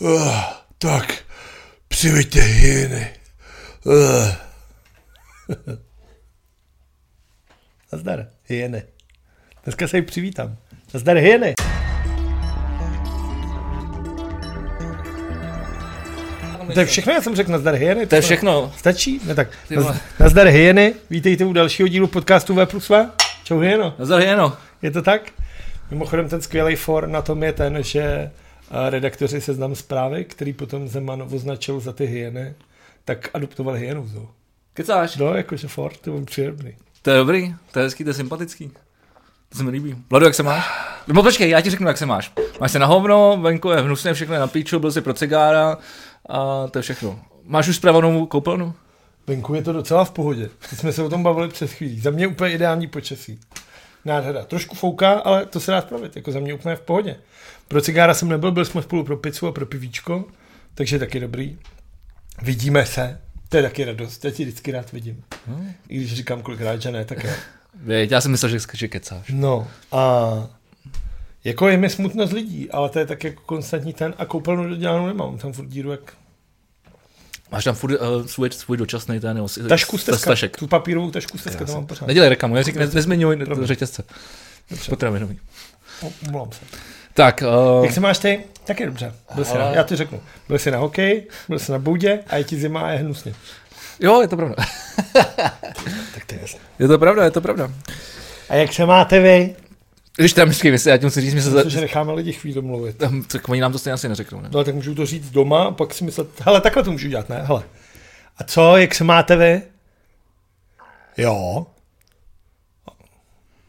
[0.00, 0.40] Uh,
[0.78, 1.14] tak,
[1.88, 3.10] přiveďte hyeny.
[3.84, 4.28] Uh.
[7.92, 8.82] Nazdar, hyeny.
[9.64, 10.56] Dneska se jí přivítám.
[10.94, 11.54] Nazdar, hyeny.
[16.74, 18.06] To je všechno, já jsem řekl nazdar hyeny.
[18.06, 18.72] To je všechno.
[18.76, 19.20] Stačí?
[19.24, 19.48] Ne tak.
[20.20, 23.10] Nazdar hyeny, vítejte u dalšího dílu podcastu V plus V.
[23.44, 23.94] Čau hyeno.
[23.98, 24.56] Nazdar Jeno.
[24.82, 25.22] Je to tak?
[25.90, 28.30] Mimochodem ten skvělý for na tom je ten, že
[28.70, 32.54] redaktoři seznam zprávy, který potom Zeman označil za ty hyeny,
[33.04, 34.28] tak adoptovali hyenu v zoo.
[34.74, 35.16] Kecáš?
[35.16, 36.76] No, jakože for, to byl příjemný.
[37.02, 38.70] To je dobrý, to je hezký, to je sympatický.
[39.48, 39.96] To se mi líbí.
[40.10, 40.64] Vladu, jak se máš?
[41.08, 42.32] No počkej, já ti řeknu, jak se máš.
[42.60, 45.78] Máš se na hovno, venku je hnusně, všechno je na píču, byl jsi pro cigára
[46.28, 47.20] a to je všechno.
[47.44, 48.74] Máš už zpravenou koupelnu?
[49.26, 50.50] Venku je to docela v pohodě.
[50.70, 52.00] Teď jsme se o tom bavili před chvílí.
[52.00, 53.40] Za mě úplně ideální počasí.
[54.06, 54.44] Nádhera.
[54.44, 56.16] Trošku fouká, ale to se dá spravit.
[56.16, 57.16] Jako za mě úplně v pohodě.
[57.68, 60.24] Pro cigára jsem nebyl, byl jsme spolu pro pizzu a pro pivíčko,
[60.74, 61.58] takže taky dobrý.
[62.42, 63.20] Vidíme se.
[63.48, 64.24] To je taky radost.
[64.24, 65.24] Já ti vždycky rád vidím.
[65.46, 65.72] Hmm.
[65.88, 67.30] I když říkám kolikrát, že ne, tak jo.
[67.86, 69.26] Já jsem myslel, že, že kecáš.
[69.30, 70.30] No a
[71.44, 74.68] jako je mi smutno z lidí, ale to je tak jako konstantní ten a koupelnu
[74.68, 76.12] dodělanou nemám, tam furt díru jak
[77.52, 80.56] Máš tam furt uh, svůj, svůj dočasný ten, si- tašku stezka, stašek.
[80.56, 82.06] tu papírovou tašku stezka, to mám pořád.
[82.06, 84.02] Nedělej reklamu, neřík, ne, nezmiňuj řetězce.
[84.70, 84.90] Dobře.
[84.90, 85.38] Potravinový.
[86.26, 86.58] Omlouvám se.
[87.14, 87.42] Tak,
[87.78, 88.40] uh, Jak se máš ty?
[88.64, 89.12] Tak je dobře.
[89.34, 90.20] Byl jsi na, já ti řeknu.
[90.48, 93.34] Byl jsi na hokej, byl jsi na boudě a je ti zima a je hnusně.
[94.00, 94.54] jo, je to pravda.
[96.14, 96.60] Tak to je jasné.
[96.78, 97.70] Je to pravda, je to pravda.
[98.48, 99.56] A jak se máte vy?
[100.16, 101.62] Když tam vždycky myslí, já ti musím říct, my se za...
[101.62, 102.96] Protože necháme lidi chvíli mluvit.
[102.96, 104.48] tam, tak oni nám to stejně asi neřeknou, ne?
[104.52, 107.28] No tak můžu to říct doma a pak si myslet, hele, takhle to můžu dělat,
[107.28, 107.42] ne?
[107.42, 107.62] Hele.
[108.36, 109.62] A co, jak se máte vy?
[111.16, 111.66] Jo.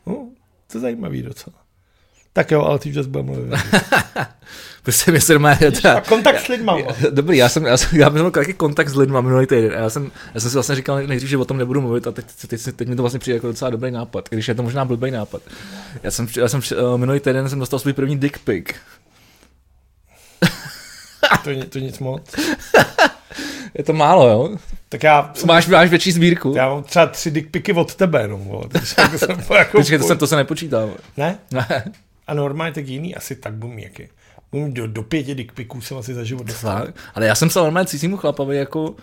[0.05, 0.29] No,
[0.71, 1.55] to je zajímavý docela.
[2.38, 3.53] Tak jo, ale ty už budeme mluvit.
[4.83, 5.57] Prostě mi se doma,
[5.95, 6.73] A kontakt s lidma.
[6.73, 6.95] vole.
[7.11, 9.71] Dobrý, já jsem, já jsem, já měl taky kontakt s lidmi minulý týden.
[9.73, 12.11] A já jsem, já jsem si vlastně říkal nejdřív, že o tom nebudu mluvit a
[12.11, 14.64] teď, teď, teď, teď mi to vlastně přijde jako docela dobrý nápad, když je to
[14.64, 15.42] možná blbý nápad.
[16.03, 18.65] Já jsem, já jsem uh, minulý týden jsem dostal svůj první dick pic.
[21.43, 22.21] To, ni- to nic moc.
[23.77, 24.58] Je to málo, jo?
[24.89, 26.54] Tak já, Máš, máš větší sbírku?
[26.55, 28.64] já mám třeba tři dickpiky od tebe jenom, vole.
[28.71, 30.80] Takže jako jsem jako Počkej, to se, to se nepočítá.
[30.80, 30.98] vole.
[31.17, 31.39] Ne?
[31.52, 31.83] Ne,
[32.27, 34.08] A normálně tak jiný, asi tak mít jaký.
[34.67, 36.88] Do, do pěti dickpiků jsem asi za život dostal.
[37.15, 38.95] Ale já jsem se normálně cizímu chlapovi jako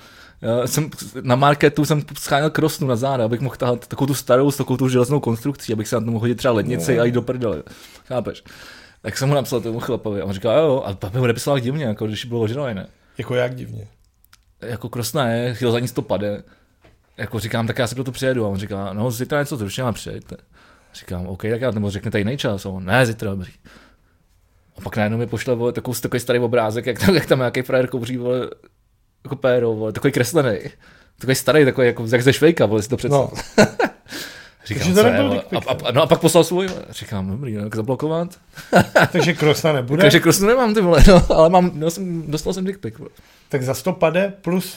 [0.43, 0.91] já jsem
[1.23, 4.77] na marketu jsem scháněl krosnu na záda, abych mohl tahat takovou tu starou s takovou
[4.77, 7.03] tu železnou konstrukcí, abych se na to mohl hodit třeba lednici No.
[7.03, 7.63] a jít do prdele.
[8.07, 8.43] Chápeš?
[9.03, 11.59] Tak jsem mu napsal tomu chlapovi a on říkal, jo, a pak mi ho nepisoval
[11.61, 12.87] divně, jako když bylo ožralý, ne?
[13.19, 13.89] Jako jak divně.
[14.61, 16.43] Jako krosna je, chtěl za ní stopade.
[17.17, 18.45] Jako říkám, tak já si pro to přijedu.
[18.45, 20.37] A on říká, no zítra něco zruším a přijeďte.
[20.95, 22.67] Říkám, OK, tak já nebo řeknete jiný čas.
[22.67, 23.53] A on, ne, zítra dobrý.
[24.77, 27.63] A pak najednou mi pošle vole, takový, takový starý obrázek, jak tam, jak tam nějaký
[27.63, 28.51] frajer kouří, vole,
[29.25, 30.59] jako péro, vole, takový kreslený.
[31.19, 33.33] Takový starý, takový jako jak ze švejka, vole, si to představ.
[33.59, 33.65] No,
[34.67, 35.07] Říkám, Takže to co
[35.55, 38.39] je, a, a, no a pak poslal svůj, říkám, dobrý, no, jak zablokovat.
[39.13, 40.03] takže krosna nebude.
[40.03, 42.95] Takže krosnu nemám, ty vole, no, ale mám, no, jsem, dostal jsem dick pic.
[43.49, 44.77] Tak za to pade plus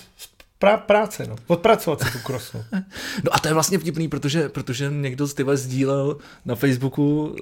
[0.59, 1.35] pra, práce, no.
[1.47, 2.63] Odpracovat si tu krosnu.
[3.23, 7.35] No a to je vlastně vtipný, protože, protože někdo z tyhle sdílel na Facebooku,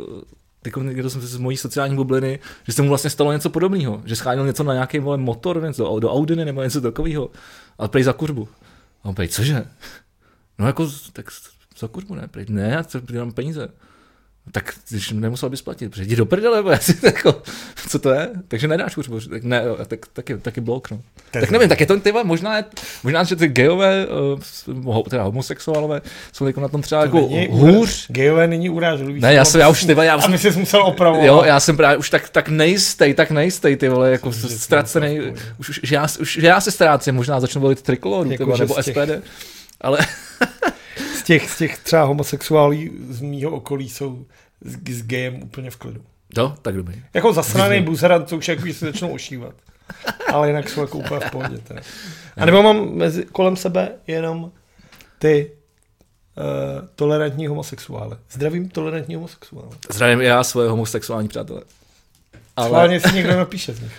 [0.66, 4.16] jako někdo jsem z mojí sociální bubliny, že se mu vlastně stalo něco podobného, že
[4.16, 7.30] scháněl něco na nějaký vole motor, něco do Audiny nebo něco takového,
[7.78, 8.48] ale prej za kurbu.
[9.04, 9.66] A on prej, cože?
[10.60, 11.26] No jako, tak
[11.80, 13.68] za kurbu ne, prej, ne, já dám peníze.
[14.52, 17.42] Tak když nemusel bys platit, protože jdi do prdele, bo já si jako,
[17.90, 18.30] co to je?
[18.48, 20.98] Takže nedáš kurbu, tak ne, tak, taky, taky blok, no.
[21.32, 22.64] To je Tak nevím, tak je to ty vole, možná, je,
[23.04, 24.08] možná, že ty gejové,
[24.86, 26.02] uh, teda homosexuálové,
[26.34, 28.08] jsou jako na tom třeba jako není hůř.
[28.12, 29.20] Gejové není urážlivý.
[29.22, 31.26] Ne, já jsem, já už, ty vole, já A už, my jsi musel opravovat.
[31.26, 35.18] jo, já jsem právě už tak, tak nejistej, tak nejistej, ty vole, jako Jsem, ztracený,
[35.20, 35.24] to
[35.60, 38.76] už, už, že, já, už, že já se ztrácím, možná začnu volit trikoloru, Jako, nebo
[38.76, 39.12] těch- SPD,
[39.82, 39.98] ale
[41.26, 42.78] těch, z těch třeba homosexuálů
[43.10, 44.26] z mýho okolí jsou
[44.62, 46.02] s, s gejem úplně v klidu.
[46.38, 47.04] jo, tak dobrý.
[47.14, 47.86] Jako zasraný Vidím.
[47.86, 49.54] buzerant, co už jako, se začnou ošívat.
[50.34, 51.58] Ale jinak jsou jako úplně v pohodě.
[51.58, 51.82] Teda.
[52.38, 54.52] A nebo mám mezi, kolem sebe jenom
[55.20, 55.52] ty
[56.38, 58.16] uh, tolerantní homosexuály.
[58.32, 59.70] Zdravím tolerantní homosexuály.
[59.94, 61.62] Zdravím i já svoje homosexuální přátelé.
[62.56, 63.94] Ale Schválně si někdo napíše z nich.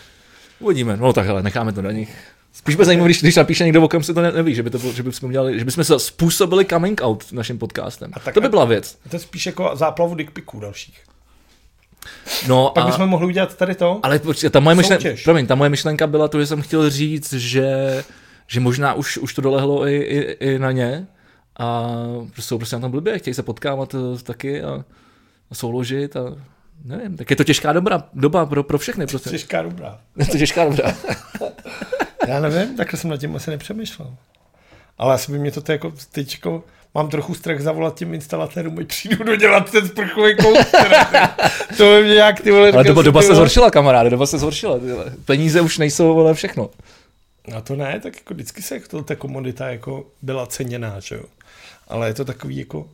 [0.60, 2.16] uvidíme, no tak ale necháme to na nich.
[2.58, 4.70] Spíš by zajímavé, když, když napíše někdo, o kom se to ne, neví, že, by
[4.70, 8.10] to bylo, že, bychom udělali, že bychom se způsobili coming out naším podcastem.
[8.14, 8.98] A tak- to by byla věc.
[9.10, 11.00] To je spíš jako záplavu dickpiků dalších.
[12.48, 14.00] No Pak a, bychom mohli udělat tady to.
[14.02, 17.32] ale počkej, ta moje, myšlenka, promiň, ta moje myšlenka byla to, že jsem chtěl říct,
[17.32, 18.04] že,
[18.46, 21.06] že možná už, už to dolehlo i, i, i na ně
[21.58, 21.92] a
[22.32, 24.84] prostě jsou prostě na tom blbě, chtějí se potkávat eh, taky a,
[25.50, 26.20] a souložit a
[26.84, 29.06] nevím, tak je to těžká doba, doba pro, pro všechny.
[29.06, 29.30] Prostě.
[29.30, 29.98] Těžká dobrá.
[30.16, 30.82] Je to těžká doba.
[32.26, 34.14] Já nevím, takhle jsem nad tím asi nepřemýšlel.
[34.98, 36.64] Ale asi by mě to jako teď jako,
[36.94, 41.06] mám trochu strach zavolat těm instalatérům, ať přijdu dodělat ten sprchový kouster.
[41.76, 42.72] to by mě nějak ty vole...
[42.72, 44.78] Ale doba, doba se zhoršila, kamaráde, doba se zhoršila.
[44.78, 45.12] ty vole.
[45.24, 46.70] Peníze už nejsou, vole, všechno.
[47.56, 51.22] A to ne, tak jako vždycky se to, ta komodita jako byla ceněná, že jo.
[51.88, 52.88] Ale je to takový jako,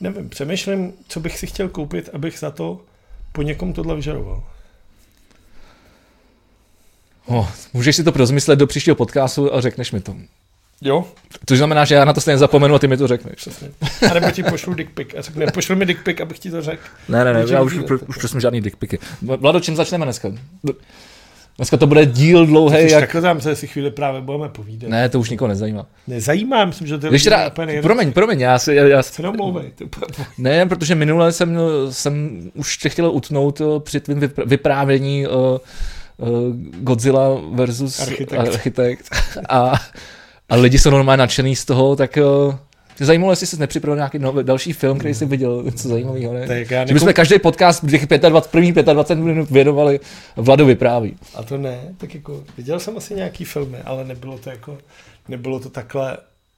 [0.00, 2.80] nevím, přemýšlím, co bych si chtěl koupit, abych za to
[3.32, 4.44] po někom tohle vyžaroval.
[7.26, 10.14] Oh, můžeš si to prozmyslet do příštího podcastu a řekneš mi to.
[10.82, 11.04] Jo,
[11.46, 13.34] Což znamená, že já na to stejně zapomenu a ty mi to řekneš.
[13.34, 13.68] přesně.
[14.10, 16.62] A nebo ti pošlu dick pic a řekne, pošlu mi dick pic, abych ti to
[16.62, 16.82] řekl.
[17.08, 18.98] Ne, ne, ne, já už, díl, už prosím žádný dickpiky.
[19.22, 20.32] Vlado, čím začneme dneska?
[21.56, 23.00] Dneska to bude díl dlouhý, jak...
[23.00, 24.90] Takhle tam se si chvíli právě budeme povídat.
[24.90, 25.08] Ne.
[25.08, 25.86] To už nikoho nezajímá.
[26.06, 29.72] Nezajímá, myslím, že to je teda, úplně promiň, promiň, já si, já, já, Se domlouvej,
[30.38, 31.58] ne, protože minule jsem,
[31.90, 35.32] jsem už tě chtěl utnout eh, při tvým vypr- vyprávění uh,
[36.80, 38.40] Godzilla versus Architekt.
[38.40, 39.16] architekt.
[39.48, 39.72] A,
[40.48, 42.54] a lidi jsou normálně nadšený z toho, tak uh,
[42.96, 46.46] tě zajímalo, jestli jsi nepřipravil nějaký nový, další film, který jsi viděl, něco zajímavého, ne?
[46.46, 50.00] Tak já Že bychom každý podcast těch 25, prvních 25 minut věnovali
[50.36, 51.16] Vladu vypráví.
[51.34, 54.78] A to ne, tak jako viděl jsem asi nějaký filmy, ale nebylo to jako,
[55.28, 56.16] nebylo to takhle,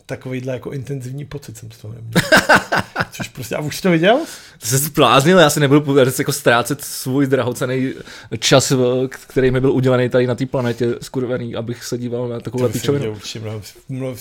[0.09, 2.23] takovýhle jako intenzivní pocit jsem z toho neměl.
[3.11, 4.21] Což prostě, a už jsi to viděl?
[4.59, 7.95] Se zbláznil, já si nebudu vůbec jako ztrácet svůj drahocený
[8.39, 8.77] čas, eh,
[9.09, 13.11] který mi byl udělený tady na té planetě skurvený, abych se díval na takovou viděl
[13.11, 14.17] určitě mnohem, mnohem,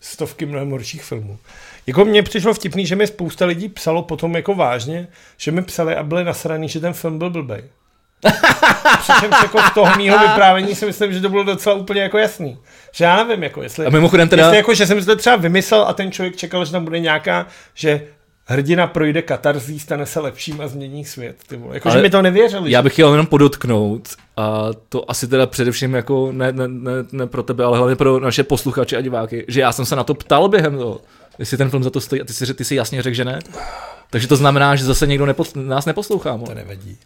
[0.00, 1.38] stovky mnohem horších filmů.
[1.86, 5.96] Jako mně přišlo vtipný, že mi spousta lidí psalo potom jako vážně, že mi psali
[5.96, 7.64] a byli nasraný, že ten film byl blbej.
[9.00, 12.58] Přičemž jako z toho mýho vyprávění si myslím, že to bylo docela úplně jako jasný.
[12.92, 13.86] Že já nevím, jako jestli...
[13.86, 16.64] A mimochodem teda, Jestli jako, že jsem si to třeba vymyslel a ten člověk čekal,
[16.64, 18.06] že tam bude nějaká, že
[18.44, 21.36] hrdina projde katarzí, stane se lepším a změní svět.
[21.46, 21.74] Ty vole.
[21.74, 22.70] Jako, že Ale mi to nevěřili.
[22.70, 26.92] já že- bych chtěl jenom podotknout, a to asi teda především jako ne, ne, ne,
[27.12, 30.04] ne pro tebe, ale hlavně pro naše posluchače a diváky, že já jsem se na
[30.04, 31.00] to ptal během toho,
[31.38, 33.38] jestli ten film za to stojí a ty si, ty si jasně řekl, že ne.
[34.10, 36.30] Takže to znamená, že zase někdo nepos, nás neposlouchá.
[36.30, 36.46] To mo.
[36.54, 36.98] nevadí.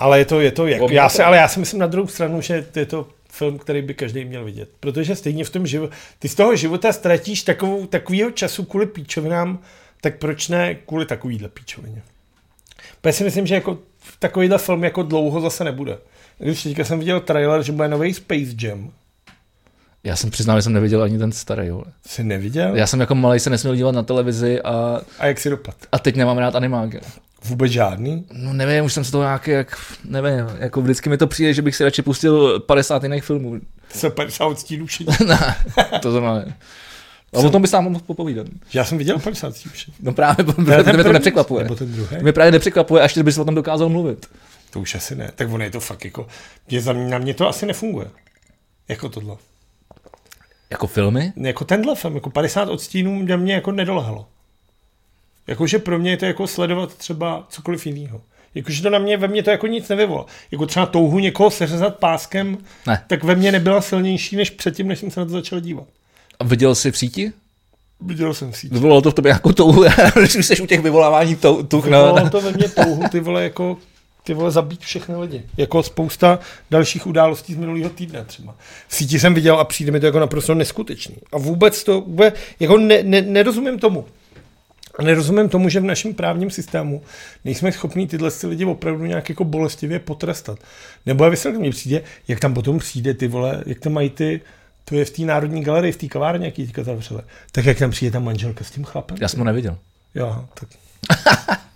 [0.00, 2.40] Ale je to, je to, Ob- já si, ale já si myslím na druhou stranu,
[2.40, 4.68] že je to film, který by každý měl vidět.
[4.80, 9.58] Protože stejně v tom životě, ty z toho života ztratíš takovou, takovýho času kvůli píčovinám,
[10.00, 12.02] tak proč ne kvůli takovýhle píčovině?
[13.00, 13.78] Protože si myslím, že jako
[14.18, 15.98] takovýhle film jako dlouho zase nebude.
[16.38, 18.90] Když teďka jsem viděl trailer, že bude nový Space Jam.
[20.04, 21.66] Já jsem přiznal, že jsem neviděl ani ten starý.
[21.66, 21.82] Jo.
[22.06, 22.76] Jsi neviděl?
[22.76, 25.74] Já jsem jako malý se nesměl dívat na televizi a, A jak si dopad?
[25.92, 27.00] a teď nemám rád animáky.
[27.44, 28.24] Vůbec žádný?
[28.32, 31.62] No nevím, už jsem se toho nějaký, jak, nevím, jako vždycky mi to přijde, že
[31.62, 33.60] bych si radši pustil 50 jiných filmů.
[33.94, 35.14] Se 50 odstínů všichni.
[35.26, 35.56] ne,
[36.02, 36.44] to znamená.
[37.34, 38.46] A o tom bys nám mohl popovídat.
[38.74, 39.94] Já jsem viděl 50 všichni.
[40.00, 41.62] No právě, To protože mě to nepřekvapuje.
[41.64, 42.16] Nebo ten druhý?
[42.22, 44.26] Mě právě nepřekvapuje, až bys o tom dokázal mluvit.
[44.70, 45.30] To už asi ne.
[45.34, 46.26] Tak ono je to fakt jako,
[46.70, 48.06] mě, na mě to asi nefunguje.
[48.88, 49.36] Jako tohle.
[50.70, 51.32] Jako filmy?
[51.36, 54.26] Jako tenhle film, jako 50 odstínů na mě jako nedolehlo.
[55.48, 58.20] Jakože pro mě je to jako sledovat třeba cokoliv jiného.
[58.54, 60.26] Jakože to na mě, ve mně to jako nic nevyvolá.
[60.50, 63.04] Jako třeba touhu někoho seřezat páskem, Ne.
[63.06, 65.84] tak ve mně nebyla silnější než předtím, než jsem se na to začal dívat.
[66.40, 67.32] A viděl jsi v síti?
[68.00, 68.68] Viděl jsem si.
[68.68, 69.84] Vyvolalo to v tobě jako touhu,
[70.18, 71.98] když už jsi u těch vyvolávání tou- tuch na...
[72.02, 73.76] Vyvolalo to ve mně touhu, ty vole, jako
[74.24, 75.42] ty vole zabít všechny lidi.
[75.56, 76.38] Jako spousta
[76.70, 78.54] dalších událostí z minulého týdne třeba.
[78.88, 81.16] V síti jsem viděl a přijde mi to jako naprosto neskutečný.
[81.32, 84.04] A vůbec to, vůbec, jako ne, ne, nerozumím tomu.
[84.98, 87.02] A nerozumím tomu, že v našem právním systému
[87.44, 90.58] nejsme schopni tyhle ty lidi opravdu nějak jako bolestivě potrestat.
[91.06, 94.40] Nebo je vysvětlit, mně přijde, jak tam potom přijde ty vole, jak tam mají ty,
[94.84, 97.22] to je v té Národní galerii, v té kavárně, jaký teďka zavřeli.
[97.52, 99.16] Tak jak tam přijde ta manželka s tím chlapem?
[99.20, 99.78] Já jsem ho neviděl.
[100.14, 100.68] Jo, tak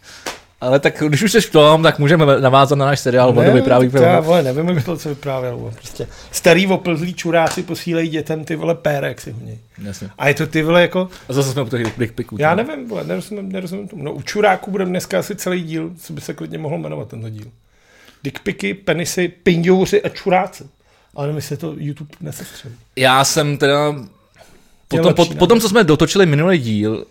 [0.62, 3.90] Ale tak když už jsi v tom, tak můžeme navázat na náš seriál Vodu vypráví
[3.90, 5.56] tak já, vole, nevím, jak to co vyprávěl.
[5.56, 9.58] vole, Prostě starý oplzlý čuráci posílejí dětem ty vole pérek si honí.
[9.82, 10.10] Jasně.
[10.18, 12.36] A je to ty vole jako, A zase jsme u těch dick piků.
[12.38, 14.02] já nevím, vole, nerozumím, nerozumím tomu.
[14.02, 17.28] No u čuráků budeme dneska asi celý díl, co by se klidně mohlo jmenovat tento
[17.28, 17.46] díl.
[18.24, 20.64] Dickpiky, penisy, pindouři a čuráci.
[21.14, 22.74] Ale nevím, jestli to YouTube nesestřelí.
[22.96, 23.94] Já jsem teda...
[24.88, 27.04] Potom, po, potom, co jsme dotočili minulý díl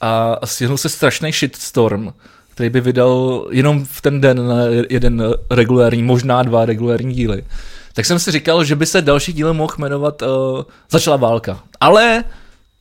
[0.00, 2.12] a stihnul se strašný shitstorm,
[2.56, 4.56] který by vydal jenom v ten den na
[4.90, 7.44] jeden regulární, možná dva regulární díly,
[7.92, 10.28] tak jsem si říkal, že by se další díl mohl jmenovat uh,
[10.90, 11.60] Začala válka.
[11.80, 12.24] Ale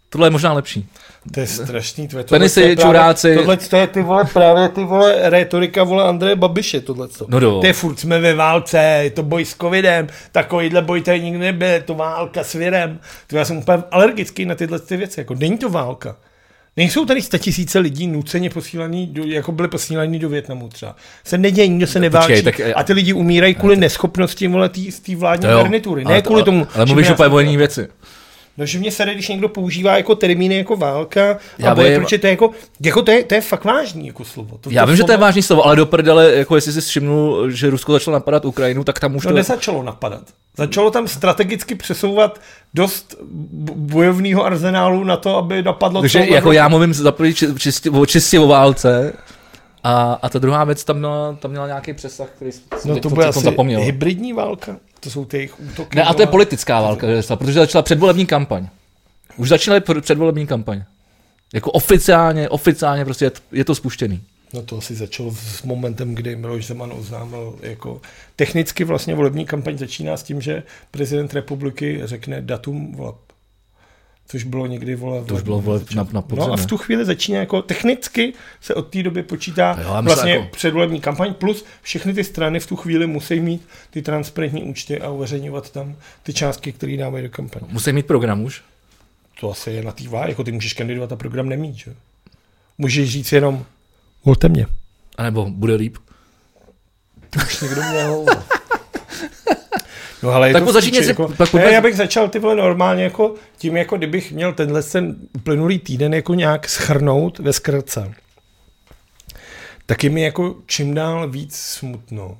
[0.09, 0.89] tohle je možná lepší.
[1.33, 2.07] To je strašný.
[2.07, 3.35] Tvoje, Penisy, tohle je právě- čuráci.
[3.35, 7.07] Tohle to je ty vole, právě ty vole retorika vole Andreje Babiše, tohle.
[7.27, 7.59] No do.
[7.59, 11.39] To je furt jsme ve válce, je to boj s covidem, takovýhle boj tady nikdy
[11.39, 12.99] nebyl, je to válka s virem.
[13.27, 16.15] To já jsem úplně alergický na tyhle ty věci, jako není to válka.
[16.77, 20.95] Nejsou tady tisíce lidí nuceně posílaný, do, jako byly posílaný do Větnamu třeba.
[21.23, 22.33] Se neděje, nikdo se neválčí.
[22.43, 26.03] Počkej, tak- a ty lidi umírají kvůli neschopnosti vole, tý- z té vládní garnitury.
[26.03, 26.67] Ne Ale- kvůli tomu.
[26.75, 27.15] Ale mluvíš o
[27.57, 27.87] věci.
[28.57, 32.17] No, že mě sere, když někdo používá jako termíny jako válka, Já a boje, protože
[32.17, 34.57] to je jako, jako to je, to je fakt vážný jako slovo.
[34.61, 36.81] To, Já vím, že to je slovo- vážný slovo, ale do prdele, jako jestli jsi
[36.81, 39.35] všimnul, že Rusko začalo napadat Ukrajinu, tak tam už No to...
[39.35, 40.21] nezačalo napadat.
[40.57, 42.41] Začalo tam strategicky přesouvat
[42.73, 43.15] dost
[43.75, 47.89] bojovného arzenálu na to, aby napadlo Takže celou jako já mluvím za první či- čistě,
[47.89, 49.13] o, čistě o válce
[49.83, 53.03] a, a ta druhá věc tam měla, tam měla nějaký přesah, který jsem No teď
[53.03, 53.81] to jsem bude teď asi zapomněl.
[53.81, 54.77] hybridní válka.
[55.05, 55.95] To jsou ty jejich útoky.
[55.97, 58.67] Ne, a to je politická válka, protože začala předvolební kampaň.
[59.37, 60.83] Už začaly pr- předvolební kampaň.
[61.53, 64.21] Jako oficiálně, oficiálně prostě je to, je to spuštěný.
[64.53, 68.01] No to asi začalo s momentem, kdy Miloš Zeman oznámil, jako
[68.35, 72.95] technicky vlastně volební kampaň začíná s tím, že prezident republiky řekne datum.
[74.27, 75.25] Což bylo někdy vole.
[75.25, 78.33] To už bylo vole na, na podzim, No a v tu chvíli začíná jako technicky
[78.61, 82.67] se od té doby počítá Jo, vlastně jako- předvolební kampaň plus všechny ty strany v
[82.67, 87.29] tu chvíli musí mít ty transparentní účty a uveřejňovat tam ty částky, které dávají do
[87.29, 87.65] kampaně.
[87.69, 88.61] Musí mít program už.
[89.39, 91.93] To asi je na té jako ty můžeš kandidovat a program nemít, že?
[92.77, 93.65] Můžeš říct jenom
[94.25, 94.65] volte mě.
[95.17, 95.97] A nebo bude líp.
[97.45, 98.25] Už někdo měl.
[100.25, 103.33] No ale Tak spíš si- jako, pak ne, já bych začal ty vole normálně jako
[103.57, 108.13] tím, jako kdybych měl tenhle ten uplynulý týden jako nějak schrnout ve zkratce.
[109.85, 112.37] Tak je mi jako čím dál víc smutno.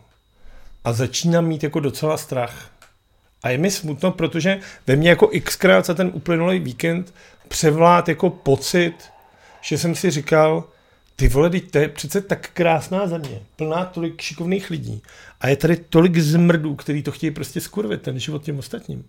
[0.84, 2.70] A začínám mít jako docela strach.
[3.44, 7.14] A je mi smutno, protože ve mně jako xkrát za ten uplynulý víkend
[7.48, 8.94] převlád jako pocit,
[9.62, 10.64] že jsem si říkal,
[11.16, 15.02] ty vole, teď to je přece tak krásná země, plná tolik šikovných lidí.
[15.42, 19.06] A je tady tolik zmrdů, který to chtějí prostě skurvit, ten život těm ostatním.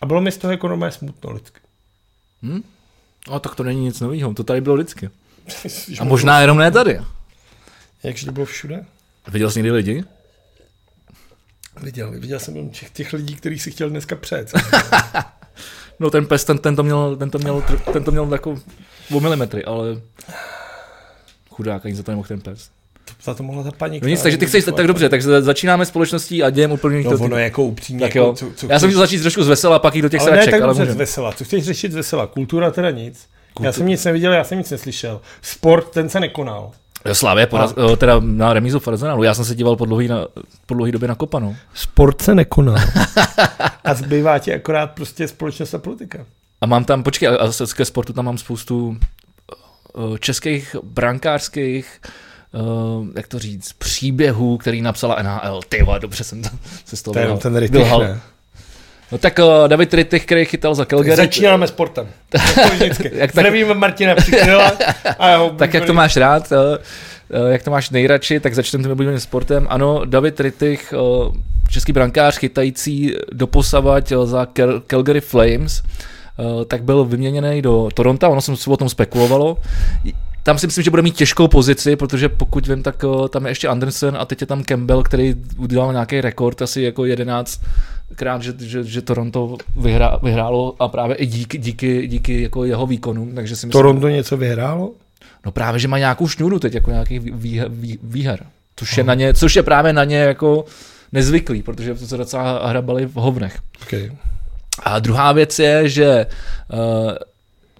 [0.00, 1.60] A bylo mi z toho jako normálně smutno lidsky.
[2.42, 2.62] Hm?
[3.30, 4.78] No tak to není nic nového, to tady bylo.
[5.88, 7.00] Že A možná jenom ne tady.
[8.02, 8.84] Jakže to bylo všude?
[9.28, 10.04] Viděl jsi někdy lidi?
[11.82, 14.52] Viděl, viděl jsem jenom těch, těch lidí, kterých si chtěl dneska přejet.
[16.00, 18.58] No ten pes, ten, ten, to, měl, ten, to, měl, ten to měl jako
[19.14, 20.00] o milimetry, ale
[21.58, 22.70] chudák, ani za to nemohl ten pes.
[23.22, 24.00] Za to mohla ta paní.
[24.02, 27.36] No nic, takže ty chceš, tak dobře, tak začínáme společností a dějem úplně No ono
[27.36, 28.00] je jako upřímně.
[28.00, 28.34] Tak jako, jo.
[28.34, 30.36] co, co Já jsem chtěl začít trošku z vesela, pak jít do těch ale ne
[30.36, 31.32] sraček, tak ale dobře z vesela.
[31.32, 32.26] Co chceš řešit z vesela?
[32.26, 33.26] Kultura teda nic.
[33.60, 35.20] Já jsem nic neviděl, já jsem nic neslyšel.
[35.42, 36.70] Sport, ten se nekonal.
[37.06, 39.22] Jo, Slávě, poraz, A- teda na remízu v Arsenalu.
[39.22, 40.26] Já jsem se díval po dlouhý, na,
[40.66, 41.56] po dlouhý době na kopanou.
[41.74, 42.76] Sport se nekonal.
[43.84, 46.26] a zbývá ti akorát prostě společnost a politika.
[46.60, 48.96] A mám tam, počkej, a- a ke sportu tam mám spoustu
[50.20, 52.00] českých brankářských
[52.52, 55.60] Uh, jak to říct, příběhů, který napsala NHL.
[55.68, 56.48] Ty vole, dobře jsem to,
[56.84, 58.20] se z toho vylhal- ten rytich, ne?
[59.12, 61.16] No tak uh, David Rittich, který chytal za Calgary.
[61.16, 62.08] Začínáme sportem.
[62.80, 64.72] Jak tak- Zdravíme Martina Přikryla.
[65.18, 66.78] A jeho Tak jak to máš rád, eh,
[67.48, 69.66] eh, jak to máš nejradši, tak začneme tím oblíbeným sportem.
[69.70, 71.32] Ano, David Rittich, eh,
[71.70, 75.88] český brankář chytající doposavať eh, za Cal- Calgary Flames, eh,
[76.66, 79.58] tak byl vyměněný do Toronto, ono se o tom spekulovalo.
[80.42, 83.50] Tam si myslím, že bude mít těžkou pozici, protože pokud vím, tak eh, tam je
[83.50, 87.60] ještě Anderson a teď je tam Campbell, který udělal nějaký rekord, asi jako 11
[88.14, 92.86] krát, že, že, že Toronto vyhrá, vyhrálo a právě i díky, díky, díky jako jeho
[92.86, 94.92] výkonům, takže si myslím, Toronto něco vyhrálo?
[95.46, 98.46] No právě, že má nějakou šňůru teď, jako nějakých vý, vý, vý, výher.
[98.76, 100.64] Což je, na ně, což je právě na ně jako
[101.12, 103.58] nezvyklý, protože to se docela hrabali v hovnech.
[103.82, 104.10] Okay.
[104.82, 106.26] A druhá věc je, že
[106.72, 107.12] uh,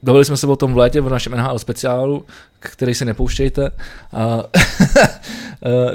[0.03, 2.25] bavili jsme se o tom v létě v našem NHL speciálu,
[2.59, 3.71] který si nepouštějte.
[4.13, 4.43] Uh,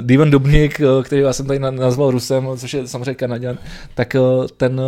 [0.00, 3.58] Divan Dubník, uh, který já jsem tady na- nazval Rusem, což je samozřejmě Kanaděn,
[3.94, 4.16] tak
[4.56, 4.80] ten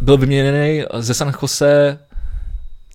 [0.00, 1.98] byl vyměněný ze San Jose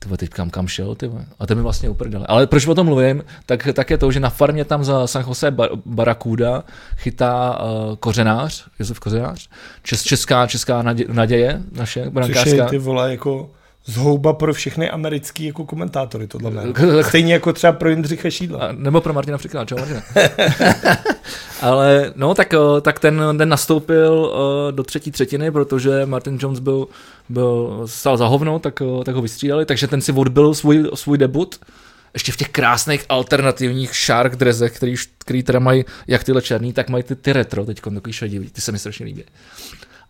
[0.03, 1.25] ty teď kam, kam šel, ty vole.
[1.39, 2.25] A to mi vlastně uprdele.
[2.29, 5.23] Ale proč o tom mluvím, tak, tak je to, že na farmě tam za San
[5.27, 6.63] Jose Bar- Barakuda
[6.97, 9.49] chytá uh, kořenář, Josef Kořenář,
[9.83, 12.65] Čes, česká, česká nadě, naděje, naše Což je brankářská.
[12.65, 13.49] ty vole jako
[13.85, 16.73] zhouba pro všechny americký jako komentátory, tohle jméno.
[17.03, 18.59] Stejně jako třeba pro Jindřicha Šídla.
[18.59, 20.01] A, nebo pro Martina Frikla, čau Martina.
[21.61, 26.59] Ale no, tak, eh, tak ten, ten nastoupil eh, do třetí třetiny, protože Martin Jones
[26.59, 26.87] byl,
[27.29, 31.17] byl stál za hovno, tak, eh, tak ho vystřídali, takže ten si odbil svůj, svůj
[31.17, 31.59] debut.
[32.13, 36.89] Ještě v těch krásných alternativních shark drezech, který, který teda mají jak tyhle černý, tak
[36.89, 39.23] mají ty, ty retro, teď takový šedivý, ty se mi strašně líbí.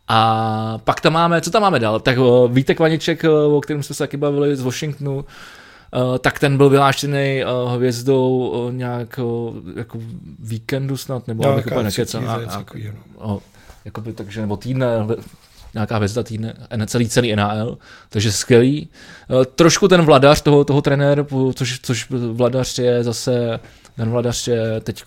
[0.07, 1.99] A pak tam máme, co tam máme dál?
[1.99, 5.25] Tak o, Vítek Vaniček, o kterém jsme se taky bavili z Washingtonu,
[5.95, 9.19] Uh, tak ten byl vyhlášený uh, hvězdou uh, nějak
[9.75, 9.99] jako
[10.39, 12.29] víkendu snad, nebo No, abych úplně nekecal.
[12.29, 12.65] A, a,
[13.21, 13.41] no.
[13.85, 14.87] jakoby, takže, nebo týdne,
[15.73, 16.53] nějaká hvězda týdne,
[16.85, 17.77] celý celý NHL,
[18.09, 18.89] takže skvělý.
[19.55, 23.59] Trošku ten vladař toho, toho trenér, což, což vladař je zase,
[23.95, 25.03] ten vladař je teď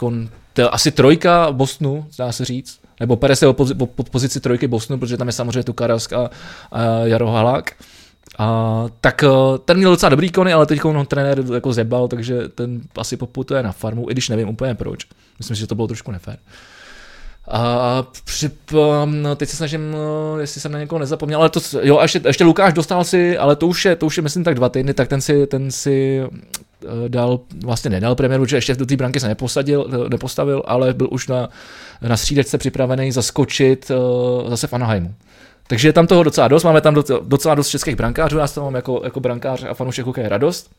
[0.53, 3.53] to je asi trojka Bostonu, dá se říct, nebo Perez je
[3.87, 6.31] pod pozici trojky Bostonu, protože tam je samozřejmě tu Karask a,
[6.73, 7.73] a Jaro Halák.
[8.39, 9.29] A, tak eh,
[9.65, 13.63] ten měl docela dobrý kony, ale teď ho trenér jako zebal, takže ten asi poputuje
[13.63, 15.07] na farmu, i když nevím úplně proč.
[15.39, 16.39] Myslím, že to bylo trošku nefér.
[17.51, 18.51] A při,
[19.05, 22.45] no, teď se snažím, no, jestli jsem na někoho nezapomněl, ale to, jo, ještě, ještě
[22.45, 25.09] Lukáš dostal si, ale to už je, to už je myslím tak dva týdny, tak
[25.09, 26.39] ten si, ten si eh,
[27.09, 31.29] dal, vlastně nedal premiéru, že ještě do té branky se neposadil, nepostavil, ale byl už
[31.29, 31.49] na,
[32.09, 35.15] na střídečce připravený zaskočit uh, zase v Anaheimu.
[35.67, 38.75] Takže je tam toho docela dost, máme tam docela dost českých brankářů, já s mám
[38.75, 40.71] jako, jako brankář a fanoušek hokeje radost.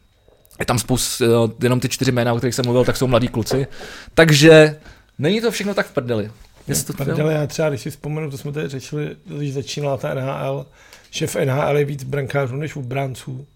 [0.59, 1.25] Je tam spoustu,
[1.63, 3.67] jenom ty čtyři jména, o kterých jsem mluvil, tak jsou mladí kluci.
[4.13, 4.79] Takže
[5.19, 6.31] není to všechno tak v prdeli.
[6.67, 10.13] Jestli to prdeli, já třeba, když si vzpomenu, to jsme tady řešili, když začínala ta
[10.13, 10.65] NHL,
[11.11, 13.47] že v NHL je víc brankářů než v bránců.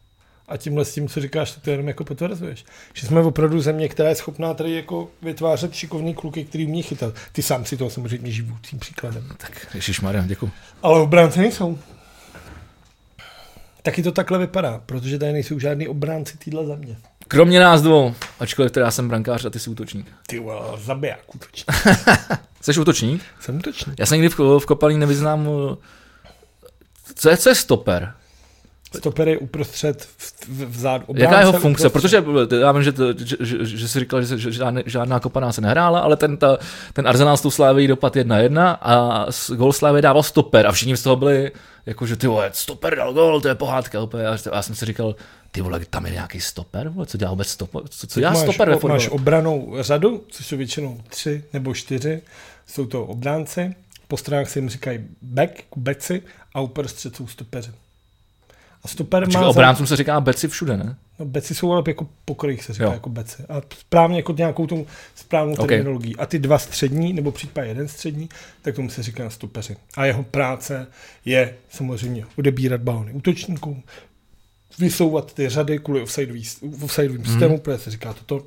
[0.51, 2.65] A tímhle s tím, co říkáš, to jenom jako potvrzuješ.
[2.93, 7.13] Že jsme opravdu země, která je schopná tady jako vytvářet šikovný kluky, který umí chytat.
[7.31, 9.29] Ty sám si toho samozřejmě živoucím příkladem.
[9.37, 9.67] Tak
[10.01, 10.51] Maria, děkuji.
[10.83, 11.77] Ale obránci nejsou.
[13.81, 16.97] Taky to takhle vypadá, protože tady nejsou žádný obránci týdle země.
[17.27, 20.07] Kromě nás dvou, ačkoliv teda já jsem brankář a ty jsi útočník.
[20.27, 21.67] Ty vole, zabiják útočník.
[22.61, 23.21] jsi útočník?
[23.39, 23.99] Jsem útočník.
[23.99, 25.47] Já jsem nikdy v, v kopalí nevyznám,
[27.15, 28.13] co je, co je stoper?
[28.97, 30.07] Stoper je uprostřed
[30.47, 31.01] vzad.
[31.15, 31.87] Jaká je jeho funkce?
[31.87, 32.21] Uprostřed.
[32.25, 35.51] Protože já vím, že, to, že, že, že jsi říkal, že, že žádná, žádná kopaná
[35.51, 36.57] se nehrála, ale ten, ta,
[36.93, 41.03] ten Arsenal s tou Sláví dopad 1-1 a gol Slávy dával stoper a všichni z
[41.03, 41.51] toho byli
[41.85, 44.27] jako, že ty vole, stoper dal gol, to je pohádka úplně.
[44.27, 45.15] A já jsem si říkal,
[45.51, 48.41] ty vole, tam je nějaký stoper, vole, co dělá vůbec stoper, co, co dělá máš,
[48.41, 52.21] stoper ve Máš obranou řadu, což jsou většinou tři nebo čtyři,
[52.67, 53.75] jsou to obránci,
[54.07, 56.21] po stranách se jim říkají back, beci
[56.53, 57.71] a uprostřed jsou stopeři.
[58.83, 59.47] A stoper má...
[59.47, 60.95] Obráncům se říká beci všude, ne?
[61.19, 62.91] No, beci jsou ale jako pokrojích se říká jo.
[62.91, 63.43] jako beci.
[63.49, 64.85] A správně jako nějakou tou
[65.15, 65.67] správnou okay.
[65.67, 66.15] terminologií.
[66.15, 68.29] A ty dva střední, nebo případně jeden střední,
[68.61, 69.77] tak tomu se říká stopeři.
[69.97, 70.87] A jeho práce
[71.25, 73.83] je samozřejmě odebírat balony útočníkům,
[74.79, 76.43] vysouvat ty řady kvůli offsideovým
[76.83, 77.59] offside systému, mm.
[77.59, 78.45] protože se říká toto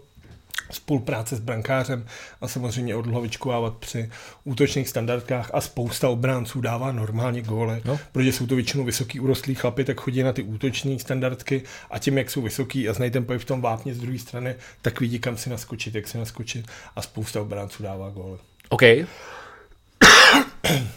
[0.75, 2.07] spolupráce s brankářem
[2.41, 4.11] a samozřejmě odlovičkovávat při
[4.45, 7.99] útočných standardkách a spousta obránců dává normálně góly, no.
[8.13, 12.19] protože jsou to většinou vysoký urostlí chlapy, tak chodí na ty útoční standardky a tím,
[12.19, 15.19] jak jsou vysoký a znají ten pohyb v tom vápně z druhé strany, tak vidí,
[15.19, 18.39] kam si naskočit, jak si naskočit a spousta obránců dává góly.
[18.69, 18.83] OK.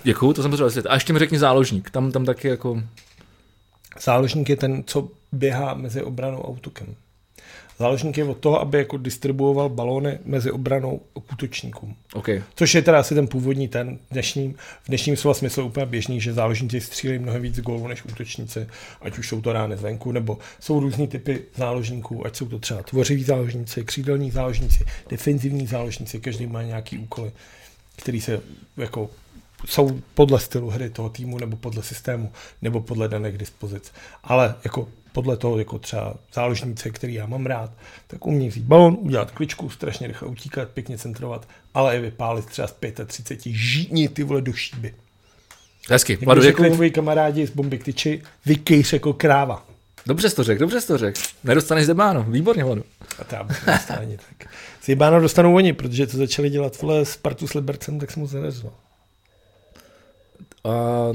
[0.03, 2.83] Děkuju, to jsem potřeboval A ještě mi řekni záložník, tam, tam taky jako...
[4.01, 6.95] Záložník je ten, co běhá mezi obranou a útokem.
[7.79, 11.95] Záležník je od toho, aby jako distribuoval balóny mezi obranou a útočníkům.
[12.13, 12.43] Okay.
[12.55, 16.33] Což je teda asi ten původní ten dnešním, v dnešním slova smyslu úplně běžný, že
[16.33, 18.67] záložníci střílejí mnohem víc gólů než útočníci,
[19.01, 22.83] ať už jsou to rány zvenku, nebo jsou různý typy záložníků, ať jsou to třeba
[22.83, 27.31] tvořiví záložníci, křídelní záložníci, defenzivní záložníci, každý má nějaký úkoly,
[27.95, 28.41] který se
[28.77, 29.09] jako
[29.65, 33.91] jsou podle stylu hry toho týmu, nebo podle systému, nebo podle daných dispozic.
[34.23, 34.87] Ale jako
[35.17, 37.71] podle toho, jako třeba záložníci, který já mám rád,
[38.07, 42.67] tak umí vzít balon, udělat kličku, strašně rychle utíkat, pěkně centrovat, ale i vypálit třeba
[42.67, 42.75] z
[43.05, 44.93] 35 žítní ty vole do šíby.
[45.89, 49.65] Hezky, Vladu, řekli tvoji kamarádi z bomby tyči, vykejš jako kráva.
[50.05, 51.21] Dobře jsi to řekl, dobře jsi to řekl.
[51.43, 52.83] Nedostaneš Zebáno, výborně, Vladu.
[53.19, 53.47] A to já
[53.99, 54.49] ani tak.
[54.85, 58.73] Zebáno dostanou oni, protože to začali dělat vole Spartu s Libercem, tak jsem mu zaneřval.
[60.63, 60.69] A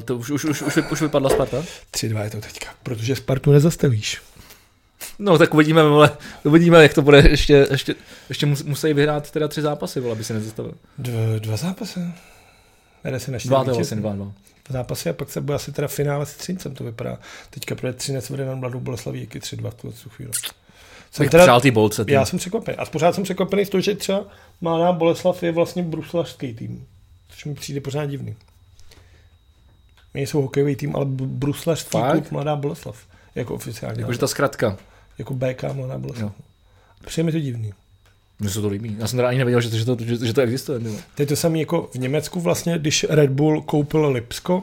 [0.05, 1.65] to už, už, už, už, už vypadla Sparta?
[1.91, 4.23] 3-2 je to teďka, protože Spartu nezastavíš.
[5.19, 6.11] No tak uvidíme, vole,
[6.45, 7.19] uvidíme, jak to bude.
[7.19, 7.95] Ještě, ještě,
[8.29, 10.75] ještě musí vyhrát teda tři zápasy, vole, aby se nezastavil.
[10.99, 12.01] Dva, dva zápasy?
[13.05, 14.33] Jde se na dva, to vlastně dva, dva.
[14.69, 17.19] Zápasy a pak se bude asi teda finále s Třincem, to vypadá.
[17.51, 20.33] Teďka pro Třinec vede na Mladou Boleslaví, jaký 3-2 v tuhle chvíli.
[21.11, 22.05] Jsem teda, přál ty bolce.
[22.09, 22.77] Já jsem překvapený.
[22.79, 24.25] A pořád jsem překvapený z toho, že třeba
[24.61, 26.87] Mladá Boleslav je vlastně bruslařský tým.
[27.29, 28.37] Což mi přijde pořád divný.
[30.15, 32.97] Nejsou hokejový tým, ale bruslařský klub Mladá Boleslav.
[33.35, 34.01] Jako oficiálně.
[34.01, 34.77] Jakože ta zkratka.
[35.19, 36.33] Jako BK Mladá Boleslav.
[37.07, 37.73] Přijde mi to divný.
[38.41, 38.97] Mně se to líbí.
[38.99, 40.81] Já jsem teda ani nevěděl, že to, že to, že, že to existuje.
[41.15, 44.63] To je to samé jako v Německu vlastně, když Red Bull koupil Lipsko,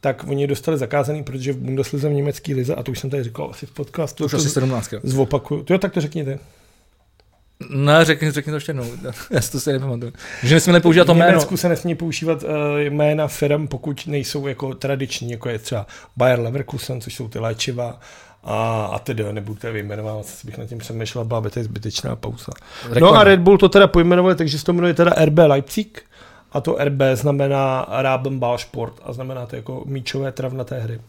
[0.00, 3.24] tak oni dostali zakázaný, protože v Bundeslize v německý lize, a to už jsem tady
[3.24, 4.16] říkal asi v podcastu.
[4.16, 4.94] To už asi 17.
[5.02, 5.62] Zvopakuju.
[5.62, 6.38] To jo, tak to řekněte.
[7.70, 8.86] Ne, řekni, řekni to ještě jednou.
[9.30, 10.12] Já si to si nepamatuju.
[10.42, 11.26] Že nesmíme používat to jméno.
[11.26, 15.86] V Německu se nesmí používat uh, jména firm, pokud nejsou jako tradiční, jako je třeba
[16.16, 18.00] Bayer Leverkusen, což jsou ty léčiva,
[18.44, 22.16] a, a tedy nebudu tady vyjmenovat, co bych na tím přemýšlel, byla by to zbytečná
[22.16, 22.52] pauza.
[23.00, 26.02] No a Red Bull to teda pojmenovali, takže se to jmenuje teda RB Leipzig
[26.52, 31.00] a to RB znamená Rabenballsport a znamená to jako míčové travnaté hry.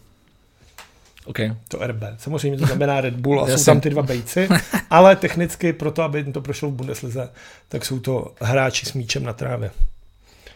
[1.24, 1.56] Okay.
[1.68, 2.02] To RB.
[2.18, 4.48] Samozřejmě to znamená Red Bull a jsou tam ty dva bejci,
[4.90, 7.28] ale technicky proto, aby to prošlo v Bundeslize,
[7.68, 9.70] tak jsou to hráči s míčem na trávě.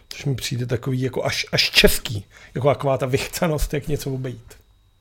[0.09, 4.59] Což mi přijde takový jako až, až český, jako taková ta vychcanost, jak něco obejít.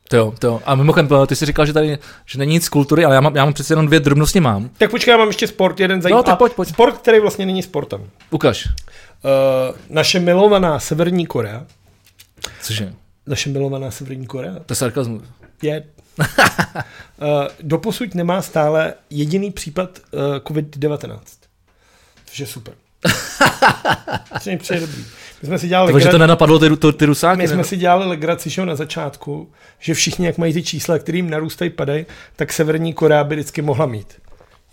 [0.10, 0.62] To to.
[0.66, 3.36] A mimochodem, ty jsi říkal, že tady že není nic z kultury, ale já mám,
[3.36, 4.70] já mám přece jenom dvě drobnosti mám.
[4.78, 6.20] Tak počkej, já mám ještě sport, jeden zajímavý.
[6.20, 6.70] No, tak pojď, pojď.
[6.70, 8.10] Sport, který vlastně není sportem.
[8.30, 8.66] Ukaž.
[8.68, 8.72] Uh,
[9.90, 11.66] naše milovaná Severní Korea.
[12.62, 12.94] Cože?
[13.28, 14.54] Naše milovaná Severní Korea.
[14.54, 15.24] To je sarkazmus.
[15.62, 15.84] Je.
[16.20, 16.26] uh,
[17.62, 21.20] doposud nemá stále jediný případ uh, COVID-19.
[22.26, 22.74] Což je super.
[24.40, 25.06] Což mi přijde dobrý.
[25.42, 27.38] My jsme si dělali Takže to nenapadlo ty, ty, ty rusáky?
[27.38, 27.64] My jsme ne?
[27.64, 32.06] si dělali legraci že na začátku, že všichni, jak mají ty čísla, kterým narůstají, padají,
[32.36, 34.14] tak Severní Korea by vždycky mohla mít.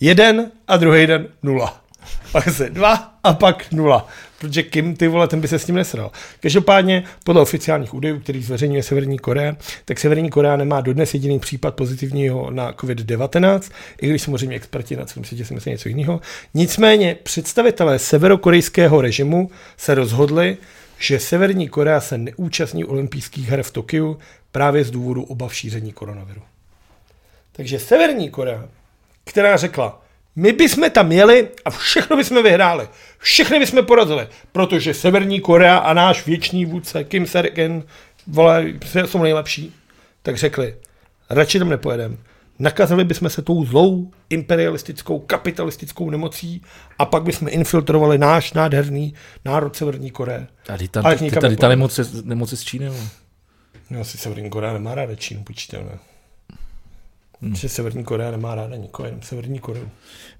[0.00, 1.80] Jeden a druhý den nula.
[2.32, 4.06] Pak se dva a pak nula.
[4.44, 6.10] Protože Kim, ty vole, ten by se s tím nesral.
[6.40, 11.74] Každopádně, podle oficiálních údajů, který zveřejňuje Severní Korea, tak Severní Korea nemá dodnes jediný případ
[11.74, 16.20] pozitivního na COVID-19, i když samozřejmě experti na celém světě si myslí něco jiného.
[16.54, 20.56] Nicméně představitelé severokorejského režimu se rozhodli,
[20.98, 24.18] že Severní Korea se neúčastní olympijských her v Tokiu
[24.52, 26.42] právě z důvodu obav šíření koronaviru.
[27.52, 28.68] Takže Severní Korea,
[29.24, 30.03] která řekla,
[30.36, 32.88] my bychom tam jeli a všechno bychom vyhráli.
[33.18, 37.82] Všechny bychom porazili, protože Severní Korea a náš věčný vůdce Kim Sergen,
[38.26, 38.66] vole,
[39.06, 39.74] jsou nejlepší.
[40.22, 40.76] Tak řekli,
[41.30, 42.16] radši tam nepojedeme.
[42.58, 46.62] Nakazili bychom se tou zlou imperialistickou, kapitalistickou nemocí
[46.98, 50.46] a pak bychom infiltrovali náš nádherný národ Severní Koreje.
[50.66, 52.90] Tady ta, tady, tady ta nemoc, nemoc z Číny.
[53.90, 55.98] No, asi Severní Korea nemá ráda Čínu, počíte, ne?
[57.44, 57.54] Hmm.
[57.54, 59.88] Že Severní Korea nemá ráda nikoho, jenom Severní Koreu.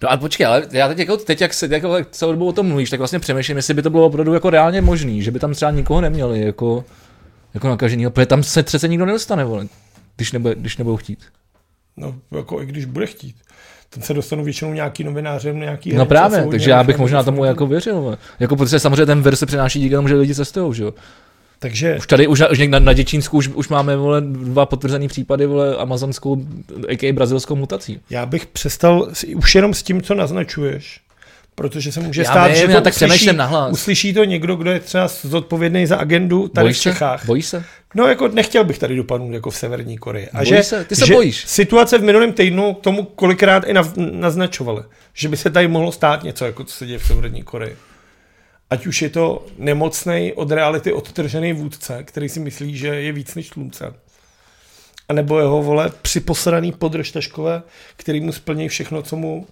[0.03, 2.67] No a počkej, ale já teď, jako, teď jak se jako, celou dobu o tom
[2.67, 5.55] mluvíš, tak vlastně přemýšlím, jestli by to bylo opravdu jako reálně možný, že by tam
[5.55, 6.85] třeba nikoho neměli jako,
[7.55, 9.67] jako nakažený, protože tam se přece nikdo nedostane, vole,
[10.17, 11.19] když, nebude, když nebudou chtít.
[11.97, 13.37] No, jako i když bude chtít.
[13.91, 15.93] Ten se dostanou většinou nějaký novináři, nějaký...
[15.93, 18.19] No právě, takže já bych možná tomu jako věřil.
[18.41, 20.95] Jako protože samozřejmě ten vir se přináší díky tomu, že lidi cestují, že jo.
[21.65, 21.97] Takže...
[21.99, 25.77] Už tady, už, už na, na Děčínsku už, už máme vole, dva potvrzené případy vole,
[25.77, 26.47] amazonskou,
[26.89, 27.13] a.k.a.
[27.13, 28.01] brazilskou mutací.
[28.11, 31.01] Já bych přestal už jenom s tím, co naznačuješ,
[31.55, 33.73] protože se může já stát, vím, že to tak uslyší, nahlas.
[33.73, 37.21] uslyší to někdo, kdo je třeba zodpovědný za agendu tady bojíš v Čechách.
[37.21, 37.27] Se?
[37.27, 37.65] Bojíš se?
[37.95, 40.29] No jako nechtěl bych tady dopadnout jako v Severní Koreji.
[40.29, 40.85] A bojíš že, se?
[40.85, 41.45] Ty se že bojíš.
[41.47, 44.83] situace v minulém týdnu k tomu kolikrát i naznačovaly,
[45.15, 47.77] že by se tady mohlo stát něco, jako co se děje v Severní Koreji
[48.71, 53.35] ať už je to nemocný od reality odtržený vůdce, který si myslí, že je víc
[53.35, 53.95] než slunce.
[55.09, 57.63] A nebo jeho vole připosraný podržtaškové,
[57.97, 59.47] který mu splní všechno, co mu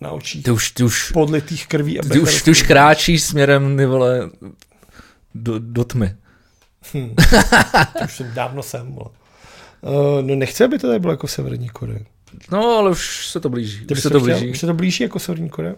[0.00, 3.76] na očích ty už, ty už, podlitých krví a ty už, ty už kráčíš směrem
[3.76, 4.30] ty vole,
[5.34, 6.14] do, do tmy.
[6.92, 7.14] Hmm.
[7.98, 8.92] to už jsem dávno jsem.
[8.92, 9.10] Vole.
[9.80, 12.06] Uh, no nechci, aby to tady bylo jako v Severní Koreji.
[12.52, 13.86] No, ale už se to blíží.
[13.92, 14.50] už se to blíží.
[14.50, 15.74] Už se to blíží jako Severní Korea.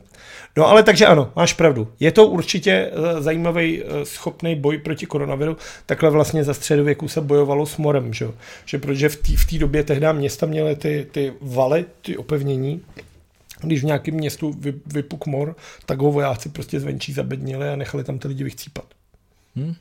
[0.57, 1.93] No ale takže ano, máš pravdu.
[2.01, 5.57] Je to určitě uh, zajímavý, uh, schopný boj proti koronaviru.
[5.87, 8.29] Takhle vlastně za středověku se bojovalo s morem, že,
[8.65, 12.83] že protože v té době tehdy města měly ty, ty valy, ty opevnění,
[13.61, 18.05] když v nějakém městu vy, vypuk mor, tak ho vojáci prostě zvenčí zabednili a nechali
[18.05, 18.85] tam ty lidi vychcípat.
[19.57, 19.75] Hmm.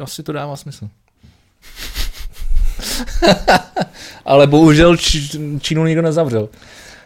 [0.00, 0.88] Asi to dává smysl.
[4.24, 4.96] Ale bohužel
[5.60, 6.48] Čínu nikdo nezavřel.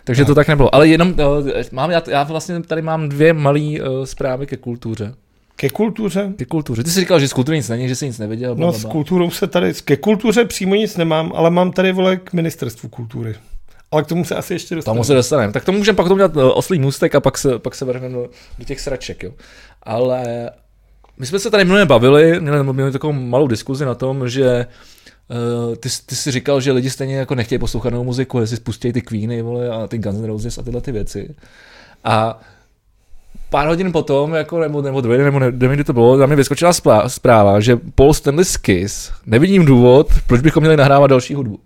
[0.04, 0.26] Takže no.
[0.26, 0.74] to tak nebylo.
[0.74, 5.14] Ale jenom, uh, mám, já, já vlastně tady mám dvě malé uh, zprávy ke kultuře.
[5.56, 6.32] Ke kultuře?
[6.36, 6.84] Ke kultuře.
[6.84, 8.54] Ty jsi říkal, že z kultury nic není, že jsi nic neviděl.
[8.54, 12.32] No, s kulturou se tady, ke kultuře přímo nic nemám, ale mám tady vole k
[12.32, 13.34] ministerstvu kultury.
[13.90, 14.96] Ale k tomu se asi ještě dostaneme.
[14.96, 15.52] Tomu se dostaneme.
[15.52, 18.14] Tak to můžeme pak tomu dělat uh, oslý můstek a pak se, pak se vrhneme
[18.14, 18.28] do,
[18.58, 19.22] do těch sraček.
[19.22, 19.32] Jo.
[19.82, 20.50] Ale
[21.18, 24.66] my jsme se tady minulé bavili, měli, měli takovou malou diskuzi na tom, že
[25.30, 28.92] Uh, ty, ty jsi říkal, že lidi stejně jako nechtějí poslouchat novou muziku, jestli spustí
[28.92, 31.34] ty Queeny vole, a ty Guns N' Roses a tyhle ty věci.
[32.04, 32.40] A
[33.50, 36.72] pár hodin potom, jako, nebo, nebo dvě, nebo nevím, kdy to bylo, tam mi vyskočila
[37.06, 41.58] zpráva, že Paul Stanley Kiss, nevidím důvod, proč bychom měli nahrávat další hudbu.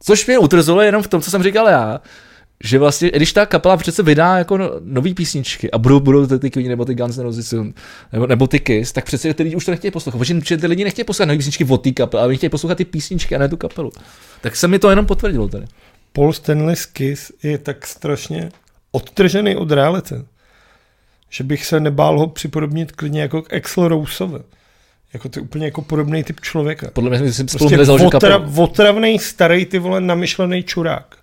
[0.00, 2.00] Což mě utrzilo jenom v tom, co jsem říkal já,
[2.64, 6.38] že vlastně, když ta kapela přece vydá jako no, nový písničky a budou, budou ty,
[6.38, 7.54] ty Queen nebo ty Guns N' Roses
[8.12, 10.18] nebo, nebo ty Kiss, tak přece ty lidi už to nechtějí poslouchat.
[10.18, 13.36] Protože ty lidi nechtějí poslouchat nové písničky od té kapely, ale chtějí poslouchat ty písničky
[13.36, 13.92] a ne tu kapelu.
[14.40, 15.66] Tak se mi to jenom potvrdilo tady.
[16.12, 18.48] Paul Stanley Kiss je tak strašně
[18.92, 20.14] odtržený od reality,
[21.30, 24.38] že bych se nebál ho připodobnit klidně jako k Axel Roseovi.
[25.12, 26.90] Jako ty úplně jako podobný typ člověka.
[26.92, 31.16] Podle mě jsem prostě otra, otravný, starý ty vole namyšlený čurák.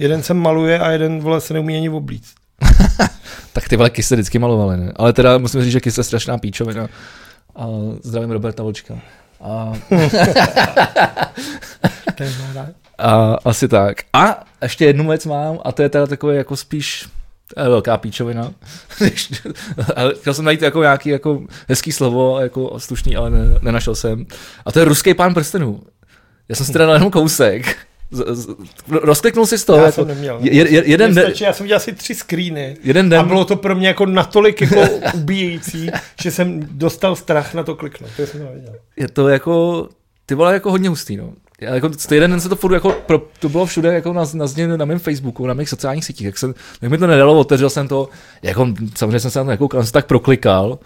[0.00, 2.34] Jeden se maluje a jeden vole se neumí ani oblíct.
[3.52, 4.92] tak ty vole kysy vždycky malovali, ne?
[4.96, 6.88] Ale teda musím říct, že kys je strašná píčovina.
[7.56, 7.66] A
[8.02, 8.98] zdravím Roberta Vlčka.
[9.40, 9.72] A,
[12.98, 13.96] a asi tak.
[14.12, 17.08] A ještě jednu věc mám, a to je teda takové jako spíš
[17.54, 18.52] to je velká píčovina.
[20.20, 24.26] Chtěl jsem najít jako nějaký jako hezký slovo, jako slušný, ale ne, nenašel jsem.
[24.66, 25.80] A to je ruský pán prstenů.
[26.48, 27.76] Já jsem si teda dal jenom kousek.
[28.10, 28.48] Z, z,
[28.88, 29.78] rozkliknul si z toho.
[29.78, 30.38] Já jako, jsem neměl.
[30.40, 33.44] Je, je, jeden den, stačí, já jsem udělal asi tři screeny jeden den, a bylo
[33.44, 34.80] to pro mě jako natolik jako
[35.14, 35.90] ubíjející,
[36.22, 38.10] že jsem dostal strach na to kliknout.
[38.16, 38.74] To jsem nevěděl.
[38.96, 39.88] je to jako,
[40.26, 41.32] ty vole jako hodně hustý, no.
[41.60, 44.24] Já jako, to jeden den se to furt jako, pro, to bylo všude jako na,
[44.34, 47.38] na, na, na mém Facebooku, na mých sociálních sítích, jak, jsem, jak mi to nedalo,
[47.38, 48.08] otevřel jsem to,
[48.42, 50.78] jako, samozřejmě jsem se na to jako, jsem tak proklikal,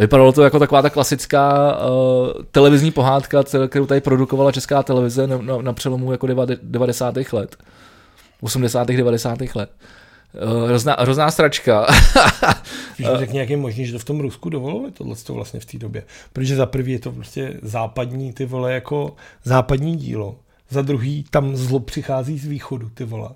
[0.00, 5.38] Vypadalo to jako taková ta klasická uh, televizní pohádka, kterou tady produkovala česká televize na,
[5.38, 6.26] na, na přelomu jako
[6.62, 7.14] 90.
[7.32, 7.56] let.
[8.40, 8.88] 80.
[8.88, 9.38] 90.
[9.54, 9.70] let.
[10.44, 11.86] Uh, hrozná, hrozná stračka.
[13.18, 15.78] Řekni, jak je možný, že to v tom Rusku dovolili tohle to vlastně v té
[15.78, 16.02] době.
[16.32, 20.36] Protože za prvý je to prostě západní, ty vole, jako západní dílo.
[20.70, 23.28] Za druhý tam zlo přichází z východu, ty vole.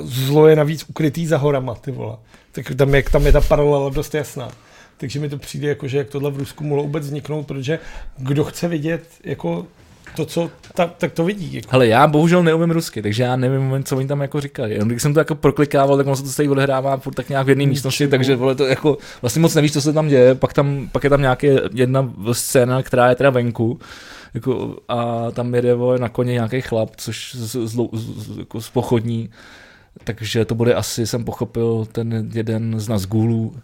[0.00, 2.16] Zlo je navíc ukrytý za horama, ty vole.
[2.52, 4.48] Tak tam je, tam je ta paralela dost jasná.
[4.96, 7.78] Takže mi to přijde, jako, že jak tohle v Rusku mohlo vůbec vzniknout, protože
[8.18, 9.66] kdo chce vidět jako
[10.16, 11.54] to, co, ta, tak to vidí.
[11.54, 11.68] Jako.
[11.70, 14.72] Hele, já bohužel neumím rusky, takže já nevím, co oni tam jako říkají.
[14.72, 17.46] Jenom když jsem to jako proklikával, tak ono se to tady odehrává furt tak nějak
[17.46, 20.34] v jedné místnosti, takže vole, to jako vlastně moc nevíš, co se tam děje.
[20.34, 23.80] Pak, tam, pak je tam nějaká jedna scéna, která je teda venku,
[24.34, 28.60] jako, a tam jede vole, na koně nějaký chlap, což z, z, z, z, jako
[28.60, 29.30] z pochodní,
[30.04, 33.54] takže to bude asi, jsem pochopil, ten jeden z Nazgulů,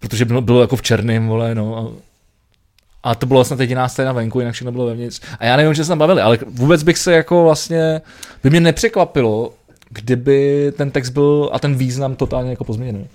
[0.00, 4.12] protože bylo, bylo jako v černém, vole, no, a, a to bylo snad jediná scéna
[4.12, 5.20] venku, jinak všechno bylo vevnitř.
[5.38, 8.00] A já nevím, že se tam bavili, ale vůbec bych se jako vlastně,
[8.44, 9.52] by mě nepřekvapilo,
[9.90, 13.06] kdyby ten text byl a ten význam totálně jako pozměněný.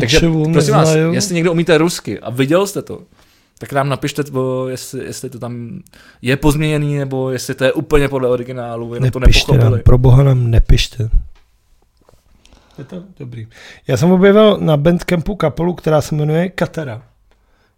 [0.00, 0.20] Takže
[0.52, 1.12] prosím vás, neznaju.
[1.12, 3.02] jestli někdo umíte rusky a viděl jste to,
[3.58, 5.80] tak nám napište, bo jestli, jestli to tam
[6.22, 9.82] je pozměněný, nebo jestli to je úplně podle originálu, jenom to Nepište nám, nepochopili.
[9.82, 11.10] pro boha nám nepište.
[12.78, 13.46] Je to dobrý.
[13.88, 17.02] Já jsem objevil na Bandcampu kapelu, která se jmenuje Katera.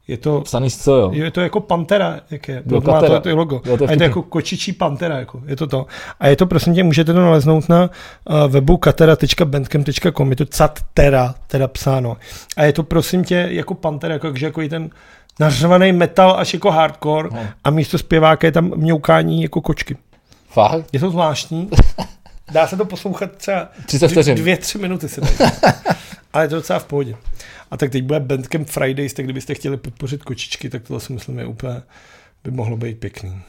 [0.08, 1.10] Je to, z co, jo?
[1.12, 2.62] je to jako pantera, jak je.
[2.66, 3.62] Jo, má to, to je logo.
[3.64, 5.42] Jo, to je a je to jako kočičí pantera, jako.
[5.46, 5.86] je to to.
[6.20, 11.34] A je to, prosím tě, můžete to naleznout na uh, webu katera.bandcamp.com, je to cattera,
[11.46, 12.16] teda psáno.
[12.56, 14.90] A je to, prosím tě, jako pantera, jako, jako i ten
[15.40, 17.46] nařvaný metal až jako hardcore No.
[17.64, 19.96] a místo zpěváka je tam mňoukání jako kočky.
[20.48, 20.86] Fakt?
[20.92, 21.70] Je to zvláštní.
[22.52, 24.36] Dá se to poslouchat třeba 30 vteřin.
[24.36, 25.36] dvě, tři minuty dají.
[26.32, 27.16] Ale je to docela v pohodě.
[27.70, 31.38] A tak teď bude Bandcamp Fridays, tak kdybyste chtěli podpořit kočičky, tak tohle si myslím
[31.38, 31.82] je úplně,
[32.44, 33.42] by mohlo být pěkný.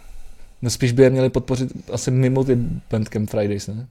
[0.61, 2.55] No spíš by je měli podpořit asi mimo ty
[2.91, 3.87] Bandcamp Fridays, ne?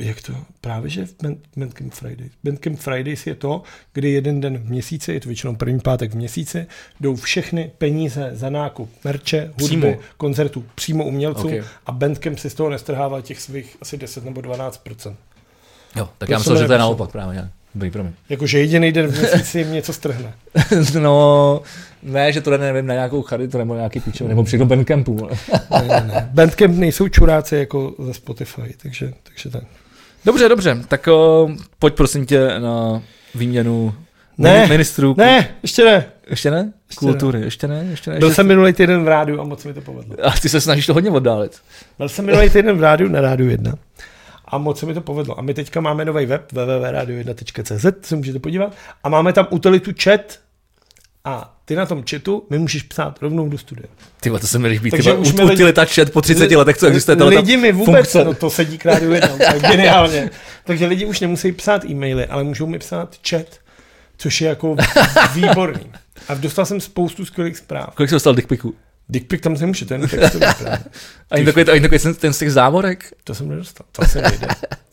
[0.00, 0.32] Jak to?
[0.60, 2.32] Právě, že v Band- Bandcamp Fridays.
[2.44, 6.16] Bandcamp Fridays je to, kdy jeden den v měsíci, je to většinou první pátek v
[6.16, 6.66] měsíci,
[7.00, 9.94] jdou všechny peníze za nákup merče, hudby, Přímo.
[10.16, 11.64] koncertů přímo umělců Ok.
[11.86, 15.16] a Bandcamp si z toho nestrhává těch svých asi 10 nebo 12%
[15.96, 16.82] Jo, tak To já myslel, mi že to je nepíše.
[16.82, 17.36] naopak právě.
[17.42, 17.50] ne?
[17.74, 18.12] Dobrý, promiň.
[18.28, 20.32] Jakože jediný den v měsíci jim něco strhne.
[21.00, 21.62] no,
[22.02, 25.28] ne, že to jde, nevím, na nějakou charitu nebo nějaký píčov, nebo všechno Bandcampu.
[25.70, 26.30] Ne, ne, ne.
[26.32, 29.64] Bandcamp nejsou čuráci jako ze Spotify, takže, takže tak.
[30.24, 33.02] Dobře, dobře, tak o, pojď prosím tě na
[33.34, 33.94] výměnu
[34.38, 35.14] Ne, mini- ministrů.
[35.18, 36.06] Ne, ještě ne.
[36.30, 36.72] Ještě ne?
[36.88, 37.86] Ještě Kultury, ještě ne?
[37.90, 38.18] Ještě ne?
[38.18, 38.36] Byl Ještě...
[38.36, 40.16] jsem minulý týden v rádiu a moc mi to povedlo.
[40.26, 41.58] A ty se snažíš to hodně oddálit.
[41.98, 43.72] Byl jsem minulý týden v rádiu na rádiu 1
[44.44, 45.38] a moc se mi to povedlo.
[45.38, 48.72] A my teďka máme nový web www.radio1.cz, se můžete podívat
[49.04, 50.38] a máme tam utilitu chat
[51.24, 53.86] a ty na tom chatu mi můžeš psát rovnou do studia.
[54.20, 54.90] Ty to se mi líbí.
[54.90, 57.56] Ty Takže už mi ut- lidi- utilita chat po 30 letech, co existuje tato Lidi
[57.56, 58.24] mi vůbec, funkce.
[58.24, 60.30] no to sedí k rádiu 1, tak geniálně.
[60.64, 63.46] Takže lidi už nemusí psát e-maily, ale můžou mi psát chat,
[64.16, 64.76] což je jako
[65.34, 65.92] výborný.
[66.28, 67.94] A dostal jsem spoustu skvělých zpráv.
[67.94, 68.74] Kolik jsi dostal dickpiků?
[69.08, 70.46] Dickpic tam se nemůže, to je textový.
[71.30, 73.12] Ani takový, ani takový ten, ten z těch závorek?
[73.24, 73.86] To jsem nedostal.
[73.92, 74.46] To asi nejde.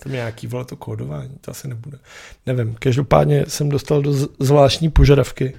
[0.03, 1.97] To je nějaký vole to kódování, to asi nebude.
[2.45, 5.53] Nevím, každopádně jsem dostal do zvláštní požadavky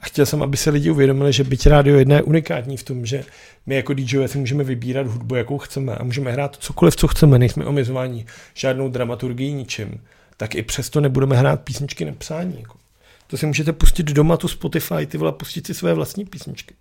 [0.00, 3.06] a chtěl jsem, aby se lidi uvědomili, že byť rádio jedna je unikátní v tom,
[3.06, 3.24] že
[3.66, 7.38] my jako DJové si můžeme vybírat hudbu, jakou chceme a můžeme hrát cokoliv, co chceme,
[7.38, 10.00] nejsme omezováni žádnou dramaturgií ničím,
[10.36, 12.56] tak i přesto nebudeme hrát písničky na psání.
[12.58, 12.78] Jako.
[13.26, 16.74] To si můžete pustit doma tu Spotify, ty vole, pustit si své vlastní písničky.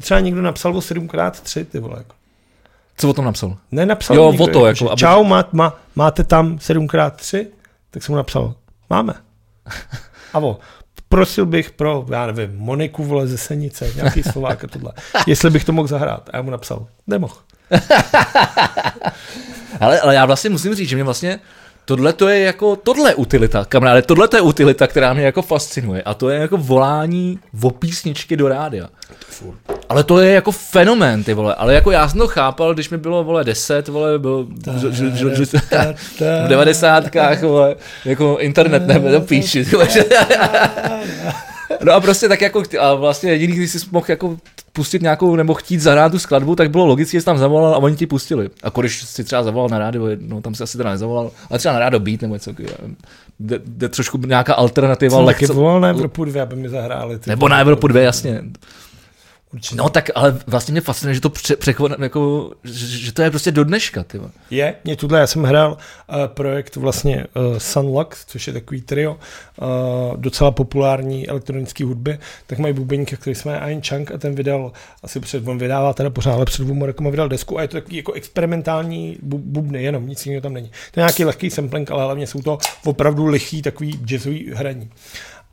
[0.00, 2.14] Třeba někdo napsal o 7x3, ty vole, jako.
[2.96, 3.56] Co o tom napsal?
[3.72, 7.46] Nenapsal Jo, nikdo, o to, jako, jako, aby- Čau, má, má, máte tam 7x3?
[7.90, 8.54] Tak jsem mu napsal,
[8.90, 9.14] máme.
[10.32, 10.58] A vo,
[11.14, 14.92] prosil bych pro, já nevím, Moniku vole ze Senice, nějaký Slovák a tohle,
[15.26, 16.30] jestli bych to mohl zahrát.
[16.32, 17.34] A já mu napsal, nemohl.
[19.80, 21.40] Ale, ale já vlastně musím říct, že mě vlastně
[21.84, 26.02] Tohle to je jako, tohle utilita, kamaráde, tohle to je utilita, která mě jako fascinuje
[26.02, 28.88] a to je jako volání o písničky do rádia.
[29.88, 32.98] Ale to je jako fenomén, ty vole, ale jako já jsem to chápal, když mi
[32.98, 34.46] bylo, vole, 10, vole, byl,
[34.80, 35.58] že, že, že, že,
[36.44, 40.04] v devadesátkách, vole, jako internet nebyl píči, že,
[41.84, 44.36] No a prostě tak jako, a vlastně jediný, když jsi mohl jako
[44.72, 47.78] pustit nějakou, nebo chtít zahrát tu skladbu, tak bylo logicky, že jsi tam zavolal a
[47.78, 48.50] oni ti pustili.
[48.62, 51.74] A když si třeba zavolal na rádio, no tam se asi teda nezavolal, ale třeba
[51.74, 52.52] na rádio Beat nebo něco,
[53.40, 55.16] jde, jde trošku nějaká alternativa.
[55.18, 57.18] Jsem taky volal na Evropu 2, aby mi zahráli.
[57.18, 58.42] Ty nebo na Evropu 2, jasně.
[59.54, 59.76] Určitě.
[59.76, 61.56] No tak, ale vlastně mě fascinuje, že to pře-
[62.00, 64.04] jako, že, to je prostě do dneška.
[64.04, 64.20] Ty.
[64.50, 69.12] Je, mě tuhle, já jsem hrál uh, projekt vlastně uh, Sunlux, což je takový trio
[69.12, 74.72] uh, docela populární elektronické hudby, tak mají bubeníka, který jsme Ayn Chang a ten vydal,
[75.02, 77.76] asi před, on vydává teda pořád, ale před dvouma rokama vydal desku a je to
[77.76, 80.68] takový jako experimentální bu- bubny, jenom nic jiného tam není.
[80.92, 84.90] To je nějaký lehký sampling, ale hlavně jsou to opravdu lichý takový jazzový hraní.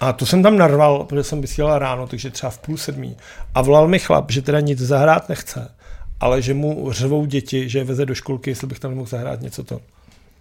[0.01, 3.17] A to jsem tam narval, protože jsem vysílal ráno, takže třeba v půl sedmí.
[3.55, 5.71] A volal mi chlap, že teda nic zahrát nechce,
[6.19, 9.41] ale že mu řvou děti, že je veze do školky, jestli bych tam nemohl zahrát
[9.41, 9.81] něco to.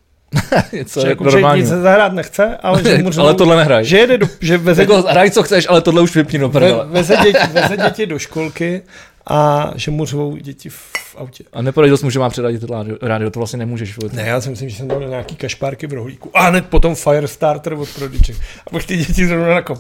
[0.72, 3.84] něco že, jako, že nic zahrát nechce, ale že mu řvou, ale tohle nehraj.
[3.84, 6.84] Že, jede do, že veze, jako, hraj, co chceš, ale tohle už vypni do ve,
[6.84, 8.82] veze, děti, veze děti do školky
[9.26, 11.44] a že mu řvou děti v autě.
[11.52, 13.96] A neporadil jsi mu, že má předadit rádio, rádio, to vlastně nemůžeš.
[13.96, 14.12] Vůbec.
[14.12, 16.30] Ne, já si myslím, že jsem dal nějaký kašpárky v rohlíku.
[16.34, 18.34] A hned potom Firestarter od Prodigy.
[18.66, 19.78] A pak ty děti zrovna na kom.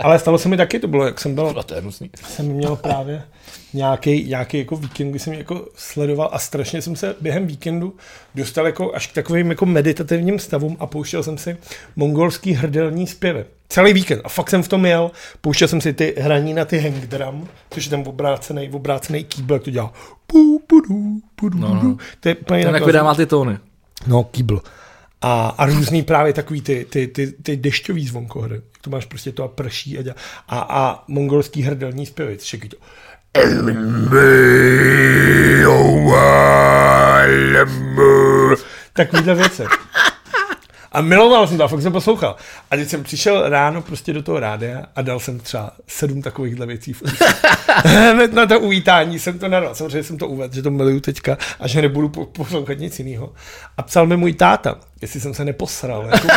[0.00, 1.62] Ale stalo se mi taky, to bylo, jak jsem byl.
[1.66, 2.10] To je hnusný.
[2.28, 3.22] Jsem měl právě
[3.74, 7.96] nějaký, nějaký jako víkend, kdy jsem jako sledoval a strašně jsem se během víkendu
[8.34, 11.56] dostal jako až k takovým jako meditativním stavům a pouštěl jsem si
[11.96, 13.44] mongolský hrdelní zpěvy.
[13.68, 14.20] Celý víkend.
[14.24, 15.10] A fakt jsem v tom jel.
[15.40, 19.54] Pouštěl jsem si ty hraní na ty hang drum, což je ten obrácený, obrácený kýbl,
[19.54, 19.92] jak to dělá.
[20.26, 21.96] Pu, pudu, pudu, no, no.
[22.20, 23.58] To je úplně Ten jak vydává ty tóny.
[24.06, 24.62] No, kýbl.
[25.22, 28.60] A, a různý právě takový ty, ty, ty, ty dešťový zvonkohry.
[28.80, 30.16] To máš prostě to a prší a, dělá.
[30.48, 32.36] a, a mongolský hrdelní zpěvy.
[32.36, 32.76] Všechny to.
[38.92, 39.64] Takovýhle věci.
[40.92, 42.36] A miloval jsem to a fakt jsem poslouchal.
[42.70, 46.66] A když jsem přišel ráno prostě do toho rádia a dal jsem třeba sedm takovýchhle
[46.66, 46.94] věcí
[47.84, 49.74] Hned na to uvítání jsem to nadal.
[49.74, 53.32] Samozřejmě jsem to uvedl, že to miluju teďka a že nebudu poslouchat nic jiného.
[53.76, 56.06] A psal mi můj táta, jestli jsem se neposral.
[56.06, 56.28] Jako,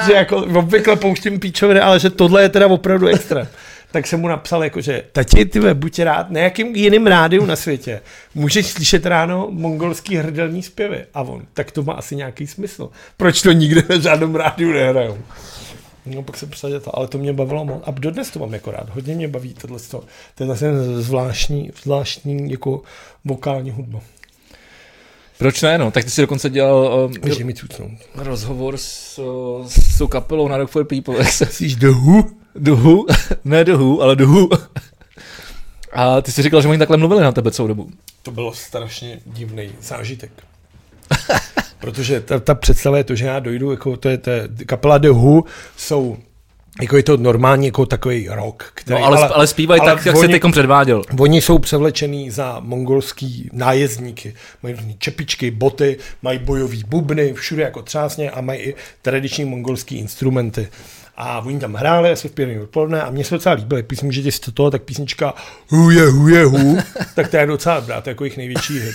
[0.06, 3.46] že jako obvykle pouštím píčoviny, ale že tohle je teda opravdu extra
[3.92, 7.56] tak jsem mu napsal jako, že tati, ty buď rád, na jakým jiným rádiu na
[7.56, 8.00] světě
[8.34, 11.04] můžeš slyšet ráno mongolský hrdelní zpěvy.
[11.14, 12.90] A on, tak to má asi nějaký smysl.
[13.16, 15.18] Proč to nikde na žádném rádiu nehrajou?
[16.06, 17.82] No, pak se přesadil to, ale to mě bavilo moc.
[17.84, 18.88] A dodnes to mám jako rád.
[18.90, 19.78] Hodně mě baví tohle.
[19.90, 20.04] To
[20.40, 22.82] je zase zvláštní, zvláštní jako
[23.24, 24.00] vokální hudba.
[25.38, 25.90] Proč ne, no?
[25.90, 27.54] Tak ty jsi dokonce dělal uh, mi
[28.14, 31.18] rozhovor s, uh, s tou kapelou na Rock for People.
[31.18, 31.46] Jak se...
[31.46, 32.37] Jsi The Who?
[32.60, 33.04] Who?
[33.44, 34.48] ne Who, ale Who.
[35.92, 37.90] A ty jsi říkal, že oni takhle mluvili na tebe celou dobu.
[38.22, 40.30] To bylo strašně divný zážitek.
[41.80, 44.98] Protože ta, ta představa je to, že já dojdu, jako to je, to je kapela
[44.98, 45.44] The Who,
[45.76, 46.16] jsou
[46.80, 48.70] jako je to normální jako takový rok.
[48.74, 51.02] Který, no, ale, ale, ale zpívají ale tak, jak oni, se teď předváděl.
[51.18, 54.34] Oni jsou převlečený za mongolský nájezdníky.
[54.62, 60.68] Mají čepičky, boty, mají bojový bubny, všude jako třásně a mají i tradiční mongolský instrumenty.
[61.20, 64.32] A oni tam hráli asi v pěkný odpoledne a mně se docela líbilo, když můžete
[64.32, 65.34] si to, tak písnička
[65.68, 66.78] Huje, huje, hu,
[67.14, 68.94] tak to je docela dobrá, to je jako jejich největší hit.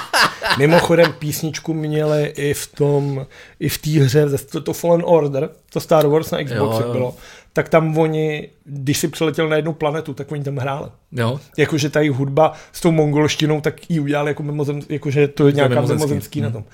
[0.58, 3.26] Mimochodem písničku měli i v tom,
[3.60, 6.92] i v té hře, to, to Fallen Order, to Star Wars na Xboxu jo, jo.
[6.92, 7.16] bylo,
[7.52, 10.88] tak tam oni, když si přiletěl na jednu planetu, tak oni tam hráli.
[11.12, 11.40] Jo.
[11.56, 15.80] Jakože ta hudba s tou mongolštinou, tak ji udělali jako mimozem, jakože to je nějaká
[15.80, 16.48] mimozemský hmm.
[16.48, 16.64] na tom.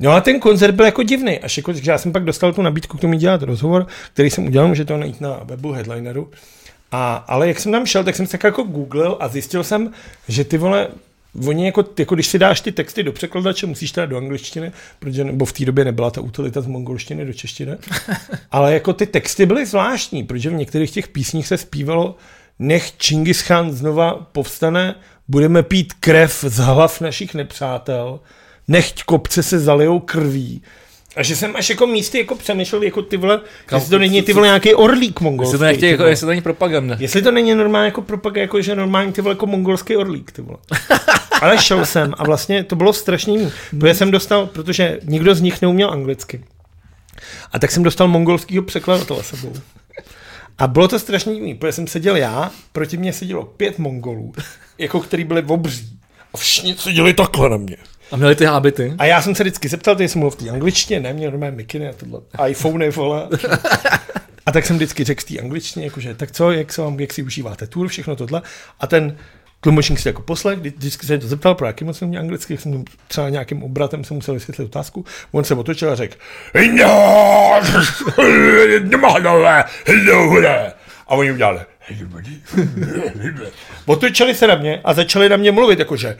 [0.00, 2.98] No a ten koncert byl jako divný, až jako, já jsem pak dostal tu nabídku
[2.98, 6.30] k tomu dělat rozhovor, který jsem udělal, může to najít na webu Headlineru.
[6.92, 9.92] A, ale jak jsem tam šel, tak jsem se tak jako googlil a zjistil jsem,
[10.28, 10.88] že ty vole,
[11.46, 15.24] oni jako, jako, když si dáš ty texty do překladače, musíš teda do angličtiny, protože
[15.24, 17.72] nebo v té době nebyla ta utilita z mongolštiny do češtiny,
[18.50, 22.16] ale jako ty texty byly zvláštní, protože v některých těch písních se zpívalo
[22.58, 24.94] nech Čingis Khan znova povstane,
[25.28, 28.20] budeme pít krev z hlav našich nepřátel,
[28.68, 30.62] nechť kopce se zalijou krví.
[31.16, 34.22] A že jsem až jako místy jako přemýšlel, jako ty vole, Kam, jestli to není
[34.22, 35.54] ty vole nějaký orlík mongolský.
[35.54, 36.96] Jestli to, nechtěj, jako, jestli to není propaganda.
[37.00, 40.42] Jestli to není normálně jako propaganda, jako že normální ty vole jako mongolský orlík, ty
[40.42, 40.58] vole.
[41.40, 45.62] Ale šel jsem a vlastně to bylo strašný, protože jsem dostal, protože nikdo z nich
[45.62, 46.44] neuměl anglicky.
[47.52, 49.52] A tak jsem dostal mongolského překladatele sebou.
[50.58, 54.32] A bylo to strašně divný, protože jsem seděl já, proti mně sedělo pět mongolů,
[54.78, 55.98] jako který byli obří.
[56.34, 57.76] A všichni seděli takhle na mě.
[58.12, 58.94] A měli ty hábity?
[58.98, 61.56] A já jsem se vždycky zeptal, ty jsem mluvil v té angličtině, ne, měl normálně
[61.56, 63.28] mikiny a tohle, iPhone, vole.
[64.46, 67.12] A tak jsem vždycky řekl v té angličtině, jakože, tak co, jak, se vám, jak
[67.12, 68.42] si užíváte tour, všechno tohle.
[68.80, 69.16] A ten
[69.60, 73.28] tlumočník si jako poslech, vždycky se to zeptal, pro jaký moc mě anglicky, jsem třeba
[73.28, 75.04] nějakým obratem se musel vysvětlit otázku.
[75.32, 76.16] On se otočil a řekl,
[81.08, 81.60] a oni udělali,
[83.86, 86.18] Otočili se na mě a začali na mě mluvit, jakože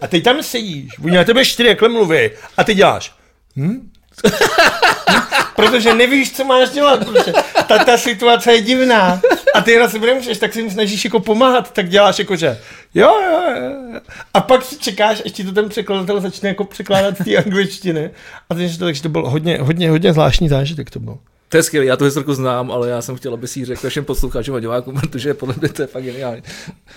[0.00, 3.12] a teď tam sedíš, oni na tebe čtyři jakhle mluví a ty děláš.
[3.56, 3.90] Hm?
[5.56, 7.32] protože nevíš, co máš dělat, protože
[7.68, 9.20] ta, ta situace je divná
[9.54, 12.58] a ty na sebe nemůžeš, tak si jim snažíš jako pomáhat, tak děláš jako, že
[12.94, 14.00] jo, jo, jo.
[14.34, 18.10] A pak si čekáš, až ti to ten překladatel začne jako překládat z té angličtiny.
[18.50, 21.18] A takže to, takže to byl hodně, hodně, hodně zvláštní zážitek to byl.
[21.48, 23.88] To je skvělé, já tu historku znám, ale já jsem chtěl, aby si ji řekl
[23.88, 26.42] všem posluchačům a divákům, protože podle mě to je fakt geniální.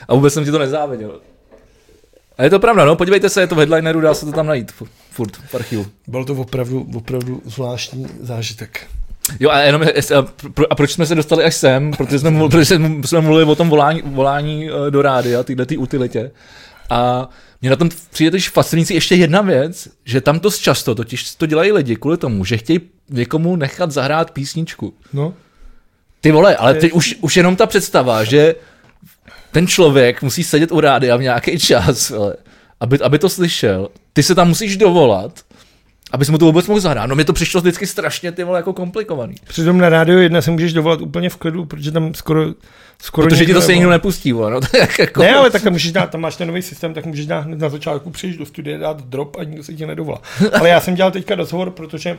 [0.07, 1.19] A vůbec jsem ti to nezáviděl.
[2.37, 4.47] A je to pravda, no, podívejte se, je to v headlineru, dá se to tam
[4.47, 5.85] najít, fu- furt v archivu.
[6.07, 8.87] Byl to opravdu, opravdu zvláštní zážitek.
[9.39, 10.21] Jo a jenom, a,
[10.53, 13.55] pro, a proč jsme se dostali až sem, protože jsme, mluvili, protože jsme mluvili o
[13.55, 16.31] tom volání, volání eh, do rádia, tyhle ty utilitě.
[16.89, 17.29] A
[17.61, 21.45] mě na tom přijde totiž fascinující ještě jedna věc, že tam to často totiž to
[21.45, 24.93] dělají lidi kvůli tomu, že chtějí někomu nechat zahrát písničku.
[25.13, 25.33] No,
[26.21, 28.55] Ty vole, ale teď už, už jenom ta představa, že
[29.51, 32.35] ten člověk musí sedět u rádia v nějaký čas, vole,
[32.79, 33.89] aby, aby to slyšel.
[34.13, 35.39] Ty se tam musíš dovolat,
[36.15, 37.09] abys mu to vůbec mohl zahrát.
[37.09, 39.35] No mě to přišlo vždycky strašně ty vole jako komplikovaný.
[39.47, 42.45] přitom na rádio jedna se můžeš dovolat úplně v klidu, protože tam skoro,
[43.01, 45.21] skoro Protože ti to se nikdo nepustí, vole, no jak jako...
[45.21, 47.59] Ne, ale tak tam můžeš dát, tam máš ten nový systém, tak můžeš dát hned
[47.59, 50.21] na začátku přijdeš do studia, dát drop a nikdo se ti nedovolá.
[50.59, 52.17] Ale já jsem dělal teďka rozhovor, protože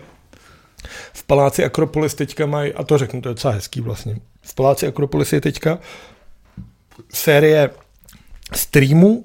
[1.13, 4.87] v paláci Akropolis teďka mají, a to řeknu, to je docela hezký vlastně, v paláci
[4.87, 5.79] Akropolis je teďka
[7.13, 7.71] série
[8.55, 9.25] streamů,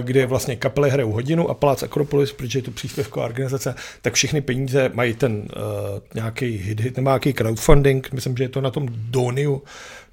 [0.00, 4.40] kde vlastně kapely hrajou hodinu a Palác Akropolis, protože je to příspěvková organizace, tak všechny
[4.40, 5.46] peníze mají ten uh,
[6.14, 9.62] nějaký hit, hit, nebo nějaký crowdfunding, myslím, že je to na tom Doniu,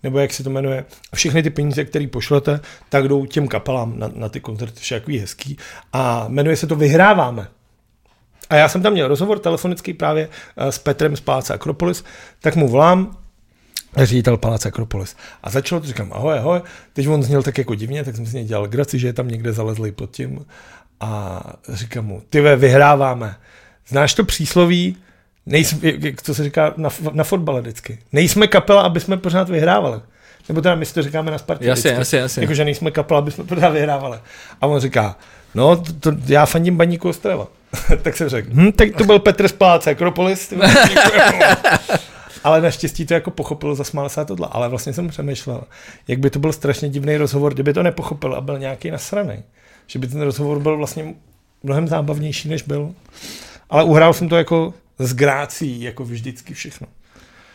[0.03, 0.85] nebo jak se to jmenuje.
[1.11, 4.95] A všechny ty peníze, které pošlete, tak jdou těm kapelám na, na ty koncerty, vše
[4.95, 5.57] jaký hezký.
[5.93, 7.47] A jmenuje se to Vyhráváme.
[8.49, 12.03] A já jsem tam měl rozhovor telefonický právě eh, s Petrem z Paláce Akropolis,
[12.39, 13.17] tak mu volám,
[13.97, 15.15] ředitel Paláce Akropolis.
[15.43, 16.61] A začalo to, říkám, ahoj, ahoj.
[16.93, 19.53] Teď on zněl tak jako divně, tak jsem si dělal graci, že je tam někde
[19.53, 20.45] zalezlý pod tím.
[20.99, 23.35] A říkám mu, ty ve, vyhráváme.
[23.87, 24.97] Znáš to přísloví,
[25.45, 27.99] nejsme, jak- to se říká na, na fotbale vždycky.
[28.11, 29.99] Nejsme kapela, aby jsme pořád vyhrávali.
[30.49, 31.65] Nebo teda my si to říkáme na Spartě.
[31.65, 32.43] Jasně, jasně, jasně.
[32.43, 34.19] Jako, že nejsme kapela, aby jsme pořád vyhrávali.
[34.61, 35.15] A on říká,
[35.55, 37.47] no, to, to, já fandím baníku Ostrava.
[38.01, 40.53] tak jsem řekl, hm, tak to byl Petr z Paláce Akropolis.
[42.43, 44.47] Ale naštěstí to jako pochopil, zasmál se tohle.
[44.51, 45.63] Ale vlastně jsem přemýšlel,
[46.07, 49.43] jak by to byl strašně divný rozhovor, kdyby to nepochopil a byl nějaký nasraný.
[49.87, 51.13] Že by ten rozhovor byl vlastně
[51.63, 52.93] mnohem zábavnější, než byl.
[53.69, 56.87] Ale uhrál jsem to jako s grácí, jako vždycky všechno.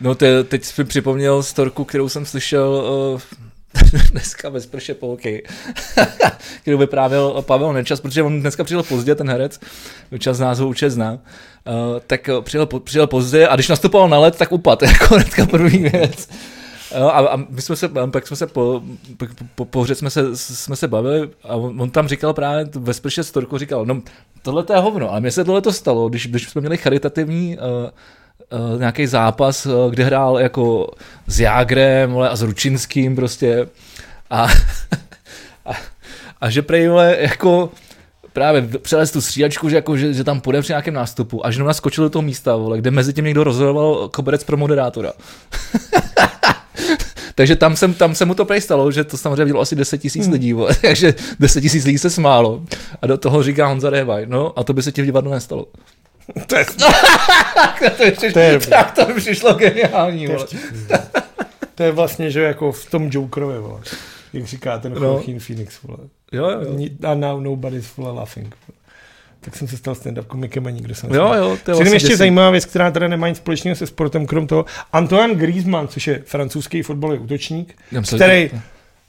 [0.01, 2.68] No te, teď jsi připomněl storku, kterou jsem slyšel
[3.14, 3.20] uh,
[4.11, 5.43] dneska ve sprše po hokeji,
[6.62, 9.61] kterou vyprávěl Pavel Nečas, protože on dneska přijel pozdě, ten herec,
[10.18, 11.18] čas nás ho určitě zná, uh,
[12.07, 16.29] tak přijel, přijel pozdě a když nastupoval na led, tak upad, jako hnedka první věc.
[16.99, 18.83] Jo, a, a my jsme se, pak jsme se po,
[19.16, 22.95] po, po, po jsme se, jsme se bavili a on, on, tam říkal právě ve
[22.95, 24.03] sprše storku, říkal, no
[24.43, 27.59] tohle to je hovno, ale mně se tohle to stalo, když, když jsme měli charitativní
[27.59, 27.91] uh,
[28.53, 30.90] uh, nějaký zápas, uh, kde hrál jako
[31.26, 33.68] s Jágrem vole, a s Ručinským prostě
[34.30, 34.42] a,
[35.66, 35.72] a,
[36.40, 37.70] a že prej vole, jako
[38.36, 41.59] právě přelez tu střídačku, že, jako, že, že tam půjde při nějakém nástupu a že
[41.59, 45.12] nám naskočil do toho místa, vole, kde mezi tím někdo rozhodoval koberec pro moderátora.
[47.34, 49.99] Takže tam, jsem, tam se mu to prej stalo, že to samozřejmě bylo asi 10
[49.99, 52.62] tisíc lidí, vole, takže 10 tisíc lidí se smálo.
[53.03, 55.66] A do toho říká Honza Révaj, no a to by se ti v divadlu nestalo.
[56.47, 56.64] To je,
[57.97, 60.27] to je, přišlo, To je- tak to mi přišlo geniální.
[60.27, 60.47] to je, Vole.
[60.89, 61.01] vole.
[61.74, 63.81] to je vlastně, že jako v tom Jokerovi, vole.
[64.33, 65.01] jak říká ten No.
[65.07, 65.99] Joaquin Phoenix, vole.
[66.33, 66.79] Jo, jo.
[67.11, 68.55] A now nobody's full of laughing.
[69.41, 71.95] Tak jsem se stal stand-up komikem a nikdo jsem Jo, jo, to je Přijde vlastně
[71.97, 74.64] ještě zajímavá věc, která teda nemá nic společného se sportem, krom toho.
[74.93, 77.79] Antoine Griezmann, což je francouzský fotbalový útočník,
[78.16, 78.61] který, že-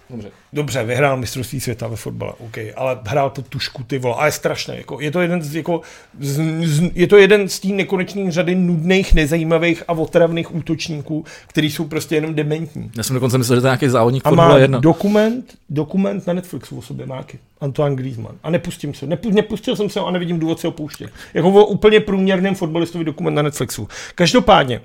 [0.09, 0.31] Dobře.
[0.53, 4.31] dobře, vyhrál mistrovství světa ve fotbale, OK, ale hrál to tušku, ty vole, a je
[4.31, 4.77] strašný.
[4.77, 5.81] Jako, je to jeden z, jako,
[6.19, 11.71] z, z, je to jeden z té nekonečných řady nudných, nezajímavých a otravných útočníků, který
[11.71, 12.91] jsou prostě jenom dementní.
[12.97, 14.79] Já jsem dokonce myslel, že to je nějaký závodník A má 1.
[14.79, 17.39] dokument, dokument na Netflixu o sobě má taky.
[17.61, 18.35] Antoine Griezmann.
[18.43, 19.07] A nepustím se.
[19.07, 21.09] Nepu, nepustil jsem se a nevidím důvod se ho pouštět.
[21.33, 23.87] Jako o úplně průměrném fotbalistovi dokument na Netflixu.
[24.15, 24.81] Každopádně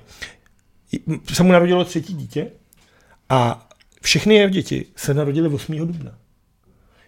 [1.33, 2.47] se mu narodilo třetí dítě
[3.29, 3.67] A
[4.03, 5.77] všechny jeho děti se narodily 8.
[5.77, 6.11] dubna.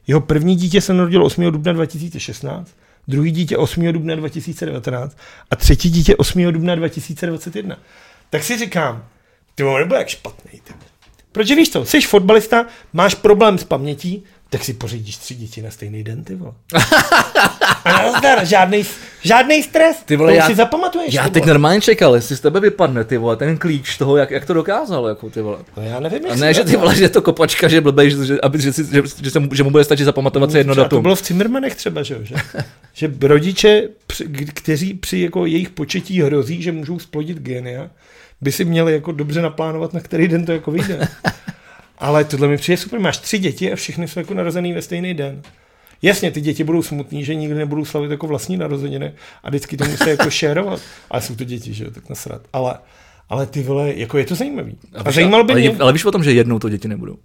[0.08, 1.52] Jeho první dítě se narodilo 8.
[1.52, 2.72] dubna 2016,
[3.08, 3.92] druhý dítě 8.
[3.92, 5.18] dubna 2019
[5.52, 6.52] a třetí dítě 8.
[6.52, 7.78] dubna 2021.
[8.30, 9.06] Tak si říkám,
[9.56, 10.62] ty nebude jak špatný.
[10.64, 10.74] Ty.
[11.32, 11.86] Proč víš to?
[11.86, 16.36] Jsi fotbalista, máš problém s pamětí, tak si pořídíš tři děti na stejný den, ty
[16.36, 16.54] vole.
[17.86, 18.84] A nazdar, žádný,
[19.22, 21.14] žádný stres, Ty vole, to už já- si zapamatuješ.
[21.14, 24.46] Já teď normálně čekal, jestli z tebe vypadne, ty vole, ten klíč toho, jak, jak
[24.46, 25.58] to dokázal, jako ty vole.
[25.78, 28.12] No já nevím, A ne, že to- ty vole, že je to kopačka, že blbej,
[28.12, 30.74] že, že, aby, že, že, že, se mu, že mu bude stačit zapamatovat si jedno
[30.74, 31.02] Třeba To datum.
[31.04, 32.36] bylo v Cimmermanech třeba, že, jo, že,
[32.94, 33.84] že rodiče,
[34.54, 37.90] kteří při jako jejich početí hrozí, že můžou splodit genia,
[38.42, 41.08] by si měli jako dobře naplánovat, na který den to jako vyjde.
[42.00, 43.00] Ale tohle mi přijde super.
[43.00, 45.42] Máš tři děti a všechny jsou jako narozený ve stejný den.
[46.02, 49.86] Jasně, ty děti budou smutný, že nikdy nebudou slavit jako vlastní narozeniny a vždycky to
[49.86, 50.82] musí jako šérovat.
[51.10, 52.42] Ale jsou to děti, že jo, tak nasrat.
[52.54, 52.78] Ale,
[53.30, 54.78] ale ty vole, jako je to zajímavý.
[54.94, 56.88] A, a víš, zajímalo by ale, mě, ale víš o tom, že jednou to děti
[56.88, 57.18] nebudou.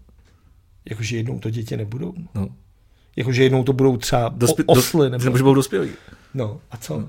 [0.90, 2.14] jakože jednou to děti nebudou.
[2.34, 2.48] No.
[3.16, 5.10] Jakože jednou to budou třeba Dospě, osly.
[5.10, 5.24] Nebo...
[5.24, 5.90] nebo že budou dospělí.
[6.34, 7.04] No, a co?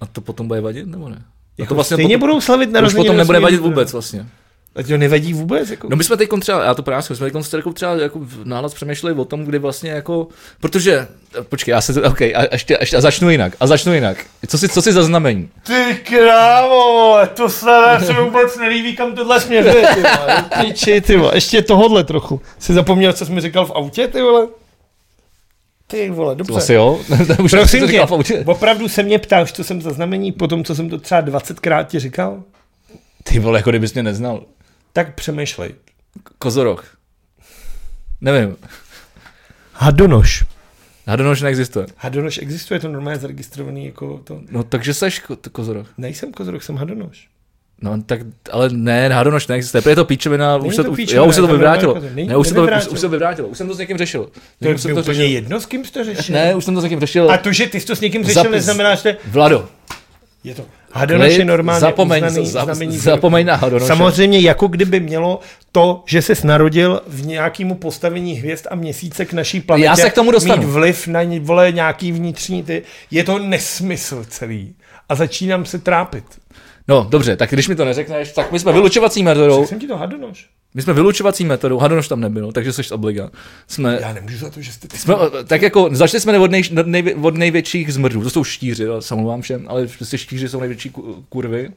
[0.00, 1.24] A to potom bude vadit, nebo ne?
[1.58, 3.04] Jako to vlastně stejně potom, budou slavit to už narozeniny.
[3.04, 3.42] potom nebude 8.
[3.42, 4.26] vadit vůbec vlastně.
[4.76, 5.70] A to nevadí vůbec?
[5.70, 5.88] Jako...
[5.90, 8.44] No my jsme teď třeba, já to právě jsme teď s Terkou třeba jako v
[8.44, 10.26] nálad přemýšleli o tom, kdy vlastně jako,
[10.60, 11.06] protože,
[11.48, 14.26] počkej, já se, ok, a, ještě, ještě, a začnu jinak, a začnu jinak.
[14.46, 15.48] Co si, co si zaznamení?
[15.66, 17.66] Ty krávo, to se,
[18.06, 20.44] se mi vůbec nelíbí, kam tohle směřuje, ty vole.
[20.60, 22.40] Piči, ty vole, ještě tohodle trochu.
[22.58, 24.48] Jsi zapomněl, co jsi mi říkal v autě, ty vole?
[25.86, 26.52] Ty vole, dobře.
[26.52, 27.00] To asi jo?
[27.42, 28.44] Už Prosím to tě, říkal v autě.
[28.46, 31.84] opravdu se mě ptáš, co jsem za znamení, po tom, co jsem to třeba 20krát
[31.84, 32.42] ti říkal?
[33.22, 34.42] Ty vole, jako kdybys mě neznal.
[34.98, 35.74] Tak přemýšlej.
[36.38, 36.84] Kozorok.
[38.20, 38.56] Nevím.
[39.72, 40.44] Hadonoš.
[41.06, 41.86] Hadonož neexistuje.
[41.96, 44.40] Hadonoš existuje, to normálně zaregistrovaný jako to.
[44.50, 45.86] No takže seš ko- to kozorok.
[45.98, 47.28] Nejsem kozorok, jsem hadonoš.
[47.82, 48.20] No tak,
[48.52, 49.82] ale ne, hadonož neexistuje.
[49.82, 51.52] Protože je to píčovina, Není už se to to, píčovina, jo, už se to to
[51.52, 51.94] vyvrátilo.
[51.94, 52.10] kozor.
[52.14, 53.48] Ne, už se to, už, se to vyvrátilo.
[53.48, 54.30] Už jsem to s někým řešil.
[54.62, 55.22] To je jsem úplně řešil.
[55.32, 56.34] jedno, s kým jsi to řešil.
[56.34, 57.30] Ne, už jsem to s někým řešil.
[57.30, 59.68] A to, že ty jsi to s někým řešil, Zapis- neznamená, že Vlado,
[60.44, 60.66] je to.
[60.92, 63.86] Hadonoš je normálně zapomeň, uznaný za, znamení zapomeň na Hadonoše.
[63.86, 65.40] Samozřejmě jako kdyby mělo
[65.72, 70.10] to, že se narodil v nějakému postavení hvězd a měsíce k naší planetě Já se
[70.10, 70.62] k tomu dostanu.
[70.62, 72.82] mít vliv na vole nějaký vnitřní ty.
[73.10, 74.74] Je to nesmysl celý.
[75.08, 76.24] A začínám se trápit.
[76.88, 79.86] No, dobře, tak když mi to neřekneš, tak my jsme vylučovací metodou, Řekl jsem ti
[79.86, 80.46] to Hadonoš.
[80.74, 83.30] My jsme vylučovací metodou, Hadonoš tam nebyl, takže jsi obliga.
[83.66, 84.98] Jsme, Já nemůžu za to, že jste ty.
[84.98, 85.14] jsme,
[85.46, 89.00] tak jako, začali jsme od, nej, od, nej, od největších zmrdů, to jsou štíři, já
[89.12, 91.70] omlouvám všem, ale prostě štíři jsou největší ku- kurvy.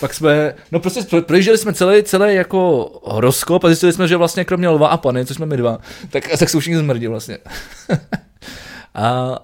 [0.00, 4.16] Pak jsme, no prostě pro- projížděli jsme celý, celý jako horoskop a zjistili jsme, že
[4.16, 5.78] vlastně kromě lva a pany, což jsme my dva,
[6.10, 7.38] tak, tak jsou všichni zmrdí vlastně.
[8.94, 9.38] a,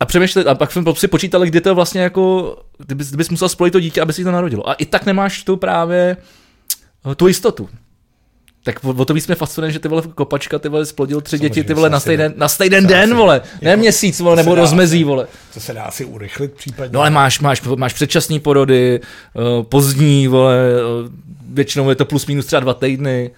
[0.00, 3.70] a přemýšleli, a pak jsme si počítali, kdy to vlastně jako, kdybys, kdybys musel spojit
[3.70, 4.68] to dítě, aby si to narodilo.
[4.68, 6.16] A i tak nemáš tu právě
[7.10, 7.68] eh, tu jistotu.
[8.64, 11.36] Tak o, o to víc mě fascinuje, že ty vole kopačka, ty vole splodil tři
[11.36, 14.36] Samozřejmě děti, ty vole na stejný, na stejný den, asi- vole, ne jako- měsíc, vole,
[14.36, 15.26] nebo dá rozmezí, vole.
[15.54, 16.92] To se dá asi urychlit případně.
[16.94, 19.00] No ale máš, máš, máš předčasné porody,
[19.34, 20.56] uh, pozdní, vole,
[21.04, 21.08] uh,
[21.48, 23.30] většinou je to plus minus třeba dva týdny,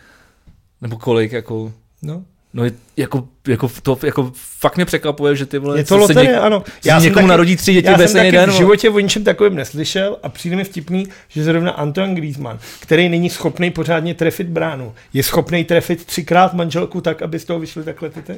[0.80, 1.72] nebo kolik, jako,
[2.02, 2.24] no.
[2.54, 2.64] No
[2.96, 6.64] jako, jako, to, jako fakt mě překvapuje, že ty vole, Je to loterie, něk- ano.
[6.82, 9.54] se někomu narodí tři děti já ve stejný taky den, v životě o ničem takovém
[9.54, 14.94] neslyšel a přijde mi vtipný, že zrovna Antoine Griezmann, který není schopný pořádně trefit bránu,
[15.12, 18.36] je schopný trefit třikrát manželku tak, aby z toho vyšly takhle ty, ty,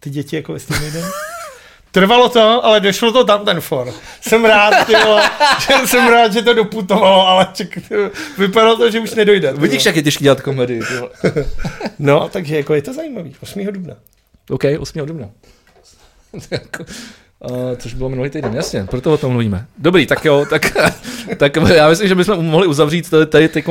[0.00, 1.04] ty děti jako ve stejný den.
[1.96, 3.92] Trvalo to, ale došlo to tam ten for.
[4.20, 5.22] Jsem rád, ty vole,
[5.60, 9.52] že jsem rád, že to doputovalo, ale ček, ty, vole, vypadalo to, že už nedojde.
[9.52, 10.82] Vidíš, jak je těžký dělat komedii.
[11.98, 13.34] No, takže jako je to zajímavý.
[13.42, 13.66] 8.
[13.66, 13.94] dubna.
[14.50, 15.06] OK, 8.
[15.06, 15.28] dubna.
[17.50, 19.66] Uh, což bylo minulý týden, jasně, proto o tom mluvíme.
[19.78, 20.76] Dobrý, tak jo, tak,
[21.36, 23.64] tak já myslím, že bychom mohli uzavřít tady, tady teď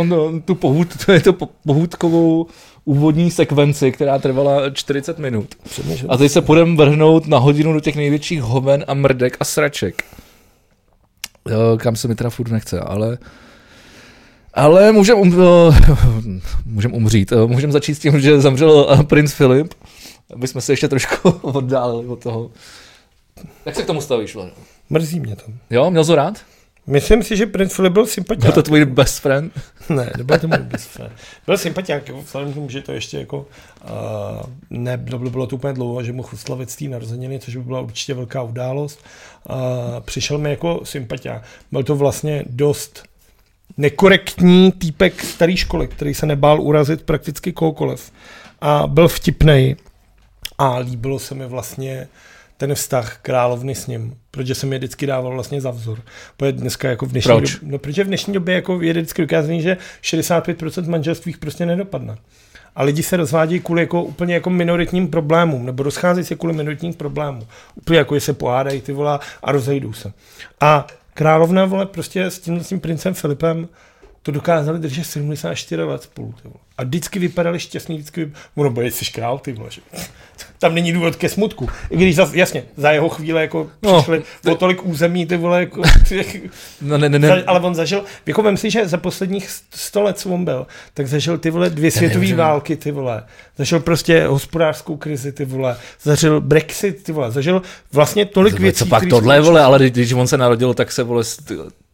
[0.45, 0.87] tu pohůd,
[1.23, 2.47] tu po- pohůdkovou
[2.85, 5.55] úvodní sekvenci, která trvala 40 minut.
[5.63, 6.11] Přemýšlím.
[6.11, 10.03] A teď se půjdeme vrhnout na hodinu do těch největších hoven a mrdek a sraček.
[11.49, 13.17] Jo, kam se mi teda furt nechce, ale...
[14.53, 15.35] Ale můžeme um,
[16.65, 17.31] můžem umřít.
[17.31, 19.73] Eh, Můžeme začít s tím, že zemřel eh, princ Filip,
[20.33, 22.51] aby jsme se ještě trošku oddálili od toho.
[23.65, 24.51] Jak se k tomu stavíš, Vlado?
[24.89, 25.43] Mrzí mě to.
[25.69, 26.37] Jo, měl jsi rád?
[26.87, 28.43] Myslím si, že princ Filip byl sympatiák.
[28.43, 29.53] Byl to tvůj best friend?
[29.89, 31.13] Ne, nebyl to můj best friend.
[31.45, 33.37] Byl sympatiák, jo, vzhledem k tomu, že to ještě jako,
[33.83, 33.89] uh,
[34.69, 37.81] ne, bylo, bylo to úplně dlouho, že mohl oslavit z té narozeniny, což by byla
[37.81, 38.99] určitě velká událost.
[39.49, 39.55] Uh,
[39.99, 41.43] přišel mi jako sympatiák.
[41.71, 43.03] Byl to vlastně dost
[43.77, 48.11] nekorektní týpek staré školy, který se nebál urazit prakticky kohokoliv.
[48.61, 49.75] A byl vtipnej
[50.57, 52.07] a líbilo se mi vlastně
[52.57, 56.01] ten vztah královny s ním, protože jsem je vždycky dával vlastně za vzor.
[56.37, 57.53] Protože dneska jako v dnešní Proč?
[57.53, 62.17] době, no, protože v dnešní době jako je vždycky dokázaný, že 65% manželství prostě nedopadne.
[62.75, 66.93] A lidi se rozvádějí kvůli jako úplně jako minoritním problémům, nebo rozcházejí se kvůli minoritním
[66.93, 67.47] problémům.
[67.75, 70.13] Úplně jako, že se pohádají ty vole a rozejdou se.
[70.61, 73.67] A královna vole prostě s tím, s tím princem Filipem
[74.25, 76.33] to dokázali držet 74 let spolu.
[76.41, 76.55] Ty vole.
[76.77, 79.69] A vždycky vypadali šťastný, vždycky vypadali, ono bude, jsi král, ty vole.
[79.71, 79.81] Že?
[80.59, 81.69] Tam není důvod ke smutku.
[81.89, 85.59] I když zas, jasně, za jeho chvíle jako No, přišli o tolik území, ty vole,
[85.59, 85.81] jako,
[86.81, 87.43] No ne, ne, ne.
[87.43, 91.07] ale on zažil, jako vem si, že za posledních sto let, co on byl, tak
[91.07, 93.23] zažil ty vole dvě světové války, ty vole.
[93.57, 95.77] Zažil prostě hospodářskou krizi, ty vole.
[96.03, 97.31] Zažil Brexit, ty vole.
[97.31, 97.61] Zažil
[97.93, 98.79] vlastně tolik Co, věcí.
[98.79, 101.23] co pak tohle, vole, ale když- on se narodil, tak se, vole,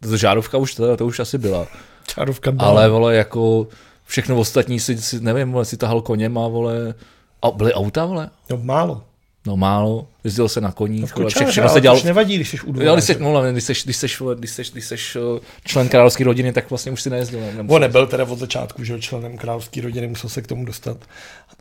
[0.10, 1.68] to žárovka už, to, to už asi byla.
[2.08, 2.70] Čárovka byla.
[2.70, 3.68] Ale, vole, jako
[4.06, 6.93] všechno ostatní si, si nevím, vole, si tahal koněm a, vole,
[7.41, 8.30] a byly auta, vole?
[8.49, 9.04] No málo.
[9.47, 12.36] No málo, jezdil se na koních, No, vole, kočáře, všechno se to dělal, už nevadí,
[12.36, 15.16] když jsi u Jo, když seš, no, když seš, když vole, když seš, když seš
[15.16, 17.39] eh, člen královské rodiny, tak vlastně už si nejezdil.
[17.58, 20.97] Nebo On nebyl teda od začátku, že členem královské rodiny, musel se k tomu dostat.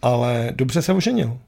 [0.02, 1.38] Ale dobře se oženil.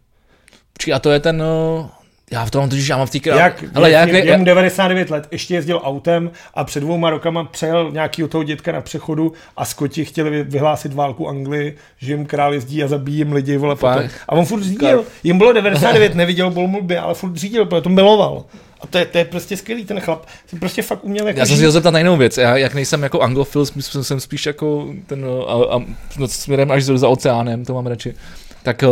[0.72, 1.88] Počkej, a to je ten, eh,
[2.32, 3.38] já v tom totiž, já mám v té král...
[3.38, 7.90] Jak, ale jak, jak, mu 99 let, ještě jezdil autem a před dvouma rokama přejel
[7.92, 12.54] nějakýho toho dětka na přechodu a Skoti chtěli vy- vyhlásit válku Anglii, že jim král
[12.54, 14.02] jezdí a zabíjí jim lidi, vole, potom.
[14.28, 15.04] A on furt řídil.
[15.22, 18.44] Jim bylo 99, neviděl bolmulby, ale furt řídil, protože to miloval.
[18.80, 21.46] A to je, to je prostě skvělý, ten chlap si prostě fakt uměl jako Já
[21.46, 22.38] jsem se chtěl zeptat na jinou věc.
[22.38, 25.78] Já, jak nejsem jako anglofil, jsem, jsem spíš jako ten, a, a,
[26.18, 28.14] no, směrem až za, za oceánem, to mám radši.
[28.62, 28.88] Tak eh,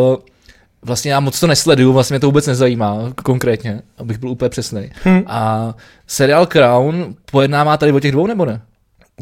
[0.83, 4.91] vlastně já moc to nesleduju, vlastně mě to vůbec nezajímá konkrétně, abych byl úplně přesný.
[5.05, 5.22] Hm.
[5.26, 5.74] A
[6.07, 8.61] seriál Crown pojednává tady o těch dvou nebo ne?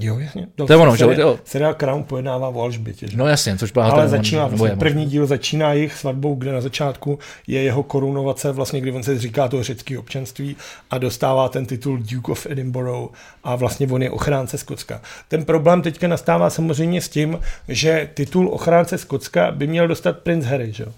[0.00, 0.46] Jo, jasně.
[0.54, 1.38] To je ono, že seriál, jo?
[1.44, 3.16] seriál Crown pojednává o Alžbětě, že?
[3.16, 6.60] No jasně, což byla Ale začíná, nebo vlastně první díl začíná jejich svatbou, kde na
[6.60, 10.56] začátku je jeho korunovace, vlastně kdy on se říká toho řeckého občanství
[10.90, 13.10] a dostává ten titul Duke of Edinburgh
[13.44, 15.00] a vlastně on je ochránce Skotska.
[15.28, 17.38] Ten problém teďka nastává samozřejmě s tím,
[17.68, 20.92] že titul ochránce Skotska by měl dostat princ Harry, že jo?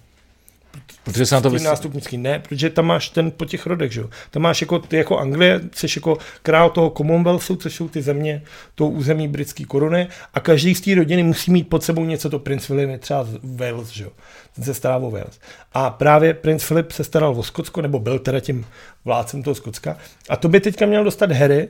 [1.05, 1.63] Protože se na to vys...
[1.63, 2.17] nástupnický.
[2.17, 4.11] Ne, protože tam máš ten po těch rodech, že jo.
[4.31, 8.43] Tam máš jako, ty jako Anglie, jsi jako král toho Commonwealthu, což jsou ty země,
[8.75, 12.39] to území britské koruny a každý z té rodiny musí mít pod sebou něco, to
[12.39, 14.11] princ William je třeba z Wales, že jo.
[14.55, 15.41] Ten se stará o Wales.
[15.73, 18.67] A právě princ Filip se staral o Skotsko, nebo byl teda tím
[19.05, 19.97] vládcem toho Skotska.
[20.29, 21.69] A to by teďka měl dostat Harry,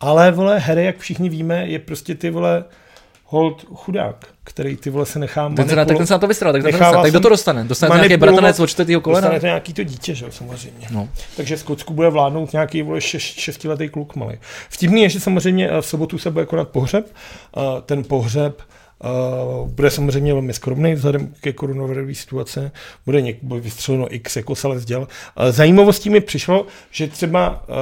[0.00, 2.64] ale vole, Harry, jak všichni víme, je prostě ty vole
[3.32, 6.26] hold chudák, který ty vole se nechá Ten se, na, tak ten se na to
[6.26, 7.02] vystral, tak, to Nechává dostane.
[7.02, 7.64] tak kdo se to dostane?
[7.64, 9.20] Dostane nějaký manipulovat- bratranec od čtvrtého kolena?
[9.20, 10.86] Dostane to nějaký to dítě, že jo, samozřejmě.
[10.90, 11.08] No.
[11.36, 14.34] Takže Skotsku bude vládnout nějaký vole, šeš, šestiletý kluk malý.
[14.68, 17.06] Vtipný je, že samozřejmě eh, v sobotu se bude konat pohřeb.
[17.56, 18.62] Eh, Ten pohřeb
[19.66, 22.72] bude samozřejmě velmi skromný vzhledem ke koronavirové situace.
[23.06, 25.00] Bude, něk, bude vystřeleno x jako salec děl.
[25.00, 25.06] Uh,
[25.50, 27.74] zajímavostí mi přišlo, že třeba, uh,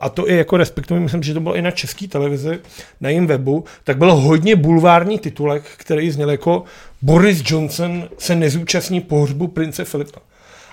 [0.00, 2.58] a to i jako respektuji, myslím, že to bylo i na české televizi,
[3.00, 6.64] na jejím webu, tak byl hodně bulvární titulek, který zněl jako
[7.02, 10.20] Boris Johnson se nezúčastní pohřbu prince Filipa.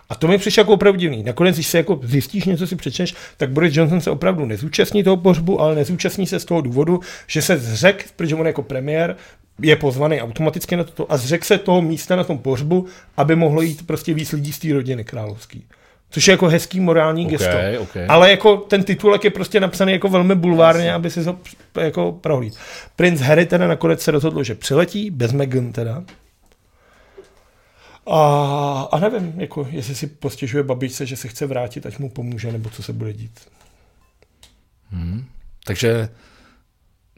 [0.10, 1.24] A to mi přišlo jako opravdu divný.
[1.24, 5.18] Nakonec, když se jako zjistíš, něco si přečteš, tak Boris Johnson se opravdu nezúčastní toho
[5.18, 9.16] pohřbu, ale nezúčastní se z toho důvodu, že se zřek, protože on jako premiér
[9.62, 12.88] je pozvaný automaticky na to a zřek se toho místa na tom pohřbu,
[13.18, 15.66] aby mohlo jít prostě víc lidí z té rodiny královský.
[16.10, 17.82] Což je jako hezký morální Okay, gesto.
[17.84, 18.06] okay.
[18.10, 21.38] Ale jako ten titulek je prostě napsaný jako velmi bulvárně, aby si to
[21.80, 22.56] jako prohlíd.
[22.96, 26.04] Prince Harry teda nakonec se rozhodl, že přiletí, bez Meghan teda.
[28.08, 32.52] A, a nevím, jako, jestli si postěžuje babičce, že se chce vrátit, ať mu pomůže,
[32.52, 33.40] nebo co se bude dít.
[34.92, 35.26] Hmm.
[35.66, 36.10] Takže,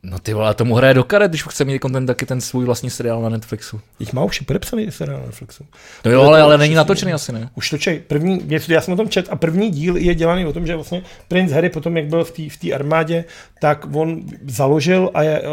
[0.10, 2.90] no ty vole, tomu hraje do karet, když chce mít content, taky ten svůj vlastní
[2.90, 3.82] seriál na Netflixu.
[4.00, 5.66] Jich má už i podepsaný seriál na Netflixu.
[6.06, 7.50] No jo, ale, ale není natočený asi, ne?
[7.56, 8.00] Už točej.
[8.00, 10.76] První, něco, já jsem o tom čet a první díl je dělaný o tom, že
[10.76, 13.26] vlastně princ Harry potom, jak byl v té v té armádě,
[13.62, 15.48] tak on založil a je uh,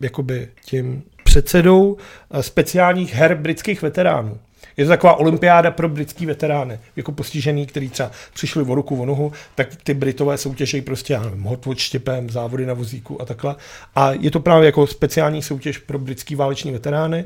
[0.00, 4.38] jakoby tím předsedou uh, speciálních her britských veteránů.
[4.78, 9.06] Je to taková olympiáda pro britský veterány, jako postižený, který třeba přišli o ruku, o
[9.06, 13.56] nohu, tak ty Britové soutěžejí prostě, já nevím, hot odštěpem, závody na vozíku a takhle.
[13.94, 17.24] A je to právě jako speciální soutěž pro britský váleční veterány.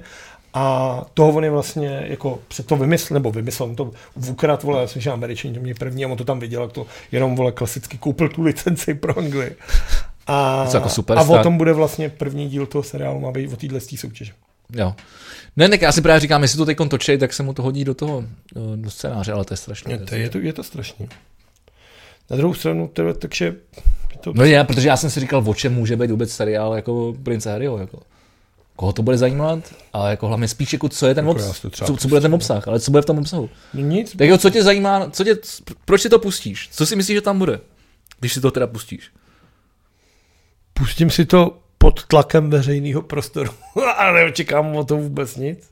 [0.55, 3.90] A toho on je vlastně jako před to vymyslel, nebo vymyslel, on to
[4.28, 6.72] ukrat, vole, já jsem že američané to měli první a on to tam viděl, jak
[6.72, 9.57] to jenom, vole, klasicky koupil tu licenci pro Anglii.
[10.26, 13.80] A, jako a o tom bude vlastně první díl toho seriálu, má být o téhle
[13.80, 14.32] soutěže.
[14.77, 14.95] Jo.
[15.57, 17.85] Ne, tak já si právě říkám, jestli to teď točí, tak se mu to hodí
[17.85, 18.25] do toho,
[18.77, 19.95] do- scénáře, ale to je strašně.
[19.95, 21.09] Je to, je to, je to strašný.
[22.31, 25.55] Na druhou stranu, teda, takže je to, No je, protože já jsem si říkal, o
[25.55, 28.01] čem může být vůbec seriál jako Prince Harryho, jako.
[28.77, 31.97] koho to bude zajímat, ale jako hlavně spíš jako co je ten Jako obsah, co,
[31.97, 33.51] co bude ten obsah, ale co bude v tom obsahu.
[33.75, 35.37] No nic, Tak jako co tě zajímá, co tě,
[35.85, 36.68] proč si to pustíš?
[36.73, 37.61] Co si myslíš, že tam bude?
[38.20, 39.11] Když si to teda pustíš.
[40.73, 43.51] pustím si to pod tlakem veřejného prostoru
[43.99, 45.70] a neočekám o to vůbec nic.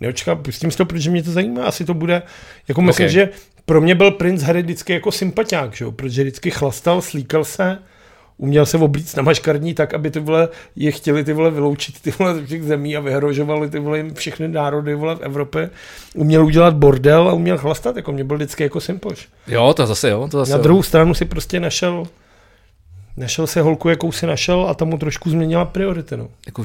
[0.00, 2.22] Neočekám, pustím si to, protože mě to zajímá, asi to bude,
[2.68, 3.12] jako myslím, Ok.
[3.12, 3.28] že
[3.64, 5.92] pro mě byl princ Harry vždycky jako sympatiák, že jo?
[5.92, 7.78] protože vždycky chlastal, slíkal se,
[8.36, 12.12] uměl se oblíct na maškarní tak, aby ty vole je chtěli ty vole vyloučit ty
[12.18, 15.70] vole ze všech zemí a vyhrožovali ty vole jim všechny národy vole v Evropě.
[16.14, 19.28] Uměl udělat bordel a uměl chlastat, jako mě byl vždycky jako sympoš.
[19.46, 20.62] Jo, to zase jo, to zase Na jo.
[20.62, 22.06] druhou stranu si prostě našel
[23.16, 26.16] našel se holku, jakou si našel a ta mu trošku změnila priority.
[26.16, 26.28] No.
[26.46, 26.64] Jako,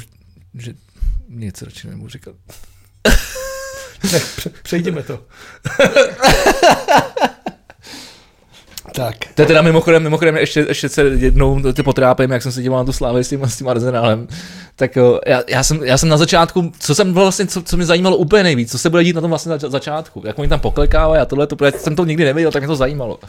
[0.54, 0.74] že
[1.30, 2.36] nic radši nemůžu říkat.
[4.12, 5.20] Tak pře- přejdeme to.
[8.96, 9.16] tak.
[9.36, 12.80] To je teda mimochodem, mimochodem ještě, ještě se jednou ty potrápím, jak jsem se díval
[12.80, 14.28] na tu slávy s tím, s tím Arsenálem.
[14.76, 17.86] Tak jo, já, já, jsem, já jsem na začátku, co jsem vlastně, co, co mě
[17.86, 20.24] zajímalo úplně nejvíc, co se bude dít na tom vlastně za, začátku.
[20.26, 22.76] Jak oni tam poklekávají a tohle, to, protože jsem to nikdy neviděl, tak mě to
[22.76, 23.20] zajímalo.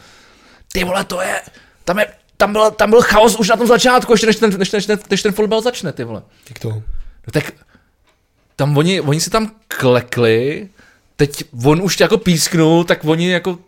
[0.71, 1.41] Ty vole, to je,
[1.85, 2.07] tam je,
[2.37, 4.99] tam byl, tam byl chaos už na tom začátku, ještě než ten, než, než, než,
[5.09, 6.21] než ten fotbal začne, ty vole.
[6.49, 6.69] Jak to?
[6.69, 7.51] No tak
[8.55, 10.69] tam oni, oni si tam klekli,
[11.15, 13.59] teď on už jako písknul, tak oni jako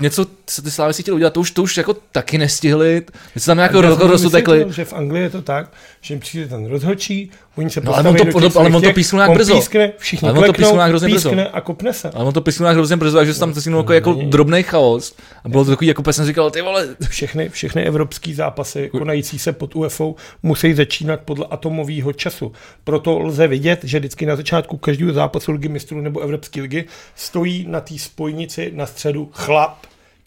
[0.00, 3.02] něco, co ty slávy si chtěli udělat, to už, to už jako taky nestihli,
[3.36, 4.54] se tam jako Já roz, jsem to rozutekli.
[4.58, 7.94] vysvětlil, že v Anglii je to tak, že jim přijde ten rozhodčí, oni se No,
[7.94, 9.54] ale on to- do těch ale on to písknul nějak brzo.
[9.54, 11.30] pískne, všichni Ale on to písknul nějak hrozně brzo.
[11.52, 12.10] a kopne se.
[12.10, 15.16] Ale on to písknul nějak hrozně brzo, takže se tam to jako, jako drobný chaos.
[15.44, 19.52] A bylo to takový, jako jsem říkal, ty vole, Všechny, všechny evropské zápasy konající se
[19.52, 22.52] pod UFO musí začínat podle atomového času.
[22.84, 26.84] Proto lze vidět, že vždycky na začátku každého zápasu ligy mistrů nebo Evropské ligy
[27.14, 29.76] stojí na té spojnici na středu chlap,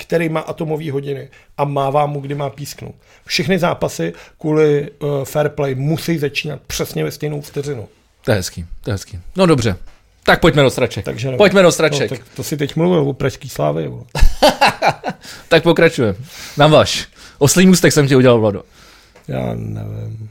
[0.02, 2.96] který má atomové hodiny a mává mu, kdy má písknout.
[3.26, 7.88] Všechny zápasy kvůli uh, fair play musí začínat přesně ve stejnou vteřinu.
[8.26, 9.20] to je hezký, to je hezký.
[9.36, 9.76] No dobře,
[10.24, 11.06] tak pojďme do straček.
[11.06, 11.38] Takže nevím.
[11.38, 12.10] Pojďme do No, straček.
[12.10, 13.88] tak to si teď mluvil o pražský slávy.
[13.88, 14.04] vole.
[15.48, 16.18] Tak pokračujeme.
[16.58, 17.08] Na vaš.
[17.38, 18.64] Oslý můstek jsem ti udělal, Vlado.
[19.28, 20.30] Já nevím.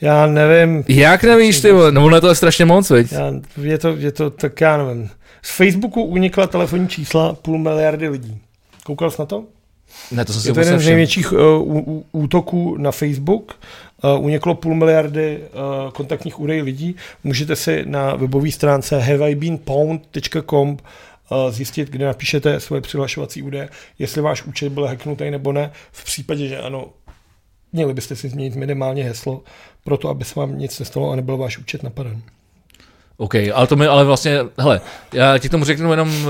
[0.00, 0.84] Já nevím.
[0.88, 1.92] Jak nevíš, ty vole?
[1.92, 3.12] No ono to je strašně moc, veď?
[3.12, 3.32] Já,
[3.62, 5.10] je, to, je to, tak já nevím.
[5.46, 8.38] Z Facebooku unikla telefonní čísla půl miliardy lidí.
[8.84, 9.44] Koukal jsi na to?
[10.10, 13.58] Ne, to jsem si Je to vůbec jeden z největších uh, ú- útoků na Facebook.
[14.04, 16.96] Uh, uniklo půl miliardy uh, kontaktních údajů lidí.
[17.24, 20.76] Můžete si na webové stránce haveibeenpwned.com uh,
[21.50, 23.68] zjistit, kde napíšete svoje přihlašovací údaje,
[23.98, 25.70] jestli váš účet byl hacknutý nebo ne.
[25.92, 26.88] V případě, že ano,
[27.72, 29.42] měli byste si změnit minimálně heslo,
[29.84, 32.22] proto aby se vám nic nestalo a nebyl váš účet napaden.
[33.18, 34.80] OK, ale to mi, ale vlastně, hele,
[35.12, 36.24] já ti k tomu řeknu jenom, uh,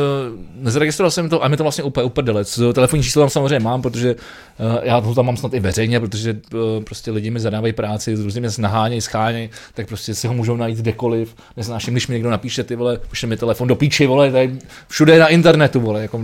[0.55, 2.61] nezaregistroval jsem to a mi to vlastně úplně uprdelec.
[2.73, 6.37] Telefonní číslo tam samozřejmě mám, protože uh, já to tam mám snad i veřejně, protože
[6.55, 10.57] uh, prostě lidi mi zadávají práci, s různými nahánějí, schánějí, tak prostě si ho můžou
[10.57, 11.35] najít kdekoliv.
[11.57, 14.59] Neznáším, když mi někdo napíše, ty vole, pošle mi telefon do píči, vole, tady
[14.89, 16.19] všude na internetu, vole, jako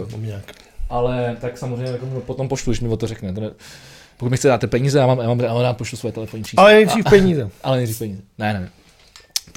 [0.00, 0.18] ho.
[0.18, 0.42] nějak.
[0.90, 3.32] Ale tak samozřejmě jako potom pošlu, když mi o to řekne.
[3.32, 3.50] To ne,
[4.16, 6.62] pokud mi chce dát peníze, já mám, já mám, já vám pošlu svoje telefonní číslo.
[6.62, 7.50] Ale nejdřív peníze.
[7.62, 8.22] Ale nejdřív peníze.
[8.38, 8.70] Ne, ne, ne.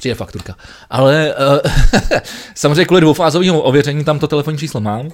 [0.02, 0.56] Přijde fakturka.
[0.90, 1.70] Ale uh,
[2.54, 5.10] samozřejmě kvůli dvoufázovému ověření tam to telefonní číslo mám,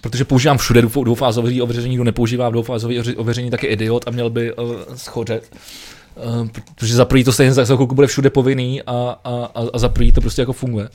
[0.00, 4.10] protože používám všude dvou- dvoufázové ověření, kdo nepoužívá dvoufázové ověř- ověření, tak je idiot a
[4.10, 5.56] měl by uh, schořet.
[6.16, 9.78] Uh, protože za prvý to stejně za chvilku bude všude povinný a, a, a, a
[9.78, 10.88] za prvý to prostě jako funguje.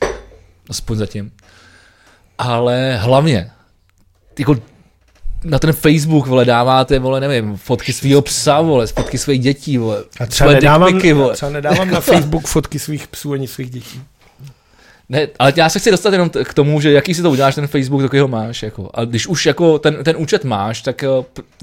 [0.70, 1.32] Aspoň zatím.
[2.38, 3.52] Ale hlavně,
[4.40, 4.56] jako
[5.44, 10.04] na ten Facebook, vole, dáváte, vole, nevím, fotky svého psa, vole, fotky svých dětí, vole,
[10.20, 11.34] A třeba svoje nedávám, dickpiky, vole.
[11.34, 14.02] třeba nedávám na Facebook fotky svých psů ani svých dětí.
[15.10, 17.68] Ne, ale já se chci dostat jenom k tomu, že jaký si to uděláš ten
[17.68, 18.64] Facebook, takový ho máš.
[18.64, 18.90] Jako.
[18.94, 21.08] A když už jako ten, ten účet máš, tak eh,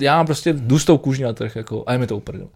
[0.00, 2.48] já prostě jdu s tou kůží na trh jako, a je mi to uprdel.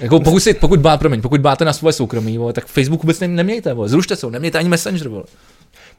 [0.00, 3.20] Jako pokud, si, pokud, bá, promiň, pokud báte na svoje soukromí, vole, tak Facebook vůbec
[3.20, 3.88] ne, nemějte, vole.
[3.88, 5.08] zrušte se nemějte ani Messenger.
[5.08, 5.24] Vole.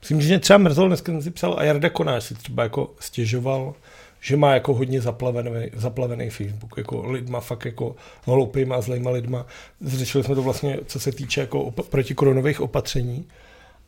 [0.02, 2.94] Myslím, že mě třeba mrzelo, dneska jsem si psal a Jarda Konáš si třeba jako
[3.00, 3.74] stěžoval,
[4.22, 7.96] že má jako hodně zaplavený, zaplavený Facebook, jako lidma fakt jako
[8.26, 9.46] hloupýma zlejma lidma.
[9.86, 13.26] Řešili jsme to vlastně, co se týče jako op- protikoronových opatření.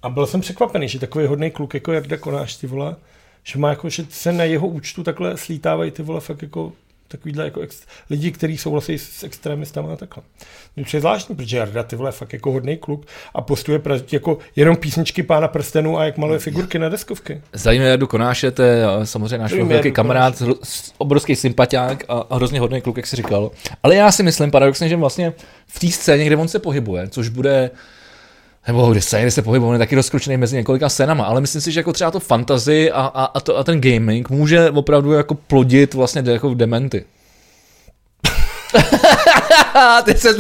[0.02, 2.96] A byl jsem překvapený, že takový hodný kluk jako Jarda Konáš, ty vole,
[3.44, 6.74] že má jako, že se na jeho účtu takhle slítávají ty vole fakt jako
[7.18, 10.24] takovýhle jako ex, lidi, kteří souhlasí s extremistama a takhle.
[10.76, 13.06] Mně přijde zvláštní, protože Jarda ty vole je fakt jako hodný kluk
[13.36, 17.42] a postuje pra- jako jenom písničky pána prstenů a jak maluje figurky na deskovky.
[17.54, 22.60] Zdravíme Jardu Konáše, to je samozřejmě náš velký kamarád, hro- obrovský sympatiák a, a hrozně
[22.60, 23.52] hodný kluk, jak si říkal.
[23.84, 25.34] Ale já si myslím paradoxně, že vlastně
[25.68, 27.72] v té scéně, kde on se pohybuje, což bude
[28.68, 31.62] nebo kde scéně, kde se pohybuje, on je taky rozkročený mezi několika scénama, ale myslím
[31.62, 35.12] si, že jako třeba to fantasy a, a, a, to, a ten gaming může opravdu
[35.12, 37.06] jako plodit vlastně jako dementy.
[40.06, 40.34] teď, se,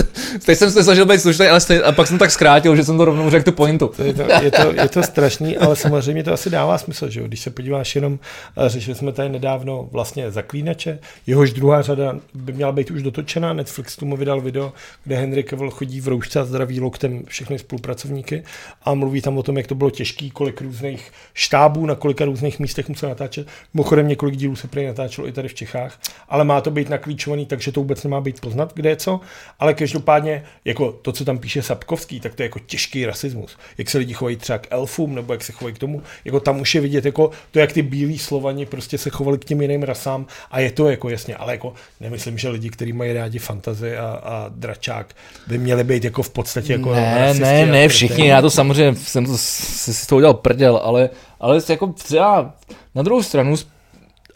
[0.45, 2.97] Teď jsem se snažil být slušný, ale stej, a pak jsem tak zkrátil, že jsem
[2.97, 3.87] to rovnou řekl tu pointu.
[3.95, 7.19] To je, to, je, to, je to strašný, ale samozřejmě to asi dává smysl, že
[7.19, 7.27] jo?
[7.27, 8.19] Když se podíváš jenom,
[8.57, 13.53] eh, řešili jsme tady nedávno vlastně zaklínače, jehož druhá řada by měla být už dotočená,
[13.53, 14.73] Netflix tomu vydal video,
[15.03, 18.43] kde Henry Cavill chodí v roušce a zdraví loktem všechny spolupracovníky
[18.83, 22.59] a mluví tam o tom, jak to bylo těžký, kolik různých štábů na kolika různých
[22.59, 23.47] místech musel natáčet.
[23.73, 25.99] Mimochodem několik dílů se prý natáčelo i tady v Čechách,
[26.29, 29.19] ale má to být naklíčovaný, takže to vůbec nemá být poznat, kde co.
[29.59, 33.57] Ale každopádně, jako to, co tam píše Sapkovský, tak to je jako těžký rasismus.
[33.77, 36.61] Jak se lidi chovají třeba k elfům, nebo jak se chovají k tomu, jako tam
[36.61, 39.83] už je vidět, jako to, jak ty bílí slovani prostě se chovali k těm jiným
[39.83, 43.97] rasám a je to jako jasně, ale jako nemyslím, že lidi, kteří mají rádi fantazy
[43.97, 45.15] a, a dračák,
[45.47, 49.25] by měli být jako v podstatě jako Ne, ne, ne, všichni, já to samozřejmě jsem
[49.25, 52.53] to, si si to udělal prdel, ale, ale jako třeba
[52.95, 53.55] na druhou stranu,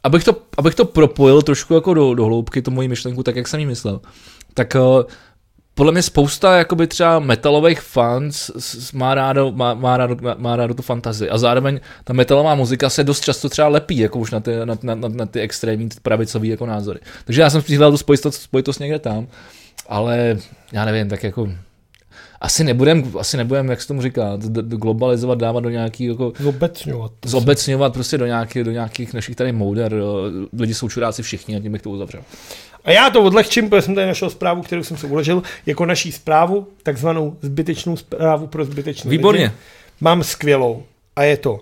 [0.03, 3.47] abych to, abych to propojil trošku jako do, do hloubky, tu moji myšlenku, tak jak
[3.47, 4.01] jsem ji myslel,
[4.57, 5.03] tak uh,
[5.73, 8.51] podle mě spousta jakoby třeba metalových fans
[8.93, 13.03] má rádo, má, má, rádo, má rádo tu fantazii a zároveň ta metalová muzika se
[13.03, 16.47] dost často třeba lepí jako už na ty, na, na, na, na ty extrémní pravicové
[16.47, 16.99] jako názory.
[17.25, 19.27] Takže já jsem spíš hledal tu spojitost, spojitost někde tam,
[19.89, 20.37] ale
[20.71, 21.49] já nevím, tak jako
[22.41, 26.33] asi nebudem, asi nebudem, jak se tomu říká, globalizovat, dávat do nějaký jako...
[26.39, 27.11] Zobecňovat.
[27.25, 29.93] Zobecňovat prostě do nějakých, do nějakých našich tady mouder,
[30.59, 32.21] lidi jsou čuráci všichni a tím bych to uzavřel.
[32.87, 36.11] A já to odlehčím, protože jsem tady našel zprávu, kterou jsem si uložil, jako naší
[36.11, 39.43] zprávu, takzvanou zbytečnou zprávu pro zbytečnou Výborně.
[39.43, 39.55] Lidi.
[40.01, 40.83] Mám skvělou.
[41.15, 41.59] A je to,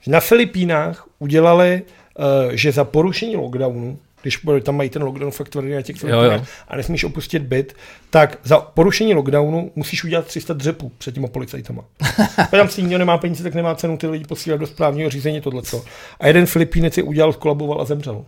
[0.00, 1.82] že na Filipínách udělali,
[2.18, 6.48] uh, že za porušení lockdownu když tam mají ten lockdown fakt tvrdý na těch Filipínách
[6.68, 7.76] a nesmíš opustit byt,
[8.10, 11.84] tak za porušení lockdownu musíš udělat 300 dřepů před těma policajtama.
[12.38, 15.40] A tam si nikdo nemá peníze, tak nemá cenu ty lidi posílat do správního řízení
[15.40, 15.84] tohleto.
[16.20, 18.24] A jeden Filipínec je udělal, skolaboval a zemřel.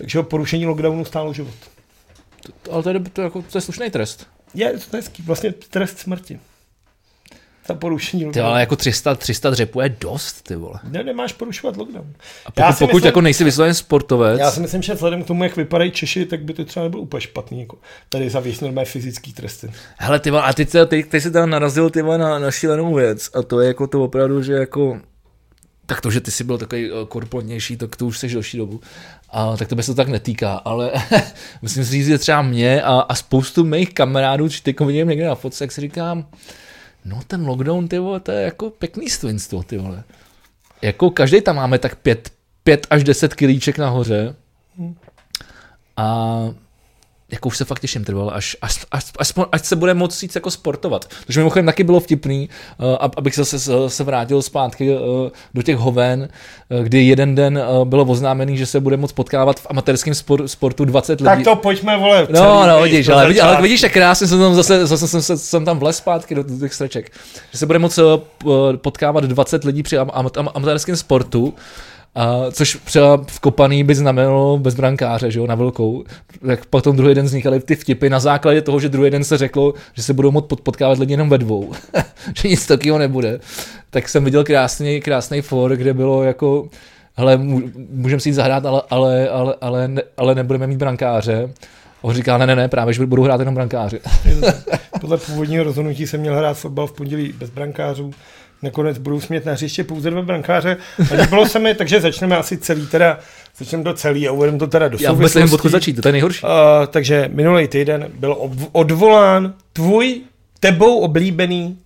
[0.00, 1.54] Takže ho porušení lockdownu stálo život.
[2.62, 4.26] To, ale to je, to, jako, to je slušný trest.
[4.54, 6.40] Je, to je vlastně trest smrti.
[7.68, 8.46] Za porušení lockdownu.
[8.46, 10.80] Ty ale jako 300, 300 dřepů je dost, ty vole.
[10.84, 12.12] Ne, nemáš porušovat lockdown.
[12.46, 14.40] A pokud, pokud myslím, jako nejsi vysloven sportovec.
[14.40, 17.02] Já si myslím, že vzhledem k tomu, jak vypadají Češi, tak by to třeba nebylo
[17.02, 17.60] úplně špatný.
[17.60, 17.78] Jako
[18.08, 19.70] tady za normální fyzický tresty.
[19.98, 22.50] Hele, ty vole, a ty, ty, ty, ty jsi tam narazil ty vole, na, na
[22.50, 23.30] šílenou věc.
[23.34, 25.00] A to je jako to opravdu, že jako
[25.90, 28.80] tak to, že ty jsi byl takový eh, korpulentnější, tak to už jsi delší dobu.
[29.30, 30.92] A, tak to by se to tak netýká, ale
[31.62, 35.26] musím si říct, že třeba mě a, a spoustu mých kamarádů, či teď vidím někde
[35.26, 36.26] na fotce, jak si říkám,
[37.04, 40.04] no ten lockdown, ty vole, to je jako pěkný svinstvo, ty vole.
[40.82, 42.30] Jako každý tam máme tak pět,
[42.64, 44.34] pět až deset kilíček nahoře.
[45.96, 46.38] A
[47.32, 50.34] jako už se fakt těším, trval, až, až, až, až, až se bude moct jít
[50.34, 51.10] jako sportovat.
[51.26, 53.58] Takže mimochodem taky bylo vtipný, uh, abych se, se,
[53.88, 56.28] se vrátil zpátky uh, do těch hoven,
[56.68, 60.48] uh, kdy jeden den uh, bylo oznámený, že se bude moct potkávat v amatérském spor,
[60.48, 61.24] sportu 20 lidí.
[61.24, 62.26] Tak to pojďme, vole.
[62.30, 65.38] No, no, vidíš, ale, vidí, ale vidíš, jak krásně jsem tam zase, zase jsem, jsem,
[65.38, 67.12] jsem tam vlez zpátky do, do těch streček.
[67.52, 71.54] Že se bude moct uh, potkávat 20 lidí při am, am, am, amatérském sportu.
[72.14, 76.04] A, což třeba v Kopaný by znamenalo bez brankáře, že jo, na velkou.
[76.46, 79.74] Tak potom druhý den vznikaly ty vtipy na základě toho, že druhý den se řeklo,
[79.94, 81.72] že se budou moct potkávat lidi jenom ve dvou.
[82.42, 83.40] že nic takového nebude.
[83.90, 86.68] Tak jsem viděl krásný, krásný for, kde bylo jako
[87.14, 87.36] hele,
[87.90, 91.50] můžeme si jít zahrát, ale, ale, ale, ale, ne, ale nebudeme mít brankáře.
[92.02, 94.00] On říká, ne, ne, ne, právě, že budou hrát jenom brankáři.
[95.00, 98.10] Podle původního rozhodnutí jsem měl hrát fotbal v pondělí bez brankářů
[98.62, 100.76] nakonec budou smět na hřiště pouze dva brankáře.
[101.10, 103.18] A líbilo se mi, takže začneme asi celý teda,
[103.56, 106.12] začneme to celý a uvedeme to teda do Já vůbec nevím, odkud začít, to je
[106.12, 106.42] nejhorší.
[106.42, 106.50] Uh,
[106.86, 108.36] takže minulý týden byl
[108.72, 110.20] odvolán tvůj,
[110.60, 111.78] tebou oblíbený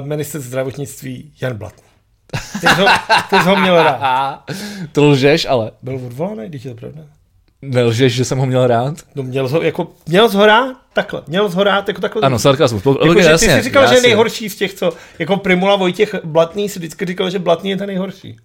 [0.00, 1.82] uh, minister zdravotnictví Jan Blatný.
[2.60, 2.86] Ty jsi ho,
[3.30, 4.44] ty jsi ho měl rád.
[4.92, 5.70] to lžeš, ale.
[5.82, 7.02] Byl odvolaný, když je to pravda.
[7.66, 8.94] Nelžeš, že jsem ho měl rád?
[9.14, 12.22] No měl ho, jako, měl ho rád takhle, měl ho rád jako takhle.
[12.22, 12.82] Ano, sarkazmus.
[12.86, 13.96] Jako, že jasně, ty jsi říkal, jasně.
[13.96, 17.70] že je nejhorší z těch, co, jako Primula Vojtěch Blatný si vždycky říkal, že Blatný
[17.70, 18.36] je ten nejhorší.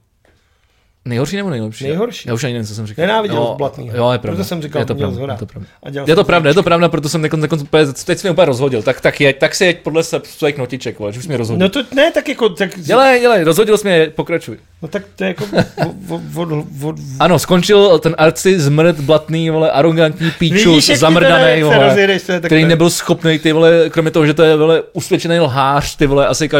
[1.05, 1.83] Nejhorší nebo nejlepší?
[1.83, 2.29] Nejhorší.
[2.29, 3.05] Já už ani nevím, co jsem říkal.
[3.05, 3.91] Nenáviděl jo, blatný.
[3.93, 4.35] Jo, je pravda.
[4.35, 5.67] Proto jsem říkal, je to pravda, je to pravda.
[6.07, 7.59] Je to pravda, je to pravda, proto jsem nekon, nekon,
[8.05, 8.81] teď jsem úplně rozhodil.
[8.81, 11.59] Tak, tak, jeď, tak si jeď podle se svých notiček, vole, že už mě rozhodil.
[11.59, 12.49] No to ne, tak jako...
[12.49, 12.69] Tak...
[12.77, 14.57] Dělej, dělej, rozhodil jsi mě, pokračuj.
[14.81, 15.45] No tak to je jako...
[16.09, 22.23] Od, od, od, ano, skončil ten arci zmrt, blatný, vole, arrogantní píču, zamrdaný, vole, rozjedeš,
[22.45, 26.27] který nebyl schopný, ty vole, kromě toho, že to je, vole, usvědčený lhář, ty vole,
[26.27, 26.59] asi ka,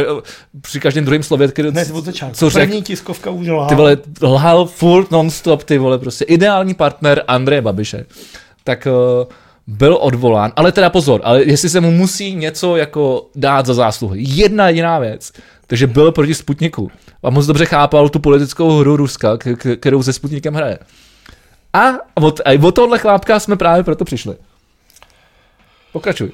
[0.62, 1.86] při každém druhém slově, který, ne.
[2.34, 3.70] Co řek, První tiskovka už lhal.
[3.70, 3.98] Ty vole,
[4.34, 8.06] lhal furt non-stop, ty vole, prostě ideální partner Andreje Babiše.
[8.64, 9.28] Tak uh,
[9.68, 14.24] byl odvolán, ale teda pozor, ale jestli se mu musí něco jako dát za zásluhy.
[14.28, 15.32] Jedna jediná věc,
[15.68, 16.92] takže byl proti Sputniku
[17.24, 20.80] a moc dobře chápal tu politickou hru Ruska, k- k- kterou se Sputnikem hraje.
[21.74, 21.82] A
[22.14, 24.36] od, a od tohohle chlápka jsme právě proto přišli.
[25.94, 26.32] Pokračuj.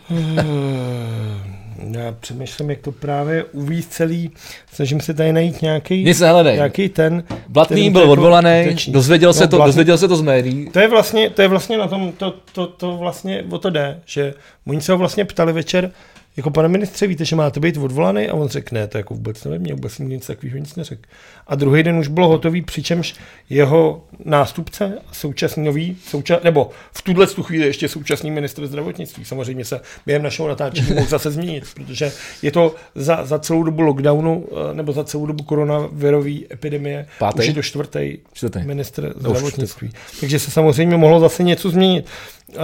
[1.91, 4.31] Já přemýšlím, jak to právě uvíct celý,
[4.73, 6.55] snažím se tady najít nějaký, Nic nehledej.
[6.55, 7.23] nějaký ten.
[7.47, 10.69] Blatný byl to jako odvolaný, dozvěděl, se No, to, Blatný- dozvěděl se to z médií.
[10.69, 13.99] To je vlastně, to je vlastně na tom, to, to, to vlastně o to jde,
[14.05, 14.33] že
[14.67, 15.91] oni se ho vlastně ptali večer,
[16.37, 18.27] jako pane ministře, víte, že máte být odvolaný?
[18.27, 21.01] A on řekl, ne, to jako vůbec nevím, mě vůbec nic takového nic neřekl.
[21.47, 23.15] A druhý den už bylo hotový, přičemž
[23.49, 29.65] jeho nástupce, současný nový, součas, nebo v tuhle tu chvíli ještě současný ministr zdravotnictví, samozřejmě
[29.65, 32.11] se během našeho natáčení mohl zase změnit, protože
[32.41, 37.39] je to za, za celou dobu lockdownu, eh, nebo za celou dobu koronavirové epidemie, Pátý?
[37.39, 38.59] už je to čtvrtý Čtvrtý.
[38.65, 39.91] ministr No, zdravotnictví.
[40.19, 42.05] Takže se samozřejmě mohlo zase něco změnit.
[42.47, 42.63] Uh,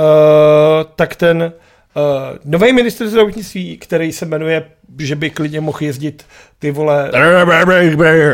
[0.96, 1.54] tak ten
[1.96, 4.66] uh, nový ministr zdravotnictví, který se jmenuje,
[5.00, 6.26] že by klidně mohl jezdit
[6.60, 7.12] ty vole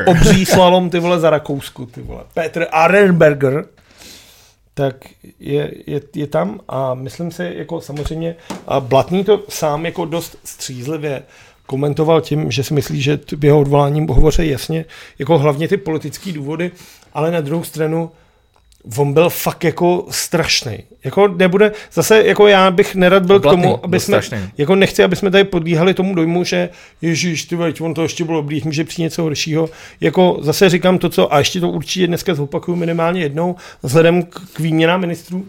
[0.05, 2.23] obří slalom ty vole za Rakousku, ty vole.
[2.33, 3.65] Petr Arenberger,
[4.73, 4.95] tak
[5.39, 8.35] je, je, je tam a myslím si, jako samozřejmě,
[8.67, 11.23] a Blatný to sám jako dost střízlivě
[11.65, 14.85] komentoval tím, že si myslí, že jeho odvoláním hovoří jasně,
[15.19, 16.71] jako hlavně ty politické důvody,
[17.13, 18.11] ale na druhou stranu
[18.97, 20.77] on byl fakt jako strašný.
[21.03, 24.49] Jako nebude, zase jako já bych nerad byl Blatný k tomu, aby jsme, strašný.
[24.57, 26.69] jako nechci, aby jsme tady podlíhali tomu dojmu, že
[27.01, 29.69] ježíš, ty veď, on to ještě bylo dobrý, může přijít něco horšího.
[30.01, 34.39] Jako zase říkám to, co, a ještě to určitě dneska zopakuju minimálně jednou, vzhledem k,
[34.53, 35.45] k výměnám ministrů,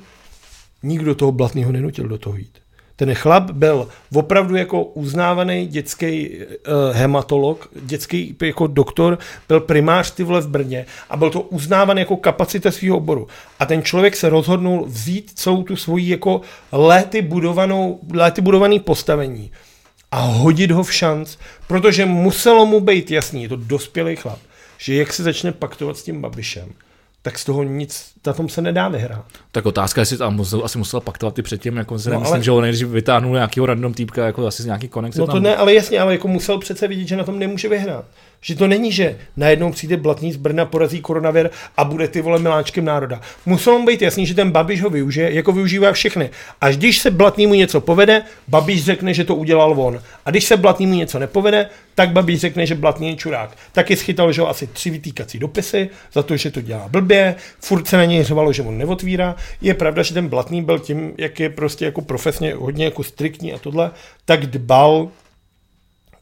[0.83, 2.59] nikdo toho blatného nenutil do toho jít.
[3.01, 10.23] Ten chlap byl opravdu jako uznávaný dětský uh, hematolog, dětský jako doktor, byl primář ty
[10.23, 13.29] vole v Brně a byl to uznávaný jako kapacita svého oboru.
[13.59, 16.41] A ten člověk se rozhodnul vzít celou tu svoji jako
[16.73, 19.51] léty budovanou, léty budovaný postavení
[20.11, 21.37] a hodit ho v šanc,
[21.67, 24.39] protože muselo mu být jasný, je to dospělý chlap,
[24.79, 26.69] že jak se začne paktovat s tím Babišem,
[27.23, 29.25] tak z toho nic, na tom se nedá vyhrát.
[29.53, 32.43] Tak otázka, jestli tam musel, asi musela paktovat i předtím, jako se No, nemyslím, ale-
[32.45, 35.35] že ho nejdřív vytáhnul nějakého random týpka, jako asi z nějaký konekce No tam.
[35.37, 38.05] to ne, ale jasně, ale jako musel přece vidět, že na tom nemůže vyhrát.
[38.43, 42.39] Že to není, že najednou přijde Blatný z Brna, porazí koronavir a bude ty vole
[42.39, 43.21] miláčkem národa.
[43.47, 46.31] Muselo mu být jasný, že ten Babiš ho využije, jako využívá všechny.
[46.61, 50.01] Až když se Blatnýmu něco povede, Babiš řekne, že to udělal on.
[50.27, 53.51] A když se Blatnýmu něco nepovede, tak Babiš řekne, že Blatný je čurák.
[53.73, 57.87] Taky schytal, že ho asi tři vytýkací dopisy za to, že to dělá blbě, furt
[57.89, 59.37] se na něj řvalo, že on neotvírá.
[59.61, 63.53] Je pravda, že ten Blatný byl tím, jak je prostě jako profesně hodně jako striktní
[63.53, 63.91] a tohle,
[64.25, 65.09] tak dbal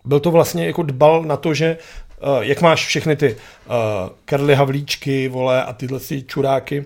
[0.04, 1.76] byl to vlastně jako dbal na to, že
[2.22, 3.74] uh, jak máš všechny ty uh,
[4.24, 6.84] Karly Havlíčky, vole, a tyhle ty čuráky,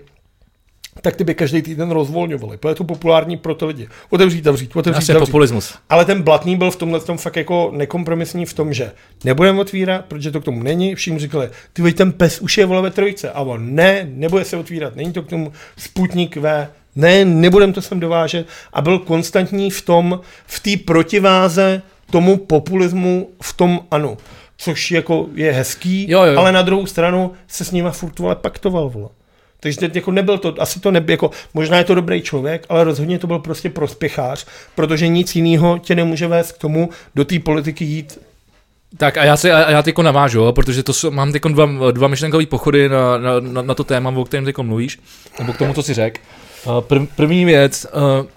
[1.01, 2.57] tak ty by každý týden rozvolňovali.
[2.57, 3.87] To je to populární pro ty lidi.
[4.09, 5.25] Otevřít, zavřít, otevřít, Asi zavřít.
[5.25, 5.73] populismus.
[5.89, 8.91] Ale ten Blatný byl v tomhle tom fakt jako nekompromisní v tom, že
[9.23, 10.95] nebudeme otvírat, protože to k tomu není.
[10.95, 13.31] Všichni říkali, ty veď ten pes už je vole ve trojce.
[13.31, 17.81] A on ne, nebude se otvírat, není to k tomu Sputnik V, ne, nebudem to
[17.81, 18.47] sem dovážet.
[18.73, 21.81] A byl konstantní v tom, v té protiváze
[22.11, 24.17] tomu populismu v tom ano.
[24.57, 26.39] Což jako je hezký, Jo, jo.
[26.39, 29.09] ale na druhou stranu se s nima furt vole paktoval, vole.
[29.63, 33.19] Takže jako nebyl to, asi to nebyl, jako, možná je to dobrý člověk, ale rozhodně
[33.19, 34.45] to byl prostě prospěchář,
[34.75, 38.19] protože nic jiného tě nemůže vést k tomu do té politiky jít.
[38.97, 41.91] Tak a já, si, a já teďko navážu, jo, protože to jsou, mám teď dva,
[41.91, 44.99] dva myšlenkové pochody na, na, na, na, to téma, o kterém teď mluvíš,
[45.39, 46.21] nebo k tomu, co si řekl.
[46.65, 48.27] Uh, Prv, první věc, uh,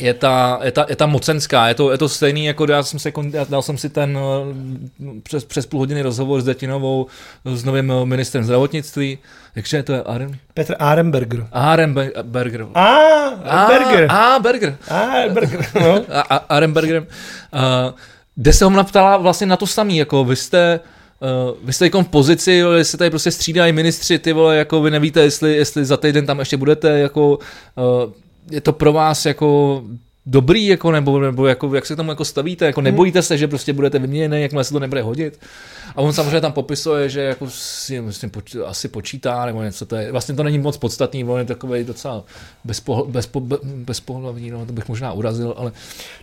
[0.00, 2.98] je ta, je, ta, je ta mocenská, je to, je to stejný, jako já jsem
[2.98, 7.06] se, já dal jsem si ten uh, přes, přes půl hodiny rozhovor s Detinovou,
[7.44, 9.18] s novým ministrem zdravotnictví,
[9.54, 10.38] jakže to je Aren?
[10.54, 11.46] Petr Arenberger.
[11.52, 12.12] Arenberger.
[12.74, 14.06] A, Berger.
[14.10, 14.76] A, Berger.
[14.88, 16.04] Arenberger, no.
[16.12, 17.06] a, a Arenbergerem,
[17.54, 17.60] uh,
[18.34, 20.80] kde se ho naptala vlastně na to samý, jako vy jste,
[21.20, 24.82] uh, vy jste jako v pozici, jo, jestli tady prostě střídají ministři, ty vole, jako
[24.82, 28.12] vy nevíte, jestli, jestli za týden tam ještě budete, jako uh,
[28.50, 29.82] je to pro vás jako
[30.26, 33.48] dobrý, jako, nebo, nebo jako, jak se k tomu jako stavíte, jako nebojíte se, že
[33.48, 35.40] prostě budete vyměněni, jakmile se to nebude hodit.
[35.96, 39.96] A on samozřejmě tam popisuje, že jako si myslím, poč, asi počítá, nebo něco, to
[39.96, 42.24] je, vlastně to není moc podstatný, on je takový docela
[42.64, 45.72] bezpo, bezpo, be, bezpohlavní, no, to bych možná urazil, ale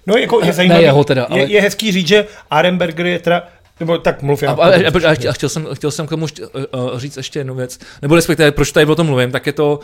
[0.07, 3.19] No jako je Ne zajímavý, jeho teda, ale- je, je hezký říct, že Arenberger je
[3.19, 3.47] teda,
[3.79, 4.51] nebo tak mluv já.
[4.51, 7.55] A, a, a, a, chtěl, jsem, chtěl jsem k tomu št- uh, říct ještě jednu
[7.55, 9.79] věc, nebo respektive, proč tady o tom mluvím, tak je to,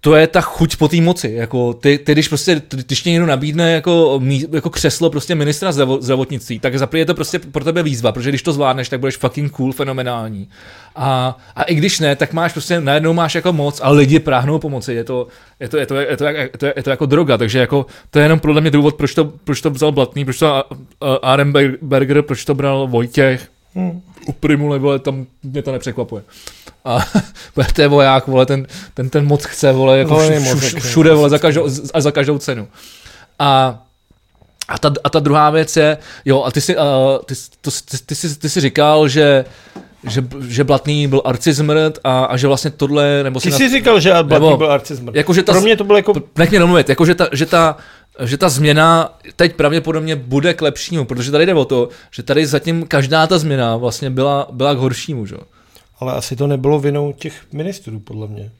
[0.00, 1.32] to je ta chuť po té moci.
[1.32, 4.20] Jako ty, ty, když prostě, když někdo nabídne jako,
[4.52, 8.28] jako křeslo prostě ministra zdravo- zdravotnictví, tak za je to prostě pro tebe výzva, protože
[8.28, 10.48] když to zvládneš, tak budeš fucking cool, fenomenální.
[10.96, 14.58] A, a i když ne, tak máš prostě, najednou máš jako moc a lidi práhnou
[14.58, 14.92] pomoci.
[14.92, 15.26] Je to,
[15.60, 18.18] je to, je to, je to, je to, je to jako droga, takže jako, to
[18.18, 20.64] je jenom podle mě důvod, proč to, proč to vzal Blatný, proč to
[21.22, 24.02] Arenberger, proč to bral Vojtěch, Hmm.
[24.26, 26.22] u Primule, vole, tam mě to nepřekvapuje.
[26.84, 26.98] A
[27.74, 30.72] to je voják, vole, ten, ten, ten moc chce, vole, jako Volený vš, moc, vš,
[30.72, 32.68] tak, všude, vole, za každou, a za každou cenu.
[33.38, 33.82] A
[34.68, 36.82] a ta, a ta druhá věc je, jo, a ty si, uh,
[37.24, 39.44] ty, to, ty, ty, jsi, ty jsi říkal, že
[40.04, 44.00] že, že Blatný byl arcizmrt a, a že vlastně tohle, nebo Ty jsi na, říkal,
[44.00, 45.16] že Blatný nebo, byl arcizmrt.
[45.16, 46.12] Jako, že ta, Pro mě to bylo jako...
[46.38, 47.76] Nech mě domluvit, jako, že ta, že ta,
[48.24, 52.46] že ta změna teď pravděpodobně bude k lepšímu, protože tady jde o to, že tady
[52.46, 55.36] zatím každá ta změna vlastně byla, byla k horšímu, že?
[56.00, 58.50] Ale asi to nebylo vinou těch ministrů, podle mě.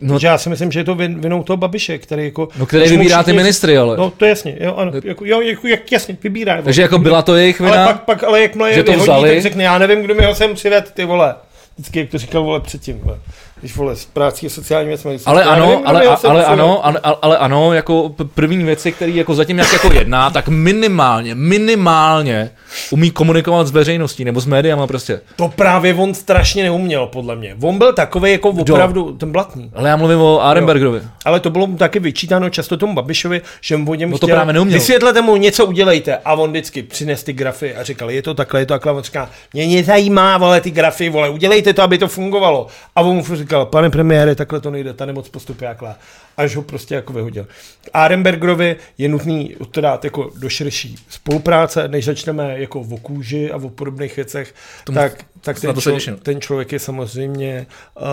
[0.00, 2.48] No, já si myslím, že je to vin, vinou toho Babiše, který jako...
[2.58, 3.96] No, který vybírá ty ministry, ale...
[3.96, 6.62] No, to jasně, jo, ano, jako, jo, jako, jak, jasně, vybírá.
[6.62, 7.84] Takže jako byla to jejich vina?
[7.84, 10.34] Ale pak, pak ale jakmile je to vyhodí, tak řekne, já nevím, kdo mi ho
[10.34, 11.34] sem přived, ty vole.
[11.76, 13.18] Vždycky, jak to říkal, vole, předtím, vole
[13.64, 15.18] když vole, s prací a sociální věcmi.
[15.26, 19.34] Ale ano, nevím, ale, ale, ale ano, ale, ale, ano, jako první věci, které jako
[19.34, 22.50] zatím jak jako jedná, tak minimálně, minimálně
[22.90, 25.20] umí komunikovat s veřejností nebo s médiama prostě.
[25.36, 27.56] To právě on strašně neuměl, podle mě.
[27.62, 29.70] On byl takový jako opravdu ten blatný.
[29.74, 31.00] Ale já mluvím o Arenbergerovi.
[31.24, 34.78] Ale to bylo taky vyčítáno často tomu Babišovi, že on něm no to právě neuměl.
[34.78, 38.60] vysvětlete mu něco udělejte a on vždycky přines ty grafy a říkal, je to takhle,
[38.60, 42.08] je to takhle, on říká, mě nezajímá, vole, ty grafy, vole, udělejte to, aby to
[42.08, 42.66] fungovalo.
[42.96, 45.98] A on mu říkal, říkal, pane premiére, takhle to nejde, ta nemoc postupuje jakla.
[46.36, 47.46] Až ho prostě jako vyhodil.
[47.92, 53.56] Arenbergerovi je nutný to dát jako do širší spolupráce, než začneme jako o kůži a
[53.56, 57.66] o podobných věcech, Tomu, tak, tak ten, člo, ten člověk je samozřejmě
[58.00, 58.06] uh,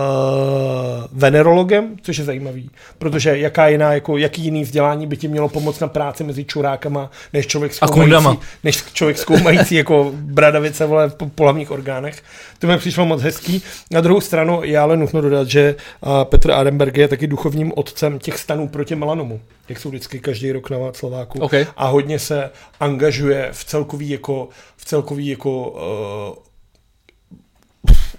[1.12, 5.80] venerologem, což je zajímavý, protože jaká jiná, jako, jaký jiný vzdělání by ti mělo pomoct
[5.80, 11.70] na práci mezi čurákama, než člověk zkoumající, než člověk zkoumající jako bradavice vole, v polavních
[11.70, 12.22] orgánech.
[12.58, 13.62] To mi přišlo moc hezký.
[13.90, 18.18] Na druhou stranu je ale nutno dodat, že uh, Petr Arenberg je taky duchovním otcem
[18.18, 21.40] těch stanů proti melanomu, jak jsou vždycky každý rok na Václaváku.
[21.40, 21.66] Okay.
[21.76, 26.51] A hodně se angažuje v celkový jako, v celkový jako uh,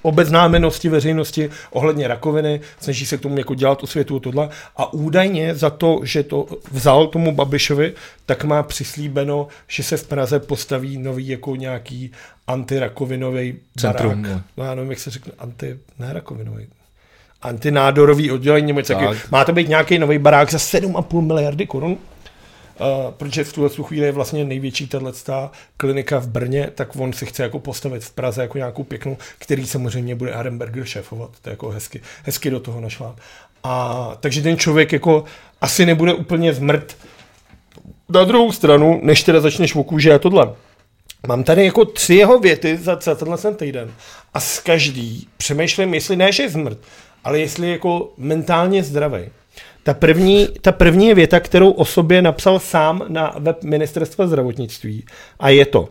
[0.03, 5.69] obeznámenosti veřejnosti ohledně rakoviny, snaží se k tomu jako dělat osvětu tohle a údajně za
[5.69, 7.93] to, že to vzal tomu Babišovi,
[8.25, 12.11] tak má přislíbeno, že se v Praze postaví nový jako nějaký
[12.47, 14.21] antirakovinový Centrum.
[14.21, 14.41] barák.
[14.57, 16.67] No, já nevím, jak se řekne, anti, ne rakovinový,
[17.41, 19.05] antinádorový oddělení, nebo taky.
[19.31, 21.97] Má to být nějaký nový barák za 7,5 miliardy korun.
[22.79, 27.25] Uh, protože v tuhle chvíli je vlastně největší tato klinika v Brně, tak on si
[27.25, 31.29] chce jako postavit v Praze jako nějakou pěknou, který samozřejmě bude Arenberger šéfovat.
[31.41, 33.15] To je jako hezky, hezky do toho našla.
[33.63, 35.23] A takže ten člověk jako
[35.61, 36.97] asi nebude úplně zmrt.
[38.09, 40.55] Na druhou stranu, než teda začneš v kůži a tohle,
[41.27, 43.93] Mám tady jako tři jeho věty za, za tenhle ten týden
[44.33, 46.77] a z každý přemýšlím, jestli ne, že je zmrt,
[47.23, 49.19] ale jestli jako mentálně zdravý.
[49.83, 55.05] Ta první, ta první je věta, kterou o sobě napsal sám na web ministerstva zdravotnictví
[55.39, 55.89] a je to.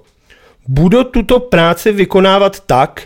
[0.69, 3.03] Budu tuto práci vykonávat tak,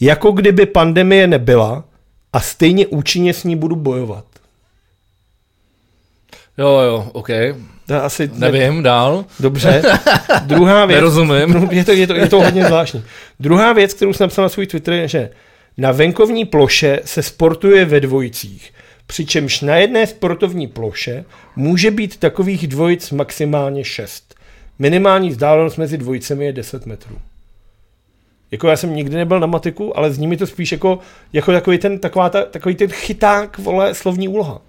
[0.00, 1.84] jako kdyby pandemie nebyla
[2.32, 4.24] a stejně účinně s ní budu bojovat.
[6.58, 7.28] Jo, jo, OK.
[7.86, 8.82] To asi Nevím, ne...
[8.82, 9.24] dál.
[9.40, 9.82] Dobře.
[10.42, 10.96] Druhá věc.
[10.96, 11.68] Nerozumím.
[11.70, 13.04] Je to, je, to, je to hodně zvláštní.
[13.40, 15.30] Druhá věc, kterou jsem napsal na svůj Twitter, je, že
[15.78, 18.72] na venkovní ploše se sportuje ve dvojicích,
[19.08, 21.24] přičemž na jedné sportovní ploše
[21.56, 24.34] může být takových dvojic maximálně šest.
[24.78, 27.18] Minimální vzdálenost mezi dvojicemi je 10 metrů.
[28.50, 30.98] Jako já jsem nikdy nebyl na matiku, ale z nimi to spíš jako,
[31.32, 34.60] jako takový, ten, taková ta, takový ten chyták, vole, slovní úloha.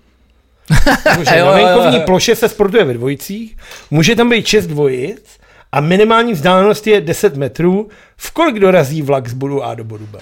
[1.04, 3.58] Takže na venkovní ploše se sportuje ve dvojicích,
[3.92, 5.40] může tam být 6 dvojic
[5.72, 10.08] a minimální vzdálenost je 10 metrů, v kolik dorazí vlak z bodu A do bodu
[10.12, 10.20] B.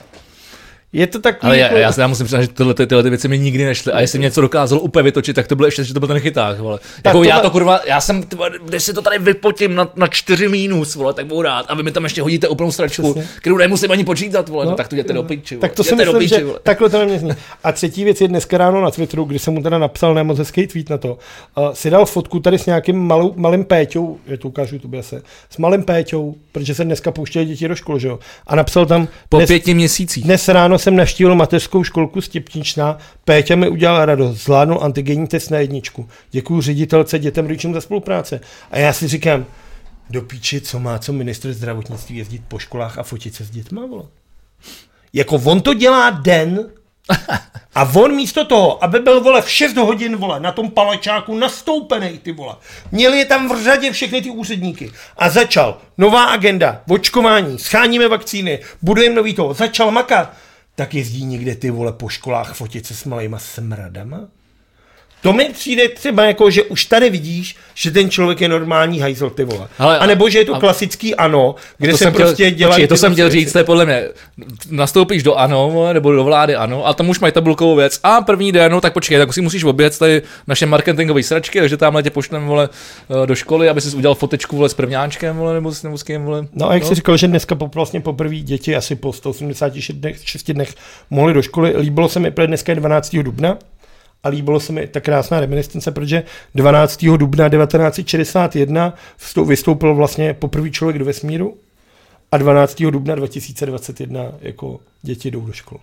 [0.93, 1.43] Je to tak.
[1.43, 1.75] Ale jako...
[1.75, 3.91] já, já, musím přiznat, že tyhle, tyhle ty věci mi nikdy nešly.
[3.91, 6.19] A jestli mě něco dokázal úplně vytočit, tak to bylo ještě, že to byl ten
[6.19, 6.59] chyták.
[6.59, 6.79] Vole.
[7.05, 7.27] Jako tohle...
[7.27, 8.23] já to kurva, já jsem,
[8.65, 11.65] když si to tady vypotím na, na 4 mínus, vole, tak budu rád.
[11.69, 13.29] A vy mi tam ještě hodíte úplnou stračku, Přesně.
[13.37, 14.65] kterou nemusím ani počítat, vole.
[14.65, 15.57] No, no tak to jděte do piči.
[15.57, 16.59] Tak to si myslím, piči, že vole.
[16.63, 17.31] takhle to mě zní.
[17.63, 20.67] A třetí věc je dneska ráno na Twitteru, kdy jsem mu teda napsal nemoc hezký
[20.67, 21.17] tweet na to.
[21.57, 25.21] Uh, si dal fotku tady s nějakým malou, malým Péťou, je to ukážu to se,
[25.49, 28.19] s malým Péťou, protože se dneska pouštěli děti do školy, že jo.
[28.47, 29.07] A napsal tam.
[29.29, 30.23] Po dnes, pěti měsících.
[30.23, 32.97] Dnes ráno jsem navštívil mateřskou školku Stipničná.
[33.25, 36.09] Péťa mi udělal radost, zvládnul antigenní test na jedničku.
[36.31, 38.39] Děkuji ředitelce, dětem, rodičům za spolupráce.
[38.71, 39.45] A já si říkám,
[40.09, 43.85] do píči, co má co ministr zdravotnictví jezdit po školách a fotit se s dětma,
[43.85, 44.03] vole.
[45.13, 46.65] Jako on to dělá den
[47.75, 52.17] a on místo toho, aby byl, vole, v 6 hodin, vole, na tom palečáku nastoupený,
[52.17, 52.55] ty vole.
[52.91, 54.91] Měli je tam v řadě všechny ty úředníky.
[55.17, 55.77] A začal.
[55.97, 59.53] Nová agenda, očkování, scháníme vakcíny, budujeme nový toho.
[59.53, 60.46] Začal makat
[60.77, 64.29] tak jezdí někde ty vole po školách fotit se s malýma smradama?
[65.21, 69.29] To mi přijde třeba jako, že už tady vidíš, že ten člověk je normální hajzl,
[69.29, 69.67] ty vole.
[69.79, 72.73] Ale- a nebo že je to a- klasický ano, kde to se prostě chtěl, dělají...
[72.73, 73.45] počkej, to jsem chtěl věci.
[73.45, 74.03] říct, to je podle mě,
[74.69, 78.51] nastoupíš do ANO nebo do vlády ANO a tam už mají tabulkovou věc a první
[78.51, 82.09] den, no tak počkej, tak si musíš obět tady naše marketingové sračky, takže tamhle tě
[82.09, 82.69] pošlem vole,
[83.23, 86.03] eh, do školy, aby si udělal fotečku vole, s prvňáčkem vole, nebo, s, nebo s
[86.03, 86.47] kým vole.
[86.53, 90.17] No a jak jsi říkal, že dneska po, vlastně poprvé děti asi po 186 dnech,
[90.23, 90.73] 6 dnech
[91.09, 93.17] mohly do školy, líbilo se mi, protože dneska je 12.
[93.23, 93.57] dubna,
[94.23, 96.23] a líbilo se mi ta krásná reminiscence, protože
[96.55, 97.05] 12.
[97.17, 101.57] dubna 1961 vstou- vystoupil vlastně poprvý člověk do vesmíru
[102.31, 102.83] a 12.
[102.91, 105.81] dubna 2021 jako děti jdou do školy.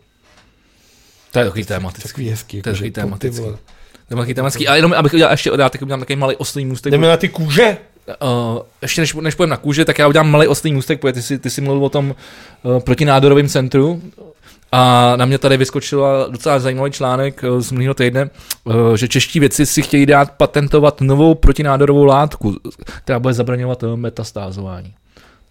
[1.32, 2.08] To je takový tematický.
[2.08, 2.62] Takový hezký.
[2.62, 3.40] To je jako, takový tematický.
[3.40, 3.52] vole.
[3.52, 4.68] To je takový tematický.
[4.68, 6.90] A jenom abych udělal ještě, já teď udělám takový malý oslý můstek.
[6.90, 7.76] Jdeme na ty kůže?
[8.22, 11.22] Uh, ještě než, než půjdeme na kůže, tak já udělám malý oslý můstek, protože ty
[11.22, 12.14] jsi, ty jsi mluvil o tom
[12.62, 14.02] uh, protinádorovém centru
[14.76, 18.30] a na mě tady vyskočila docela zajímavý článek uh, z minulého týdne,
[18.64, 22.56] uh, že čeští vědci si chtějí dát patentovat novou protinádorovou látku,
[22.86, 24.94] která bude zabraňovat uh, metastázování.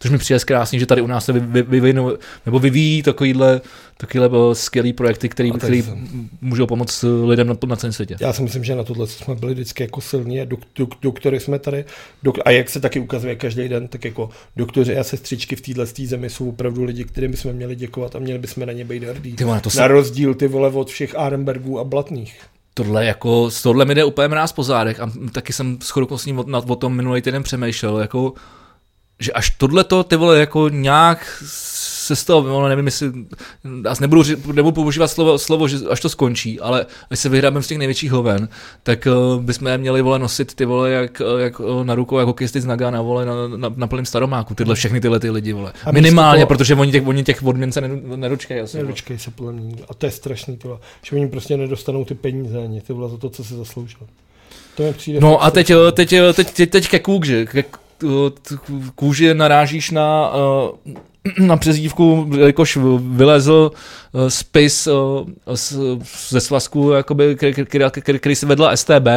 [0.04, 3.62] Což mi přijde krásně, že tady u nás se vy, vy, vyvinou, nebo vyvíjí takovýhle,
[3.98, 8.16] takovýhle uh, skvělý projekty, který, který jsem- můžou pomoct uh, lidem na, na celém světě.
[8.20, 11.40] Já si myslím, že na tohle jsme byli vždycky jako silní a dok, dok, doktory
[11.40, 11.86] jsme tady,
[12.24, 15.86] dok, a jak se taky ukazuje každý den, tak jako doktoři a sestřičky v téhle
[15.86, 19.34] zemi jsou opravdu lidi, kterým jsme měli děkovat a měli bychom na ně být hrdí.
[19.36, 22.40] Ty vole, to Na se, rozdíl ty vole od všech Arenbergů a Blatných.
[22.74, 26.18] tohle jako, z tohle mi jde úplně mráz po zádech a taky jsem s chodou
[26.18, 28.34] s ním o, na- o tom minulý týden přemýšlel, jako,
[29.20, 31.44] že až tohleto ty vole jako nějak
[32.04, 33.12] se z toho, no, nevím, jestli,
[33.86, 34.24] já nebudu,
[34.54, 38.12] nebudu používat slovo, slovo, že až to skončí, ale až se vyhrábem z těch největších
[38.12, 38.50] hoven,
[38.84, 42.28] tak uh, bychom je měli vole nosit ty vole jak, jak uh, na rukou, jako
[42.28, 45.74] hokejisty z Nagana, vole na, na, na plném staromáku, tyhle všechny tyhle ty lidi, vole.
[45.86, 48.78] A Minimálně, toho- protože oni těch, oni těch odměn se nedo- nedočkají asi.
[49.18, 49.76] se podle mě.
[49.90, 50.80] A to je strašný, ty vole.
[51.04, 54.00] že oni prostě nedostanou ty peníze ani ty vole za to, co se zasloužil.
[54.76, 55.20] To mi přijde.
[55.20, 57.48] No a teď, teď, teď, teď, teď ke kůži.
[57.52, 57.78] Ke t-
[58.96, 60.32] kůži narážíš na,
[60.86, 60.94] eh,
[61.46, 63.72] na přezdívku, jakož vylezl
[64.16, 64.92] eh, spis eh,
[66.30, 67.36] ze svazku, jakoby,
[68.20, 69.08] který se vedla STB,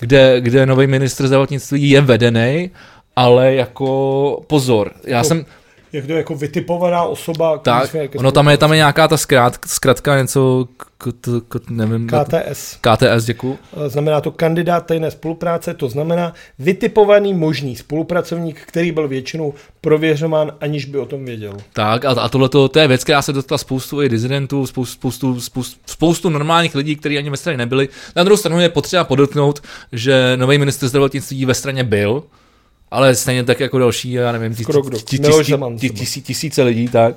[0.00, 2.70] kde, kde nový ministr zdravotnictví je vedený,
[3.16, 5.44] ale jako pozor, já Jako jsem,
[5.92, 7.58] Jak to jako vytipovaná osoba.
[7.58, 11.70] tak, jako ono tam je, tam je nějaká ta zkrát, zkratka něco, k, k, k,
[11.70, 12.76] nevím, KTS.
[12.80, 13.58] KTS, děkuju.
[13.86, 20.84] Znamená to kandidát tajné spolupráce, to znamená vytipovaný možný spolupracovník, který byl většinou prověřován, aniž
[20.84, 21.56] by o tom věděl.
[21.72, 25.40] Tak a, a tohle to je věc, která se dotkla spoustu i dizidentů, spoustu, spoustu,
[25.40, 27.88] spoustu, spoustu normálních lidí, kteří ani ve straně nebyli.
[28.16, 29.62] Na druhou stranu je potřeba podotknout,
[29.92, 32.22] že nový ministr zdravotnictví ve straně byl,
[32.90, 34.54] ale stejně tak jako další, já nevím,
[35.90, 37.14] tis, tisíce lidí, tak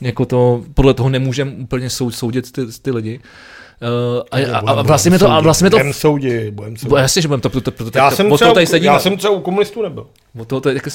[0.00, 3.20] jako to, podle toho nemůžeme úplně soud, soudit ty, ty lidi.
[3.82, 6.96] Uh, a, a, a, vlastně mi to, a vlastně to, Budem soudit, budem soudit.
[6.96, 8.92] jasně, že budeme to, to, to, to, Já jsem, to třeba, tady sedíme.
[8.92, 10.06] já jsem třeba u komunistů nebyl.
[10.50, 10.90] O to, jako,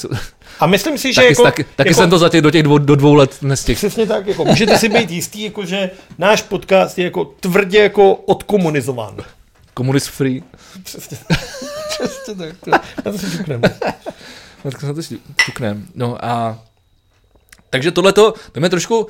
[0.60, 2.62] A myslím si, že taky, jako, taky, taky jako, jsem to za těch, do těch
[2.62, 3.76] dvou, do dvou let nestihl.
[3.76, 8.14] Přesně tak, jako, můžete si být jistý, jako, že náš podcast je jako tvrdě jako
[8.14, 9.16] odkomunizován.
[9.74, 10.42] Komunist free.
[10.82, 11.18] Přesně,
[11.90, 12.56] přesně tak.
[12.64, 12.70] To,
[13.06, 13.60] na to si ťuknem.
[14.62, 15.00] Tak se na to
[15.44, 15.86] ťuknem.
[15.94, 16.58] No a
[17.70, 19.06] takže tohleto, to mě trošku,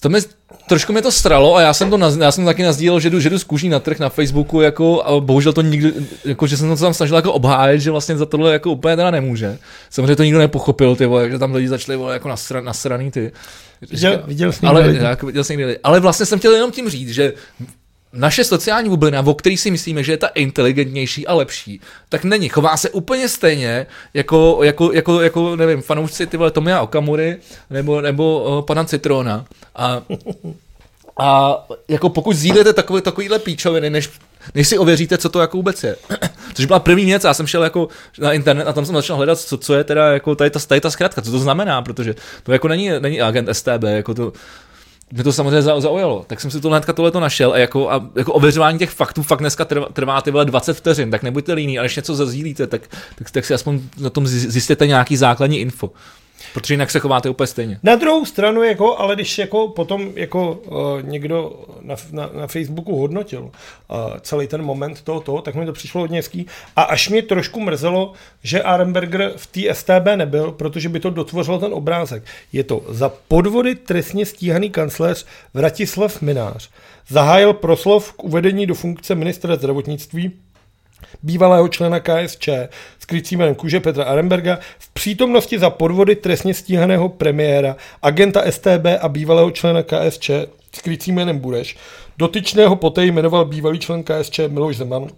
[0.00, 0.20] to mě,
[0.68, 3.20] trošku mě to stralo a já jsem to naz, já jsem taky nazdílel, že jdu,
[3.20, 5.92] že jdu z kůží na trh na Facebooku, jako, a bohužel to nikdy,
[6.24, 9.10] jako, že jsem to tam snažil jako obhájit, že vlastně za tohle jako úplně teda
[9.10, 9.58] nemůže.
[9.90, 13.32] Samozřejmě to nikdo nepochopil, ty vole, že tam lidi začali vole, jako nasra, nasraný ty.
[13.90, 15.78] Viděl, viděl jsi ale, jako, viděl jsem někde lidi.
[15.84, 17.32] ale vlastně jsem chtěl jenom tím říct, že
[18.12, 22.48] naše sociální bublina, o který si myslíme, že je ta inteligentnější a lepší, tak není.
[22.48, 27.36] Chová se úplně stejně jako, jako, jako, jako nevím, fanoušci ty vole Tomia Okamury
[27.70, 29.44] nebo, nebo uh, pana Citrona.
[29.76, 30.02] A,
[31.18, 31.58] a
[31.88, 34.10] jako pokud sdílíte takové, takovýhle píčoviny, než,
[34.54, 35.96] než si ověříte, co to jako vůbec je.
[36.54, 39.38] Což byla první věc, já jsem šel jako na internet a tam jsem začal hledat,
[39.38, 42.52] co, co je teda jako tady ta, tady ta zkratka, co to znamená, protože to
[42.52, 44.32] jako není, není agent STB, jako to,
[45.12, 47.90] mě to samozřejmě zau- zaujalo, tak jsem si to hnedka tohle to našel a jako,
[47.90, 51.52] a jako ověřování těch faktů fakt dneska trvá, trvá ty vole 20 vteřin, tak nebuďte
[51.52, 52.82] líní, ale když něco zazdílíte, tak,
[53.18, 55.90] tak, tak si aspoň na tom zji- zjistěte nějaký základní info.
[56.54, 57.78] Protože jinak se chováte úplně stejně.
[57.82, 62.96] Na druhou stranu, jako, ale když jako potom jako uh, někdo na, na, na Facebooku
[62.96, 63.50] hodnotil uh,
[64.20, 66.46] celý ten moment toho, toho, tak mi to přišlo hodně hezký.
[66.76, 68.12] A až mě trošku mrzelo,
[68.42, 72.22] že Arenberger v té STB nebyl, protože by to dotvořilo ten obrázek.
[72.52, 76.70] Je to za podvody trestně stíhaný kancléř Vratislav Minář.
[77.08, 80.32] Zahájil proslov k uvedení do funkce ministra zdravotnictví
[81.22, 82.48] bývalého člena KSČ
[82.98, 88.86] s krycím jménem Kuže Petra Arenberga v přítomnosti za podvody trestně stíhaného premiéra, agenta STB
[89.00, 90.30] a bývalého člena KSČ
[90.72, 91.76] s krycím jménem Bureš.
[92.18, 95.08] Dotyčného poté jmenoval bývalý člen KSČ Miloš Zeman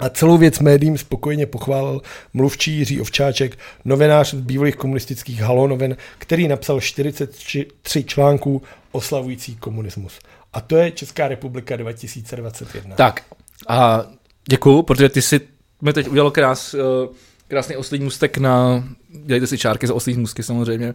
[0.00, 2.00] A celou věc médiím spokojeně pochválil
[2.34, 8.62] mluvčí Jiří Ovčáček, novinář z bývalých komunistických halonovin, který napsal 43 článků
[8.92, 10.18] oslavující komunismus.
[10.52, 12.96] A to je Česká republika 2021.
[12.96, 13.22] Tak
[13.68, 14.06] a
[14.48, 15.40] děkuju, protože ty si
[15.82, 17.08] mi teď udělal krás, eh,
[17.48, 18.84] krásný oslý mustek na,
[19.24, 20.94] dělejte si čárky za oslý musky samozřejmě,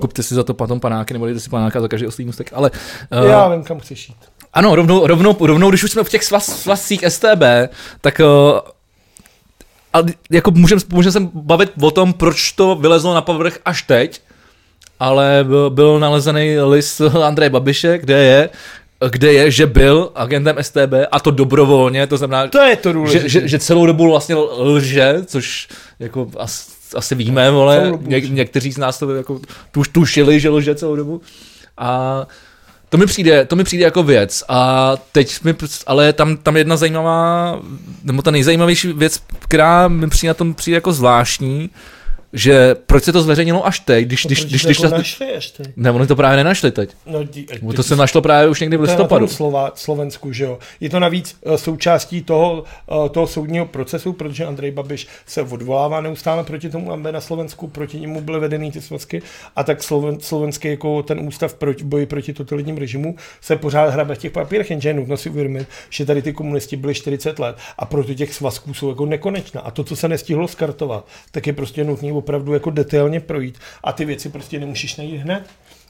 [0.00, 2.70] kupte si za to potom panáky, nebo dejte si panáka za každý oslý mustek, ale...
[3.22, 4.16] Uh, Já vím, kam chceš jít.
[4.52, 7.42] Ano, rovnou, rovnou, rovnou, když už jsme v těch svaz, svazcích STB,
[8.00, 8.58] tak uh,
[9.92, 9.98] a
[10.30, 14.20] jako můžeme můžem se bavit o tom, proč to vylezlo na povrch až teď,
[15.00, 18.50] ale byl, byl nalezený list Andreje Babiše, kde je,
[19.10, 23.28] kde je, že byl agentem STB a to dobrovolně, to znamená, To je to důležité.
[23.28, 25.68] že, že, že celou dobu vlastně lže, což
[25.98, 30.74] jako as, asi víme, dobu Ně, někteří z nás to jako tuš, tušili, že lže
[30.74, 31.20] celou dobu.
[31.78, 32.26] A
[32.88, 34.44] to mi přijde, to mi přijde jako věc.
[34.48, 35.54] A teď mi,
[35.86, 37.60] ale tam, tam jedna zajímavá,
[38.04, 41.70] nebo ta nejzajímavější věc, která mi přijde na tom přijde jako zvláštní,
[42.32, 44.96] že proč se to zveřejnilo až teď, když, když, Proč když, to když, jako ta-
[44.98, 45.62] našli ještě?
[45.76, 46.90] ne, oni to právě nenašli teď.
[47.06, 49.28] No, dí, Bo to se našlo právě už někdy v To je na tom listopadu.
[49.28, 50.58] Slova, Slovensku, že jo.
[50.80, 52.64] Je to navíc eh, součástí toho,
[53.06, 57.68] eh, toho soudního procesu, protože Andrej Babiš se odvolává neustále proti tomu, aby na Slovensku
[57.68, 59.22] proti němu byly vedeny ty svazky
[59.56, 64.14] a tak sloven, slovenský jako ten ústav proti, boji proti totalitním režimu se pořád hrabe
[64.14, 67.56] v těch papírech, jenže je nutno si uvědomit, že tady ty komunisti byli 40 let
[67.78, 69.60] a proto těch svazků jsou jako nekonečná.
[69.60, 73.92] A to, co se nestihlo skartovat, tak je prostě nutné opravdu jako detailně projít a
[73.92, 75.42] ty věci prostě nemůžeš najít hned.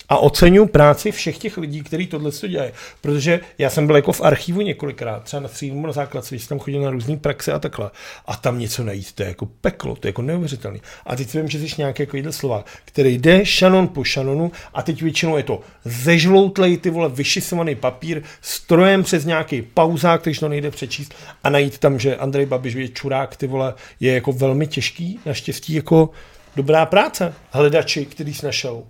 [0.09, 2.71] A oceňuji práci všech těch lidí, kteří tohle dělají.
[3.01, 6.49] Protože já jsem byl jako v archivu několikrát, třeba na středním na základce, když jsem
[6.49, 7.91] tam chodil na různé praxe a takhle.
[8.27, 10.79] A tam něco najít, to je jako peklo, to je jako neuvěřitelné.
[11.07, 14.53] A teď si vím, že jsi nějaký jako jeden slova, který jde šanon po šanonu
[14.75, 20.41] a teď většinou je to zežloutlej, ty vole, vyšisovaný papír, strojem přes nějaký pauzák, takže
[20.41, 21.15] to nejde přečíst
[21.45, 25.75] a najít tam, že Andrej Babiš je čurák, ty vole, je jako velmi těžký, naštěstí
[25.75, 26.11] jako
[26.57, 27.35] dobrá práce.
[27.51, 28.83] Hledači, který jsi našel.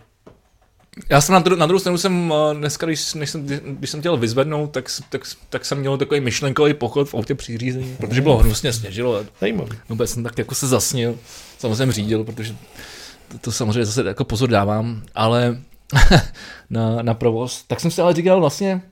[1.11, 4.01] Já jsem na, dru- na druhou stranu jsem eh, dneska, když, než jsem, když jsem
[4.01, 8.21] chtěl vyzvednout, tak, tak, tak jsem měl takový myšlenkový pochod v autě při řízení, protože
[8.21, 9.25] bylo hnusně sněžilo.
[9.41, 9.79] Zajímavý.
[9.89, 11.19] Vůbec jsem tak jako se zasnil,
[11.59, 12.57] samozřejmě řídil, protože
[13.29, 15.59] to, to samozřejmě zase jako pozor dávám, ale
[16.71, 17.65] na, na provoz.
[17.67, 18.83] Tak jsem si ale říkal vlastně,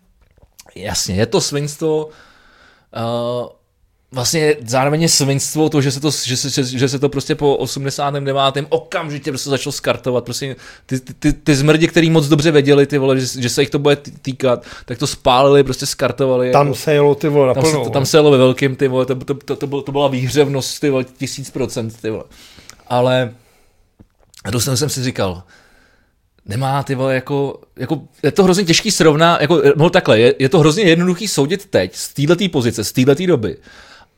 [0.74, 3.48] jasně, je to svinstvo, uh,
[4.12, 7.56] vlastně zároveň je svinstvo to, že se to, že se, že, se to prostě po
[7.56, 8.36] 89.
[8.68, 10.24] okamžitě prostě začalo skartovat.
[10.24, 10.56] Prostě
[10.86, 13.78] ty, ty, ty, zmrdi, který moc dobře věděli, ty vole, že, že se jich to
[13.78, 16.52] bude tý- týkat, tak to spálili, prostě skartovali.
[16.52, 17.84] Tam jako, se jelo ty vole tam, se, naplno.
[17.84, 20.08] to, tam se jelo ve velkým, ty vole, to, to, to, to, bylo, to byla
[20.08, 22.24] výhřevnost, ty vole, tisíc procent, ty vole.
[22.86, 23.34] Ale
[24.52, 25.42] to jsem, jsem si říkal,
[26.46, 30.48] nemá ty vole jako, jako je to hrozně těžký srovná, jako, no takhle, je, je
[30.48, 33.56] to hrozně jednoduchý soudit teď, z této pozice, z této doby,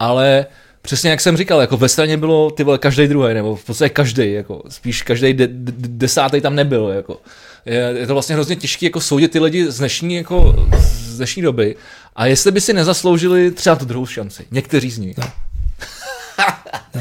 [0.03, 0.47] ale
[0.83, 3.89] přesně jak jsem říkal, jako ve straně bylo ty vole každý druhý, nebo v podstatě
[3.89, 7.21] každý, jako spíš každý de, de, desátý tam nebyl, jako.
[7.67, 11.43] Je, je, to vlastně hrozně těžké jako soudit ty lidi z dnešní, jako, z dnešní
[11.43, 11.77] doby
[12.17, 15.17] a jestli by si nezasloužili třeba tu druhou šanci, někteří z nich.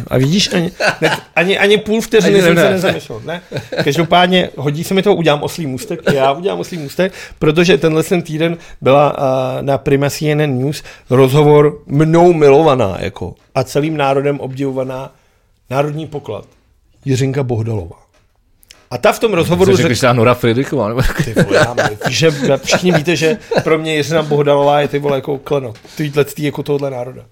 [0.07, 0.71] A vidíš, ani,
[1.01, 2.73] ne, ani, ani půl vteřiny Ani jsem ne, se ne.
[2.73, 3.21] nezamyslel.
[3.25, 3.41] Ne?
[3.83, 8.21] Každopádně hodí se mi to, udělám oslý můstek, já udělám oslý můstek, protože tenhle ten
[8.21, 15.11] týden byla uh, na Prima CNN News rozhovor mnou milovaná jako a celým národem obdivovaná
[15.69, 16.45] národní poklad
[17.05, 18.01] Jiřinka Bohdalová.
[18.91, 21.75] A ta v tom rozhovoru řekl, že Nora Friedrichová, nebo ty vole, já
[22.09, 22.31] že
[22.63, 26.63] všichni víte, že pro mě Jiřina Bohdalová je ty vole jako kleno, tyhle tý jako
[26.63, 27.25] tohle národa.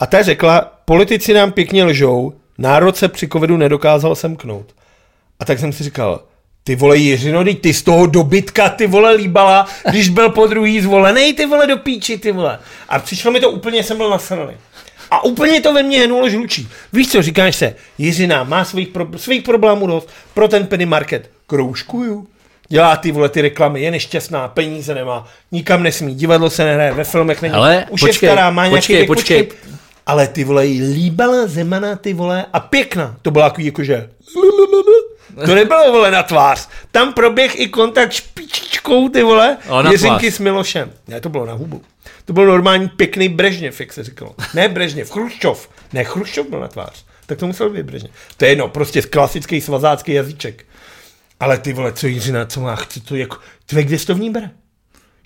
[0.00, 4.74] A ta řekla, politici nám pěkně lžou, národ se při covidu nedokázal semknout.
[5.40, 6.20] A tak jsem si říkal,
[6.64, 11.32] ty vole Jiřino, ty z toho dobytka ty vole líbala, když byl po druhý zvolený,
[11.32, 12.58] ty vole do píči, ty vole.
[12.88, 14.54] A přišlo mi to úplně, jsem byl nasraný.
[15.10, 16.68] A úplně to ve mně hnulo žlučí.
[16.92, 21.30] Víš co, říkáš se, Jiřina má svých, pro, svých problémů dost, pro ten penny market
[21.46, 22.26] kroužkuju.
[22.68, 27.04] Dělá ty vole ty reklamy, je nešťastná, peníze nemá, nikam nesmí, divadlo se nehraje, ve
[27.04, 29.48] filmech není, Ale už počkej, je stará, má nějaký počkej, věk, počkej.
[30.06, 33.16] Ale ty vole, jí líbala Zemana, ty vole, a pěkná.
[33.22, 34.10] To byla takový jakože...
[35.46, 36.68] To nebylo, vole, na tvář.
[36.90, 39.56] Tam proběh i kontakt špičičkou, ty vole,
[39.90, 40.34] Jiřinky tvář.
[40.34, 40.92] s Milošem.
[41.08, 41.82] Ne, to bylo na hubu.
[42.24, 44.34] To byl normální pěkný Brežněv, jak se říkalo.
[44.54, 45.68] Ne Brežněv, Chruščov.
[45.92, 47.04] Ne, Chruščov byl na tvář.
[47.26, 48.12] Tak to musel být Brežněv.
[48.36, 50.64] To je jedno, prostě klasický svazácký jazyček.
[51.40, 53.36] Ale ty vole, co Jiřina, co má, chce to jako,
[53.66, 54.50] ty kde to v ní bere?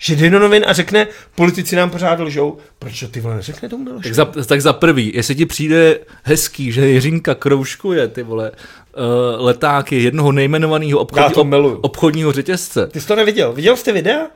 [0.05, 3.69] Že jde do novin a řekne, politici nám pořád lžou, proč to ty vole neřekne
[3.69, 4.03] tomu Miloši?
[4.03, 9.45] Tak za, tak za prvý, jestli ti přijde hezký, že Jiřinka kroužkuje ty vole uh,
[9.45, 11.35] letáky jednoho nejmenovaného obchodní,
[11.81, 12.87] obchodního řetězce.
[12.87, 13.53] Ty jsi to neviděl?
[13.53, 14.27] Viděl jste videa?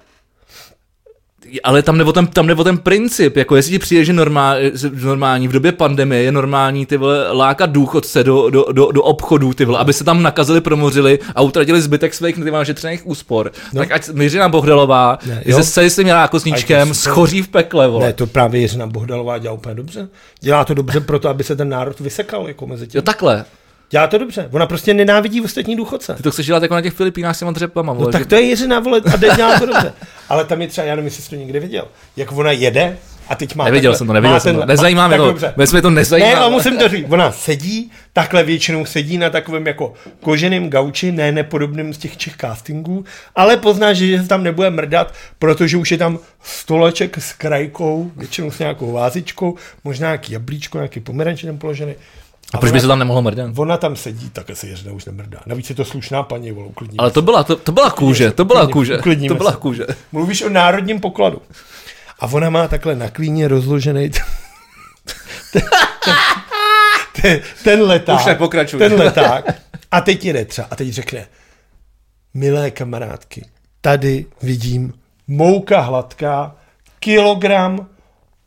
[1.63, 4.55] Ale tam nebo ten, tam nebo ten princip, jako jestli ti přijde, že normál,
[5.03, 9.53] normální v době pandemie je normální ty vole lákat důchodce do, do, do, do obchodů,
[9.53, 13.51] ty vole, aby se tam nakazili, promořili a utratili zbytek svých ty vole, našetřených úspor.
[13.73, 13.81] No.
[13.81, 15.63] Tak ať Jiřina Bohdalová Ne, je jo.
[15.63, 16.07] se celým svým
[16.93, 16.93] super.
[16.93, 18.05] schoří v pekle, vole.
[18.05, 20.07] Ne, to právě Jiřina Bohdalová dělá úplně dobře.
[20.41, 22.97] Dělá to dobře proto, aby se ten národ vysekal jako mezi tím.
[22.97, 23.45] Jo, takhle.
[23.89, 24.49] Dělá to dobře.
[24.51, 26.13] Ona prostě nenávidí ostatní důchodce.
[26.15, 28.05] Ty to chceš dělat jako na těch Filipínách s těma dřepama, vole.
[28.05, 29.93] No tak že- to je Jiřina, vole, a dělá to dobře.
[30.29, 31.87] Ale tam je třeba, já nevím, jestli jsi to někdy viděl,
[32.17, 32.97] jak ona jede
[33.29, 34.65] a teď má Neviděl takhle- jsem to, neviděl jsem to.
[34.65, 35.33] Nezajímá mě to.
[35.33, 36.29] Vůbec mě to nezajímá.
[36.29, 37.05] Ne, ale musím to říct.
[37.09, 42.37] Ona sedí, takhle většinou sedí na takovém jako koženém gauči, ne nepodobným z těch Čech
[42.37, 43.05] castingů,
[43.35, 48.51] ale pozná, že se tam nebude mrdat, protože už je tam stoleček s krajkou, většinou
[48.51, 51.93] s nějakou vázičkou, možná nějaký jablíčko, nějaký pomeranč tam položený.
[52.53, 53.57] A proč by se tam nemohlo mrdat?
[53.57, 55.39] Ona tam sedí, tak se Jiřina už nemrdá.
[55.45, 56.97] Navíc je to slušná paní, vole, uklidní.
[56.99, 59.85] Ale to byla, to, to byla kůže, to byla Uklidníme- kůže, uklidníme to byla kůže.
[60.11, 61.41] Mluvíš o národním pokladu.
[62.19, 64.19] A ona má takhle na klíně rozložený t-
[65.53, 65.61] ten,
[67.21, 68.19] ten, ten leták.
[68.19, 68.79] Už nepokračuj.
[68.79, 69.45] Ten leták.
[69.91, 70.67] A teď jede třeba.
[70.71, 71.27] A teď řekne,
[72.33, 73.45] milé kamarádky,
[73.81, 74.93] tady vidím
[75.27, 76.55] mouka hladká,
[76.99, 77.87] kilogram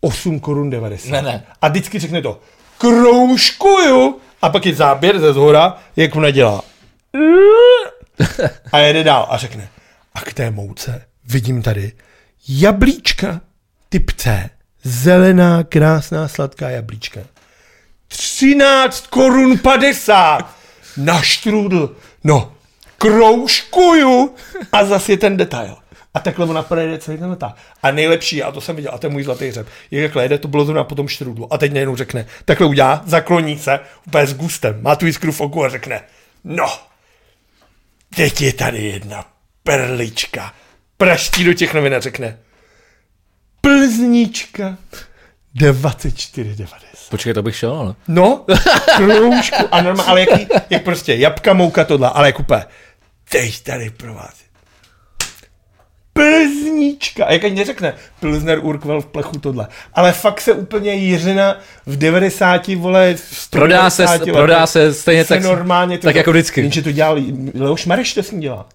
[0.01, 1.11] 8 korun 90.
[1.13, 1.45] Ne, ne.
[1.63, 2.41] A vždycky řekne to,
[2.83, 4.19] kroužkuju.
[4.43, 6.63] A pak je záběr ze zhora, jak ona dělá.
[8.73, 9.69] A jede dál a řekne,
[10.15, 11.93] a k té mouce vidím tady
[12.49, 13.41] jablíčka
[13.89, 14.51] typ C.
[14.83, 17.21] Zelená, krásná, sladká jablíčka.
[18.09, 20.57] 13 korun 50
[20.97, 21.97] na štrůdl.
[22.25, 22.53] No,
[22.99, 24.35] kroužkuju
[24.73, 25.77] a zase je ten detail.
[26.15, 27.55] A takhle ona projede celý ten leták.
[27.83, 30.39] A nejlepší, a to jsem viděl, a to je můj zlatý řep, je takhle jede,
[30.39, 31.53] to bylo zrovna po tom štrůdlu.
[31.53, 35.41] A teď najednou řekne, takhle udělá, zakloní se, úplně s gustem, má tu jiskru v
[35.41, 36.03] oku a řekne,
[36.45, 36.79] no,
[38.17, 39.25] teď je tady jedna
[39.63, 40.55] perlička.
[40.97, 42.39] Praští do těch novin a řekne,
[43.61, 44.77] plznička
[45.57, 46.67] 24,90.
[47.11, 47.95] Počkej, to bych šel, ale.
[48.09, 48.45] No,
[48.97, 49.69] kroužku.
[49.71, 52.65] A normálně, ale jaký, jak prostě jabka, mouka, tohle, ale jak úplně,
[53.29, 54.42] teď tady pro vás.
[56.13, 57.25] Plznička.
[57.25, 59.67] A jak ani neřekne, Pilsner Urquell v plechu tohle.
[59.95, 61.57] Ale fakt se úplně Jiřina
[61.87, 66.15] v 90 vole, v Prodá se, 190 letech prodá se stejně se tak, normálně tak
[66.15, 66.61] jako vždycky.
[66.61, 67.19] Jenže to dělal,
[67.55, 68.67] Leoš Mareš to s ní dělá.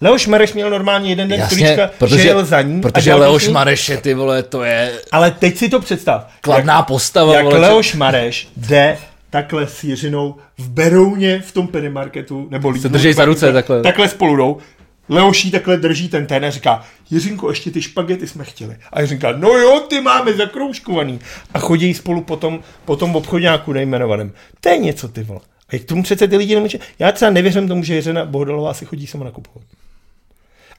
[0.00, 2.80] Leoš Mareš měl normálně jeden den Jasně, stolička, protože, že jel za ní.
[2.80, 3.52] protože Leoš ní.
[3.52, 6.26] Mareš je, ty vole, to je Ale teď si to představ.
[6.40, 7.58] kladná postava, jak vole.
[7.58, 8.98] Leoš Mareš jde
[9.30, 13.82] takhle s Jiřinou v Berouně v tom Pennymarketu, nebo Lidlu, drží za ruce takhle.
[13.82, 14.58] Takhle spolu jdou.
[15.12, 18.76] Leoš jí takhle drží ten ten a říká, Jiřinko, ještě ty špagety jsme chtěli.
[18.92, 21.20] A Jiřinka, no jo, ty máme zakroužkovaný.
[21.54, 24.32] A chodí spolu potom, po tom obchodňáku nejmenovaném.
[24.60, 25.40] To je něco, ty vole.
[25.68, 26.78] A jak tomu přece ty lidi nemůže...
[26.98, 29.66] Já třeba nevěřím tomu, že Jiřina Bohdalová si chodí sama nakupovat.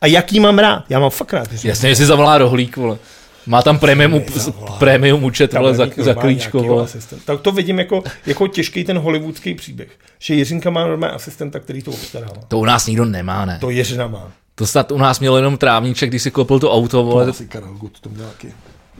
[0.01, 0.83] A jaký mám rád?
[0.89, 1.69] Já mám fakt rád Jiřinu.
[1.69, 2.97] Jasně, že si zavolá rohlík, vole.
[3.45, 4.21] Má tam premium,
[4.79, 6.87] premium účet, vole, je za, za klíčko.
[7.25, 9.89] Tak to vidím jako, jako těžký ten hollywoodský příběh.
[10.19, 12.41] Že Jiřinka má normálně asistenta, který to obstarává.
[12.47, 13.57] To u nás nikdo nemá, ne?
[13.61, 14.31] To Jiřina má.
[14.55, 17.73] To snad u nás měl jenom trávníček, když si koupil to auto, vole, Asi Karel
[17.73, 18.53] Gut to měl taky.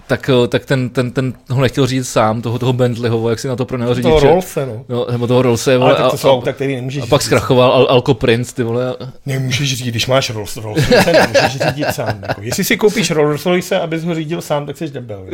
[0.08, 3.48] Tak, eh, tak ten, ten, ten ho nechtěl říct sám, toho, toho Bentleyho, jak si
[3.48, 4.10] na to pro něho řidiče.
[4.10, 4.86] Toho Rolse, no.
[4.90, 7.06] No, nebo toho Rolse, Ale vole, tak a, to jsou a, auta, který nemůžeš a
[7.06, 7.26] pak řídit.
[7.26, 8.96] zkrachoval Al, Alko Prince, ty vole.
[9.26, 12.24] Nemůžeš řídit, když máš Rolls Royce, nemůžeš řídit sám.
[12.28, 12.42] Jako.
[12.42, 15.28] Jestli si koupíš Rolls Royce, abys ho řídil sám, tak jsi debil.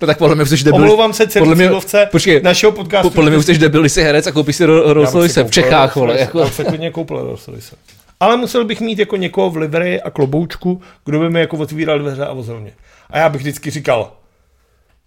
[0.00, 0.82] No tak podle mě jsi debil.
[0.82, 3.10] Omlouvám se celý podle mě, cílovce počkej, našeho podcastu.
[3.10, 5.96] po, podle mě jsi debil, jsi herec a koupíš si Rolls si Royce v Čechách,
[5.96, 6.20] vole.
[6.20, 7.76] Jako, Já bych se klidně koupil Rolls Royce.
[8.24, 11.98] Ale musel bych mít jako někoho v livery a kloboučku, kdo by mi jako otvíral
[11.98, 12.72] dveře a vozil mě.
[13.10, 14.12] A já bych vždycky říkal,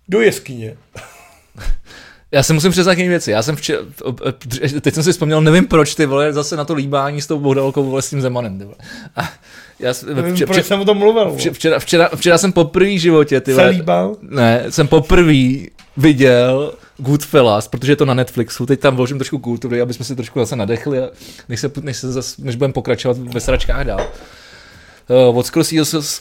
[0.08, 0.78] do jeskyně.
[2.32, 3.32] Já se musím přiznat k jiný věci.
[3.32, 3.80] Já jsem včera,
[4.82, 7.84] teď jsem si vzpomněl, nevím proč, ty vole, zase na to líbání s tou Bohdalkou,
[7.84, 8.76] vole, s tím Zemanem, ty vole.
[9.16, 9.30] A
[9.80, 11.36] já, Nevím, vče- proč jsem o tom mluvil.
[11.36, 14.16] vče- včera, včera, včera, jsem poprvé v životě, ty Se vole, líbal?
[14.22, 15.34] ne, jsem poprvé
[15.98, 20.16] viděl Goodfellas, protože je to na Netflixu, teď tam vložím trošku kultury, aby jsme si
[20.16, 21.10] trošku zase nadechli a
[21.50, 24.12] než, se, než, se zase, než budeme pokračovat ve sračkách dál.
[25.30, 25.46] Uh, od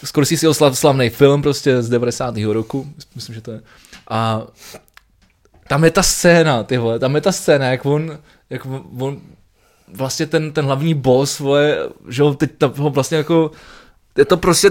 [0.04, 2.36] Scorseseho, slav, slavný film prostě z 90.
[2.36, 3.60] roku, myslím, že to je.
[4.08, 4.42] A
[5.68, 8.18] tam je ta scéna, ty vole, tam je ta scéna, jak on,
[8.50, 8.66] jak
[8.98, 9.20] on
[9.88, 11.78] vlastně ten, ten hlavní boss, vole,
[12.08, 13.50] že ho teď tam, ho vlastně jako,
[14.18, 14.70] je to prostě,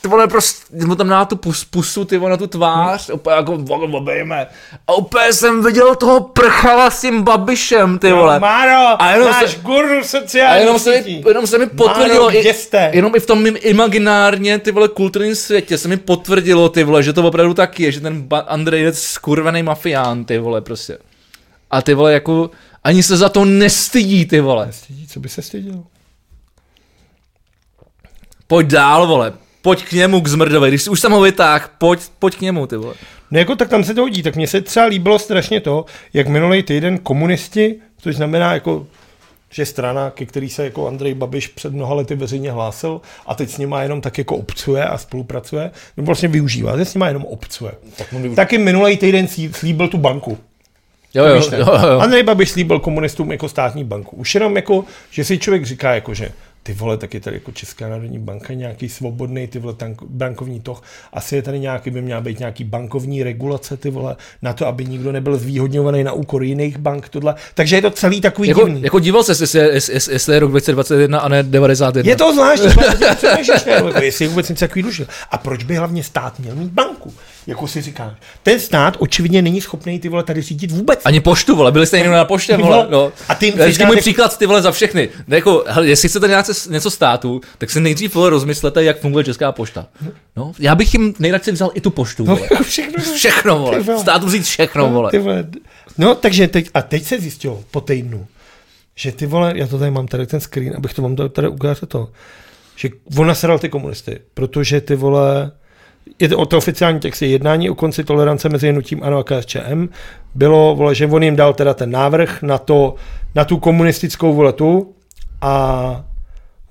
[0.00, 3.36] ty vole, prostě, mu tam dá tu pus, pusu, ty vole, na tu tvář, úplně
[3.36, 4.46] jako, vole, obejme.
[4.86, 8.34] A úplně jsem viděl toho prchala s tím babišem, ty vole.
[8.34, 11.66] No, Máro, A jenom náš se- guru A sociální jenom se, mi, jenom se mi
[11.66, 15.96] potvrdilo, Máro, i, jenom i v tom mým imaginárně, ty vole, kulturním světě se mi
[15.96, 20.38] potvrdilo, ty vole, že to opravdu tak je, že ten Andrej je skurvený mafián, ty
[20.38, 20.98] vole, prostě.
[21.70, 22.50] A ty vole, jako,
[22.84, 24.68] ani se za to nestydí, ty vole.
[24.70, 25.82] Stydí, co by se styděl?
[28.46, 29.32] Pojď dál, vole.
[29.62, 32.66] Pojď k němu k zmrdovi, když jsi už tam ho vytáh, pojď, pojď k němu,
[32.66, 32.94] ty vole.
[33.30, 36.28] No jako tak tam se to hodí, tak mně se třeba líbilo strašně to, jak
[36.28, 38.86] minulý týden komunisti, což znamená jako
[39.52, 43.50] že strana, ke který se jako Andrej Babiš před mnoha lety veřejně hlásil a teď
[43.50, 47.24] s nima jenom tak jako obcuje a spolupracuje, nebo vlastně využívá, že s nima jenom
[47.24, 47.72] obcuje.
[47.96, 50.38] Tak Taky minulý týden slí- slíbil tu banku.
[51.14, 51.98] Jo, jo, jo, jo.
[52.00, 54.16] Andrej Babiš slíbil komunistům jako státní banku.
[54.16, 56.30] Už jenom jako, že si člověk říká jako, že
[56.62, 60.60] ty vole, tak je tady jako Česká národní banka, nějaký svobodný ty vole tank, bankovní
[60.60, 60.82] toh.
[61.12, 64.84] Asi je tady nějaký, by měla být nějaký bankovní regulace, ty vole, na to, aby
[64.84, 67.34] nikdo nebyl zvýhodňovaný na úkor jiných bank, tohle.
[67.54, 68.82] Takže je to celý takový Jako, divný.
[68.82, 72.10] jako díval se, jestli, jestli, jestli, je rok 2021 a ne 91.
[72.10, 72.68] Je to zvláštní,
[73.66, 75.06] jako jestli je vůbec něco takový dušil.
[75.30, 77.14] A proč by hlavně stát měl mít banku?
[77.46, 78.12] Jako si říkáš.
[78.42, 81.00] Ten stát očividně není schopný ty vole tady řídit vůbec.
[81.04, 83.12] Ani poštu, vole, byli jste jenom na poště, vole, vole, no.
[83.28, 85.08] a ty vždycky můj příklad, ty vole, za všechny.
[85.26, 89.24] Ne, jako, hele, jestli chcete něco, něco státu, tak si nejdřív vole, rozmyslete, jak funguje
[89.24, 89.86] Česká pošta.
[90.36, 92.48] No, já bych jim nejradši vzal i tu poštu, No, vole.
[92.50, 93.04] jako všechno.
[93.14, 93.80] Všechno, vole.
[93.80, 94.00] vole.
[94.00, 95.10] Státu vzít všechno, vole.
[95.10, 95.46] Ty vole.
[95.98, 98.26] No, takže teď, a teď se zjistilo po týdnu,
[98.94, 101.86] že ty vole, já to tady mám tady ten screen, abych to vám tady, ukázal
[101.88, 102.08] to,
[102.76, 102.88] že
[103.18, 105.52] on nasedal ty komunisty, protože ty vole,
[106.18, 109.88] je to, to oficiální text je jednání o konci tolerance mezi hnutím ANO a KSČM,
[110.34, 112.94] bylo, vole, že on jim dal teda ten návrh na, to,
[113.34, 114.94] na tu komunistickou vole tu
[115.40, 116.04] a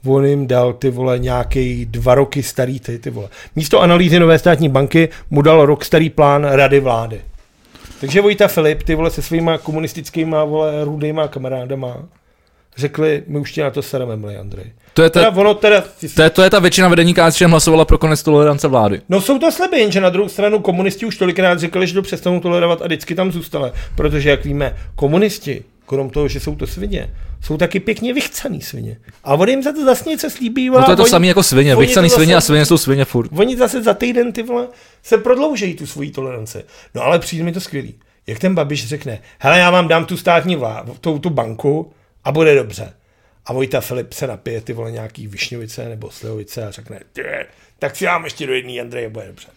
[0.06, 3.30] on jim dal ty vole nějaký dva roky starý ty, ty vole.
[3.56, 7.22] Místo analýzy nové státní banky mu dal rok starý plán rady vlády.
[8.00, 11.98] Takže Vojta Filip, ty vole se svýma komunistickýma vole rudýma kamarádama
[12.80, 14.72] řekli, my už tě na to sereme, milý Andrej.
[14.94, 15.84] To je, Teda ta, ono teda,
[16.16, 19.02] to, je, to je ta většina vedení KSČM hlasovala pro konec tolerance vlády.
[19.10, 22.40] no jsou to sliby, jenže na druhou stranu komunisti už tolikrát říkali, že to přestanou
[22.40, 23.72] tolerovat a vždycky tam zůstali.
[23.96, 28.98] Protože jak víme, komunisti, krom toho, že jsou to svině, jsou taky pěkně vychcaný svině.
[29.24, 30.70] A on jim za to zase něco slíbí.
[30.70, 33.06] No to je to oni- samé jako svině, oni vychcaný svině a svině jsou svině
[33.06, 33.32] furt.
[33.38, 34.68] Oni zase za týden ty vole
[35.04, 36.64] se prodloužejí tu svoji toleranci.
[36.96, 37.96] No ale přijde mi to skvělý.
[38.28, 41.92] Jak ten Babiš řekne, hele, já vám dám tu státní vlá, tu, tu banku
[42.24, 42.94] a bude dobře.
[43.50, 47.24] A Vojta Filip se napije ty vole nějaký višňovice nebo slivovice a řekne, "Ty,
[47.80, 49.48] tak si dám ještě do jedný Andrej bude dobře.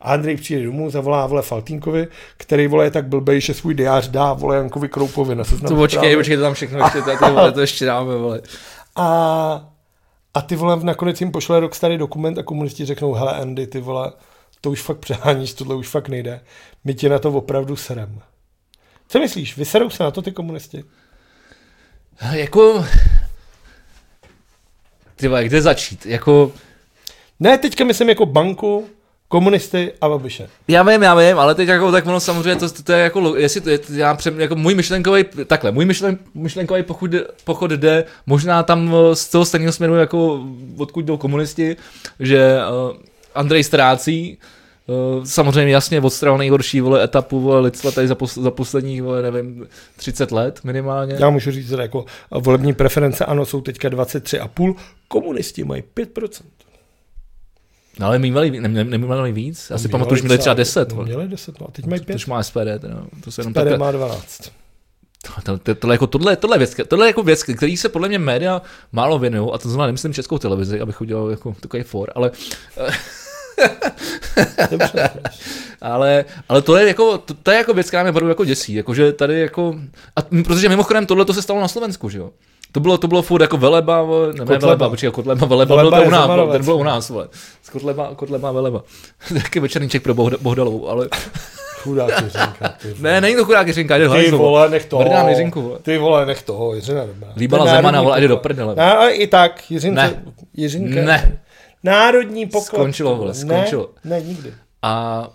[0.00, 4.08] A Andrej přijde domů, zavolá vole Faltínkovi, který vole je tak blbej, že svůj diář
[4.08, 5.68] dá vole Jankovi Kroupovi na seznam.
[5.68, 8.40] To počkej, počkej, to tam všechno ještě, to, to, to ještě dáme, vole.
[8.96, 9.70] A,
[10.34, 13.80] a ty vole nakonec jim pošle rok starý dokument a komunisti řeknou, hele Andy, ty
[13.80, 14.12] vole,
[14.60, 16.40] to už fakt přeháníš, tohle už fakt nejde.
[16.84, 18.20] My tě na to opravdu serem.
[19.08, 20.84] Co myslíš, vyserou se na to ty komunisti?
[22.32, 22.84] Jako...
[25.22, 26.06] Ty vole, kde začít?
[26.06, 26.52] Jako...
[27.40, 28.86] Ne, teďka myslím jako banku,
[29.28, 30.48] komunisty a Babiše.
[30.68, 33.36] Já vím, já vím, ale teď jako, tak ono samozřejmě, to, to, to je jako,
[33.36, 37.70] jestli to je, já přem, jako můj myšlenkový, takhle, můj myšlen, myšlenkový pochod, jde- pochod
[37.70, 40.46] jde možná tam eh, z toho stejného směru, jako
[40.76, 41.76] odkud jdou komunisti,
[42.20, 42.58] že
[42.90, 42.96] uh,
[43.34, 44.38] Andrej ztrácí,
[45.24, 49.66] samozřejmě jasně odstranil nejhorší vole, etapu vole, lidstva tady za, pos, za posledních vole, nevím,
[49.96, 51.16] 30 let minimálně.
[51.20, 54.74] Já můžu říct, že jako volební preference ano jsou teďka 23,5,
[55.08, 56.42] komunisti mají 5%.
[57.98, 59.70] No, ale mývali, ne, ne, nemývali víc?
[59.70, 60.88] Já si Měli pamatuju, že měli třeba 10.
[60.88, 61.06] No, vole.
[61.06, 62.14] měli 10, no a teď mají To 5.
[62.14, 63.04] už má SPD, teda.
[63.24, 64.52] to se jenom SPD takhle, má 12.
[65.44, 68.08] To, to, tohle, jako, tohle, tohle, je věc, tohle je jako věc, který se podle
[68.08, 68.62] mě média
[68.92, 72.30] málo věnují, a to znamená, nemyslím českou televizi, abych udělal jako takový for, ale,
[74.70, 75.10] Dobře.
[75.82, 78.74] ale, ale to je jako, to, to je jako věc, která mě opravdu jako děsí,
[78.74, 79.74] jakože tady jako,
[80.16, 82.30] a, protože mimochodem tohle to se stalo na Slovensku, že jo?
[82.72, 84.58] To bylo, to bylo furt jako Veleba, ne, ne Kotleba.
[84.66, 86.52] Veleba, počkej, Kotleba, Veleba, Veleba byl to u nás, Zemanovec.
[86.56, 87.28] ten byl u nás, vole.
[87.62, 88.82] Z Kotleba, Kotleba, Veleba.
[89.42, 91.08] Taky večerníček pro Bohda- Bohdalovou, ale
[91.82, 95.02] Chudák Jiřinka, ty ne, není to chudák Jiřinka, jde Ty vole, nech toho.
[95.02, 95.78] Mrdám Jiřinku, vole.
[95.82, 97.28] Ty vole, nech toho, Jiřina dobrá.
[97.36, 98.74] Líbala Zemana, vole, jde do prdele.
[98.74, 100.22] Ne, ale i tak, Jiřinka, Ne.
[100.54, 101.00] Jiřinka.
[101.00, 101.38] Ne.
[101.84, 102.64] Národní poklad.
[102.64, 103.90] Skončilo, vole, skončilo.
[104.04, 104.54] Ne, ne, nikdy.
[104.82, 105.28] A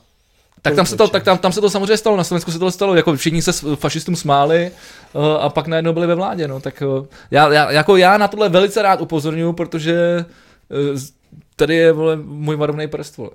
[0.61, 2.71] tak tam, se to, tak tam, tam se to samozřejmě stalo, na Slovensku se to
[2.71, 4.71] stalo, jako všichni se fašistům smáli
[5.13, 8.27] uh, a pak najednou byli ve vládě, no, tak uh, já, já, jako já na
[8.27, 10.25] tohle velice rád upozorňuji, protože
[10.93, 10.99] uh,
[11.55, 13.29] tady je vole, můj varovný prst, vole.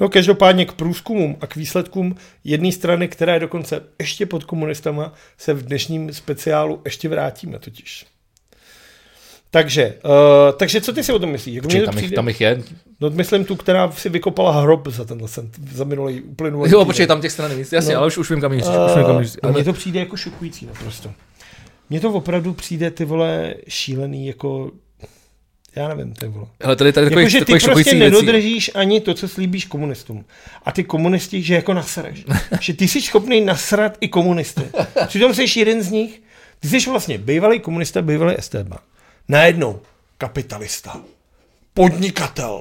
[0.00, 5.12] No každopádně k průzkumům a k výsledkům jedné strany, která je dokonce ještě pod komunistama,
[5.38, 8.06] se v dnešním speciálu ještě vrátíme totiž.
[9.50, 10.10] Takže, uh,
[10.56, 11.54] takže co ty si o tom myslíš?
[11.54, 12.62] Jak mně Či, tam, jich, tam jich je.
[13.00, 17.06] No myslím tu, která si vykopala hrob za tenhle sen, za minulý uplynulý Jo, počkej,
[17.06, 17.98] tam těch stran víc, jasně, No.
[18.00, 18.66] ale už, už vím, kam míříš.
[18.68, 21.12] Uh, mně Ale, to přijde jako šokující naprosto.
[21.90, 24.70] Mně to opravdu přijde ty vole šílený jako
[25.76, 26.46] já nevím, ty vole.
[26.62, 28.14] hele, tady, tady takových, Jako, že ty takových prostě šokujících věcí.
[28.26, 30.24] nedodržíš ani to, co slíbíš komunistům.
[30.64, 32.24] A ty komunisti, že jako nasereš.
[32.60, 34.62] že ty jsi schopný nasrat i komunisty.
[35.06, 36.22] Přitom jsi jeden z nich,
[36.60, 38.74] ty jsi vlastně bývalý komunista, bývalý STB.
[39.28, 39.80] Najednou
[40.18, 41.00] kapitalista,
[41.74, 42.60] podnikatel,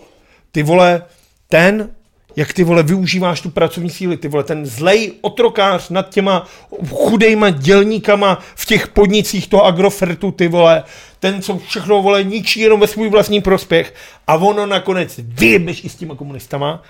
[0.52, 1.03] ty vole,
[1.48, 1.89] ten,
[2.35, 6.48] jak ty vole využíváš tu pracovní síly, ty vole, ten zlej otrokář nad těma
[6.89, 10.84] chudejma dělníkama v těch podnicích toho agrofertu, ty vole,
[11.19, 13.94] ten, co všechno, vole, ničí jenom ve svůj vlastní prospěch
[14.27, 16.84] a ono nakonec vyjebeš i s těma komunistama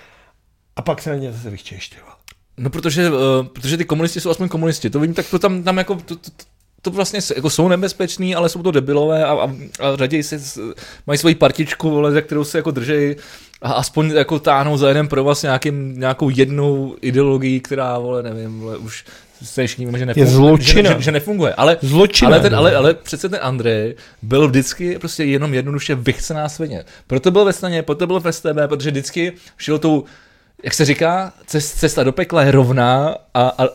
[0.76, 2.14] a pak se na ně zase vychčeš, ty vole.
[2.56, 3.16] No protože, uh,
[3.52, 6.30] protože ty komunisti jsou aspoň komunisti, to vidím, tak to tam, tam jako, to, to,
[6.90, 9.50] to vlastně jako jsou nebezpeční, ale jsou to debilové a, a,
[9.80, 10.38] a raději si
[11.06, 13.16] mají svoji partičku, vole, za kterou se jako držej
[13.62, 18.60] a aspoň jako táhnou za jeden pro vás nějakým, nějakou jednou ideologií, která, vole, nevím,
[18.60, 19.04] vole, už
[19.42, 20.34] se víme, že nefunguje.
[20.34, 20.90] zločina.
[20.90, 21.54] Že, že, že, nefunguje.
[21.54, 22.58] Ale, Zločina, ale, ten, no.
[22.58, 26.84] ale, ale přece ten Andrej byl vždycky prostě jenom jednoduše vychcená svině.
[27.06, 30.04] Proto byl ve staně, proto byl v STB, protože vždycky šel tou,
[30.64, 33.68] jak se říká, cest, cesta do pekla je rovná a, a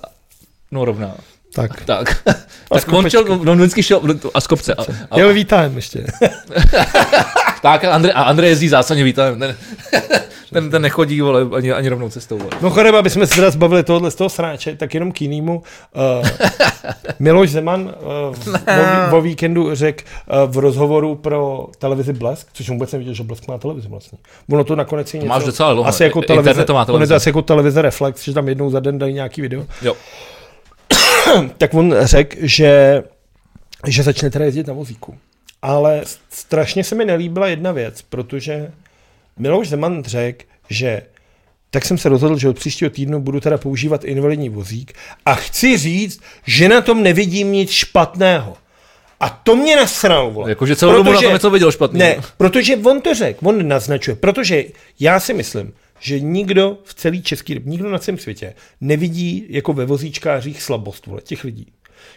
[0.72, 1.16] no rovná.
[1.54, 1.86] Tak.
[1.86, 2.24] Tak.
[2.70, 4.02] tak on šel, no, vždycky šel
[4.34, 4.74] a z kopce.
[4.74, 6.06] A, a, vítáme ještě.
[7.62, 9.40] tak a Andrej, a Andrej jezdí zásadně vítajem.
[9.40, 9.56] Ten,
[10.54, 12.38] ten, ten nechodí vole, ani, ani rovnou cestou.
[12.38, 12.50] Vole.
[12.62, 15.64] No chodem, aby jsme se teda zbavili tohohle z toho sráče, tak jenom k jinému.
[16.22, 16.28] Uh,
[17.20, 18.48] Miloš Zeman uh, v,
[19.12, 23.24] o, o víkendu řekl uh, v rozhovoru pro televizi Blesk, což jsem vůbec neviděl, že
[23.24, 24.18] Blesk má televizi vlastně.
[24.52, 25.90] Ono to nakonec je něco, máš docela dlouho.
[25.90, 27.16] asi jako televize, internetová ono je to televize.
[27.16, 29.66] asi jako televize Reflex, že tam jednou za den dají nějaký video.
[29.82, 29.96] Jo.
[31.58, 33.04] tak on řekl, že,
[33.88, 35.18] že začne teda jezdit na vozíku.
[35.62, 38.72] Ale strašně se mi nelíbila jedna věc, protože
[39.38, 41.02] Miloš Zeman řekl, že
[41.70, 44.94] tak jsem se rozhodl, že od příštího týdnu budu teda používat invalidní vozík
[45.26, 48.58] a chci říct, že na tom nevidím nic špatného.
[49.20, 50.50] A to mě nasralo, vole.
[50.50, 52.00] Jakože celou dobu na tom něco viděl špatný.
[52.00, 54.64] Ne, protože on to řekl, on naznačuje, protože
[55.00, 55.74] já si myslím,
[56.04, 61.22] že nikdo v celé České nikdo na celém světě nevidí jako ve vozíčkářích slabost vole,
[61.22, 61.68] těch lidí.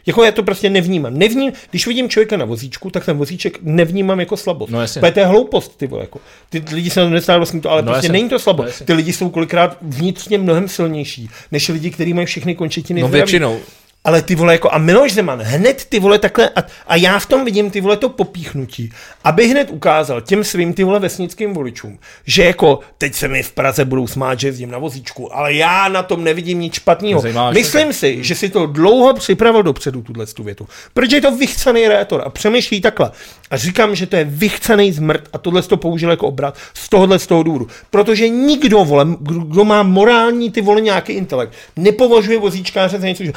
[0.06, 1.18] Jako já to prostě nevnímám.
[1.18, 4.72] Nevním, když vidím člověka na vozíčku, tak ten vozíček nevnímám jako slabost.
[4.72, 5.00] No jasně.
[5.12, 6.20] To je hloupost, ty vole, jako.
[6.50, 8.12] Ty lidi se nestávají vlastně to, ale No no prostě jasně.
[8.12, 8.66] není to No slabost.
[8.68, 8.86] jasně.
[8.86, 13.60] ty lidi jsou kolikrát vnitřně mnohem silnější, než lidi, kteří mají všechny končetiny No většinou.
[14.06, 17.26] Ale ty vole, jako a Miloš Zeman hned ty vole takhle, a, a já v
[17.26, 18.90] tom vidím ty vole to popíchnutí,
[19.24, 23.52] aby hned ukázal těm svým ty vole vesnickým voličům, že jako teď se mi v
[23.52, 27.22] Praze budou smát, že jezdím na vozíčku, ale já na tom nevidím nic špatného.
[27.54, 30.68] Myslím si, že si to dlouho připravil dopředu, tuhle tu větu.
[30.94, 33.10] Protože je to vychcaný rétor a přemýšlí takhle.
[33.50, 37.18] A říkám, že to je vychcaný zmrt a tohle to použil jako obrat z tohohle
[37.18, 37.66] z toho důvodu.
[37.90, 43.32] Protože nikdo, vole, kdo má morální ty vole nějaký intelekt, nepovažuje vozíčkáře za něco, že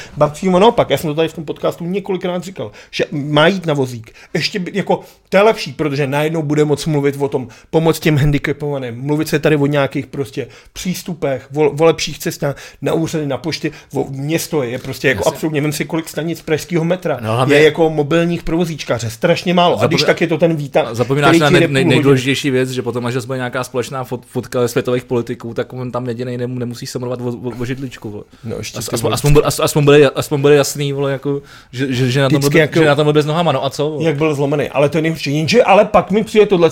[0.60, 4.12] Naopak, já jsem to tady v tom podcastu několikrát říkal, že má jít na vozík.
[4.34, 5.00] Ještě by, jako,
[5.30, 9.40] to je lepší, protože najednou bude moc mluvit o tom, pomoc těm handicapovaným, mluvit se
[9.40, 14.64] tady o nějakých prostě přístupech, o, o lepších cestách na úřady, na pošty, o město
[14.64, 15.32] je, je prostě jako Jasně.
[15.32, 19.82] absolutně, vem si kolik stanic pražského metra, No, hlavně- je jako mobilních provozíčkáře, strašně málo.
[19.82, 22.82] A když Zapomíná- tak je to ten výtah, Zapomínáš na nej, nej, nejdůležitější věc, že
[22.82, 26.86] potom, až bude nějaká společná fot, fotka světových politiků, tak on tam jediný nem, nemusí
[26.88, 28.24] se mluvit o, o, o židličku.
[28.44, 29.14] No, ještě As, ty aspoň, vole.
[29.14, 32.40] aspoň, bude, as- aspoň, bude, aspoň bude jasný, vole, jako, že, že, že, na tom
[32.40, 33.90] byl, jako- že na tom byl bez nohama, no a co?
[33.90, 34.04] Vole?
[34.04, 35.38] jak byl zlomený, ale to je nejhorší.
[35.38, 36.70] Jenže ale pak mi přijde tohle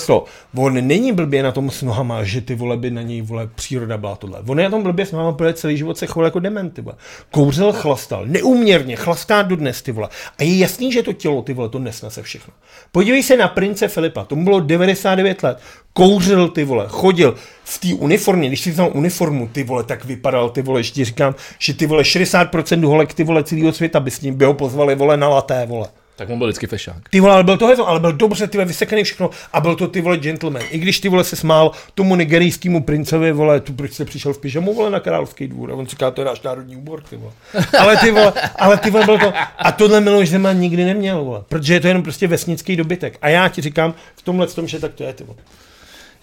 [0.55, 3.97] On není blbě na tom s nohama, že ty vole by na něj vole příroda
[3.97, 4.39] byla tohle.
[4.47, 6.81] On je na tom blbě s nohama, protože celý život se choval jako dement, ty
[6.81, 6.95] vole.
[7.31, 10.09] Kouřil, chlastal, neuměrně, chlastá dodnes, ty vole.
[10.39, 12.53] A je jasný, že to tělo, ty vole, to nesnese všechno.
[12.91, 15.59] Podívej se na prince Filipa, tomu bylo 99 let.
[15.97, 20.49] Kouřil, ty vole, chodil v té uniformě, když si vzal uniformu, ty vole, tak vypadal,
[20.49, 24.11] ty vole, že ti říkám, že ty vole 60% holek, ty vole, celého světa by
[24.11, 25.87] s ním by ho pozvali, vole, na laté, vole.
[26.15, 27.09] Tak on byl vždycky fešák.
[27.09, 29.75] Ty vole, ale byl to hezlo, ale byl dobře, ty vole, vysekaný všechno a byl
[29.75, 30.61] to ty vole gentleman.
[30.71, 34.37] I když ty vole se smál tomu nigerijskému princovi, vole, tu proč jsi přišel v
[34.37, 35.71] pyžamu, vole, na královský dvůr.
[35.71, 37.33] A on říká, to je náš národní úbor, ty vole.
[37.79, 41.43] Ale ty vole, ale ty vole, byl to, a tohle Miloš Zeman nikdy neměl, vole,
[41.49, 43.17] protože je to jenom prostě vesnický dobytek.
[43.21, 45.37] A já ti říkám, v tomhle tom, že tak to je, ty vole.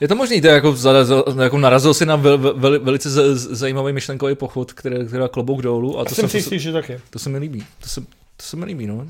[0.01, 3.37] Je to možný, to je jako, zarazil, jako narazil si na vel, vel, velice z,
[3.37, 5.99] z, zajímavý myšlenkový pochod, který, která klobouk dolů.
[5.99, 7.01] A to, jsem si jistý, že tak je.
[7.11, 7.67] to se mi líbí.
[7.81, 8.01] To se,
[8.37, 9.07] to se mi líbí, no.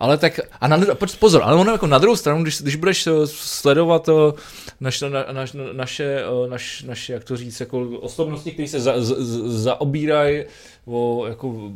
[0.00, 0.78] Ale tak, a na,
[1.18, 4.32] pozor, ale ono jako na druhou stranu, když, když budeš eh, sledovat eh,
[4.80, 9.00] naš, na, naš, naše, eh, naš, naše, jak to říct, jako osobnosti, které se za,
[9.00, 10.44] z, z, zaobírají
[10.86, 11.72] o jako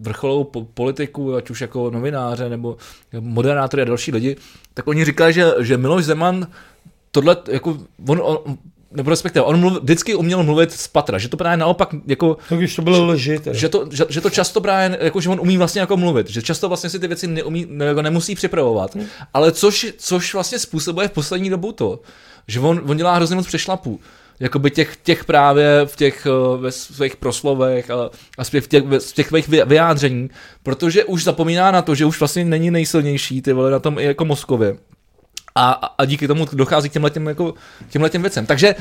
[0.00, 2.76] vrcholovou po, politiku, ať už jako novináře nebo
[3.20, 4.36] moderátory a další lidi,
[4.74, 6.46] tak oni říkají, že, že Miloš Zeman
[7.10, 7.78] tohle, jako,
[8.08, 8.58] on, on
[8.92, 12.56] nebo respektive, on mluv, vždycky uměl mluvit z patra, že to právě naopak, jako, No
[12.56, 13.56] když to bylo lži, teda.
[13.56, 16.42] že to, že, že to často právě, jako, že on umí vlastně jako mluvit, že
[16.42, 19.06] často vlastně si ty věci neumí, ne, jako nemusí připravovat, Hmm.
[19.34, 22.00] ale což, což vlastně způsobuje v poslední dobu to,
[22.48, 24.00] že on, on dělá hrozně moc přešlapů,
[24.40, 29.12] jakoby těch, těch právě v těch eh, ve svých proslovech a, a v těch, v
[29.12, 30.30] těch, svých vy- vyjádření,
[30.62, 34.04] protože už zapomíná na to, že už vlastně není nejsilnější ty vole na tom i
[34.04, 34.76] jako mozkově.
[35.54, 37.54] A, a díky tomu dochází k těmhletěm, jako,
[37.88, 38.46] těmhletěm věcem.
[38.46, 38.74] Takže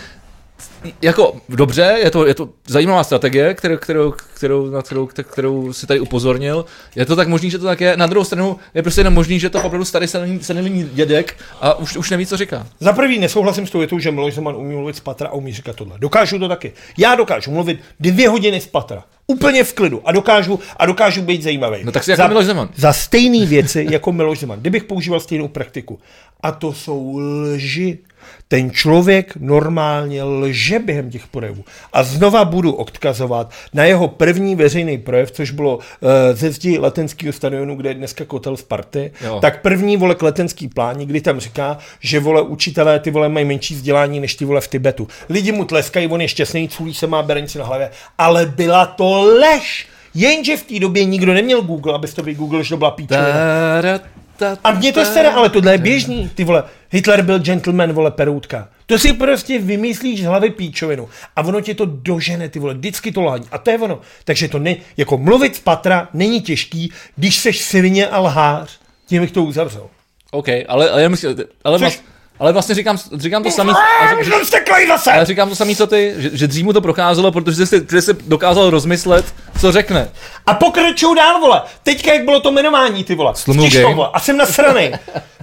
[1.01, 5.87] jako dobře, je to, je to zajímavá strategie, kterou, kterou, kterou, na kterou, kterou si
[5.87, 6.65] tady upozornil.
[6.95, 7.97] Je to tak možný, že to tak je.
[7.97, 10.07] Na druhou stranu je prostě jenom možný, že to opravdu starý
[10.41, 12.67] senilní dědek a už, už neví, co říká.
[12.79, 15.53] Za prvý nesouhlasím s tou větou, že Miloš Zeman umí mluvit z patra a umí
[15.53, 15.95] říkat tohle.
[15.99, 16.73] Dokážu to taky.
[16.97, 19.03] Já dokážu mluvit dvě hodiny z patra.
[19.27, 21.77] Úplně v klidu a dokážu, a dokážu být zajímavý.
[21.83, 22.69] No tak si jako za, Miloš Zeman.
[22.75, 24.59] Za stejné věci jako Miloš Zeman.
[24.59, 25.99] Kdybych používal stejnou praktiku.
[26.41, 27.99] A to jsou lži
[28.47, 31.63] ten člověk normálně lže během těch projevů.
[31.93, 35.81] A znova budu odkazovat na jeho první veřejný projev, což bylo uh,
[36.33, 39.39] ze zdi letenského stadionu, kde je dneska kotel Sparty, jo.
[39.41, 43.45] tak první vole k letenský pláni, kdy tam říká, že vole učitelé ty vole mají
[43.45, 45.07] menší vzdělání než ty vole v Tibetu.
[45.29, 49.21] Lidi mu tleskají, on je šťastný, culí se má berenici na hlavě, ale byla to
[49.39, 49.87] lež.
[50.13, 53.33] Jenže v té době nikdo neměl Google, abys to Google, že to byla píčovina.
[54.63, 56.63] A mně to sere, ale tohle je běžný, ty vole.
[56.89, 58.67] Hitler byl gentleman, vole, peroutka.
[58.85, 61.09] To si prostě vymyslíš z hlavy píčovinu.
[61.35, 63.45] A ono tě to dožene, ty vole, vždycky to lhání.
[63.51, 63.99] A to je ono.
[64.23, 68.79] Takže to ne, jako mluvit z patra není těžký, když seš svině a lhář.
[69.07, 69.87] Tím bych to uzavřel.
[70.31, 72.01] OK, ale, ale, myslím, ale, Což,
[72.39, 73.73] ale vlastně říkám, říkám to samý.
[74.87, 75.11] zase!
[75.11, 78.01] Ale říkám to samý, co ty, že, že dřív mu to procházelo, protože jsi, ty
[78.01, 79.25] jsi dokázal rozmyslet,
[79.59, 80.09] co řekne.
[80.47, 81.61] A pokračuju dál, vole.
[81.83, 83.33] Teďka, jak bylo to jmenování, ty vole.
[83.81, 84.09] to, vole.
[84.13, 84.93] A jsem nasranej.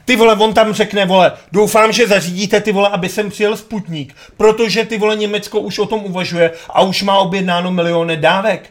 [0.04, 4.14] Ty vole, on tam řekne, vole, doufám, že zařídíte ty vole, aby sem přijel Sputnik,
[4.36, 8.70] protože ty vole Německo už o tom uvažuje a už má objednáno miliony dávek.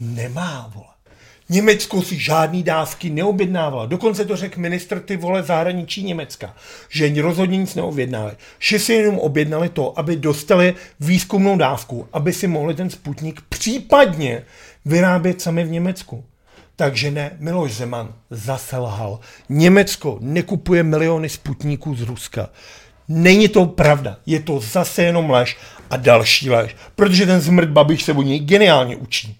[0.00, 0.87] Nemá, vole.
[1.50, 3.86] Německo si žádný dávky neobjednávalo.
[3.86, 6.54] Dokonce to řekl ministr ty vole zahraničí Německa,
[6.88, 8.36] že rozhodně nic neobjednávali.
[8.58, 14.42] Že si jenom objednali to, aby dostali výzkumnou dávku, aby si mohli ten Sputnik případně
[14.84, 16.24] vyrábět sami v Německu.
[16.76, 19.20] Takže ne, Miloš Zeman zaselhal.
[19.48, 22.48] Německo nekupuje miliony sputníků z Ruska.
[23.08, 25.56] Není to pravda, je to zase jenom lež
[25.90, 29.38] a další lež, protože ten zmrt Babiš se o něj geniálně učí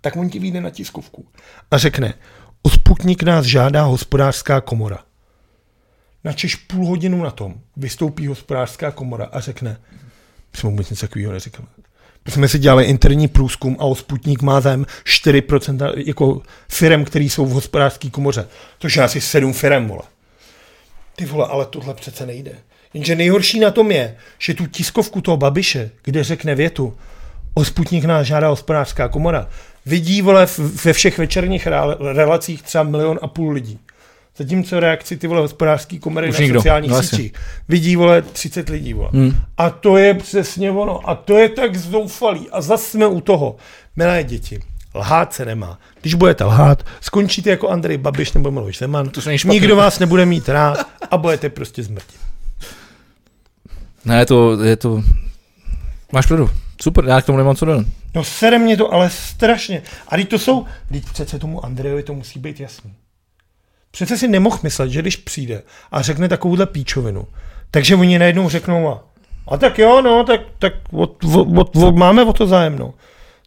[0.00, 1.26] tak on ti vyjde na tiskovku
[1.70, 2.14] a řekne,
[2.62, 4.98] o Sputnik nás žádá hospodářská komora.
[6.24, 9.80] Načeš půl hodinu na tom vystoupí hospodářská komora a řekne,
[10.52, 11.64] my jsme vůbec nic takového neřekli.
[12.24, 17.30] My jsme si dělali interní průzkum a o Sputnik má zájem 4% jako firm, který
[17.30, 18.48] jsou v hospodářské komoře.
[18.78, 20.02] To je asi 7 firm, vole.
[21.16, 22.52] Ty vole, ale tohle přece nejde.
[22.94, 26.96] Jenže nejhorší na tom je, že tu tiskovku toho Babiše, kde řekne větu,
[27.54, 29.48] o Sputnik nás žádá hospodářská komora,
[29.86, 30.46] vidí vole
[30.84, 31.68] ve všech večerních
[32.12, 33.78] relacích třeba milion a půl lidí.
[34.36, 36.60] Zatímco reakci ty vole hospodářský komory Už na nikdo.
[36.60, 37.32] sociálních no, sítích
[37.68, 38.92] vidí vole 30 lidí.
[38.94, 39.10] Vole.
[39.12, 39.36] Hmm.
[39.58, 41.10] A to je přesně ono.
[41.10, 42.50] A to je tak zoufalý.
[42.50, 43.56] A zase jsme u toho.
[43.96, 44.60] Milé děti,
[44.94, 45.78] lhát se nemá.
[46.00, 49.08] Když budete lhát, skončíte jako Andrej Babiš nebo Miloš Zeman.
[49.08, 50.78] To Nikdo vás nebude mít rád
[51.10, 52.16] a budete prostě zmrtí.
[54.04, 55.02] Ne, to, je to...
[56.12, 56.50] Máš pravdu.
[56.82, 57.86] Super, já k tomu nemám co dodat.
[58.14, 59.82] No sere mě to ale strašně.
[60.08, 62.94] A teď to jsou, teď přece tomu Andrejovi to musí být jasný.
[63.90, 65.62] Přece si nemohl myslet, že když přijde
[65.92, 67.26] a řekne takovouhle píčovinu,
[67.70, 69.04] takže oni najednou řeknou a,
[69.48, 71.24] a tak jo, no, tak, tak od,
[71.56, 72.94] od, od, máme o to zájemnou.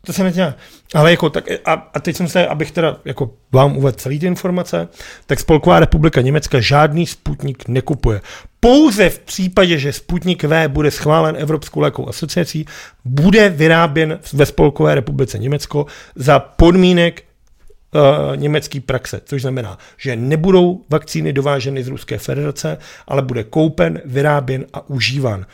[0.06, 0.56] To se nedělá.
[0.94, 4.26] Ale jako tak, a, a teď jsem se, abych teda jako vám uvedl celý ty
[4.26, 4.88] informace,
[5.26, 8.22] tak Spolková republika Německa žádný Sputnik nekupuje.
[8.60, 12.66] Pouze v případě, že Sputnik V bude schválen Evropskou lékovou asociací,
[13.06, 15.86] bude vyráběn ve Spolkové republice Německo
[16.16, 17.24] za podmínek
[17.94, 22.78] uh, německý praxe, což znamená, že nebudou vakcíny dováženy z Ruské federace,
[23.08, 25.46] ale bude koupen, vyráběn a užívan.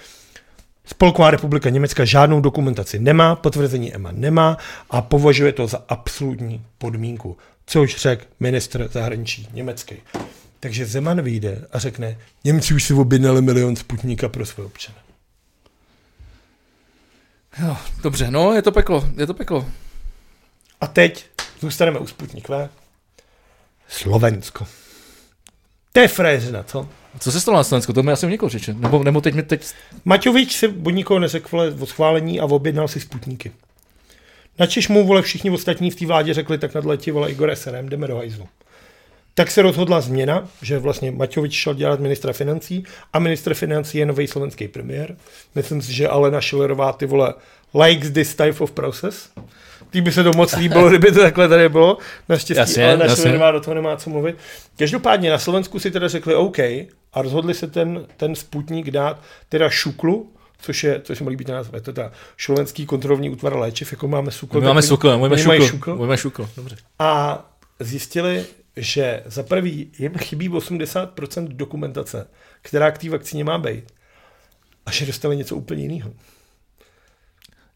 [0.91, 4.57] Spolková republika Německa žádnou dokumentaci nemá, potvrzení EMA nemá
[4.89, 9.95] a považuje to za absolutní podmínku, což řekl ministr zahraničí německý.
[10.59, 14.97] Takže Zeman vyjde a řekne, Němci už si objednali milion sputníka pro své občany.
[17.61, 19.65] Jo, dobře, no, je to peklo, je to peklo.
[20.81, 21.25] A teď
[21.59, 22.69] zůstaneme u Sputnik V.
[23.87, 24.67] Slovensko.
[25.91, 26.89] To je frajeřina, co?
[27.19, 27.93] Co se stalo na Slovensku?
[27.93, 28.73] To mi asi někdo řeče.
[28.73, 29.65] Nebo, nebo teď mi teď...
[30.05, 33.51] Maťovič si od nikoho neřekl o schválení a objednal si sputníky.
[34.59, 37.89] Načež mu vole všichni ostatní v té vládě řekli, tak nad letí vole Igor SRM,
[37.89, 38.47] jdeme do hajzlu.
[39.33, 42.83] Tak se rozhodla změna, že vlastně Maťovič šel dělat ministra financí
[43.13, 45.15] a ministr financí je nový slovenský premiér.
[45.55, 47.33] Myslím si, že Alena Schillerová ty vole
[47.73, 49.29] likes this type of process.
[49.89, 51.97] Tý by se to moc líbilo, kdyby to takhle tady bylo.
[52.29, 53.39] Naštěstí jasně, Alena jasně.
[53.51, 54.35] Do toho nemá co mluvit.
[54.77, 56.57] Každopádně na Slovensku si teda řekli OK
[57.13, 61.45] a rozhodli se ten, ten sputník dát teda šuklu, což je, což se mi líbí
[61.45, 64.59] ten název, je to ta šlovenský kontrolní útvar léčiv, jako máme SUKL.
[64.59, 65.95] My máme SUKL, máme šukl, šukl.
[65.95, 66.75] Máme šukl, dobře.
[66.99, 67.45] A
[67.79, 68.45] zjistili,
[68.75, 72.27] že za prvý jim chybí 80% dokumentace,
[72.61, 73.83] která k té vakcíně má být.
[74.85, 76.11] A že dostali něco úplně jiného.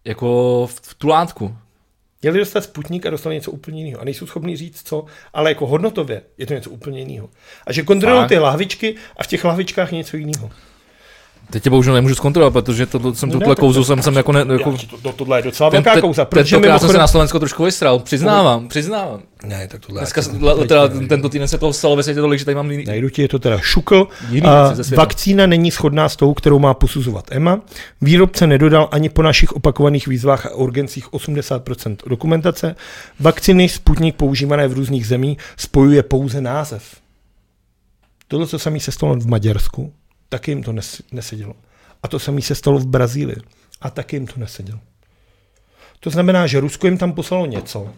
[0.05, 1.57] Jako v, v tu látku.
[2.23, 4.01] Měli dostat Sputnik a dostali něco úplně jiného.
[4.01, 7.29] A nejsou schopni říct co, ale jako hodnotově je to něco úplně jiného.
[7.67, 10.51] A že kontrolují ty lahvičky a v těch lahvičkách je něco jiného.
[11.49, 13.83] Teď tě bohužel nemůžu zkontrolovat, protože to, to jsem No no ne, tuhle tak kouzu
[13.83, 16.55] jsem, jsem jako, ne, jako to, to, tohle je docela ten, velká ten, kouza, protože
[16.55, 16.99] tentokrát jsem se mimochodem...
[16.99, 19.21] na Slovensko trošku vystral, přiznávám, přiznávám.
[19.45, 21.07] Ne, tak tohle Dneska, teď teda, nevím.
[21.07, 23.27] tento týden se toho stalo ve světě tolik, že tady mám jiný, Najdu ti je
[23.27, 24.07] to teda šukl.
[24.29, 27.61] Jiný A vakcína není shodná s tou, kterou má posuzovat EMA.
[28.01, 32.75] Výrobce nedodal ani po našich opakovaných výzvách a urgencích 80% dokumentace.
[33.19, 36.83] Vakcíny Sputnik používané v různých zemích spojuje pouze název.
[38.27, 39.93] Tohle, co samý se stalo v Maďarsku,
[40.29, 41.53] taky jim to nes- nesedělo.
[42.03, 43.37] A to samé se stalo v Brazílii.
[43.81, 44.79] A taky jim to nesedělo.
[45.99, 47.93] To znamená, že Rusko jim tam poslalo něco,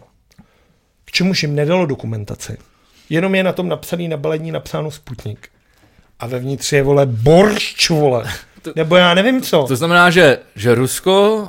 [1.04, 2.58] k čemuž jim nedalo dokumentaci.
[3.10, 5.48] Jenom je na tom napsaný na balení napsáno Sputnik.
[6.20, 8.24] A vevnitř je, vole, boršč, vole.
[8.76, 9.64] Nebo já nevím co.
[9.68, 11.48] To znamená, že, že Rusko,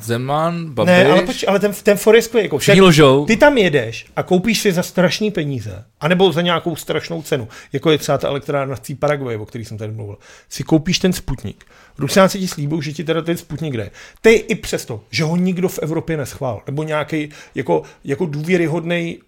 [0.00, 2.44] Zeman, Babiš, Ne, ale, poč, ale ten, ten for je skvělý.
[2.44, 3.26] Jako, všichni však lžou.
[3.26, 7.90] ty tam jedeš a koupíš si za strašný peníze, anebo za nějakou strašnou cenu, jako
[7.90, 10.18] je třeba ta elektrárna v Paraguay, o který jsem tady mluvil,
[10.48, 11.64] si koupíš ten Sputnik.
[11.98, 13.90] Rusáci ti slíbou, že ti teda ten Sputnik jde.
[14.20, 19.18] Ty i přesto, že ho nikdo v Evropě neschvál, nebo nějaký jako, jako důvěryhodný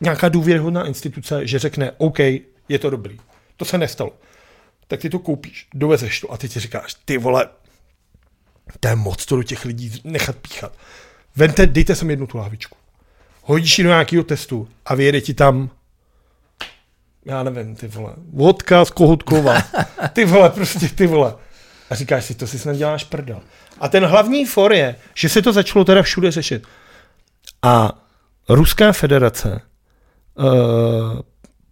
[0.00, 2.18] nějaká důvěryhodná instituce, že řekne, OK,
[2.68, 3.18] je to dobrý.
[3.56, 4.12] To se nestalo.
[4.88, 7.48] Tak ty to koupíš, dovezeš to a ty ti říkáš, ty vole,
[8.80, 10.72] to je moc to do těch lidí nechat píchat.
[11.36, 12.76] Vente, dejte sem jednu tu lávičku.
[13.42, 15.70] Hodíš ji do nějakého testu a vyjede ti tam
[17.26, 19.62] já nevím, ty vole, vodka z Kohotkova.
[20.12, 21.34] Ty vole, prostě ty vole.
[21.90, 23.40] A říkáš si, to si snad děláš prdel.
[23.80, 26.66] A ten hlavní for je, že se to začalo teda všude řešit.
[27.62, 27.92] A
[28.48, 29.60] Ruská federace
[30.34, 31.20] uh,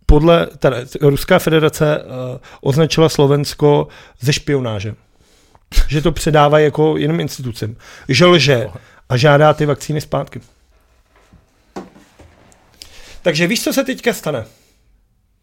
[0.07, 3.89] podle, teda, Ruská federace uh, označila Slovensko
[4.21, 4.95] ze špionáže.
[5.89, 7.77] Že to předává jako jiným institucím.
[8.09, 8.69] Že lže
[9.09, 10.41] a žádá ty vakcíny zpátky.
[13.23, 14.45] Takže víš, co se teďka stane?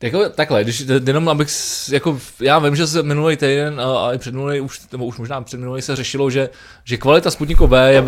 [0.02, 1.50] Jako, takhle, když jenom abych,
[1.92, 5.42] jako, já vím, že se minulý týden a, a i předminulý, už, nebo už možná
[5.42, 6.50] předminulý se řešilo, že,
[6.84, 8.04] že kvalita Sputniku V je,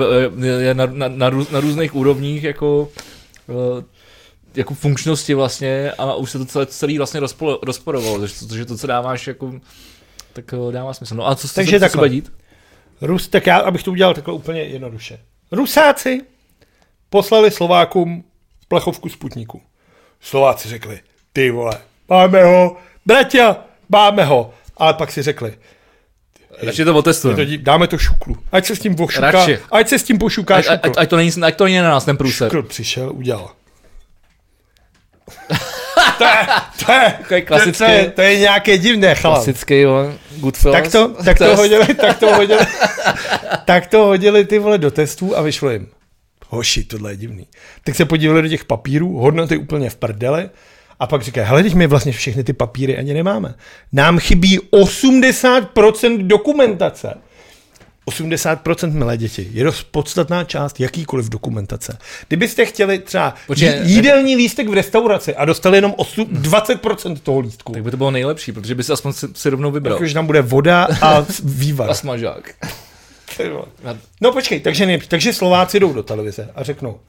[0.62, 2.90] je, na, na, na, růz, na, různých úrovních jako,
[3.50, 3.84] eh,
[4.56, 8.66] jako funkčnosti vlastně a už se to celé, celý vlastně rozpo, rozporovalo, takže to, že
[8.66, 9.54] to, co dáváš, jako,
[10.34, 11.16] tak eh, dává smysl.
[11.16, 12.32] No a co, Takže co, co se bude dít?
[13.02, 15.20] Rus, tak já, abych to udělal takhle úplně jednoduše.
[15.52, 16.22] Rusáci
[17.10, 18.24] poslali Slovákům
[18.68, 19.62] plechovku Sputniku.
[20.22, 21.00] Slováci řekli,
[21.34, 21.78] ty vole,
[22.10, 23.58] máme ho, bratia,
[23.90, 24.54] máme ho.
[24.78, 25.58] Ale pak si řekli,
[26.64, 27.38] Radši to otestujeme.
[27.38, 28.38] to dí- dáme to šuklu.
[28.52, 29.60] Ať se s tím pošuká, Radši.
[29.72, 32.06] ať se s tím pošuká Ať, ať, ať, to není, ať to není na nás
[32.06, 32.52] ten průser.
[32.52, 33.52] Šukl přišel, udělal.
[36.18, 36.48] To, je,
[36.86, 39.36] to, je, to, klasický, to, je, to je nějaké divné, chala.
[39.36, 40.82] klasický, jo, Goodfellas.
[40.82, 42.66] Tak to, tak to hodili, tak to hodili,
[43.66, 45.88] tak to hodili ty vole do testů a vyšlo jim.
[46.50, 47.48] Hoši, tohle je divný.
[47.84, 50.50] Tak se podívali do těch papírů, hodnoty úplně v prdele
[51.00, 53.54] a pak říkají, hele, teď my vlastně všechny ty papíry ani nemáme.
[53.92, 57.14] Nám chybí 80% dokumentace.
[58.08, 61.98] 80% milé děti je dost podstatná část jakýkoliv dokumentace.
[62.28, 67.40] Kdybyste chtěli třeba Počkej, jí- jídelní lístek v restauraci a dostali jenom 8, 20% toho
[67.40, 69.96] lístku, Tak by to bylo nejlepší, protože by si aspoň si, si rovnou vybral.
[69.96, 71.90] jakože tam bude voda a vývar.
[71.90, 72.52] A smažák.
[74.22, 77.00] No počkej, takže, ne, takže Slováci jdou do televize a řeknou,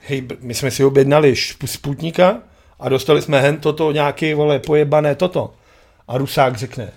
[0.00, 1.34] hej, my jsme si objednali
[1.66, 2.38] Sputnika
[2.80, 5.54] a dostali jsme hen toto nějaký, vole, pojebané toto.
[6.08, 6.92] A Rusák řekne,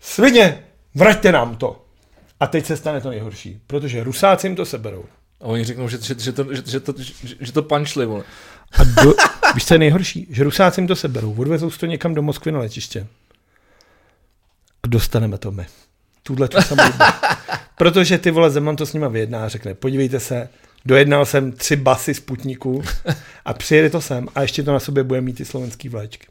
[0.00, 0.62] svině,
[0.94, 1.84] vraťte nám to.
[2.40, 5.04] A teď se stane to nejhorší, protože Rusáci jim to seberou.
[5.40, 8.24] A oni řeknou, že, že, že, to, že, že, to, že, že to punchli, vole.
[8.72, 9.14] A do,
[9.54, 10.26] víš, co je nejhorší?
[10.30, 13.06] Že Rusáci jim to seberou, odvezou to někam do Moskvy na letiště.
[14.82, 15.66] A dostaneme to my.
[16.22, 16.92] Tuhle tu samou.
[17.76, 20.48] Protože ty vole Zeman to s nima vyjedná a řekne, podívejte se,
[20.84, 22.82] dojednal jsem tři basy Sputniku
[23.44, 26.26] a přijede to sem a ještě to na sobě bude mít ty slovenský vlaječky.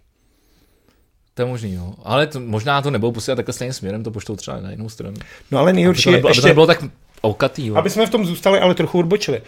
[1.38, 1.93] To je možný, jo.
[2.03, 5.15] Ale to, možná to nebudou posílat takhle stejným směrem, to poštou třeba na jinou stranu.
[5.51, 6.84] No ale Aby nejhorší to je, nebylo, aby to ještě, nebylo tak
[7.26, 7.76] oukatý, jo.
[7.76, 9.41] aby jsme v tom zůstali, ale trochu odbočili.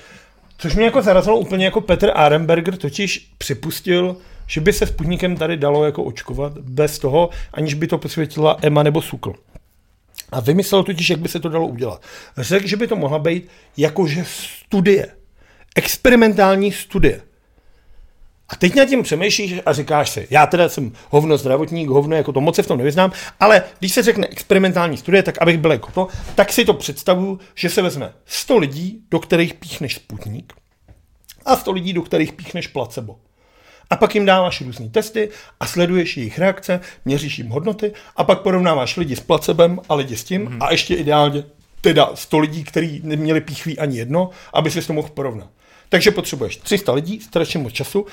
[0.57, 4.17] Což mě jako zarazilo úplně jako Petr Arenberger totiž připustil,
[4.47, 8.83] že by se Sputnikem tady dalo jako očkovat bez toho, aniž by to posvětila Ema
[8.83, 9.33] nebo Sukl.
[10.31, 12.01] A vymyslel totiž, jak by se to dalo udělat.
[12.37, 13.47] Řekl, že by to mohla být
[13.77, 15.07] jakože studie.
[15.75, 17.21] Experimentální studie.
[18.49, 22.31] A teď nad tím přemýšlíš a říkáš si, já teda jsem hovno zdravotník, hovno, jako
[22.31, 25.71] to moc se v tom nevyznám, ale když se řekne experimentální studie, tak abych byl
[25.71, 30.53] jako to, tak si to představuju, že se vezme 100 lidí, do kterých píchneš sputník
[31.45, 33.15] a 100 lidí, do kterých píchneš placebo.
[33.89, 38.41] A pak jim dáváš různé testy a sleduješ jejich reakce, měříš jim hodnoty a pak
[38.41, 40.57] porovnáváš lidi s placebem a lidi s tím mm-hmm.
[40.59, 41.43] a ještě ideálně
[41.81, 45.47] teda 100 lidí, kteří neměli píchví ani jedno, aby si to mohl porovnat.
[45.89, 48.05] Takže potřebuješ 300 lidí, strašně moc času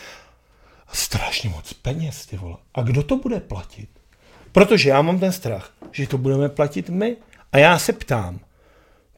[0.93, 2.57] strašně moc peněz, ty vole.
[2.75, 3.89] A kdo to bude platit?
[4.53, 7.17] Protože já mám ten strach, že to budeme platit my.
[7.53, 8.39] A já se ptám,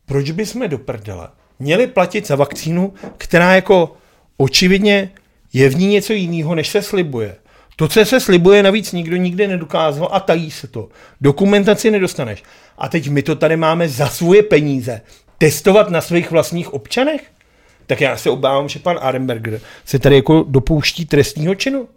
[0.06, 1.28] proč bychom do prdele
[1.58, 3.96] měli platit za vakcínu, která jako
[4.36, 5.10] očividně
[5.52, 7.36] je v ní něco jiného, než se slibuje.
[7.76, 10.88] To, co se slibuje, navíc nikdo nikdy nedokázal a tají se to.
[11.20, 12.42] Dokumentaci nedostaneš.
[12.78, 15.00] A teď my to tady máme za svoje peníze
[15.38, 17.30] testovat na svých vlastních občanech?
[17.88, 21.88] Tak já se obávám, že pan Arenberger se tady jako dopouští trestního činu.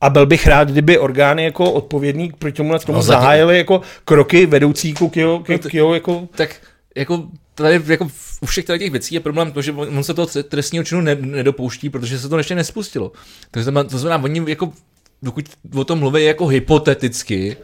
[0.00, 4.46] A byl bych rád, kdyby orgány jako odpovědný proti tomu, tomu no, zahájily jako kroky
[4.46, 6.28] vedoucí k jeho, k, k jeho jako...
[6.34, 6.56] Tak
[6.96, 7.24] jako
[7.54, 8.08] tady jako
[8.40, 12.18] u všech těch věcí je problém to, že on se toho trestního činu nedopouští, protože
[12.18, 13.12] se to ještě nespustilo.
[13.50, 14.72] To znamená, to znamená oni jako,
[15.22, 17.56] dokud o tom mluví jako hypoteticky,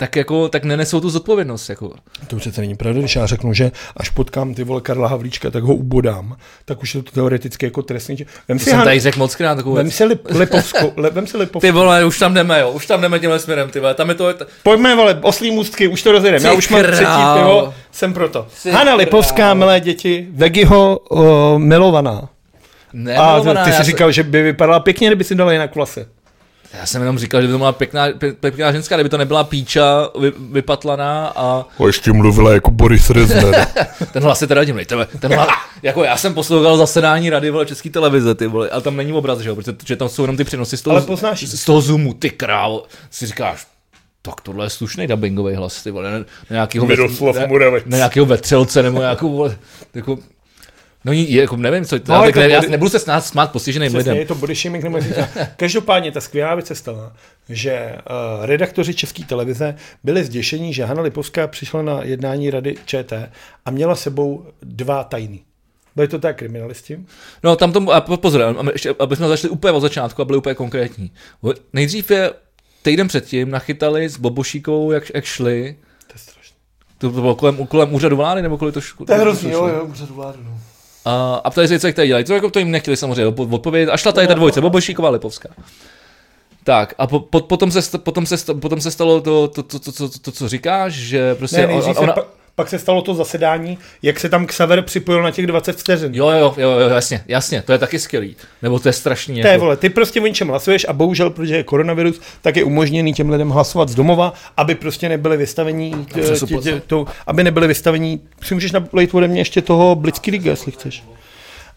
[0.00, 1.68] tak jako, tak nenesou tu zodpovědnost.
[1.68, 1.92] Jako.
[2.26, 5.62] To přece není pravda, když já řeknu, že až potkám ty vole Karla Havlíčka, tak
[5.62, 8.16] ho ubodám, tak už je to teoreticky jako trestný.
[8.48, 11.36] Vem si jsem tady řekl moc krát takovou Vem si Lip, Lipovsko, le, vem si
[11.36, 11.66] Lipovsko.
[11.66, 14.14] Ty vole, už tam jdeme, jo, už tam jdeme tímhle směrem, ty vole, tam je
[14.14, 14.34] to...
[14.62, 18.46] Pojďme, vole, oslí můstky, už to rozjedeme, já už mám třetí pivo, jsem proto.
[18.62, 22.28] Ty Hanna Lipovská, milé děti, Vegiho uh, milovaná.
[22.92, 26.06] Ne, a milovaná, ty jsi říkal, že by vypadala pěkně, kdyby si dala jinak klase.
[26.72, 28.06] Já jsem jenom říkal, že by to byla pěkná,
[28.40, 31.64] pěkná ženská, kdyby to nebyla píča vy, vypatlaná a...
[31.78, 33.66] O, ještě mluvila jako Boris Rezner.
[34.12, 34.84] ten hlas je teda divný.
[34.84, 35.48] Ten, ten hlas,
[35.82, 39.38] jako já jsem poslouchal zasedání rady vole, české televize, ty vole, ale tam není obraz,
[39.38, 42.14] že jo, protože tam jsou jenom ty přenosy z toho, ale poznáš, z toho zoomu,
[42.14, 43.66] ty král, si říkáš,
[44.22, 47.46] tak tohle je slušný dubbingový hlas, ty vole, ne, ne nějakýho, Miroslav ne,
[47.86, 49.58] ne, nějakýho vetřelce, nebo nějakou, vole,
[49.94, 50.18] jako,
[51.08, 54.16] No jako nevím, co to, no, tak ne, já nebudu se snad smát postiženým lidem.
[54.16, 54.98] je to body shaming, nebo
[55.56, 57.12] Každopádně ta skvělá věc se stala,
[57.48, 59.74] že uh, redaktoři České televize
[60.04, 63.30] byli zděšení, že Hanna Lipovská přišla na jednání rady ČT
[63.64, 65.42] a měla sebou dva tajný.
[65.96, 67.00] Byli to tak kriminalisti?
[67.44, 70.54] No tam tomu, a pozor, ještě, aby jsme začali úplně od začátku a byli úplně
[70.54, 71.10] konkrétní.
[71.72, 72.32] Nejdřív je
[72.82, 75.76] týden předtím nachytali s Bobošíkou, jak, jak šli.
[76.06, 76.56] To je strašné.
[76.98, 79.06] To, to bylo kolem, kolem úřadu vlády, nebo kolik to šlo?
[79.06, 80.60] To je hrozný, jo, jo, úřadu vlády, no.
[81.04, 82.24] A, a ptali se, co tady dělají.
[82.24, 83.90] To, jako to jim nechtěli samozřejmě odpovědět.
[83.90, 85.48] A šla tady ta dvojce, Bobošíková, Lipovská.
[86.64, 89.92] Tak a po, po, potom, se, potom, se, potom se stalo to, to, to, to,
[89.92, 91.66] to, to, co říkáš, že prostě...
[91.66, 92.22] Ne, ona, se,
[92.58, 96.14] pak se stalo to zasedání, jak se tam Xaver připojil na těch 20 vteřin.
[96.14, 98.36] Jo, jo, jo, jo, jasně, jasně, to je taky skvělý.
[98.62, 99.42] Nebo to je strašně.
[99.42, 99.64] To je, jako...
[99.64, 103.30] vole, ty prostě o něčem hlasuješ a bohužel, protože je koronavirus, tak je umožněný těm
[103.30, 108.20] lidem hlasovat z domova, aby prostě nebyli vystavení, tě, tě, tě, to, aby nebyli vystavení,
[108.42, 111.02] si můžeš nalejt ode mě ještě toho Blitzkriega, jestli chceš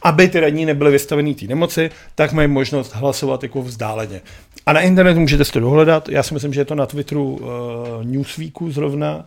[0.04, 4.22] aby ty radní nebyly vystavený té nemoci, tak mají možnost hlasovat jako vzdáleně.
[4.66, 7.24] A na internetu můžete si to dohledat, já si myslím, že je to na Twitteru
[7.26, 7.48] uh,
[8.04, 9.26] Newsweeku zrovna,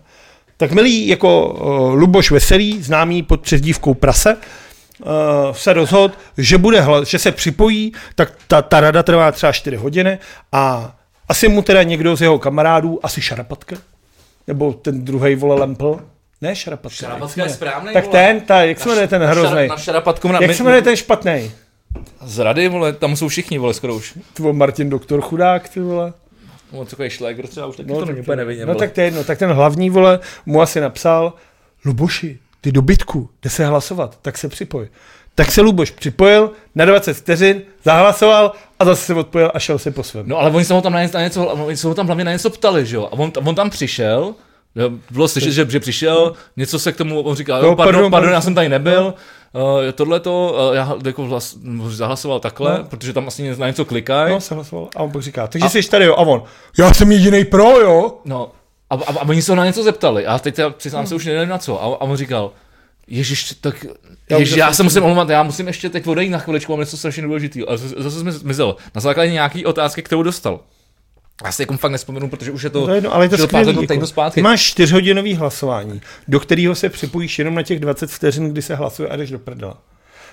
[0.65, 5.11] tak milý jako uh, Luboš Veselý, známý pod přezdívkou Prase, uh,
[5.53, 9.77] se rozhodl, že, bude hlas, že se připojí, tak ta, ta rada trvá třeba 4
[9.77, 10.19] hodiny
[10.53, 10.95] a
[11.29, 13.77] asi mu teda někdo z jeho kamarádů, asi Šarapatka,
[14.47, 16.01] nebo ten druhý vole Lempl,
[16.41, 16.97] ne Šarapatka.
[16.97, 18.13] Šarapatka je správný, Tak vole.
[18.19, 19.69] ten, ta, jak se jmenuje ten hrozný?
[19.69, 21.51] Na Šarapatku na, jak se jmenuje ten špatný?
[22.23, 24.19] Z rady, vole, tam jsou všichni, vole, skoro už.
[24.35, 26.13] Tvo Martin Doktor Chudák, ty vole.
[26.75, 28.69] On takový šlegr třeba už taky no, to není úplně nevidím.
[28.69, 31.33] No tak to je jedno, tak ten hlavní, vole, mu asi napsal,
[31.85, 34.89] Luboši, ty dobytku, jde se hlasovat, tak se připoj.
[35.35, 39.91] Tak se Luboš připojil, na 20 vteřin, zahlasoval a zase se odpojil a šel si
[39.91, 40.29] po svém.
[40.29, 42.51] No ale oni se ho tam na něco, oni se ho tam hlavně na něco
[42.51, 43.09] ptali, že jo?
[43.13, 44.35] A on, on tam přišel,
[45.11, 48.33] bylo slyšet, že, že přišel, něco se k tomu, on říkal, no, pardon, pardon, pardon,
[48.33, 49.15] já jsem tady nebyl,
[49.55, 49.63] uh,
[49.95, 51.57] tohle to, uh, já jako vlas,
[51.89, 52.85] zahlasoval takhle, no.
[52.85, 54.33] protože tam asi na něco klikají.
[54.33, 54.89] No, jsem hlasoval.
[54.97, 56.43] A on pak říká, takže a, jsi tady, jo, a on,
[56.79, 58.19] já jsem jediný pro, jo.
[58.25, 58.51] No,
[58.91, 61.09] a, a, a oni se ho na něco zeptali, a teď já přiznám hmm.
[61.09, 62.51] se už nevím na co, a, a on říkal,
[63.07, 63.87] Ježíš, tak
[64.31, 67.23] Ježiš, já se musím omlouvat, já musím ještě teď odejít na chviličku, mám něco strašně
[67.23, 67.71] důležitého.
[67.71, 68.77] A zase jsme zmizel.
[68.95, 70.61] Na základě nějaký otázky, kterou dostal.
[71.45, 73.39] Já si jako fakt nespomenu, protože už je to, no to jedno, ale je to
[73.39, 74.43] skvělý, jako, zpátky.
[74.43, 79.09] Máš čtyřhodinový hlasování, do kterého se připojíš jenom na těch 20 vteřin, kdy se hlasuje
[79.09, 79.79] a jdeš do prdela.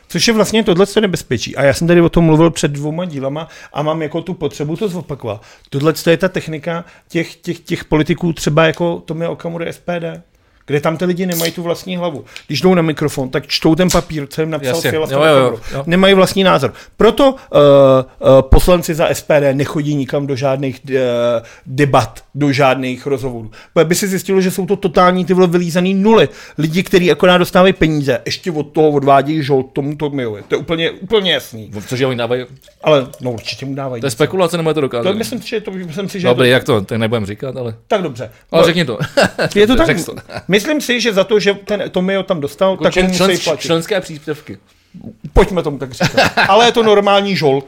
[0.08, 1.56] Což je vlastně tohle to nebezpečí.
[1.56, 4.76] A já jsem tady o tom mluvil před dvouma dílama a mám jako tu potřebu
[4.76, 5.42] to zopakovat.
[5.70, 10.22] Tohle je ta technika těch, těch, těch politiků, třeba jako Tomio Okamury SPD
[10.72, 12.26] kde tam ty lidi nemají tu vlastní hlavu.
[12.48, 14.90] Když jdou na mikrofon, tak čtou ten papír, co jim napsal Jasně.
[14.90, 15.84] Fiala jo, jo, jo.
[15.86, 16.74] Nemají vlastní názor.
[16.98, 20.96] Proto uh, uh, poslanci za SPD nechodí nikam do žádných uh,
[21.66, 23.52] debat do žádných rozhovorů.
[23.84, 26.30] By si zjistilo, že jsou to totální ty vylízaný nuly.
[26.58, 30.44] Lidi, kteří akorát dostávají peníze, ještě od toho odvádějí žol tomu to miluje.
[30.48, 31.72] To je úplně, úplně jasný.
[31.88, 32.46] Cože oni dávají,
[32.84, 34.02] Ale no určitě mu dávají.
[34.02, 35.16] to je spekulace, nebo je to To dokázané?
[35.18, 37.72] myslím si, že to, myslím si, že Dobrý, je jak to, tak nebudem říkat, ale...
[37.72, 38.32] to, tak dobře.
[38.52, 38.98] Ale No, řekni to.
[39.56, 40.16] je to tak, to.
[40.48, 43.38] myslím si, že za to, že ten Tomio tam dostal, tak mu Člen, musí člen,
[43.44, 43.62] platit.
[43.62, 44.58] členské příspěvky.
[45.34, 46.32] Pojďme tomu tak říkat.
[46.50, 47.66] Ale je to normální žolt.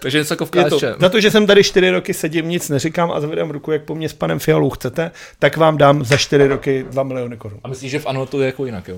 [0.00, 0.84] Takže něco jako v Je to, KSČ.
[0.98, 3.94] za to, že jsem tady čtyři roky sedím, nic neříkám a zvedám ruku, jak po
[3.94, 7.60] mně s panem Fialou chcete, tak vám dám za čtyři roky 2 miliony korun.
[7.64, 8.96] A myslíš, že v ANO to je jako jinak, jo?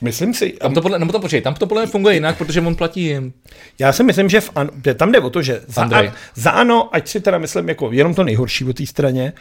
[0.00, 0.50] Myslím si.
[0.50, 3.04] Tam to podle, nebo to počkej, tam to podle mě funguje jinak, protože on platí
[3.04, 3.32] jim.
[3.78, 6.08] Já si myslím, že v ano, tam jde o to, že za, Andrej.
[6.08, 9.32] a, za ano, ať si teda myslím jako jenom to nejhorší o té straně,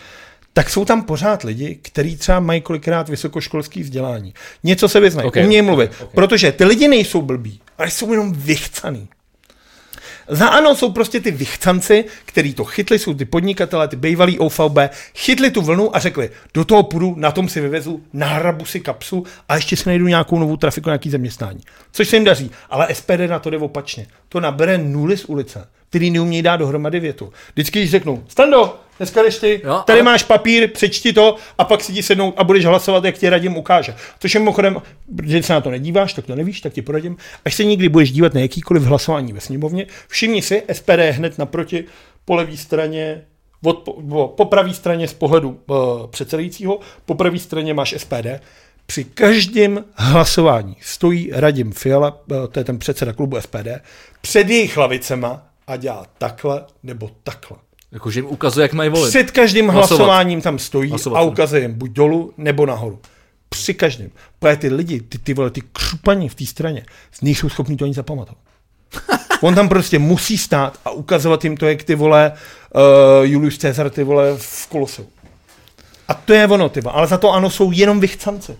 [0.53, 4.33] tak jsou tam pořád lidi, kteří třeba mají kolikrát vysokoškolský vzdělání.
[4.63, 5.39] Něco se vyznají, Okay.
[5.41, 5.43] okay.
[5.43, 5.91] umějí mluvit.
[5.91, 6.03] Okay.
[6.05, 6.15] Okay.
[6.15, 9.07] Protože ty lidi nejsou blbí, ale jsou jenom vychcaný.
[10.27, 14.77] Za ano jsou prostě ty vychcanci, který to chytli, jsou ty podnikatelé, ty bývalí OVB,
[15.15, 19.23] chytli tu vlnu a řekli, do toho půjdu, na tom si vyvezu, nahrabu si kapsu
[19.49, 21.61] a ještě si najdu nějakou novou trafiku, nějaký zaměstnání.
[21.91, 24.07] Což se jim daří, ale SPD na to jde opačně.
[24.29, 27.33] To nabere nuly z ulice, který neumějí dát dohromady větu.
[27.53, 31.63] Vždycky, když řeknou, Stando, dneska jdeš ty, Jo, tady ale- máš papír, přečti to a
[31.63, 33.95] pak si ti sednout a budeš hlasovat, jak ti radím ukáže.
[34.19, 34.81] Což je mimochodem,
[35.17, 37.17] protože se na to nedíváš, tak to nevíš, tak ti poradím.
[37.45, 41.37] Až se někdy budeš dívat na jakýkoliv hlasování ve sněmovně, všimni si, SPD je hned
[41.37, 41.85] naproti
[42.25, 43.21] po levé straně
[43.65, 48.27] od, po, po pravé straně z pohledu uh, předsedajícího, po pravé straně máš SPD.
[48.85, 53.67] Při každém hlasování stojí Radim Fiala, eh, to je ten předseda klubu SPD,
[54.21, 57.57] před jejich lavicema a dělá takhle nebo takhle.
[57.91, 59.09] Jakože jim ukazuje, jak mají volit.
[59.09, 59.99] Před každým Hlasovat.
[59.99, 61.27] hlasováním tam stojí Hlasovat, a ne.
[61.31, 62.99] ukazuje jim buď dolů nebo nahoru.
[63.49, 64.09] Při každém.
[64.39, 66.85] Protože ty lidi, ty, ty vole, ty křupaní v té straně,
[67.21, 68.41] nejsou schopni to ani zapamatovat.
[69.41, 72.31] On tam prostě musí stát a ukazovat jim to, jak ty vole
[72.75, 72.81] uh,
[73.25, 75.05] Julius Caesar, ty vole v koloseu.
[76.07, 76.95] A to je ono, ty vole.
[76.95, 78.57] Ale za to ano, jsou jenom vychcanci.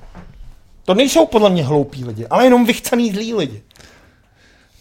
[0.85, 3.61] To nejsou podle mě hloupí lidi, ale jenom vychcaný zlí lidi.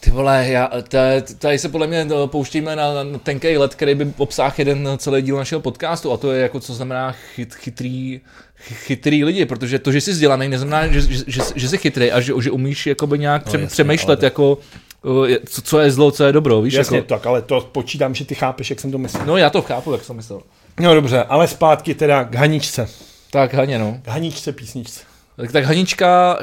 [0.05, 2.87] Ty vole, já, tady, tady se podle mě no, pouštíme na,
[3.23, 6.75] tenký let, který by obsáhl jeden celý díl našeho podcastu a to je jako, co
[6.75, 8.21] znamená chyt, chytrý,
[8.57, 12.13] chy- chytrý lidi, protože to, že jsi vzdělaný, neznamená, že, že, že, že jsi chytrý
[12.13, 14.59] a že, že umíš jakoby nějak pře, jasně, přemýšlet ale- jako,
[15.27, 16.75] je- co, co je zlo, co je dobro, víš?
[16.75, 19.27] Jasně, Jako, tak, ale to počítám, že ty chápeš, jak jsem to myslel.
[19.27, 20.41] no já to chápu, jak jsem myslel.
[20.81, 22.89] No dobře, ale zpátky teda k Haničce.
[23.31, 23.99] Tak Haně, no.
[24.03, 25.01] K Haničce písničce.
[25.37, 26.39] Tak, tak Hanička,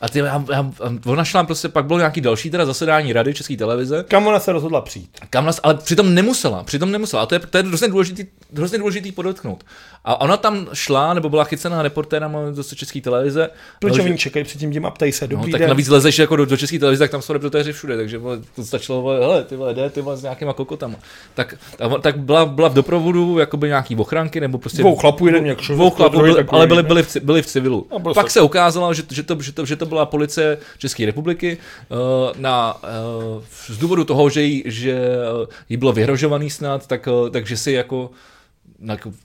[0.00, 0.70] a ty, já, já,
[1.06, 4.52] ona šla prostě, pak bylo nějaký další teda zasedání rady České televize, Kam ona se
[4.52, 5.10] rozhodla přijít?
[5.30, 7.22] Kam nás, ale přitom nemusela, přitom nemusela.
[7.22, 8.24] A to je, to je hrozně důležitý,
[8.56, 9.64] hrozně důležitý podotknout.
[10.04, 13.50] A ona tam šla, nebo byla chycená reportérem z české televize.
[13.80, 15.68] Proč oni čekají před tím, a ptají se, No, dobrý tak den.
[15.68, 18.64] navíc lezeš jako do, do české televize, tak tam jsou reportéři všude, takže vole, to
[18.64, 20.94] stačilo, vole, hele, ty vole, jde, ty vole, s nějakýma kokotama.
[21.34, 25.46] Tak, a, tak byla, byla v doprovodu jakoby nějaký ochranky, nebo prostě Dvou chlapů, jeden
[25.46, 26.88] jak šel, dvou chlapů, byli, ale byli, ne?
[26.88, 27.86] byli, v, byli v civilu.
[27.98, 31.06] Byl Pak se- se ukázalo, že, že, to, že, to, že to byla policie České
[31.06, 31.58] republiky
[31.88, 31.98] uh,
[32.36, 34.94] na, uh, z důvodu toho, že jí, že
[35.42, 38.10] uh, jí bylo vyhrožovaný snad, tak, takže si jako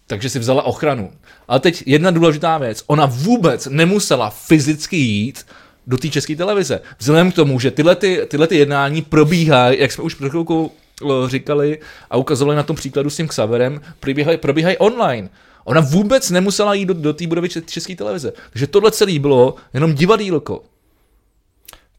[0.08, 1.12] takže si vzala ochranu.
[1.48, 2.84] Ale teď jedna důležitá věc.
[2.88, 5.46] Ona vůbec nemusela fyzicky jít
[5.88, 6.82] do té české televize.
[6.98, 10.72] Vzhledem k tomu, že tyhle, ty, tyhle ty jednání probíhají, jak jsme už před chvilkou
[11.02, 11.80] eh, říkali
[12.10, 15.30] a ukazovali na tom příkladu s tím Xaverem, probíhají, probíhají online.
[15.66, 18.34] Ona vůbec nemusela jít do, do té budovy Če- české televize.
[18.52, 20.64] Takže tohle celé bylo jenom divadýlko.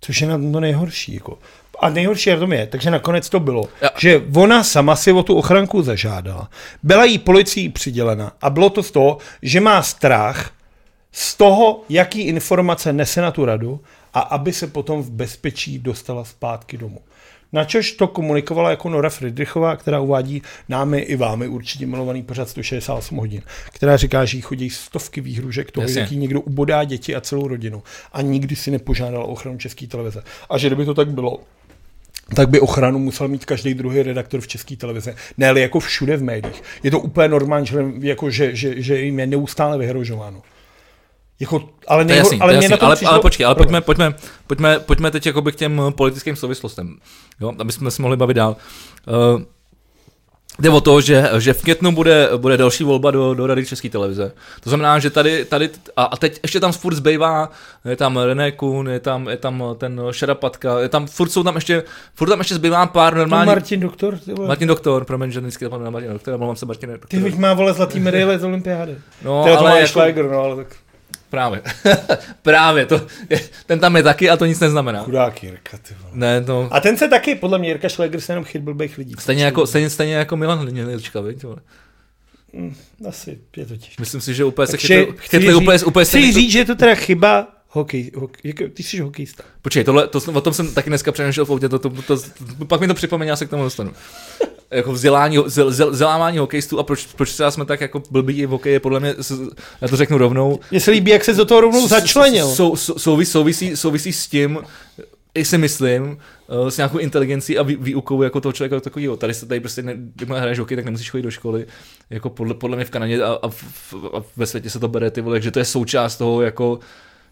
[0.01, 1.14] Což je na to nejhorší.
[1.14, 1.38] Jako.
[1.80, 3.88] A nejhorší na tom je, takže nakonec to bylo, Ja.
[3.98, 6.51] že ona sama si o tu ochranku zažádala,
[6.82, 10.51] byla jí policií přidělena a bylo to z toho, že má strach
[11.12, 13.80] z toho, jaký informace nese na tu radu
[14.14, 17.01] a aby se potom v bezpečí dostala zpátky domů.
[17.52, 23.18] Načož to komunikovala jako Nora Friedrichová, která uvádí námi i vámi určitě milovaný pořad 168
[23.18, 23.43] hodin,
[23.73, 26.01] která říká, že jí chodí stovky výhružek toho, Jasně.
[26.01, 27.82] jak jí někdo ubodá děti a celou rodinu
[28.12, 30.23] a nikdy si nepožádal o ochranu české televize.
[30.51, 31.40] A že kdyby to tak bylo,
[32.35, 35.14] tak by ochranu musel mít každý druhý redaktor v české televizi.
[35.39, 36.62] Ne, ale jako všude v médiích.
[36.82, 40.43] Je to úplně normální, že, jako, že, že, že jim je neustále vyhrožováno.
[41.40, 42.86] Jako, ale To je nejhor, jasný, ale to je mě jasný.
[42.86, 44.14] ale, přišlo- ale počkej, ale pojďme, pojďme,
[44.46, 46.96] pojďme, pojďme teď jakoby k těm politickým souvislostem,
[47.40, 48.56] jo, aby jsme se mohli bavit dál.
[49.34, 49.42] Uh,
[50.58, 53.88] Jde o to, že, že v květnu bude, bude další volba do, do Rady České
[53.88, 54.32] televize.
[54.60, 57.50] To znamená, že tady, tady a, a teď ještě tam furt zbývá,
[57.84, 61.54] je tam René Kuhn, je tam, je tam ten Šarapatka, je tam, furt jsou tam
[61.54, 61.82] ještě,
[62.14, 63.46] furt tam ještě zbývá pár normálních...
[63.46, 64.48] Martin Doktor, ty vole.
[64.48, 67.20] Martin Doktor, promiň, že vždycky zapomínám na Martin Doktor, omlouvám se Martin Ty Doktor.
[67.20, 68.96] bych má vole zlatý medaile z olympiády.
[69.24, 69.88] No, Teda to má ale jako...
[69.88, 70.66] Schläger, no, ale tak
[71.30, 71.62] právě,
[72.42, 75.02] právě, to, je, ten tam je taky a to nic neznamená.
[75.02, 76.10] chudák Jirka, ty vole.
[76.14, 79.14] Ne, to, A ten se taky, podle mě Jirka Schläger se jenom chyt blbých lidí.
[79.18, 81.56] Stejně jako, stejně, stejně jako Milan Hnilička, viď, vole.
[82.52, 82.74] Mm,
[83.08, 83.94] asi je to těžké.
[84.00, 86.52] Myslím si, že úplně se Takže chytli, chci chytli říct- úplně, úplně se Chci říct,
[86.52, 89.44] že je to teda chyba hokej, hokej jako, ty jsi hokejista.
[89.62, 92.16] Počkej, tohle, to, o tom jsem taky dneska přemýšlel v autě, to, to, to,
[92.58, 93.92] to, pak mi to připomene, já se k tomu dostanu.
[94.70, 95.38] Jako vzdělání,
[95.90, 99.14] vzdělávání hokejistů a proč, proč třeba jsme tak jako blbí i v hokeji, podle mě,
[99.80, 102.48] já to řeknu rovnou, Mně se líbí, jak se do toho rovnou začlenil.
[102.48, 104.59] Sou, sou, souvisí, souvisí, souvisí s tím,
[105.34, 106.18] i si myslím,
[106.66, 109.16] eh, s nějakou inteligencí a vý, výukou jako toho člověka takového.
[109.16, 111.66] Tady se tady prostě, ne, když hraješ hokej, tak nemusíš chodit do školy.
[112.10, 115.10] Jako podle, podle mě v Kanadě a, a, v, a ve světě se to bere,
[115.10, 116.78] ty vole, že to je součást toho jako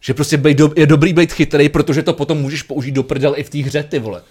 [0.00, 3.42] že prostě do, je dobrý být chytrý, protože to potom můžeš použít do prdel i
[3.42, 4.22] v té hře, ty vole.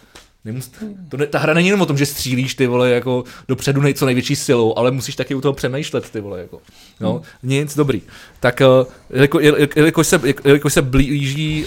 [0.46, 0.72] Nemus,
[1.10, 3.94] to ne, ta hra není jenom o tom, že střílíš ty vole jako dopředu nej,
[3.94, 6.60] co největší silou, ale musíš taky u toho přemýšlet ty vole jako.
[7.00, 7.24] No, hmm.
[7.44, 8.02] nic dobrý.
[8.40, 11.66] Tak uh, jeliko, jel- jelikož, se, jelikož se blíží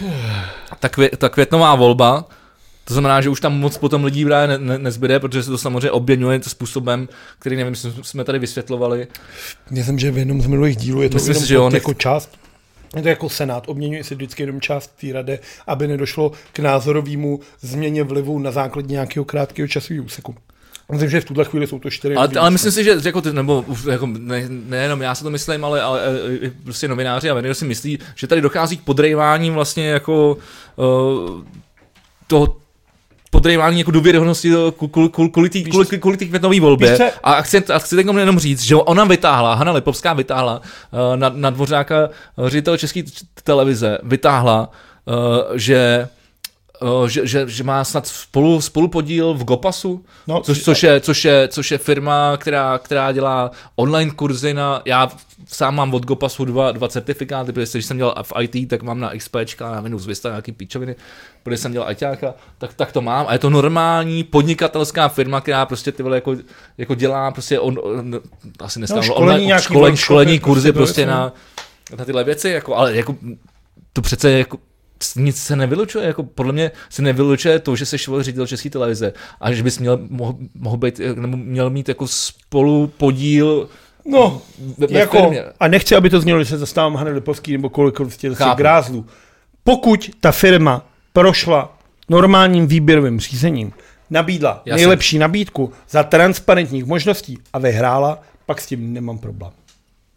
[0.00, 0.08] uh,
[0.80, 2.24] ta, kvě, ta květnová volba,
[2.84, 5.58] to znamená, že už tam moc potom lidí právě ne, ne, nezbyde, protože se to
[5.58, 7.08] samozřejmě oběňuje způsobem,
[7.38, 9.06] který nevím, jestli jsme tady vysvětlovali.
[9.70, 11.94] Myslím, že v jednom z minulých dílů je to Myslím jenom že jo, nech- jako
[11.94, 12.30] část.
[12.96, 17.40] Je to jako senát, obměňuje se vždycky jenom část té rady, aby nedošlo k názorovému
[17.60, 20.34] změně vlivu na základě nějakého krátkého časového úseku.
[20.92, 22.14] Myslím, že v tuhle chvíli jsou to čtyři.
[22.14, 25.82] Ale, ale myslím si, že jako nebo jako ne, nejenom já si to myslím, ale,
[25.82, 29.88] ale e, e, prostě novináři a média si myslí, že tady dochází k podrejvání vlastně
[29.88, 30.38] jako
[30.76, 31.44] uh,
[32.26, 32.56] toho
[33.30, 36.96] podrejvání jako důvěryhodnosti ku- kvůli té kvůli, kvůli té květnové volbě.
[37.22, 41.32] A chci, a chci teď jenom říct, že ona vytáhla, Hanna Lipovská vytáhla uh, na,
[41.34, 43.02] na dvořáka uh, ředitel České
[43.44, 44.70] televize, vytáhla,
[45.54, 46.08] že
[47.06, 51.48] že, že, že, má snad spolu, spolupodíl v Gopasu, No, což, což, je, což, je,
[51.48, 55.08] což je firma, která, která dělá online kurzy na, já
[55.46, 59.00] sám mám od Gopasu dva, dva certifikáty, protože když jsem dělal v IT, tak mám
[59.00, 60.96] na XPčka, na Windows Vista nějaký píčoviny,
[61.42, 63.26] protože jsem dělal ITáka, tak, tak to mám.
[63.28, 66.36] A je to normální podnikatelská firma, která prostě ty vole jako,
[66.78, 68.20] jako dělá prostě on, on
[68.58, 71.32] asi dneska No, školení, online, školení, školení prostě kurzy prostě věci, na,
[71.98, 73.16] na tyhle věci, jako, ale jako
[73.92, 74.58] to přece jako
[75.16, 79.52] nic se nevylučuje, jako podle mě se nevylučuje to, že jsi ředitel České televize a
[79.52, 83.68] že bys měl, mohl, mohl být, nebo měl mít jako spolu podíl
[84.04, 84.42] No,
[84.78, 85.44] ve, ve jako, firmě.
[85.60, 88.58] a nechci, aby to znělo, že se zastávám Hany Lipovský nebo kolik prostě zase Chápu.
[88.58, 89.06] grázlů.
[89.64, 93.72] Pokud ta firma prošla normálním výběrovým řízením,
[94.10, 94.76] nabídla Jasně.
[94.80, 99.52] nejlepší nabídku za transparentních možností a vyhrála, pak s tím nemám problém.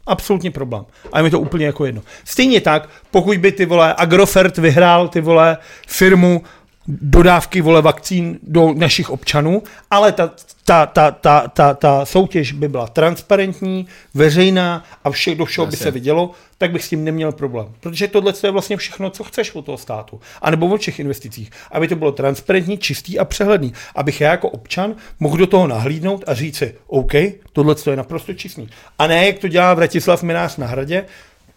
[0.06, 0.86] Absolutně problém.
[1.14, 2.02] A je mi to úplně jako jedno.
[2.24, 5.58] Stejně tak, pokud by ty vole Agrofert vyhrál ty vole
[5.88, 6.44] firmu
[6.88, 10.32] dodávky vole vakcín do našich občanů, ale ta,
[10.66, 15.78] ta, ta, ta, ta, ta soutěž by byla transparentní, veřejná a vše, do všeho by
[15.78, 17.68] se vidělo, tak bych s tím neměl problém.
[17.80, 20.20] Protože tohle je vlastně všechno, co chceš od toho státu.
[20.42, 21.52] A nebo od všech investicích.
[21.72, 23.74] Aby to bylo transparentní, čistý a přehledný.
[23.96, 27.12] Abych já jako občan mohl do toho nahlídnout a říct si, OK,
[27.54, 28.68] tohle je naprosto čistý.
[29.00, 31.06] A ne, jak to dělá Vratislav Minář na hradě,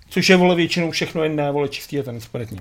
[0.09, 2.61] což je vole většinou všechno jen ne, vole čistý a transparentní.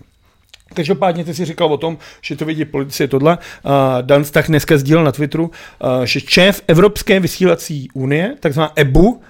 [0.74, 3.38] Každopádně ty si říkal o tom, že to vidí policie tohle.
[4.02, 5.52] Dan tak dneska sdílel na Twitteru,
[6.04, 9.22] že šéf Evropské vysílací unie, takzvaná EBU,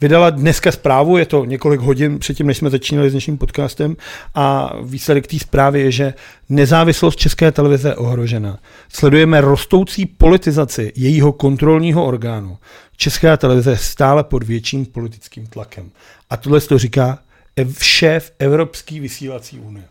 [0.00, 3.96] vydala dneska zprávu, je to několik hodin předtím, než jsme začínali s dnešním podcastem
[4.34, 6.14] a výsledek té zprávy je, že
[6.48, 8.58] nezávislost České televize je ohrožena.
[8.92, 12.58] Sledujeme rostoucí politizaci jejího kontrolního orgánu.
[12.96, 15.90] Česká televize je stále pod větším politickým tlakem.
[16.30, 17.18] A tohle to říká
[17.56, 19.84] ev- šéf Evropské vysílací unie.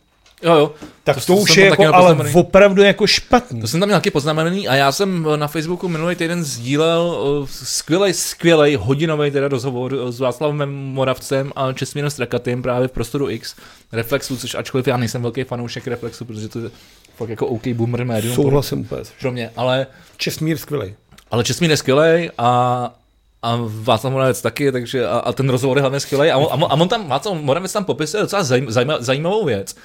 [0.44, 0.72] Jo, jo.
[1.04, 3.62] Tak To to, to už je jako, ale opravdu jako špatný.
[3.62, 7.18] To jsem tam měl taky poznamenaný a já jsem na Facebooku minulý týden sdílel
[7.52, 13.30] skvělý, skvělý hodinový teda rozhovor eh, s Václavem Moravcem a Česmírem Strakatým právě v prostoru
[13.30, 13.56] X
[13.92, 16.70] Reflexu, což ačkoliv já nejsem velký fanoušek Reflexu, protože to je
[17.18, 19.02] fakt jako OK boomer médium Souhlasím úplně.
[19.22, 19.88] pro mě, ale,
[20.18, 20.94] Česmír skvělej.
[21.32, 22.94] ale Česmír je skvělý a
[23.42, 26.32] a Václav Moravec taky, takže a, a ten rozhovor je hlavně skvělý.
[26.32, 28.68] A, on- a, on- a on tam, Václav Moravec tam popisuje docela zajím,
[29.00, 29.76] zajímavou věc,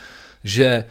[0.44, 0.84] že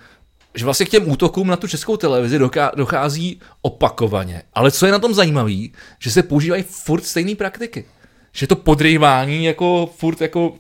[0.56, 2.40] že vlastně k těm útokům na tu českou televizi
[2.76, 4.44] dochází opakovaně.
[4.54, 5.68] Ale co je na tom zajímavé,
[6.00, 7.86] že se používají furt stejné praktiky.
[8.32, 10.54] Že to podrývání jako furt jako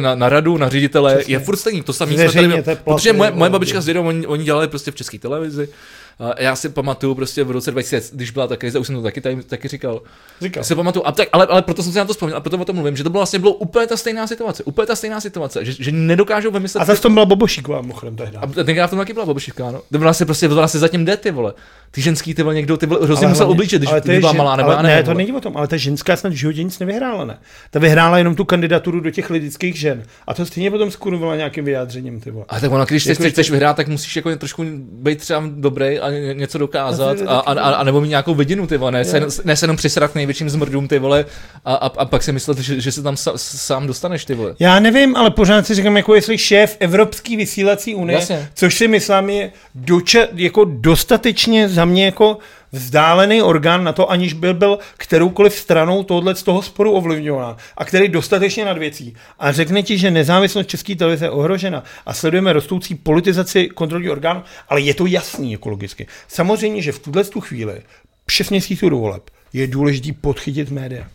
[0.00, 1.34] na, na radu, na ředitele, Přesně.
[1.34, 1.82] je furt stejný.
[1.82, 4.94] To samé Zveřejněte platy, protože moje, moje babička s dědou, oni, oni dělali prostě v
[4.94, 5.68] české televizi.
[6.18, 9.02] A já si pamatuju prostě v roce 2000, když byla ta krize, už jsem to
[9.02, 10.02] taky, tady, taky říkal,
[10.40, 10.60] Říkal.
[10.60, 12.58] já si pamatuju, a tak, ale, ale proto jsem si na to vzpomněl a proto
[12.58, 15.20] o tom mluvím, že to bylo vlastně bylo úplně ta stejná situace, úplně ta stejná
[15.20, 16.80] situace, že, že nedokážou vymyslet.
[16.80, 18.36] A zase tam byla Bobošíková mimochodem tehdy.
[18.36, 19.82] a tenkrát v tom taky byla babušivka, no.
[19.92, 21.52] To vlastně prostě, to vlastně zatím jde, ty vole.
[21.90, 24.56] Ty ženský, ty vole, někdo, ty vole, hrozně musel oblíčit, když, když byla žen- malá,
[24.56, 26.78] nebo ale ne, nevím, to není o tom, ale ta ženská snad v životě nic
[26.78, 27.38] nevyhrála, ne?
[27.70, 30.02] Ta vyhrála jenom tu kandidaturu do těch lidických žen.
[30.26, 32.44] A to stejně potom skurvila nějakým vyjádřením, ty vole.
[32.48, 35.98] A tak ono, když Jako, chceš, chceš vyhrát, tak musíš jako trošku být třeba dobrý
[35.98, 39.26] a něco dokázat a, a, a, a nebo mít nějakou vidinu, ty vole, ne, se,
[39.44, 41.24] ne se jenom přisrat k největším zmrdům, ty vole,
[41.64, 44.54] a, a, a pak si myslet, že, že se tam sa, sám dostaneš, ty vole.
[44.58, 48.48] Já nevím, ale pořád si říkám, jako jestli šéf Evropský vysílací unie, Jasně.
[48.54, 52.38] což si myslím je doča, jako dostatečně za mě jako
[52.72, 57.84] vzdálený orgán na to, aniž by byl kteroukoliv stranou tohle z toho sporu ovlivňován a
[57.84, 62.52] který dostatečně nad věcí a řekne ti, že nezávislost české televize je ohrožena a sledujeme
[62.52, 66.06] rostoucí politizaci kontrolní orgánů, ale je to jasný ekologicky.
[66.28, 67.82] Samozřejmě, že v tuhle tu chvíli,
[68.30, 71.06] 6 měsíců do voleb, je důležité podchytit média.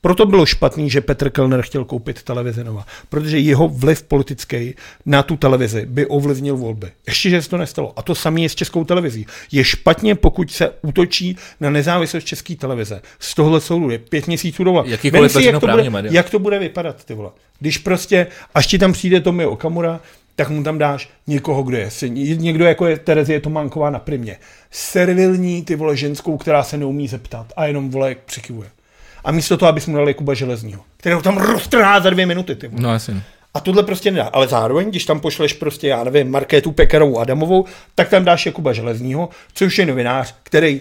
[0.00, 4.74] Proto bylo špatný, že Petr Kellner chtěl koupit televizi Nova, protože jeho vliv politický
[5.06, 6.90] na tu televizi by ovlivnil volby.
[7.06, 7.92] Ještě, že se to nestalo.
[7.98, 9.26] A to samé je s českou televizí.
[9.52, 13.02] Je špatně, pokud se útočí na nezávislost české televize.
[13.18, 14.86] Z tohle soudu je pět měsíců do voleb.
[14.86, 16.12] Jakýkoliv Vem si, jak to, bude, média.
[16.12, 17.30] jak to bude vypadat, ty vole.
[17.58, 20.00] Když prostě, až ti tam přijde Tomi Okamura,
[20.36, 21.90] tak mu tam dáš někoho, kdo je.
[22.34, 24.36] Někdo jako je Terezie Tománková na primě.
[24.70, 28.68] Servilní, ty vole, ženskou, která se neumí zeptat a jenom, vole, přikivuje.
[29.24, 32.54] A místo toho, abys mu dal Jakuba Železního, kterého tam roztrhá za dvě minuty.
[32.54, 32.70] Ty.
[32.72, 33.22] No jasně.
[33.54, 34.24] A tohle prostě nedá.
[34.24, 37.64] Ale zároveň, když tam pošleš prostě, já nevím, Markétu Pekarovou Adamovou,
[37.94, 40.80] tak tam dáš Jakuba Železního, což je novinář, který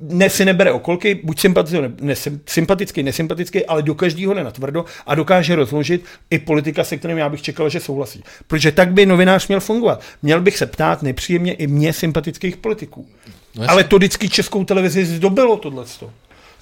[0.00, 2.14] ne, si nebere okolky, buď sympatický, ne, ne,
[2.46, 7.28] sympatický, nesympatický, ale do každého jde natvrdo a dokáže rozložit i politika, se kterým já
[7.28, 8.22] bych čekal, že souhlasí.
[8.46, 10.00] Protože tak by novinář měl fungovat.
[10.22, 13.06] Měl bych se ptát nepříjemně i mě sympatických politiků.
[13.54, 15.84] No ale to vždycky českou televizi zdobilo tohle.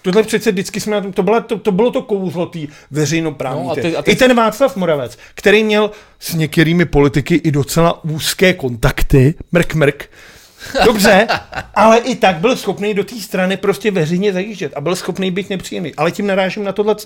[0.07, 2.59] Tohle přece vždycky jsme, na tom- to, byla, to, to bylo to kouzlo té
[2.91, 3.63] veřejnoprávní.
[3.63, 7.35] No No a ty- a ty- I ten Václav Moravec, který měl s některými politiky
[7.35, 10.05] i docela úzké kontakty, mrk mrk,
[10.85, 11.27] Dobře,
[11.75, 15.51] ale i tak byl schopný do té strany prostě veřejně zajíždět a byl schopný být
[15.51, 15.95] nepříjemný.
[15.95, 16.97] Ale tím narážím na tohle,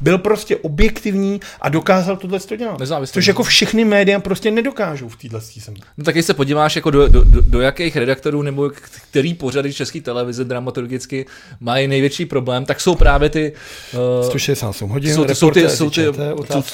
[0.00, 2.78] byl prostě objektivní a dokázal tohle dělat.
[2.78, 3.14] Nezávislý.
[3.14, 5.82] Což jako všechny média prostě nedokážou v téhle země.
[5.96, 8.70] No tak když se podíváš jako do, do, do, do jakých redaktorů nebo
[9.10, 11.26] který pořady české televize dramaturgicky
[11.60, 13.52] mají největší problém, tak jsou právě ty,
[14.20, 16.06] uh, 168 hodin, jsou ty, jsou ty, jsou ty,
[16.48, 16.64] co?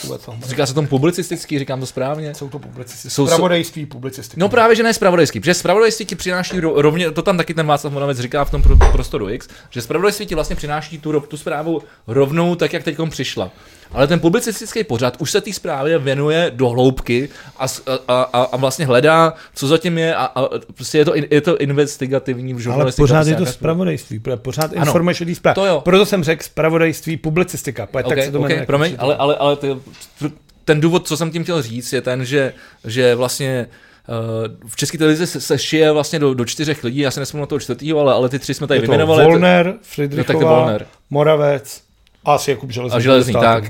[0.46, 2.34] říká se tomu publicistický, říkám to správně?
[2.34, 3.10] Jsou to publicistické.
[3.10, 4.40] Jsou- Spravodajství, publicistiky.
[4.40, 7.66] No právě, že ne spravodajský, protože spravodajství ti přináší ro- rovně, to tam taky ten
[7.66, 11.36] Václav Moravec říká v tom pro, prostoru X, že spravodajství ti vlastně přináší tu, tu
[11.36, 13.50] zprávu rovnou tak, jak teď přišla.
[13.92, 17.64] Ale ten publicistický pořad už se té zprávě věnuje do hloubky a,
[18.08, 21.40] a, a, a vlastně hledá, co zatím je a, a prostě je to, in- je
[21.40, 25.54] to investigativní v ale pořád prostě je to nějaká- spravodajství, pořád Ano, informační zpráva.
[25.54, 25.80] to jo.
[25.84, 27.88] Proto jsem řekl spravodajství, publicistika.
[27.90, 29.76] Okay, tak se to okay, promiň, ale, ale, ale ty,
[30.64, 32.52] ten důvod, co jsem tím chtěl říct, je ten, že,
[32.84, 33.66] že vlastně
[34.66, 37.46] v české televizi se, se šije vlastně do, do čtyřech lidí, já se nespomínám na
[37.46, 39.24] toho čtvrtýho, ale, ale ty tři jsme tady je vyjmenovali.
[39.24, 40.86] Volner, No, tak to Friedrichová, Volner.
[41.10, 41.82] Moravec
[42.24, 42.96] a asi Jakub Železný.
[42.96, 43.64] A železný, tak.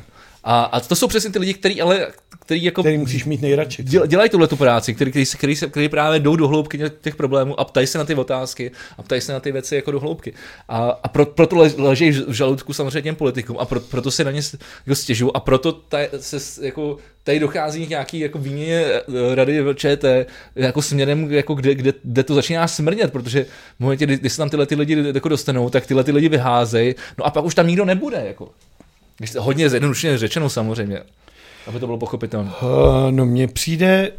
[0.48, 2.06] A, a to jsou přesně ty lidi, kteří ale
[2.40, 3.82] který jako Který musíš mít nejradši.
[3.82, 6.80] děl, dělají tuhle tu práci, který, který, se- který, se, který právě jdou do hloubky
[7.00, 9.90] těch, problémů a ptají se na ty otázky a ptají se na ty věci jako
[9.90, 10.32] do hloubky.
[10.68, 14.24] A, a pro, proto le- leží v žaludku samozřejmě těm politikům a pro, proto se
[14.24, 14.40] na ně
[14.86, 19.02] jako stěžují a proto taj, se jako, tady dochází k nějaký jako výměně eh,
[19.34, 23.44] rady ČT jako směrem, jako kde, kde, kde, to začíná smrdět, protože
[23.76, 26.28] v momentě, kdy, kdy se tam tyhle ty lidi jako dostanou, tak tyhle ty lidi
[26.28, 28.22] vyházejí, no a pak už tam nikdo nebude.
[28.26, 28.48] Jako.
[29.18, 31.00] Když to hodně zjednodušeně řečeno samozřejmě,
[31.66, 32.50] aby to bylo pochopitelné.
[32.62, 32.68] Uh,
[33.10, 34.12] no mně přijde,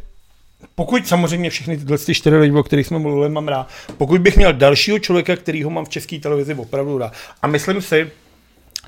[0.75, 3.67] pokud samozřejmě všechny tyhle ty čtyři lidi, o kterých jsme mluvili, mám rád,
[3.97, 8.11] pokud bych měl dalšího člověka, kterýho mám v české televizi opravdu rád, a myslím si,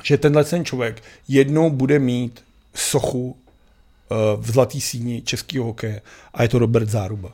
[0.03, 2.44] že tenhle ten člověk jednou bude mít
[2.76, 6.02] sochu uh, v zlatý síni českého hokeje
[6.34, 7.31] a je to Robert Záruba.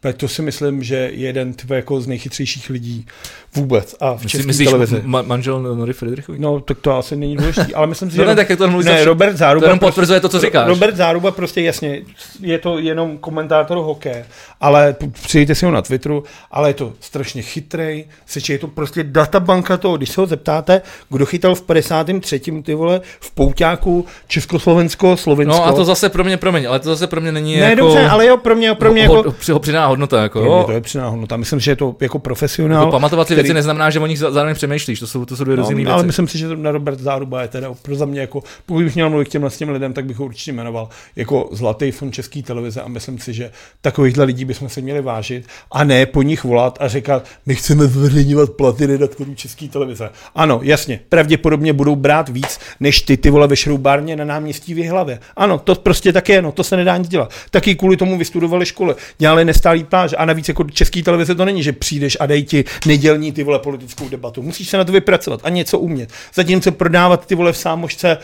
[0.00, 3.06] Protože To si myslím, že je jeden typ jako z nejchytřejších lidí
[3.54, 4.96] vůbec a v české myslíš televizi.
[4.96, 6.38] ma- manžel Nory Friedrichovi?
[6.38, 8.28] No, tak to asi není důležité, ale myslím si, No že...
[8.28, 9.64] ne, tak to mluvíš za ne, Robert Záruba...
[9.64, 10.68] to jenom potvrzuje to, co říkáš.
[10.68, 12.02] Robert Záruba prostě jasně,
[12.40, 14.26] je to jenom komentátor hokeje,
[14.60, 19.04] ale přijďte si ho na Twitteru, ale je to strašně chytrej, seče, je to prostě
[19.04, 22.40] databanka toho, když se ho zeptáte, kdo chytal v 53.
[22.40, 25.56] ty vole v pouťáku Československo, Slovensko.
[25.56, 27.76] No a to zase pro mě, promiň, ale to zase pro mě není ne, jako...
[27.76, 29.30] dobře, ale jo, pro mě, pro mě ho, jako...
[29.30, 31.36] ho, ho přidaná hodnota, jako, Pro mě to je přidaná hodnota.
[31.36, 32.82] Myslím, že je to jako profesionál.
[32.82, 35.44] Jako pamatovat ty který- věci neznamená, že o nich zároveň přemýšlíš, to jsou, to jsou
[35.44, 36.06] dvě No, ale věci.
[36.06, 39.10] myslím si, že na Robert Záruba je teda pro za mě jako, pokud bych měl
[39.10, 42.42] mluvit k těmhle s těm lidem, tak bych ho určitě jmenoval jako zlatý fond české
[42.42, 43.50] televize a myslím si, že
[43.80, 47.86] takovýchhle lidí bychom se měli vážit a ne po nich volat a říkat, my chceme
[47.86, 50.10] zveřejňovat platy redaktorů české televize.
[50.34, 54.78] Ano, jasně, pravděpodobně budou brát víc, než ty ty vole ve šroubárně na náměstí v
[54.78, 55.18] Jihlavě.
[55.36, 57.30] Ano, to prostě tak je, no, to se nedá nic dělat.
[57.50, 61.62] Taky kvůli tomu vystudovali školy, dělali nestálý pláž a navíc jako český televize to není,
[61.62, 64.42] že přijdeš a dej ti nedělní ty vole politickou debatu.
[64.42, 66.12] Musíš se na to vypracovat a něco umět.
[66.34, 68.18] Zatímco prodávat ty vole v sámošce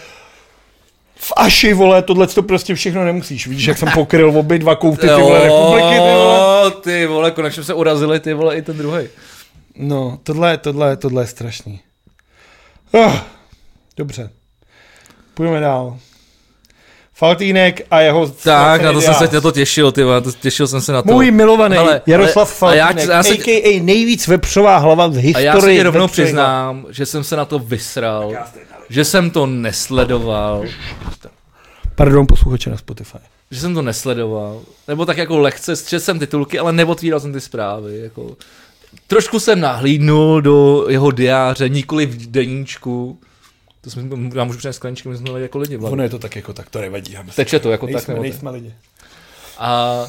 [1.18, 3.46] v Aši, vole, tohle to prostě všechno nemusíš.
[3.46, 6.70] Víš, jak jsem pokryl obě dva kouty, ty vole, republiky, ty vole.
[6.70, 9.08] Ty vole, konečně se urazili, ty vole, i ten druhý.
[9.76, 11.80] No, tohle, tohle, tohle je strašný.
[12.92, 13.16] Oh,
[13.96, 14.30] dobře.
[15.34, 15.98] Půjdeme dál.
[17.18, 18.26] Faltýnek a jeho...
[18.28, 20.02] Tak, na to jsem se na to těšil, ty
[20.40, 21.12] těšil jsem se na to.
[21.12, 23.80] Můj milovaný Ale- Jaroslav ale- a já- Faltýnek, já se- a.k.a.
[23.82, 25.46] nejvíc vepřová hlava v A historii.
[25.46, 28.32] já se ti rovnou přiznám, že jsem se na to vysral,
[28.88, 30.64] že jsem to nesledoval,
[31.94, 33.18] Pardon, posluchače na Spotify.
[33.50, 37.40] že jsem to nesledoval, nebo tak jako lehce, četl jsem titulky, ale neotvíral jsem ty
[37.40, 38.36] zprávy, jako.
[39.06, 43.18] Trošku jsem nahlídnul do jeho diáře, nikoli v deníčku.
[43.86, 44.02] To jsme,
[44.34, 45.76] já můžu přinést skleničky, my jsme to jako lidi.
[45.76, 46.02] Ono Vlad.
[46.02, 47.12] je to tak jako tak, to nevadí.
[47.12, 47.44] já myslím.
[47.44, 48.30] Teče to jako tak, nejsme, nebo tak.
[48.30, 48.74] nejsme lidi.
[49.58, 50.06] A,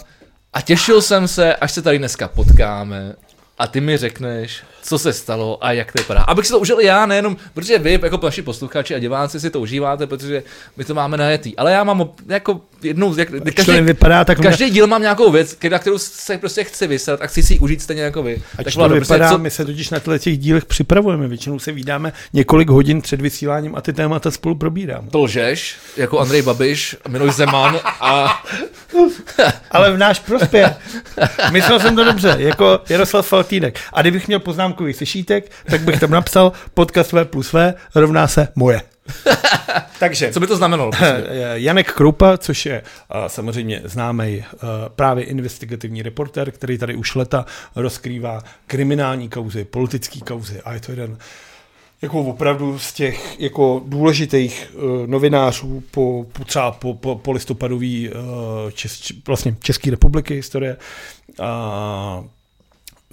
[0.53, 3.15] a těšil jsem se, až se tady dneska potkáme
[3.57, 6.21] a ty mi řekneš, co se stalo a jak to vypadá.
[6.21, 9.49] Abych si to užil i já, nejenom, protože vy, jako naši posluchači a diváci si
[9.49, 10.43] to užíváte, protože
[10.77, 11.55] my to máme najetý.
[11.55, 14.41] Ale já mám jako jednou, jak, Každý, nevypadá tak...
[14.41, 17.59] každý díl mám nějakou věc, na kterou se prostě chci vysrat a chci si ji
[17.59, 18.41] užít stejně jako vy.
[18.57, 21.27] Ať to Vlado, vypadá, co- my se totiž na těch dílech připravujeme.
[21.27, 25.07] Většinou se vydáme několik hodin před vysíláním a ty témata spolu probíráme.
[25.11, 28.43] to lžeš, jako Andrej Babiš, Miloš Zeman a
[29.71, 30.67] Ale v náš prospěch.
[31.51, 33.79] Myslel jsem to dobře, jako Jaroslav Faltýnek.
[33.93, 34.39] A kdybych měl
[34.77, 38.81] poznámkový sešítek, tak bych tam napsal podcast V plus V rovná se moje.
[39.99, 40.91] Takže co by to znamenalo?
[40.91, 41.25] prostě?
[41.53, 47.45] Janek Kroupa, což je uh, samozřejmě známý uh, právě investigativní reportér, který tady už leta
[47.75, 51.17] rozkrývá kriminální kauzy, politické kauzy a je to jeden
[52.01, 58.09] jako opravdu z těch jako důležitých uh, novinářů po, po třeba po, po, po listopadový
[58.09, 58.15] uh,
[58.71, 60.77] čes, vlastně České republiky historie.
[61.39, 62.25] Uh,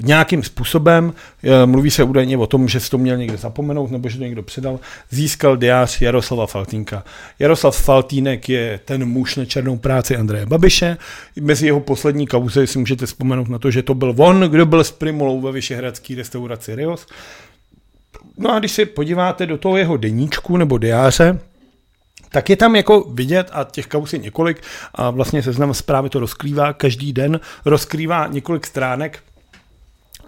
[0.01, 4.19] nějakým způsobem, eh, mluví se údajně o tom, že to měl někde zapomenout nebo že
[4.19, 4.81] to někdo předal,
[5.11, 7.05] získal diář Jaroslava Faltínka.
[7.39, 10.97] Jaroslav Faltínek je ten muž na černou práci Andreje Babiše.
[11.41, 14.85] Mezi jeho poslední kauzy si můžete vzpomenout na to, že to byl on, kdo byl
[14.85, 17.07] s Primulou ve vyšehradské restauraci Rios.
[18.39, 21.39] No a když se podíváte do toho jeho deníčku nebo diáře,
[22.31, 24.63] tak je tam jako vidět, a těch kaus je několik,
[24.95, 29.23] a vlastně seznam zprávy to rozkrývá, každý den rozkrývá několik stránek,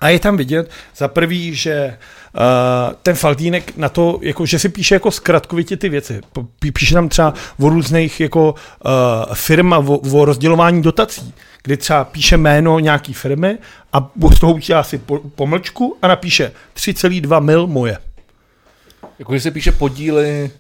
[0.01, 1.99] a je tam vidět za prvý, že
[2.35, 6.21] uh, ten Faltínek na to, jako, že si píše jako zkratkovitě ty věci.
[6.73, 12.05] Píše tam třeba o různých jako uh, firm a o, o rozdělování dotací, kdy třeba
[12.05, 13.59] píše jméno nějaký firmy
[13.93, 17.99] a z toho udělá si po, pomlčku a napíše 3,2 mil moje.
[19.19, 20.51] Jako, že se píše podíly,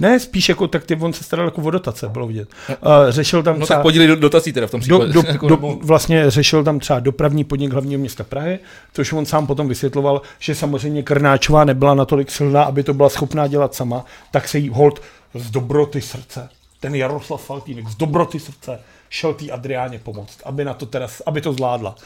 [0.00, 2.48] Ne, spíš jako tak ty, on se staral jako o dotace, bylo vidět.
[2.68, 2.74] Uh,
[3.08, 3.76] řešil tam no třeba...
[3.76, 5.12] tak podíly do, dotací teda v tom do, případě.
[5.12, 8.58] do, jako, do, nebo- vlastně řešil tam třeba dopravní podnik hlavního města Prahy,
[8.92, 13.46] což on sám potom vysvětloval, že samozřejmě Krnáčová nebyla natolik silná, aby to byla schopná
[13.46, 15.02] dělat sama, tak se jí hold
[15.34, 16.48] z dobroty srdce,
[16.80, 18.80] ten Jaroslav Faltýnek z dobroty srdce
[19.10, 21.96] šel té Adriáně pomoct, aby, na to teda, aby to zvládla.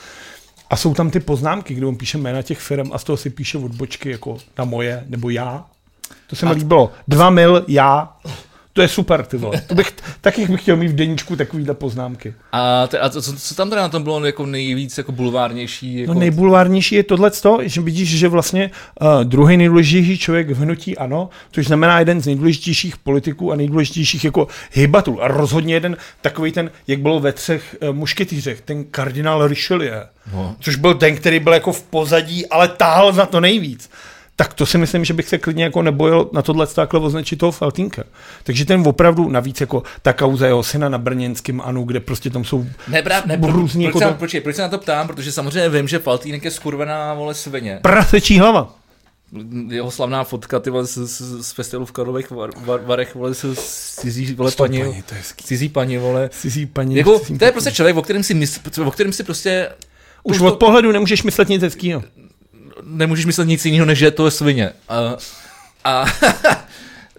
[0.70, 3.30] A jsou tam ty poznámky, kde on píše jména těch firm a z toho si
[3.30, 5.64] píše odbočky jako na moje nebo já.
[6.26, 6.92] To se mi líbilo.
[7.08, 8.08] Dva mil, já.
[8.74, 9.60] To je super, ty vole.
[9.66, 12.34] To bych, taky bych chtěl mít v deníčku takovýhle poznámky.
[12.52, 15.98] A, te, a co, co, co tam teda na tom bylo jako nejvíc jako bulvárnější?
[15.98, 16.14] Jako...
[16.14, 17.30] No nejbulvárnější je tohle,
[17.62, 18.70] že vidíš, že vlastně
[19.00, 24.24] uh, druhý nejdůležitější člověk v hnutí ano, což znamená jeden z nejdůležitějších politiků a nejdůležitějších
[24.24, 25.22] jako hybatů.
[25.22, 30.00] A rozhodně jeden takový ten, jak bylo ve třech uh, mušketýřech, ten kardinál Richelieu,
[30.32, 30.56] No.
[30.60, 33.90] což byl ten, který byl jako v pozadí, ale táhl za to nejvíc.
[34.36, 37.52] Tak to si myslím, že bych se klidně jako nebojil na tohle takhle označit toho
[37.52, 38.04] Faltínka.
[38.44, 42.44] Takže ten opravdu navíc jako ta kauza jeho syna na Brněnském Anu, kde prostě tam
[42.44, 44.78] jsou Ne, právě, ne, pro, různý proč, jako se, to- počkej, proč se na to
[44.78, 45.06] ptám?
[45.06, 47.78] Protože samozřejmě vím, že Faltýnek je skurvená vole svině.
[47.82, 48.74] prasečí hlava.
[49.68, 53.34] Jeho slavná fotka ty vole, z, z, z festivalu v Karlových var, var, Varech vole,
[53.34, 55.44] s cizí vole paní, paní, to je hezký.
[55.44, 56.28] cizí paní vole.
[56.32, 56.96] Cizí paní.
[56.96, 59.68] Jako, cizí to je prostě člověk, o kterém si, mysl, o kterém si prostě
[60.22, 62.02] Už to- od pohledu nemůžeš myslet nic hezkýho.
[62.82, 64.72] Nemůžeš myslet nic jiného, než že to je svině.
[64.88, 65.16] A,
[65.84, 66.04] a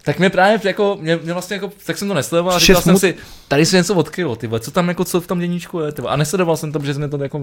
[0.05, 2.97] tak mě právě jako, mě, mě vlastně jako, tak jsem to nesledoval a říkal jsem
[2.97, 3.15] si,
[3.47, 6.13] tady se něco odkrylo, ty co tam jako, co v tom děníčku je, ty vole.
[6.13, 7.39] a nesledoval jsem to, protože jsme to jako,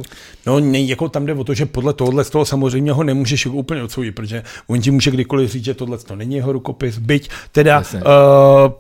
[0.47, 3.47] No, ne, jako tam jde o to, že podle tohohle z toho samozřejmě ho nemůžeš
[3.47, 6.99] jako úplně odsoudit, protože on ti může kdykoliv říct, že tohle to není jeho rukopis,
[6.99, 8.01] byť teda Jasně.
[8.01, 8.11] uh,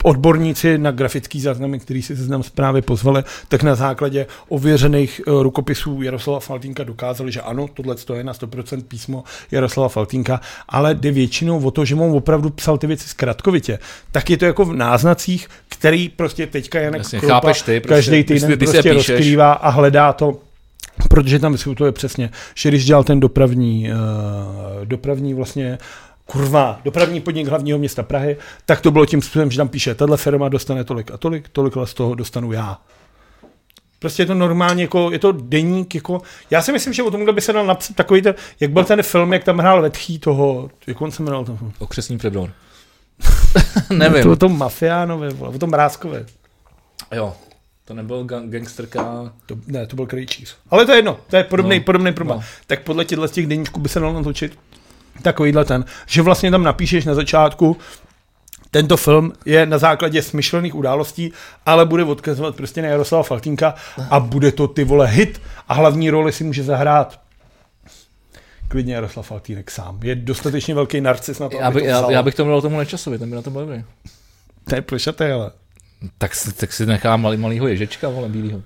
[0.02, 6.02] odborníci na grafický záznamy, který si seznam zprávy pozvali, tak na základě ověřených uh, rukopisů
[6.02, 11.10] Jaroslava Faltínka dokázali, že ano, tohle to je na 100% písmo Jaroslava Faltínka, ale jde
[11.10, 13.69] většinou o to, že mu on opravdu psal ty věci zkratkovitě.
[14.12, 17.94] Tak je to jako v náznacích, který prostě teďka Janek Jasně, Kroupa chápeš ty, prostě,
[17.94, 19.08] každý týden prostě píšeš.
[19.08, 20.38] rozkrývá a hledá to
[21.08, 25.78] Protože tam vysvětluje přesně, že když dělal ten dopravní, uh, dopravní vlastně
[26.26, 28.36] kurva, dopravní podnik hlavního města Prahy,
[28.66, 31.74] tak to bylo tím způsobem, že tam píše, tahle firma dostane tolik a tolik, tolik
[31.84, 32.78] z toho dostanu já.
[33.98, 37.32] Prostě je to normálně, jako, je to deník, jako, já si myslím, že o tomhle
[37.32, 40.70] by se dal napsat takový ten, jak byl ten film, jak tam hrál Vetchý toho,
[40.86, 41.72] jak on se jmenoval toho?
[41.78, 42.50] Okřesní predor.
[43.90, 44.22] Nevím.
[44.22, 46.24] To, o tom mafiánovi, o tom Mrázkovi.
[47.14, 47.34] Jo,
[47.84, 49.32] to nebyl gang- gangsterka.
[49.46, 50.56] To, ne, to byl Krejčíř.
[50.70, 51.84] Ale to je jedno, to je podobný, No.
[51.84, 52.38] podobný problém.
[52.38, 52.44] No.
[52.66, 54.58] Tak podle těchto z těch deníčků by se dal natočit
[55.22, 57.76] takovýhle ten, že vlastně tam napíšeš na začátku,
[58.70, 61.32] tento film je na základě smyšlených událostí,
[61.66, 63.74] ale bude odkazovat prostě na Jaroslava Faltínka
[64.10, 67.20] a bude to ty vole hit a hlavní roli si může zahrát
[68.70, 70.00] klidně Jaroslav Faltýnek sám.
[70.02, 72.10] Je dostatečně velký narcis na to, Já, aby by, to já, vzal.
[72.10, 73.84] já bych to dal tomu nečasovi, ten by na to byl dobrý.
[74.68, 75.50] To je plešaté, ale.
[76.18, 78.62] Tak, si- tak si nechá malý, malýho ježečka, vole, bílýho.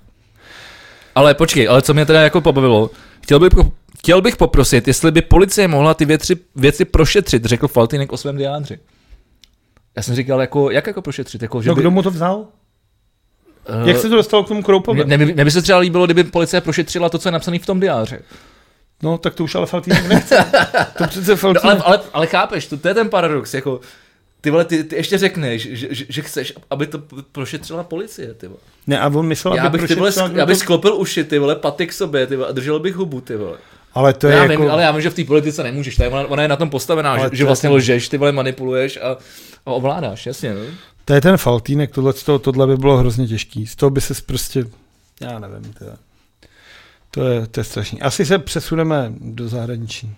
[1.14, 2.90] Ale počkej, ale co mě teda jako pobavilo,
[3.22, 3.52] chtěl bych,
[3.98, 8.36] chtěl bych poprosit, jestli by policie mohla ty věci, věci prošetřit, řekl Faltýnek o svém
[8.36, 8.78] diádři.
[9.96, 11.42] Já jsem říkal, jako, jak jako prošetřit?
[11.42, 12.46] Jako, že No, by, kdo mu to vzal?
[13.84, 15.04] eh, Jak se to dostalo k tomu Kroupovi?
[15.04, 17.80] Mně mě by se třeba líbilo, kdyby policie prošetřila to, co je napsané v tom
[17.80, 18.18] diáři.
[19.04, 20.44] No, tak to už ale Faltýnek nechce.
[20.98, 21.64] To přece No, Faltýnek...
[21.64, 23.80] ale, ale, ale chápeš, to, to je ten paradox, jako
[24.40, 26.98] ty vole, ty, ty ještě řekneš, že, že, že chceš, aby to
[27.32, 28.60] prošetřila policie, ty vole.
[28.86, 31.38] Ne, a on myslel, Já aby bych, ty vole, sk- já bych sklopil uši, ty
[31.38, 33.58] vole, paty k sobě, ty vole, a držel bych hubu, ty vole.
[33.94, 34.62] Ale to je já jako...
[34.62, 36.70] vím, ale já vím, že v té politice nemůžeš, tady ona, ona, je na tom
[36.70, 39.16] postavená, Ale že, to že vlastně ten- lžeš, ty vole, manipuluješ a,
[39.66, 40.60] a ovládáš, jasně, no.
[41.04, 43.66] To je ten Faltýnek, tohle, tohle by bylo hrozně těžký.
[43.66, 44.64] Z toho by se prostě...
[45.20, 45.90] Já nevím, to je,
[47.14, 48.02] to je, to je strašný.
[48.02, 50.14] Asi se přesuneme do zahraničí.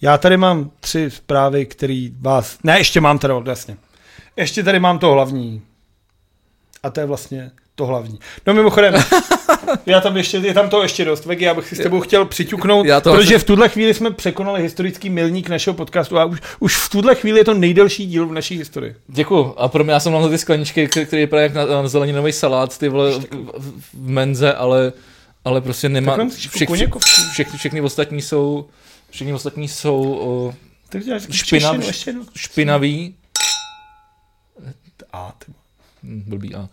[0.00, 2.58] Já tady mám tři zprávy, které vás...
[2.64, 3.76] Ne, ještě mám teda, jasně.
[4.36, 5.62] Ještě tady mám to hlavní.
[6.82, 8.18] A to je vlastně to hlavní.
[8.46, 8.94] No mimochodem,
[9.86, 11.26] já tam ještě, je tam toho ještě dost.
[11.26, 14.10] Vegy, já bych si s tebou chtěl přiťuknout, Já to- protože v tuhle chvíli jsme
[14.10, 18.26] překonali historický milník našeho podcastu a už, už v tuhle chvíli je to nejdelší díl
[18.26, 18.94] v naší historii.
[19.08, 19.54] Děkuju.
[19.56, 22.78] A pro mě já jsem mám ty skleničky, které vypadají jak na, na zeleninový salát,
[22.78, 23.24] ty vole, v,
[23.58, 24.92] v, v menze, ale,
[25.44, 27.08] ale prostě nemá, jako všech, koněkovku.
[27.32, 28.68] všechny, všechny ostatní jsou,
[29.10, 30.54] všechny ostatní jsou o,
[31.30, 33.14] Špinav- špinavý,
[35.12, 35.52] A, ty.
[36.02, 36.68] Hm, blbý A.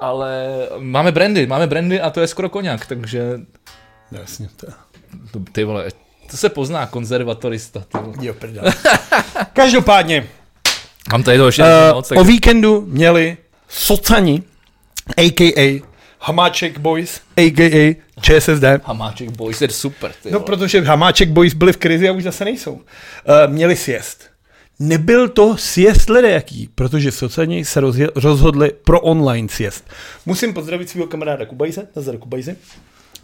[0.00, 0.46] Ale
[0.78, 3.40] máme brandy, máme brandy a to je skoro koněk, takže
[4.12, 4.72] No, jasně, to je.
[5.32, 5.88] to, ty vole,
[6.30, 7.80] to se pozná konzervatorista.
[7.80, 8.16] Ty vole.
[8.20, 8.74] Jo, prdele.
[9.52, 10.28] Každopádně,
[11.12, 13.36] Mám tady to ještě uh, moc, o víkendu měli
[13.68, 14.42] socani,
[15.16, 15.82] a.k.a.
[16.20, 17.96] Hamáček Boys, a.k.a.
[18.20, 18.64] ČSSD.
[18.84, 20.46] Hamáček Boys je super, ty No, vole.
[20.46, 22.72] protože Hamáček Boys byli v krizi a už zase nejsou.
[22.72, 22.80] Uh,
[23.46, 24.22] měli sjezd.
[24.78, 29.84] Nebyl to sjezd ledajaký, protože socani se rozje- rozhodli pro online sjezd.
[30.26, 32.56] Musím pozdravit svého kamaráda Kubajze, Nazar Kubajze,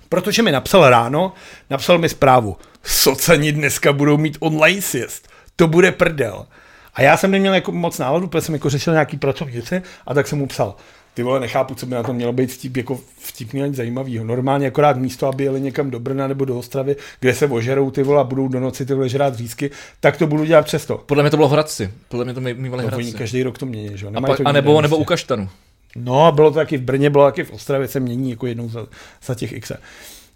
[0.09, 1.33] protože mi napsal ráno,
[1.71, 6.47] napsal mi zprávu, socani dneska budou mít online sjezd, to bude prdel.
[6.95, 10.15] A já jsem neměl jako moc náladu, protože jsem jako řešil nějaký pracovní věci a
[10.15, 10.75] tak jsem mu psal,
[11.17, 14.25] ty vole, nechápu, co by na to mělo být vtip, jako vtipný ani zajímavýho.
[14.25, 18.03] Normálně akorát místo, aby jeli někam do Brna nebo do Ostravy, kde se ožerou ty
[18.03, 19.71] vole a budou do noci ty vole žrát řízky,
[20.01, 21.03] tak to budu dělat přesto.
[21.07, 21.91] Podle mě to bylo v Hradci.
[22.09, 23.05] Podle mě to mý- mývali No, Hradci.
[23.05, 24.13] oni každý rok to mění, že jo?
[24.15, 25.05] a, to a nebo, nebo u.
[25.05, 25.49] Kaštanu.
[25.97, 28.87] No, bylo to taky v Brně, bylo taky v Ostravě, se mění jako jednou za,
[29.27, 29.73] za těch x.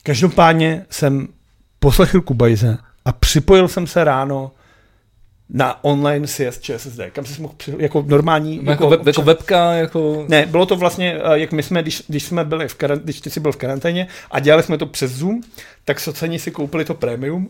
[0.03, 1.29] Každopádně jsem
[1.79, 4.51] poslechl Kubajze a připojil jsem se ráno
[5.53, 8.57] na online sjezd ČSSD, kam se mohl při, jako normální...
[8.57, 10.25] Jako, jako, web, jako webka, jako...
[10.29, 13.21] Ne, bylo to vlastně, eh, jak my jsme, když, když jsme byli v karanténě, když
[13.21, 15.41] ty jsi byl v karanténě a dělali jsme to přes Zoom,
[15.85, 17.49] tak socani si koupili to premium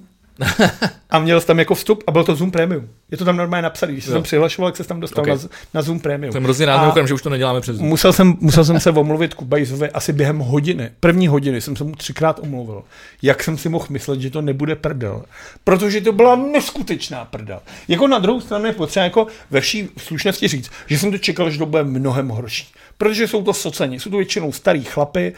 [1.10, 2.88] a měl jsi tam jako vstup a byl to Zoom premium.
[3.10, 4.12] Je to tam normálně napsané, když Jo.
[4.12, 5.34] tam přihlašoval, jak se tam dostal Okay.
[5.36, 5.40] na,
[5.74, 6.32] na Zoom premium.
[6.32, 7.88] Jsem hrozně rád, mimochodem, že už to neděláme přes Zoom.
[7.88, 10.90] Musel jsem, musel jsem se omluvit Kubajzovi asi během hodiny.
[11.00, 12.82] První hodiny jsem se mu třikrát omluvil.
[13.22, 15.22] Jak jsem si mohl myslet, že to nebude prdel.
[15.64, 17.60] Protože to byla neskutečná prdel.
[17.88, 21.50] Jako na druhou stranu je potřeba jako ve vší slušnosti říct, že jsem to čekal,
[21.50, 22.68] že to bude mnohem horší.
[22.98, 25.32] Protože jsou to soceni, jsou to většinou starý chlapy,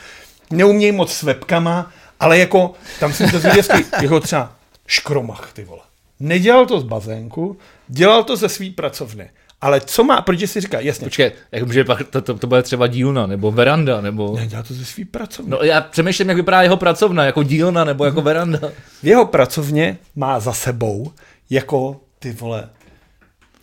[0.51, 3.63] neumějí moc s webkama, ale jako tam jsem to zvěděl,
[4.03, 4.53] jako třeba
[4.93, 5.83] škromach, ty vole.
[6.21, 7.57] Nedělal to z bazénku,
[7.89, 9.31] dělal to ze svý pracovny.
[9.61, 12.63] Ale co má, protože si říká, jasně, Počkej, jak že pak to, to, to bude
[12.63, 14.37] třeba dílna, nebo veranda, nebo...
[14.37, 15.51] ne, dělal to ze svý pracovny.
[15.51, 18.59] No já přemýšlím, jak vypadá jeho pracovna, jako dílna, nebo jako veranda.
[19.03, 21.13] V jeho pracovně má za sebou
[21.51, 22.69] jako ty vole,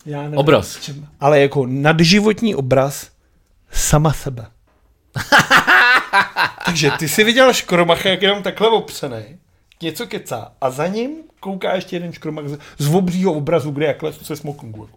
[0.05, 0.79] já nevím, Obraz.
[0.81, 3.09] Čem, ale jako nadživotní obraz
[3.71, 4.45] sama sebe.
[6.65, 9.23] Takže ty si viděl škromacha, jak je jenom takhle opřený,
[9.83, 14.13] něco kecá a za ním kouká ještě jeden škromach z, z obřího obrazu, kde jakhle
[14.13, 14.89] se smokngu.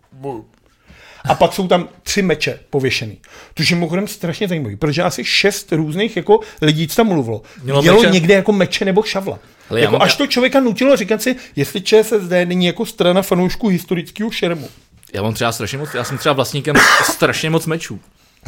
[1.28, 3.18] A pak jsou tam tři meče pověšený.
[3.54, 7.82] Což je mimochodem strašně zajímavý, protože asi šest různých jako lidí, co tam mluvilo, Mělo
[7.82, 8.10] mělo meče?
[8.10, 9.38] někde jako meče nebo šavla.
[9.68, 13.68] Hele, jako mám- až to člověka nutilo říkat si, jestli ČSSD není jako strana fanoušků
[13.68, 14.68] historického šermu.
[15.14, 18.00] Já mám třeba strašně moc, já jsem třeba vlastníkem strašně moc mečů.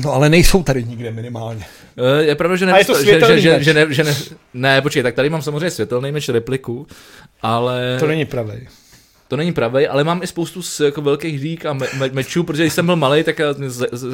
[0.05, 1.65] No ale nejsou tady nikde minimálně.
[2.19, 4.15] Eh, Je pravda, že, A je to nevysta- že, že, že, že, ne, že ne,
[4.55, 6.87] ne, počkej, tak tady mám samozřejmě světelný meč repliku,
[7.43, 8.69] ale To není pravý.
[9.29, 12.45] to není pravý, ale mám i spoustu z, jako velkých dík a me, me, mečů,
[12.45, 13.57] protože když jsem byl malý, tak, tak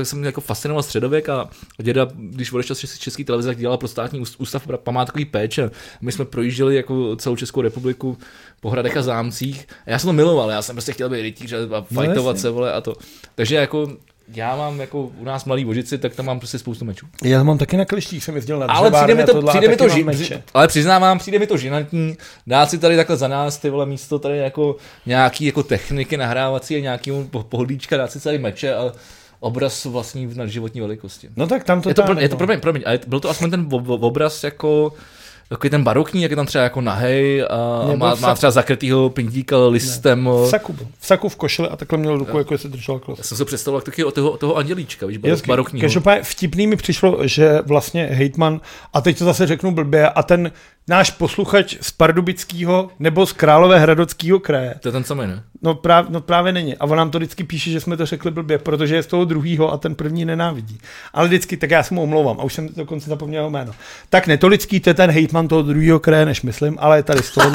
[0.02, 1.48] jsem jako fascinoval středověk a
[1.82, 5.70] děda, když odešel z české televize, tak dělal pro státní úst- ústav pro památkový péče.
[6.01, 8.19] My jsme projížděli jako celou Českou republiku
[8.61, 11.52] po hradech a zámcích a já jsem to miloval, já jsem prostě chtěl být rytíř
[11.52, 12.94] a fajtovat No se, vole, a to.
[13.35, 13.89] Takže jako
[14.35, 17.07] já mám jako u nás malý vožici, tak tam mám prostě spoustu mečů.
[17.24, 19.77] Já mám taky na klištích, jsem jezdil na Ale přijde mi to, tohle přijde mi
[19.77, 20.43] to ži, meče.
[20.55, 22.16] ale přiznávám, přijde mi to žinantní
[22.47, 24.77] dát si tady takhle za nás ty vole místo tady jako
[25.07, 28.93] nějaký jako techniky nahrávací a nějaký po- pohodlíčka, dát si tady meče a
[29.40, 31.28] obraz vlastní v nadživotní velikosti.
[31.36, 32.39] No tak tam to Je to, tam, pro, je to no.
[32.39, 34.93] promiň, promiň, a je, byl to aspoň ten ob- ob- obraz jako
[35.51, 39.66] Takový ten barokní, jak je tam třeba jako nahej a má, má třeba zakrytýho pindíka
[39.66, 40.28] listem.
[40.44, 40.77] V saku.
[40.98, 43.18] V saku v košili a takhle měl ruku, jako se držel klos.
[43.18, 45.81] Já jsem se představoval taky od toho, toho andělíčka, víš, Jasně, barokního.
[45.81, 48.60] Každopádně vtipný mi přišlo, že vlastně hejtman,
[48.93, 50.52] a teď to zase řeknu blbě, a ten
[50.89, 55.43] náš posluchač z Pardubického nebo z Králové Hradockého kraje, To je ten samý, ne?
[55.62, 56.77] no, práv, no právě není.
[56.77, 59.24] A on nám to vždycky píše, že jsme to řekli blbě, protože je z toho
[59.24, 60.78] druhýho a ten první nenávidí.
[61.12, 63.72] Ale vždycky, tak já se mu omlouvám, a už jsem dokonce zapomněl jeho jméno.
[64.09, 67.31] Tak netolický, to je ten hejtman toho druhého kraje, než myslím, ale je tady z
[67.31, 67.51] toho.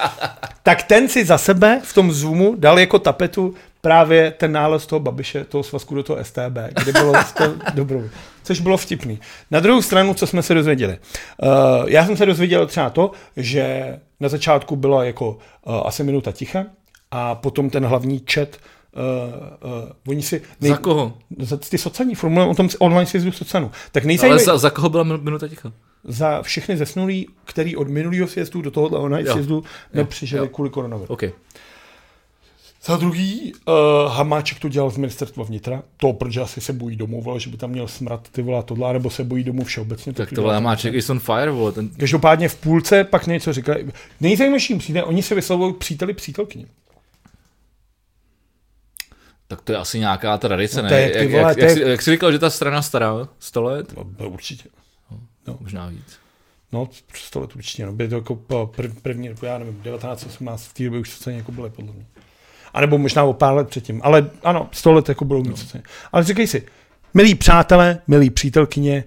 [0.62, 5.00] tak ten si za sebe v tom Zoomu dal jako tapetu právě ten nález toho
[5.00, 8.08] Babiše, toho svazku do toho STB, kde bylo to dobrou.
[8.42, 9.20] Což bylo vtipný.
[9.50, 10.98] Na druhou stranu, co jsme se dozvěděli.
[11.42, 11.48] Uh,
[11.90, 16.64] já jsem se dozvěděl třeba to, že na začátku byla jako uh, asi minuta ticha
[17.10, 18.48] a potom ten hlavní chat
[18.96, 20.42] Uh, uh, oni si...
[20.60, 21.12] Za koho?
[21.38, 23.70] Za ty socani, formulujeme o tom online sjezdu socanu.
[23.92, 25.72] Tak Ale nejzajímavější za, za koho byla min- minuta ticha?
[26.08, 29.32] Za všechny zesnulí, který od minulého sjezdu do tohohle Jo.
[29.32, 29.64] sjezdu
[29.94, 31.14] nepřišli kvůli koronaviru.
[31.14, 31.22] OK.
[32.84, 37.22] Za druhý, uh, Hamáček to dělal z ministerstva vnitra, to, protože asi se bojí domů,
[37.22, 40.12] vole, že by tam měl smrad ty vole tohle, nebo se bojí domů všeobecně.
[40.12, 40.60] Tak to to dělal.
[40.60, 41.72] má check is on fire, vole.
[41.72, 43.86] Ten, Každopádně v půlce pak něco říkali.
[44.20, 46.66] Nejzajímavější přijde, oni se vyslovují příteli přítelkyni.
[49.48, 50.88] tak to je asi nějaká tradice, No ne?
[50.88, 52.82] to je, ty jak, vole, jak, jak, je- jsi, jak jsi říkal, že ta strana
[52.82, 53.92] stará 100 let?
[53.96, 54.30] No,
[55.46, 55.58] no.
[55.60, 56.18] Možná víc.
[56.72, 57.86] No, přes 100 let určitě.
[57.86, 57.92] No.
[57.92, 61.52] Bylo to jako po prv, první, já nevím, 1918, v té době už to jako
[61.52, 62.06] byly, podle mě.
[62.74, 64.00] A nebo možná o pár let předtím.
[64.04, 65.74] Ale ano, 100 let jako budou mít.
[65.74, 65.80] No.
[66.12, 66.66] Ale říkej si,
[67.14, 69.04] milí přátelé, milí přítelkyně,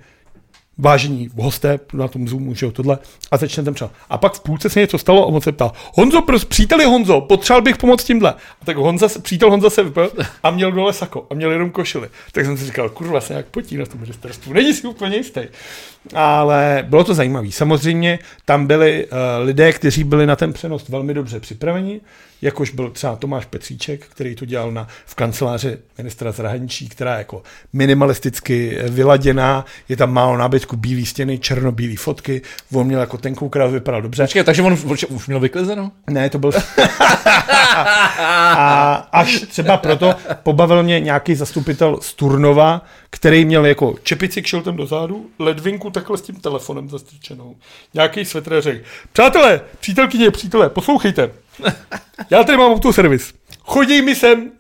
[0.79, 2.97] vážení hosté na tom Zoomu, že jo, tohle,
[3.31, 3.91] a začne ten třeba.
[4.09, 7.21] A pak v půlce se něco stalo a on se ptá, Honzo, pros, příteli Honzo,
[7.21, 8.33] potřeboval bych pomoct tímhle.
[8.61, 10.11] A tak Honza, přítel Honza se vypil
[10.43, 12.09] a měl dole sako a měl jenom košily.
[12.31, 15.41] Tak jsem si říkal, kurva, se nějak potí na tom ministerstvu, není si úplně jistý.
[16.13, 17.51] Ale bylo to zajímavé.
[17.51, 22.01] Samozřejmě tam byli uh, lidé, kteří byli na ten přenos velmi dobře připraveni,
[22.41, 27.17] jakož byl třeba Tomáš Petříček, který to dělal na, v kanceláři ministra zahraničí, která je
[27.17, 27.43] jako
[27.73, 32.41] minimalisticky vyladěná, je tam málo nábytku, bílé stěny, černobílé fotky,
[32.73, 34.23] on měl jako tenkou krávu, vypadal dobře.
[34.23, 35.91] Počkej, takže on už, už měl vyklizeno?
[36.09, 36.51] Ne, to byl...
[38.55, 44.75] a až třeba proto pobavil mě nějaký zastupitel z Turnova, který měl jako čepici kšiltem
[44.75, 47.55] do zádu, ledvinku takhle s tím telefonem zastrčenou.
[47.93, 51.31] Nějaký svetr řekl, přátelé, přítelkyně, přátelé, poslouchejte.
[52.29, 53.33] Já tady mám autoservis.
[53.61, 54.51] Chodí mi sem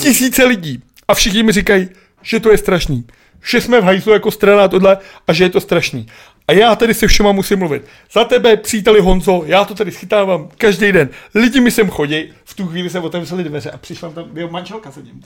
[0.00, 1.88] tisíce lidí a všichni mi říkají,
[2.22, 3.04] že to je strašný.
[3.50, 6.06] Že jsme v hajzlu jako strana tohle a že je to strašný.
[6.48, 7.84] A já tady se všema musím mluvit.
[8.12, 11.08] Za tebe, příteli Honzo, já to tady schytávám každý den.
[11.34, 14.92] Lidi mi sem chodí, v tu chvíli se otevřely dveře a přišla tam jeho manželka
[14.92, 15.22] se ním.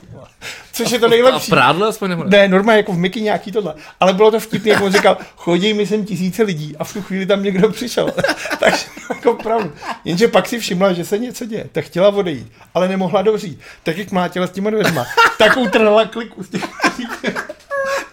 [0.73, 1.49] Což je to A nejlepší.
[1.49, 2.29] prádlo aspoň nebo ne?
[2.37, 3.73] Ne, normálně jako v Mickey nějaký tohle.
[3.99, 7.01] Ale bylo to vtipné, jak on říkal, chodí mi sem tisíce lidí a v tu
[7.01, 8.11] chvíli tam někdo přišel.
[8.59, 9.71] Takže jako pravdu.
[10.05, 13.59] Jenže pak si všimla, že se něco děje, tak chtěla odejít, ale nemohla dovřít.
[13.83, 15.05] Tak jak mlátila s těma dveřma,
[15.37, 16.63] tak utrhla kliku z těch.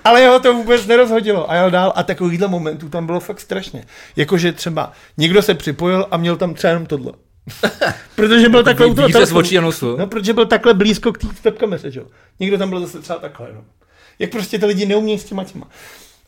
[0.07, 3.85] Ale jeho to vůbec nerozhodilo a jel dál a takovýchhle momentů tam bylo fakt strašně.
[4.17, 7.13] Jakože třeba někdo se připojil a měl tam třeba jenom tohle.
[8.15, 9.09] Protože byl takhle u toho.
[9.99, 12.07] No, protože byl takhle blízko k té webkameře, že jo.
[12.41, 13.65] Někdo tam byl zase třeba takhle, no.
[14.19, 15.69] Jak prostě ty lidi neumějí s těma těma.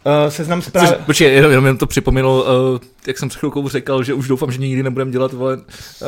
[0.07, 0.97] Uh, seznam Což, zpráv.
[1.07, 4.59] počkej, jenom, jenom to připomenulo, uh, jak jsem před chvilkou říkal, že už doufám, že
[4.59, 5.63] nikdy nebudeme dělat vole, uh,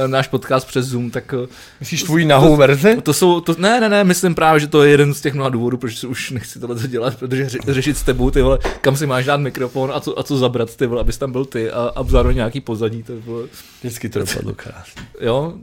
[0.06, 1.46] náš podcast přes Zoom, tak uh,
[1.80, 2.96] Myslíš tvůj nahou verzi?
[3.02, 5.50] to jsou, to, ne, ne, ne, myslím právě, že to je jeden z těch mnoha
[5.50, 9.06] důvodů, proč už nechci tohle dělat, protože ře, řešit s tebou, ty vole, kam si
[9.06, 11.92] máš dát mikrofon a co, a co zabrat, ty vole, abys tam byl ty a,
[11.96, 13.42] a zároveň nějaký pozadí, to bylo,
[13.80, 15.02] Vždycky to dopadlo krásně.
[15.20, 15.54] jo,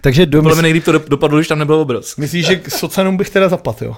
[0.00, 2.16] Takže do, Podle mě nejlíp to do- dopadlo, když tam nebyl obraz.
[2.16, 3.96] myslíš, že k socanům bych teda zaplatil?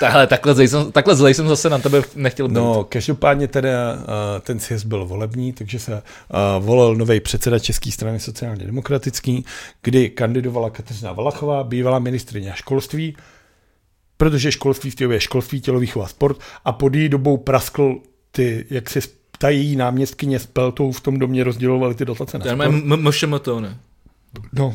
[0.00, 2.54] Tahle, takhle, zlej jsem, takhle zlej jsem zase na tebe nechtěl být.
[2.54, 4.00] No, každopádně teda uh,
[4.40, 9.44] ten sjezd byl volební, takže se uh, volil nový předseda České strany sociálně demokratický,
[9.82, 13.16] kdy kandidovala Kateřina Valachová, bývalá ministrině školství,
[14.16, 17.96] protože školství v té době je školství, tělovýchova a sport a pod její dobou praskl
[18.30, 19.00] ty, jak se
[19.38, 22.80] ta její náměstkyně s Peltou v tom domě rozdělovali ty dotace na To je sport.
[23.44, 23.78] To, ne?
[24.52, 24.74] No,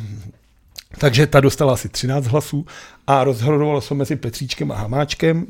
[0.97, 2.65] takže ta dostala asi 13 hlasů
[3.07, 5.47] a rozhodovalo se mezi Petříčkem a Hamáčkem.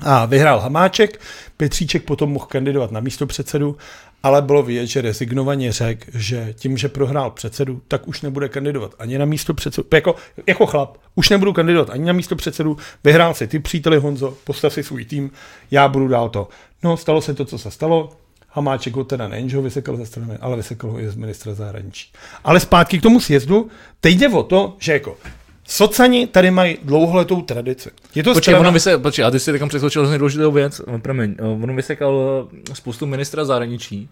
[0.00, 1.20] A vyhrál Hamáček,
[1.56, 3.76] Petříček potom mohl kandidovat na místo předsedu,
[4.22, 8.94] ale bylo vidět, že rezignovaně řekl, že tím, že prohrál předsedu, tak už nebude kandidovat
[8.98, 9.88] ani na místo předsedu.
[9.94, 10.14] Jako,
[10.46, 14.72] jako chlap, už nebudu kandidovat ani na místo předsedu, vyhrál si ty příteli Honzo, postav
[14.72, 15.30] si svůj tým,
[15.70, 16.48] já budu dál to.
[16.82, 18.08] No, stalo se to, co se stalo,
[18.52, 21.54] Hamáček ho teda nejen, že ho vysekal ze strany, ale vysekal ho i z ministra
[21.54, 22.12] zahraničí.
[22.44, 23.68] Ale zpátky k tomu sjezdu,
[24.00, 25.16] teď jde o to, že jako
[25.64, 27.90] Socani tady mají dlouholetou tradici.
[28.14, 28.68] Je to Počkej, strana...
[28.68, 32.74] ono počkej, a ty jsi teď přeskočil hrozně důležitou věc, No, promiň, ono vysekal eh,
[32.74, 34.08] spoustu ministra zahraničí,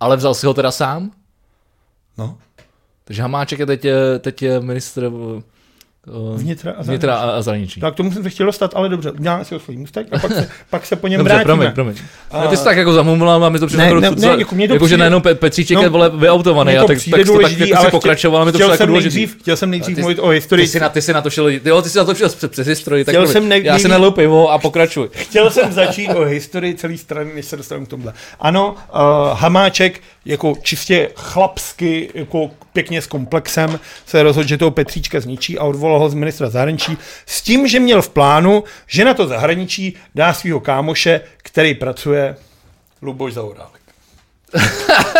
[0.00, 1.10] ale vzal si ho teda sám,
[2.18, 2.38] No,
[3.04, 3.86] takže Hamáček je teď,
[4.20, 5.42] teď je ministr eh,
[6.36, 7.80] vnitra a vnitra a, a zahraničí.
[7.80, 10.32] Tak tomu jsem se chtěl dostat, ale dobře, uděláme si ho svůj můstek a pak
[10.32, 11.44] se, pak se po něm Dobře, vrátíme.
[11.54, 11.94] promiň, promiň.
[12.30, 12.46] A- A...
[12.46, 14.68] Ty jsi tak jako zamumla a mi to přišlo Ne, jako, ne, ne, jako mně
[14.68, 17.70] to jako, že přijde- najednou Pe- Petříček No, je vole vyautovaný, a tak, tak, důležitý,
[17.70, 19.16] tak, ale si pokračoval, mi to chtěl přišlo jako jsem důležitý.
[19.16, 20.66] nejdřív, chtěl jsem nejdřív mluvit o historii.
[20.66, 22.28] Ty jsi, na, ty jsi na to šel, ty, jo, ty jsi na to šel
[22.28, 25.08] přes, přes historii, tak Chtěl jsem já si nalil pivo a pokračuj.
[25.12, 28.12] Chtěl jsem začít o historii celé strany, než se dostaneme k tomhle.
[28.40, 29.00] Ano, uh,
[29.38, 35.64] Hamáček jako čistě chlapsky, jako pěkně s komplexem se rozhodl, že toho Petříčka zničí a
[35.64, 39.96] odvolal ho z ministra zahraničí s tím, že měl v plánu, že na to zahraničí
[40.14, 42.36] dá svého kámoše, který pracuje
[43.02, 43.80] Luboš Zaurálek.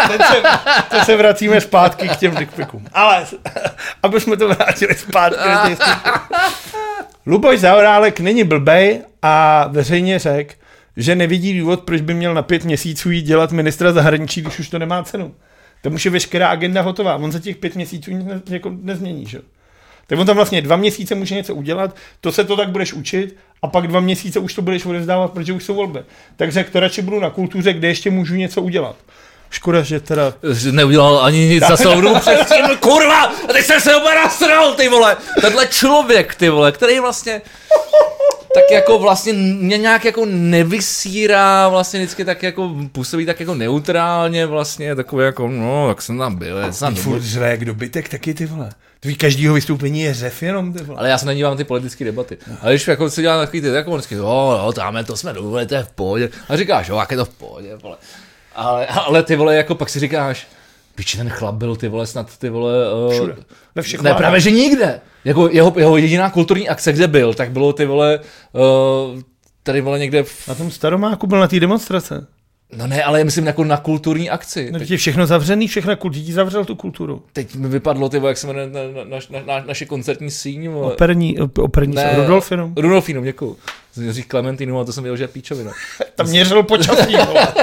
[0.09, 0.43] Teď se,
[0.91, 2.87] teď se vracíme zpátky k těm dickpikům.
[2.93, 3.27] Ale,
[4.03, 5.77] aby jsme to vrátili zpátky
[7.27, 10.55] Luboš Zaorálek není blbej a veřejně řekl,
[10.97, 14.69] že nevidí důvod, proč by měl na pět měsíců jít dělat ministra zahraničí, když už
[14.69, 15.35] to nemá cenu.
[15.83, 17.17] Tam už je veškerá agenda hotová.
[17.17, 19.27] On za těch pět měsíců nic ne, jako nezmění.
[19.27, 19.41] Že?
[20.07, 23.37] Tak on tam vlastně dva měsíce může něco udělat, to se to tak budeš učit
[23.63, 26.01] a pak dva měsíce už to budeš odevzdávat, protože už jsou volby.
[26.37, 28.97] Tak řekl, to radši budu na kultuře, kde ještě můžu něco udělat.
[29.51, 31.77] Škoda, že teda Že Neudělal ani nic za
[32.21, 33.23] předtím, kurva!
[33.23, 35.17] A teď jsem se úplně nasral, ty vole!
[35.41, 37.41] Tenhle člověk, ty vole, který vlastně
[38.57, 44.47] tak jako vlastně mě nějak jako nevysírá, vlastně vždycky tak jako působí tak jako neutrálně
[44.47, 48.47] vlastně, takový jako, no, tak jsem tam byl, jsem tam furt jak dobytek, taky ty
[48.47, 48.71] vole.
[49.01, 50.99] Tvý každýho vystoupení je řev jenom, ty vole.
[50.99, 52.39] Ale já se nedívám ty politické debaty.
[52.61, 55.33] Ale když jako si dělám takový ty, jako on vždycky, jo, jo, tam to jsme
[55.33, 56.31] dovolili, to je v pohodě.
[56.49, 57.97] A říkáš, jo, jak je to v pohodě, vole.
[58.55, 60.47] Ale, ale ty vole, jako pak si říkáš,
[60.97, 62.75] Piči, ten chlap byl ty vole snad ty vole...
[63.07, 63.37] Uh, Všude.
[63.75, 65.01] Ve všech ne, právě že nikde.
[65.25, 68.21] Jako jeho, jeho jediná kulturní akce, kde byl, tak bylo ty vole,
[68.53, 69.21] uh,
[69.63, 72.27] tady vole někde, v, Na tom staromáku byl na té demonstrace.
[72.73, 74.69] No ne, ale myslím jako na kulturní akci.
[74.73, 77.23] No, teď je všechno zavřený, všechno kultí zavřel tu kulturu.
[77.33, 80.69] Teď mi vypadlo ty jak se jmenuje na, na, na, na, naše koncertní síň.
[80.69, 80.93] Vole.
[80.93, 82.75] Operní, op- operní Ne, ne, Rudolfinum.
[82.77, 83.57] Rudolfínum, děkuju.
[83.93, 85.73] Jsem říct Klementinu, a to jsem věděl, že je píčovina.
[86.15, 87.17] Tam měřil počasí,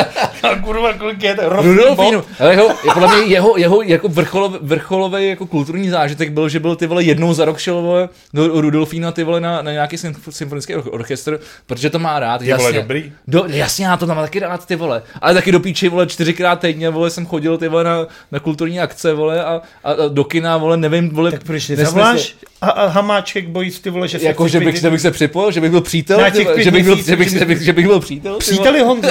[0.64, 1.50] kurva, kolik je to?
[1.62, 2.24] Rudolfínu.
[2.40, 6.76] Ale jeho, podle mě jeho, jeho jako vrcholový, vrcholový jako kulturní zážitek byl, že byl
[6.76, 10.30] ty vole jednou za rok šel vole, do Rudolfína ty vole na, na nějaký symf-
[10.32, 12.42] symfonický or- orchestr, protože to má rád.
[12.42, 13.12] Je, vole, dobrý.
[13.28, 14.93] Do, jasně, já to tam taky rád ty vole.
[15.22, 18.80] Ale taky do píči vole čtyřikrát týdně vole jsem chodil ty vole na, na kulturní
[18.80, 21.32] akce vole a, a, a do kina vole nevím vole.
[21.32, 24.90] Tak proč nezavoláš a, a Hamáček bojí ty vole, že se Jako, že bych, že
[24.90, 27.30] bych se připojil, že bych byl přítel, Na ty těch že bych byl, že bych,
[27.30, 28.38] že bych, že bych byl přítel.
[28.38, 29.10] Příteli Honzo,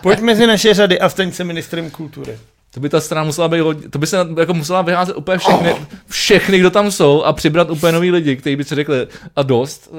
[0.00, 2.38] pojď mezi naše řady a staň se ministrem kultury.
[2.70, 5.74] To by ta strana musela být hodně, to by se jako musela vyházet úplně všechny,
[6.08, 9.90] všechny, kdo tam jsou a přibrat úplně nový lidi, kteří by si řekli a dost.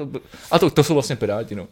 [0.50, 1.66] A to, to jsou vlastně piráti, no.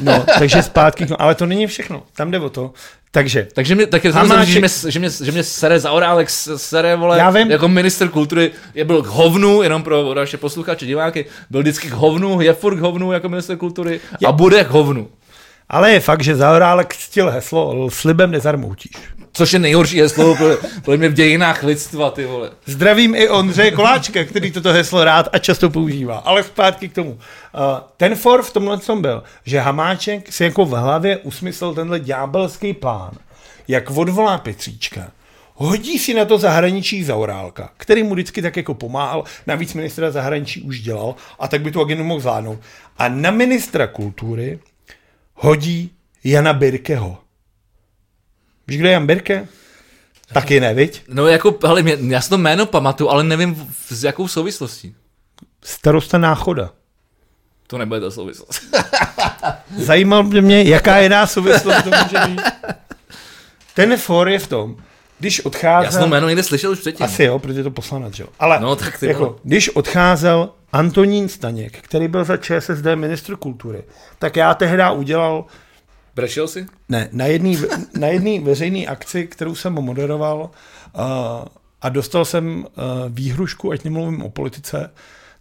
[0.00, 2.72] No, takže zpátky, no, ale to není všechno, tam jde o to.
[3.14, 5.90] Takže, Takže mě, tak je Hamáček- samozřejmě, že mě, že mě, že mě sere za
[5.92, 7.50] orálek, s- sere, vole, Já vím.
[7.50, 11.92] jako minister kultury, je byl k hovnu, jenom pro naše posluchače, diváky, byl vždycky k
[11.92, 15.08] hovnu, je furt k hovnu jako minister kultury Je- a bude k hovnu.
[15.72, 18.92] Ale je fakt, že Zaorálek stil heslo slibem nezarmoutíš.
[19.32, 22.50] Což je nejhorší heslo podle, podle mě v dějinách lidstva, ty vole.
[22.66, 26.16] Zdravím i Ondřeje Koláčka, který toto heslo rád a často používá.
[26.16, 27.10] Ale zpátky k tomu.
[27.10, 27.18] Uh,
[27.96, 32.72] ten for v tomhle tom byl, že Hamáček si jako v hlavě usmyslel tenhle ďábelský
[32.72, 33.12] plán,
[33.68, 35.10] jak odvolá Petříčka,
[35.54, 40.62] hodí si na to zahraničí Zaurálka, který mu vždycky tak jako pomáhal, navíc ministra zahraničí
[40.62, 42.58] už dělal a tak by tu agendu mohl zvládnout.
[42.98, 44.58] A na ministra kultury
[45.42, 45.90] hodí
[46.24, 47.18] Jana Birkeho.
[48.66, 49.48] Víš, kdo je Jan Birke?
[50.32, 51.02] Taky ne, viď?
[51.08, 54.94] No jako, hele, mě- já si to jméno pamatuju, ale nevím s jakou souvislostí.
[55.64, 56.70] Starosta Náchoda.
[57.66, 58.62] To nebude ta souvislost.
[59.76, 62.40] Zajímal by mě, jaká jiná souvislost to může být.
[63.74, 64.76] Ten for je v tom,
[65.22, 66.08] když Já jsem to odcházel...
[66.08, 67.06] jméno někde slyšel už předtím.
[67.06, 68.26] Asi jo, protože je to poslanec, jo.
[68.38, 73.84] Ale No, tak ty jako, když odcházel Antonín Staněk, který byl za ČSSD ministr kultury,
[74.18, 75.44] tak já tehdy udělal
[76.14, 76.66] Brešel si?
[76.88, 77.56] Ne, na jedné
[77.98, 81.00] na jedný veřejné akci, kterou jsem moderoval uh,
[81.82, 82.64] a dostal jsem uh,
[83.08, 84.90] výhrušku, ať nemluvím o politice,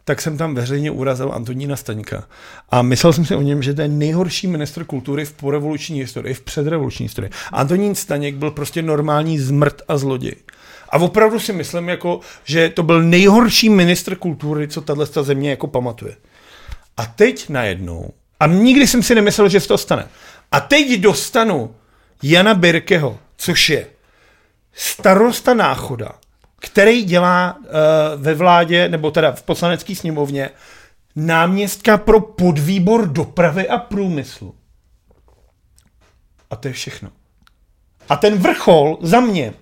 [0.04, 2.24] tak jsem tam veřejně urazil Antonína Staňka.
[2.70, 6.34] A myslel jsem si o něm, že to je nejhorší ministr kultury v porevoluční historii,
[6.34, 7.32] v předrevoluční historii.
[7.52, 10.36] Antonín Staněk byl prostě normální zmrt a zloděj.
[10.90, 15.68] A opravdu si myslím, jako, že to byl nejhorší ministr kultury, co tato země jako
[15.68, 16.16] pamatuje.
[16.98, 20.08] A teď najednou, a nikdy jsem si nemyslel, že se to stane,
[20.52, 21.76] a teď dostanu
[22.24, 23.88] Jana Birkeho, což je
[24.74, 26.12] starosta náchoda,
[26.62, 27.66] který dělá uh,
[28.22, 30.50] ve vládě, nebo teda v poslanecké sněmovně,
[31.16, 34.56] náměstka pro podvýbor dopravy a průmyslu.
[36.50, 37.10] A to je všechno.
[38.10, 39.54] A ten vrchol za mě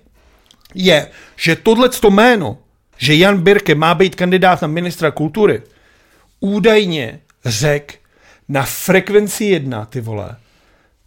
[0.74, 2.58] je, že tohleto jméno,
[2.96, 5.62] že Jan Birke má být kandidát na ministra kultury,
[6.40, 7.98] údajně řek
[8.48, 10.36] na frekvenci jedna, ty vole,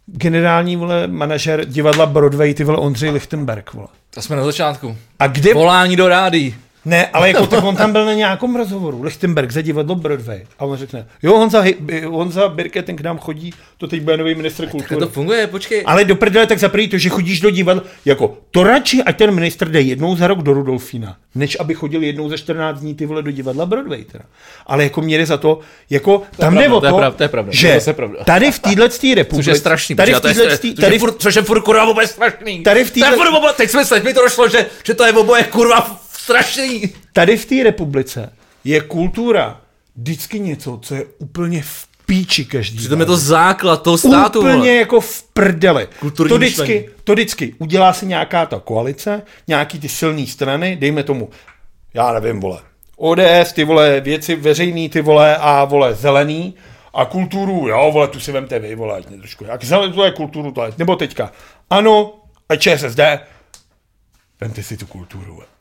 [0.06, 3.88] generální vole manažer divadla Broadway, ty vole Ondřej Lichtenberg, vole.
[4.10, 4.96] To jsme na začátku.
[5.18, 5.54] A kde...
[5.54, 6.54] Volání do rádí.
[6.84, 10.42] Ne, ale jako tak on tam byl na nějakém rozhovoru, Lichtenberg za divadlo Broadway.
[10.58, 11.64] A on řekne, jo, Honza,
[12.06, 15.00] Honza Birke, ten k nám chodí, to teď bude nový ministr kultury.
[15.00, 15.82] to funguje, počkej.
[15.86, 19.30] Ale do prdele tak zaprý to, že chodíš do divadla, jako to radši, ať ten
[19.34, 23.06] ministr jde jednou za rok do Rudolfína, než aby chodil jednou za 14 dní ty
[23.06, 24.24] vole do divadla Broadway teda.
[24.66, 25.58] Ale jako mě jde za to,
[25.90, 27.74] jako tam jde pravda, o to je to, pravda, to je pravda, to že je
[27.74, 28.24] zase pravda.
[28.24, 30.98] tady v téhle Což republice, je strašný, tady v to je téhle, což tady je
[30.98, 32.62] furt, což je kurva vůbec strašný.
[32.62, 35.12] Tady v to je téhle- teď, jsme, teď mi to došlo, že, že to je
[35.12, 36.92] oboje kurva strašný.
[37.12, 38.32] tady v té republice
[38.64, 39.60] je kultura
[39.96, 42.78] vždycky něco, co je úplně v píči každý.
[42.78, 44.38] Přitom je to základ toho státu.
[44.38, 44.68] Úplně vole.
[44.68, 45.88] jako v prdeli.
[46.00, 46.84] Kulturní to vždycky, myšlení.
[47.04, 51.30] to vždycky udělá si nějaká ta koalice, nějaký ty silné strany, dejme tomu,
[51.94, 52.60] já nevím, vole,
[52.96, 56.54] ODS, ty vole, věci veřejný, ty vole, a vole, zelený,
[56.94, 60.04] a kulturu, jo, vole, tu si vemte vy, vole, ať mě trošku, jak zelený, to
[60.04, 61.32] je kulturu, to je, nebo teďka,
[61.70, 62.14] ano,
[62.48, 63.00] a ČSSD,
[64.40, 65.53] vemte si tu kulturu, vole.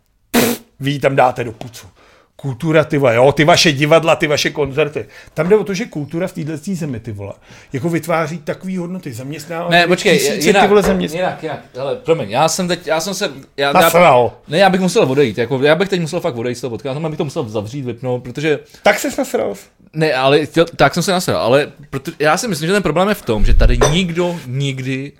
[0.79, 1.87] Vy ji tam dáte do pucu.
[2.35, 5.05] Kultura, ty vole, jo, ty vaše divadla, ty vaše koncerty.
[5.33, 7.33] Tam jde o to, že kultura v této zemi, ty vole,
[7.73, 11.19] jako vytváří takové hodnoty, zaměstnává Ne, počkej, tisíce, jinak, ty vole zaměstná.
[11.19, 14.33] jinak, jinak, hele, promiň, já jsem teď, já jsem se, já, já, Nasral.
[14.47, 17.03] ne, já bych musel odejít, jako, já bych teď musel fakt odejít z toho podcastu,
[17.03, 19.53] já bych to musel zavřít, vypnout, protože, Tak se nasral.
[19.93, 23.09] ne, ale, chtěl, tak jsem se nasral, ale proto, já si myslím, že ten problém
[23.09, 25.11] je v tom, že tady nikdo nikdy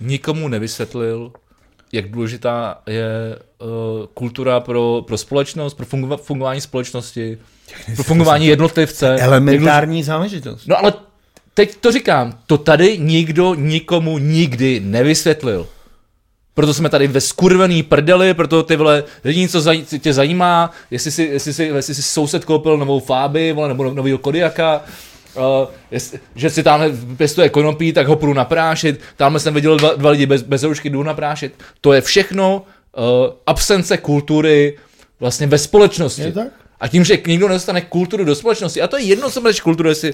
[0.00, 1.32] nikomu nevysvětlil,
[1.92, 3.08] jak důležitá je
[3.58, 3.68] uh,
[4.14, 7.38] kultura pro, pro společnost, pro fungu, fungování společnosti,
[7.94, 9.06] pro fungování jednotlivce.
[9.06, 10.66] jak důležitá- Elementární záležitost.
[10.66, 10.92] No ale
[11.54, 15.66] teď to říkám, to tady nikdo nikomu nikdy nevysvětlil.
[16.54, 21.10] Proto jsme tady ve skurvený prdeli, proto ty vole, jediný, co zaj, tě zajímá, jestli
[21.10, 24.82] si, jestli, si, jestli si soused koupil novou Fáby, vole, nebo novýho Kodiaka,
[25.36, 25.42] uh,
[25.90, 30.10] jest, že si tamhle pěstuje konopí, tak ho půjdu naprášit, tamhle jsem viděl dva, dva
[30.10, 31.54] lidi bez, bez roušky, jdu naprášit.
[31.80, 32.62] To je všechno
[32.96, 33.04] uh,
[33.46, 34.78] absence kultury
[35.20, 36.22] vlastně ve společnosti.
[36.22, 36.48] Je tak?
[36.80, 39.88] A tím, že někdo nedostane kulturu do společnosti, a to je jedno, co budeš kulturu,
[39.88, 40.12] jestli,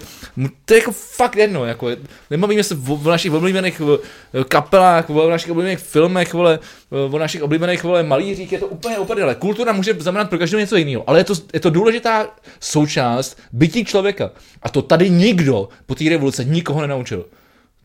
[0.64, 1.88] to je jako fakt jedno, jako,
[2.30, 6.58] nebavíme se o, o našich oblíbených eh, kapelách, o našich oblíbených filmech, vole,
[6.92, 9.34] eh, o našich oblíbených vole, malířích, je to úplně uprdele.
[9.34, 12.28] Kultura může znamenat pro každého něco jiného, ale je to, je to důležitá
[12.60, 14.30] součást bytí člověka.
[14.62, 17.24] A to tady nikdo po té revoluce nikoho nenaučil.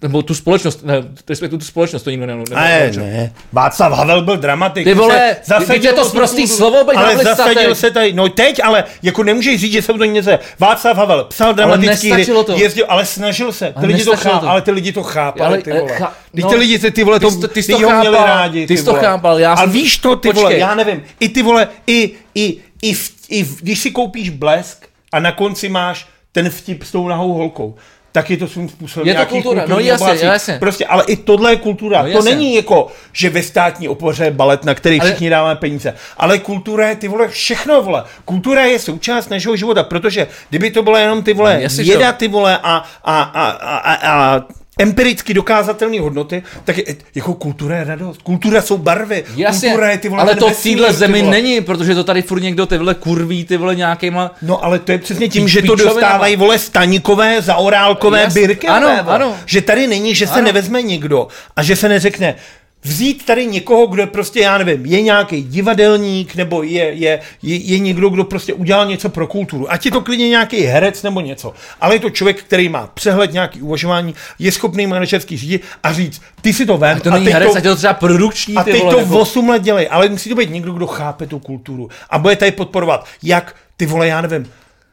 [0.01, 0.95] Nebo tu společnost, ne,
[1.29, 3.03] respektive tu společnost to nikdo nenau- Ne, nenaučil.
[3.03, 3.33] ne.
[3.53, 4.83] Václav Havel byl dramatik.
[4.83, 6.47] Ty vole, Se zasadil teď je to kulturu.
[6.47, 10.03] slovo, být Ale zasadil se tady, no teď, ale jako nemůžeš říct, že jsem to
[10.05, 10.31] něco.
[10.59, 12.51] Václav Havel psal dramatický hry, nestačilo to.
[12.57, 13.65] jezdil, ale snažil se.
[13.67, 14.49] Ty Ale lidi to chápali, to.
[14.49, 15.91] ale ty lidi to chápali, Ale, ty eh, vole.
[16.35, 18.15] Teď no, ty lidi, ty, ty vole, ty to, ty jsi ty to ho měli
[18.17, 18.67] chápal, rádi.
[18.67, 21.41] ty jsi to chápal, já A jsem- víš to, ty vole, já nevím, i ty
[21.43, 22.95] vole, i, i, i,
[23.29, 27.75] i když si koupíš blesk a na konci máš ten vtip s tou nahou holkou,
[28.11, 30.57] tak je to svým způsobem Je to kultura, no jasně, jasně.
[30.59, 32.01] Prostě, ale i tohle je kultura.
[32.03, 35.55] No to není jako, že ve státní opoře je balet, na který Ale- všichni dáváme
[35.55, 35.93] peníze.
[36.17, 38.03] Ale kultura je, ty vole, všechno, vole.
[38.25, 42.13] Kultura je součást našeho života, protože kdyby to bylo jenom ty vole, No, věda, jo.
[42.17, 44.41] ty vole, a, a, a, a, a, a
[44.81, 46.83] empiricky dokázatelné hodnoty, tak je,
[47.15, 48.21] jako kultura je radost.
[48.21, 49.23] Kultura jsou barvy.
[49.35, 51.31] Jasně, kultura je ty vole, ale to v téhle zemi vole.
[51.31, 54.35] není, protože to tady furt někdo ty vole kurví, ty vole nějakýma...
[54.41, 58.67] No ale to je přesně tím, že to dostávají vole staníkové, zaorálkové, Jas- birky.
[58.67, 59.15] ano, vole.
[59.15, 59.35] ano.
[59.45, 60.43] Že tady není, že se Ano.
[60.43, 62.35] nevezme nikdo a že se neřekne,
[62.83, 67.55] vzít tady někoho, kdo je prostě, já nevím, je nějaký divadelník, nebo je, je, je,
[67.55, 69.71] je někdo, kdo prostě udělal něco pro kulturu.
[69.71, 71.53] Ať je to klidně nějaký herec nebo něco.
[71.81, 76.21] Ale je to člověk, který má přehled, nějaký uvažování, je schopný manažerský řídit a říct,
[76.41, 76.97] ty si to vem.
[76.97, 79.19] A to není teď herec, to, je to třeba produkční, a ty vole, to nebo-
[79.19, 82.51] 8 let dělej, ale musí to být někdo, kdo chápe tu kulturu a bude tady
[82.51, 84.45] podporovat, jak ty vole, já nevím,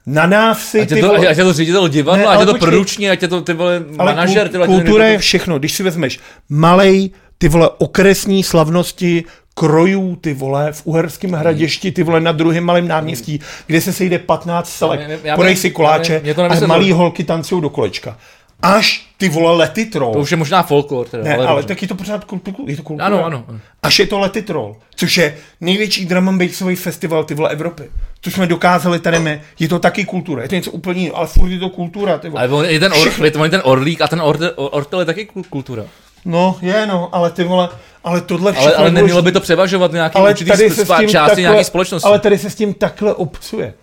[0.07, 2.42] na návsi, Ať ty je, to, vole, ať je to ředitel divadla, Ne, ať ale
[2.42, 2.68] je to počkej.
[2.68, 5.73] produkční, ať je to ty vole ale manažer, ty vole, kultura ty- je všechno, když
[5.73, 6.18] si vezmeš
[6.49, 12.65] malej, ty vole, okresní slavnosti, krojů, ty vole, v Uherském hradišti, ty vole, na druhém
[12.65, 15.00] malém náměstí, kde se sejde 15 selek,
[15.34, 18.18] podej si koláče mě to a malý holky tancují do kolečka.
[18.62, 20.12] Až ty vole lety troll.
[20.12, 21.68] To už je možná folklor, teda, Ne, ale, ale, ale dobře.
[21.75, 22.57] tak je to pořád kultura.
[22.67, 23.07] Je to kultura.
[23.07, 23.44] Ano, ano.
[23.83, 27.83] Až je to Lety Troll, což je největší drum and bassový festival ty vole Evropy.
[28.20, 29.41] Což jsme dokázali tady my.
[29.58, 30.42] Je to taky kultura.
[30.42, 32.18] Je to něco úplně jiného, ale furt je to kultura.
[32.18, 32.42] Ty vole.
[32.42, 35.44] Ale on je ten, or, je ten orlík a ten ortel, ortel je taky kul-
[35.50, 35.84] kultura.
[36.24, 37.68] No, je no, ale ty vole,
[38.05, 40.88] ale tohle všechno Ale, ale nemělo by to převažovat nějaký ale určitý tady se s
[40.98, 42.06] tím části takhle, nějaké společnosti.
[42.06, 43.74] Ale tady se s tím takhle obcuje.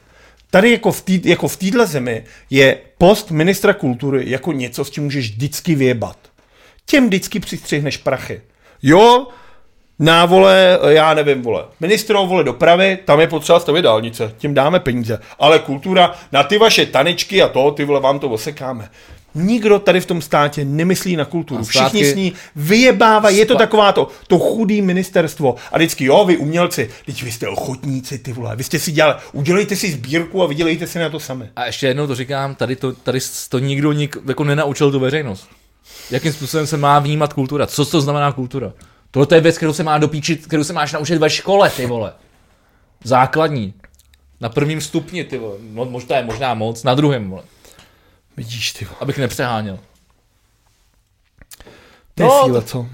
[0.51, 4.89] Tady jako v, tý, jako v téhle zemi je post ministra kultury jako něco, s
[4.89, 6.17] čím můžeš vždycky vyjebat.
[6.85, 8.41] Těm vždycky přistřihneš prachy.
[8.83, 9.27] Jo,
[9.99, 14.79] na vole, já nevím, vole, ministro vole dopravy, tam je potřeba stavit dálnice, tím dáme
[14.79, 15.19] peníze.
[15.39, 18.89] Ale kultura, na ty vaše tanečky a to, ty vole, vám to osekáme.
[19.35, 21.61] Nikdo tady v tom státě nemyslí na kulturu.
[21.61, 23.37] A Všichni s ní vyjebávají.
[23.37, 25.55] Je to taková to, to chudý ministerstvo.
[25.71, 28.55] A vždycky, jo, vy umělci, teď vy jste ochotníci, ty vole.
[28.55, 31.49] Vy jste si dělali, udělejte si sbírku a vydělejte si na to sami.
[31.55, 35.47] A ještě jednou to říkám, tady to, tady to nikdo nik, jako nenaučil tu veřejnost.
[36.11, 37.67] Jakým způsobem se má vnímat kultura?
[37.67, 38.73] Co to znamená kultura?
[39.11, 42.13] Tohle je věc, kterou se má dopíčit, kterou se máš naučit ve škole, ty vole.
[43.03, 43.73] Základní.
[44.41, 45.55] Na prvním stupni, ty vole.
[45.61, 47.43] No, možná je možná moc, na druhém, vole.
[48.37, 48.87] Vidíš, ty.
[48.99, 49.79] Abych nepřeháněl.
[52.15, 52.87] To je No, síla, co?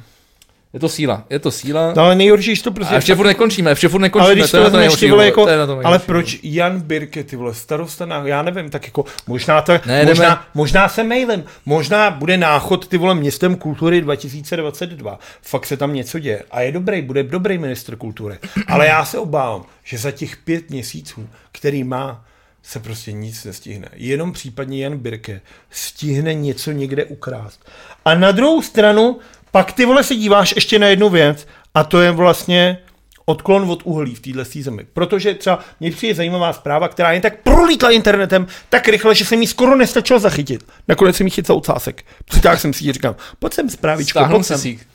[0.74, 1.94] Je to síla, je to síla.
[1.96, 2.94] No, ale nejhorší, že to prostě...
[2.94, 4.26] A ještě furt nekončíme, ještě furt nekončíme.
[4.26, 6.40] ale když to je na vezmeš, nejhorší, vole, jako, to je na to ale proč
[6.44, 10.46] Jan Birke, ty vole, starosta na, já nevím, tak jako, možná to, Ne, jdeme- možná,
[10.54, 16.20] možná se mailem, možná bude náchod, ty vole, městem kultury 2022, fakt se tam něco
[16.20, 18.38] děje a je dobrý, bude dobrý ministr kultury,
[18.68, 22.26] ale já se obávám, že za těch pět měsíců, který má,
[22.64, 23.90] se prostě nic nestihne.
[23.94, 27.70] Jenom případně Jan Birke stihne něco někde ukrást.
[28.06, 29.20] A na druhou stranu,
[29.52, 32.78] pak ty vole se díváš ještě na jednu věc, a to je vlastně
[33.26, 34.86] odklon od uhlí v téhle zemi.
[34.94, 39.42] Protože třeba mě přijde zajímavá zpráva, která jen tak prolítla internetem tak rychle, že jsem
[39.42, 40.66] ji skoro nestačil zachytit.
[40.88, 42.06] Nakonec jsem ji chytil ocásek.
[42.26, 44.62] Přitáhl jsem si ji říkám, pojď sem zprávičko, Stáhnul pojď se sem.
[44.62, 44.88] sík.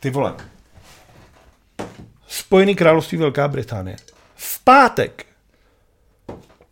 [0.00, 0.34] Ty vole.
[2.28, 3.96] Spojený království Velká Británie.
[4.36, 5.26] V pátek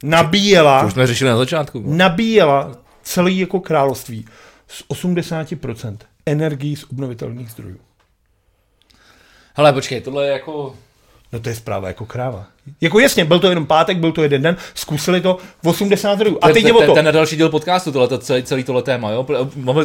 [0.02, 1.83] nabíjela, To už jsme řešili na začátku.
[1.86, 4.25] nabíjela celý jako království
[4.67, 5.97] z 80%
[6.27, 7.78] energií z obnovitelných zdrojů.
[9.55, 10.75] Hele, počkej, tohle je jako...
[11.32, 12.47] No to je zpráva jako kráva.
[12.81, 16.39] Jako jasně, byl to jenom pátek, byl to jeden den, zkusili to v 80 zdrojů.
[16.42, 16.94] A teď je o to.
[16.94, 19.26] Ten na další díl podcastu, tohle, to celý, celý tohle téma, jo?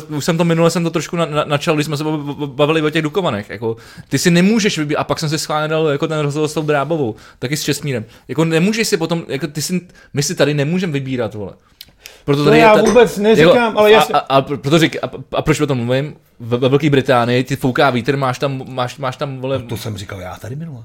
[0.10, 2.82] Už jsem to minule, jsem to trošku na, na, načal, když jsme se bav- bavili
[2.82, 3.76] o těch Dukovanech, jako,
[4.10, 6.62] ty si nemůžeš vybírat, a pak jsem si schválně dal jako ten rozhovor s tou
[6.62, 9.82] Drábovou, taky s Česmírem, jako nemůžeš si potom, jako ty si,
[10.14, 11.54] my si tady nemůžeme vybírat, vole.
[12.26, 14.14] Proto To tady já ta- vůbec neříkám, ale a, jasně.
[14.16, 16.16] a, a, proto řík, a, a, proč o tom mluvím?
[16.40, 19.98] Ve, ve Velké Británii ty fouká vítr, máš tam, máš, máš tam, vole, To jsem
[19.98, 20.84] říkal já tady minule.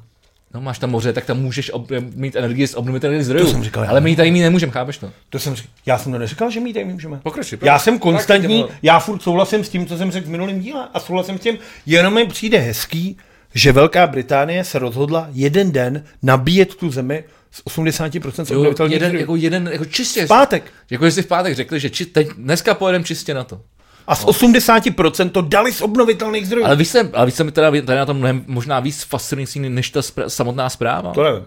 [0.55, 3.45] No, máš tam moře, tak tam můžeš ob, mít energii z obnovitelných zdrojů.
[3.45, 3.91] To jsem říkal já.
[3.91, 5.11] ale my ji tady mít nemůžeme, chápeš to?
[5.31, 5.73] To jsem říkal.
[5.87, 7.21] Já jsem to neříkal, že my ji tady můžeme.
[7.23, 10.61] Pokračuj, Já jsem konstantní, Tak, já furt souhlasím s tím, co jsem řekl v minulém
[10.61, 13.17] díle a souhlasím s tím, jenom mi přijde hezký,
[13.55, 19.09] že Velká Británie se rozhodla jeden den nabíjet tu zemi z 80% z obnovitelných jeden,
[19.09, 19.21] zdrojů.
[19.23, 20.25] jako jeden, jako čistě.
[20.25, 20.73] V pátek.
[20.91, 23.61] Jako jestli v pátek řekli, že či, teď, dneska pojedeme čistě na to.
[24.09, 26.67] A z 80% to dali z obnovitelných zdrojů.
[26.67, 29.61] Ale víš se, ale víš se mi teda tady na tom mnohem možná víc fascinující
[29.61, 31.13] než ta spra- samotná zpráva.
[31.13, 31.45] To nevím.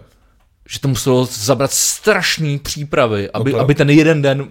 [0.68, 3.64] Že to muselo zabrat strašný přípravy, aby, No to jo.
[3.64, 4.46] aby ten jeden den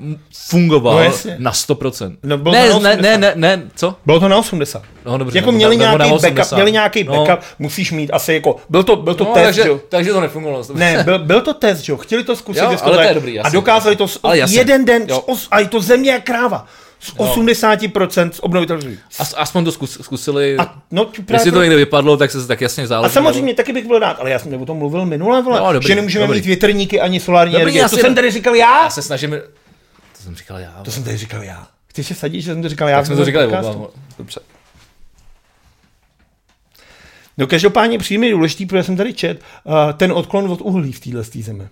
[0.48, 1.35] fungoval No jasně.
[1.40, 2.17] na 100%.
[2.23, 3.01] No, bylo ne, to na ne, 80.
[3.01, 3.95] ne, ne, ne, co?
[4.06, 4.83] Bylo to na 80.
[5.06, 6.35] No, dobře, jako nebo měli nebo nějaký 80.
[6.35, 7.25] backup, měli nějaký No.
[7.25, 9.80] backup, musíš mít asi jako, byl to, byl to No, test, takže, jo.
[9.90, 10.64] takže to nefungovalo.
[10.73, 11.98] Ne, byl, byl to test, jo.
[11.98, 13.57] Chtěli to zkusit, Jo, jestli ale to je dobrý, a jasně.
[13.57, 14.57] dokázali to Ale jasně.
[14.57, 15.23] jeden den, Jo.
[15.51, 16.65] a je to země jak kráva.
[17.01, 18.99] Z 80% z obnovitelných.
[19.19, 20.57] As, aspoň to zkus, zkusili.
[20.57, 23.11] A, no, právě Jestli to to- někde vypadlo, tak se tak jasně záleží.
[23.11, 25.73] a samozřejmě taky bych byl rád, ale já jsem o tom mluvil minule, vole, No,
[25.73, 26.39] dobrý, že nemůžeme dobrý.
[26.39, 27.81] mít větrníky ani solární Dobrý, energie.
[27.81, 28.83] já To jsem tady říkal já.
[28.83, 29.31] Já se snažím...
[30.17, 30.81] To jsem říkal já.
[30.83, 31.67] To jsem tady říkal já.
[31.88, 32.97] Chceš se sadit, že jsem to říkal já?
[32.97, 33.88] tak jsme to říkali oba.
[34.17, 34.39] Dobře.
[37.38, 40.99] No každopádně přijde mi důležitý, protože jsem tady čet, uh, ten odklon od uhlí v
[40.99, 41.67] téhle zemi.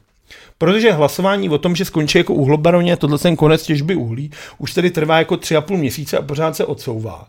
[0.58, 4.91] Protože hlasování o tom, že skončí jako uhlobaroně, tohle ten konec těžby uhlí, už tady
[4.91, 7.27] trvá jako tři a půl měsíce a pořád se odsouvá.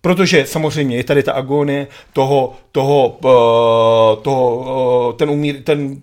[0.00, 4.56] Protože samozřejmě je tady ta agonie toho, toho, uh, toho
[5.08, 6.02] uh, ten umír, ten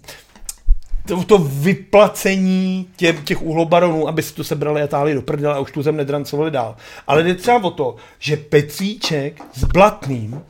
[1.06, 5.60] to, to vyplacení tě, těch uhlobaronů, aby si to sebrali a táhli do prdele a
[5.60, 6.76] už tu zem nedrancovali dál.
[7.08, 10.42] Ale jde třeba o to, že Petříček s Blatným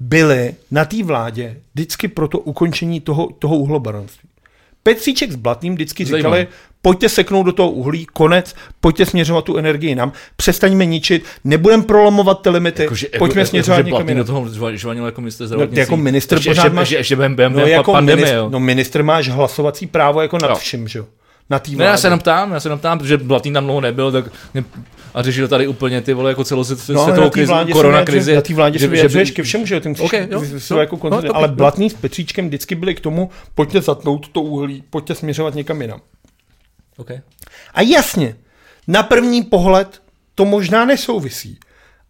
[0.00, 4.29] byli na té vládě vždycky pro to ukončení toho, toho uhlobaronství.
[4.94, 6.36] Petříček s Blatným vždycky Zajímavé.
[6.40, 11.82] říkali, pojďte seknout do toho uhlí, konec, pojďte směřovat tu energii nám, přestaňme ničit, nebudeme
[11.82, 14.26] prolomovat ty limity, Jakože, pojďme jako, směřovat jako, někam že jinam.
[14.26, 15.80] do toho žva- žvanil jako minister No, zdravotnictví.
[15.80, 18.48] jako ministr ještě, pořád ještě, máš- ještě, ještě během, No, jako pandemie, ministr, jo.
[18.50, 20.54] no ministr máš hlasovací právo jako nad Jo.
[20.56, 21.06] vším, že jo?
[21.50, 23.80] Na té Ne, já se jenom ptám, já se jenom ptám, protože Blatný tam dlouho
[23.80, 24.64] nebyl, tak mě,
[25.14, 28.34] a řešil tady úplně ty vole jako No, celosvětovou na té krizi, korona se krizi.
[28.34, 29.80] Na té vládě se že- že by- ke všemu, že jo?
[29.80, 32.94] Ty musíš Ok, jo, jo, jako no, to- ale to- Blatný s Petříčkem vždycky byli
[32.94, 36.00] k tomu, pojďte zatnout to uhlí, pojďte směřovat někam jinam.
[36.96, 37.20] Okay.
[37.74, 38.36] A jasně,
[38.88, 40.02] na první pohled
[40.34, 41.58] to možná nesouvisí,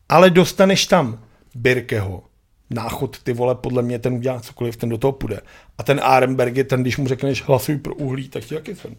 [0.08, 1.18] ale dostaneš tam
[1.54, 2.22] Birkeho,
[2.70, 5.40] náchod ty vole, podle mě ten udělá cokoliv, ten do toho půjde.
[5.78, 8.96] A ten Arenberg je ten, když mu řekneš hlasuj pro uhlí, tak ti jaký jsem.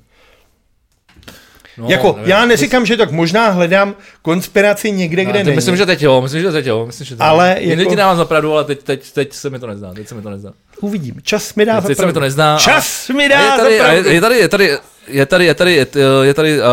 [1.82, 2.30] No, jako, nevím.
[2.30, 5.56] já neříkám, že tak možná hledám konspiraci někde, kde No, není.
[5.56, 7.70] myslím, že teď jo, myslím, že teď jo, myslím, že teď Ale jo.
[7.70, 7.96] jako- jako...
[7.96, 10.30] dávám za pravdu, ale teď, teď, teď se mi to nezdá, teď se mi to
[10.30, 10.52] nezdá.
[10.82, 11.16] Uvidím.
[11.24, 12.56] Čas mi dá Teď, za teď se mi to nezdá.
[12.56, 14.10] a- Čas mi a dá je tady, za a pravdu.
[14.10, 14.78] je, je tady, je tady,
[15.08, 15.88] je tady, je tady, je,
[16.24, 16.66] je tady, uh,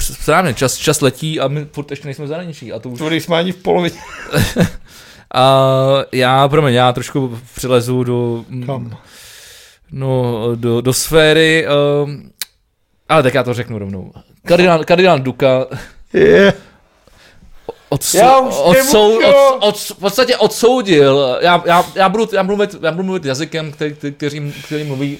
[0.00, 3.10] správně, čas, čas letí a my furt ještě nejsme v zahraničí a to už To
[3.10, 3.96] jsme ani v polovině.
[5.34, 5.64] A
[6.12, 8.96] já, promiň, já trošku přilezu do, Kam?
[9.92, 11.66] no, do, do sféry,
[12.04, 12.30] um,
[13.08, 14.12] ale tak já to řeknu rovnou.
[14.44, 15.66] Kardinál, kardinál Duka
[16.12, 16.52] Je.
[17.88, 19.36] od, Já už odsou, nemůžu.
[19.36, 23.24] od, od, v podstatě odsoudil, já, já, já, budu, já, budu mluvit, já budu mluvit
[23.24, 25.18] jazykem, který, který, který, mluví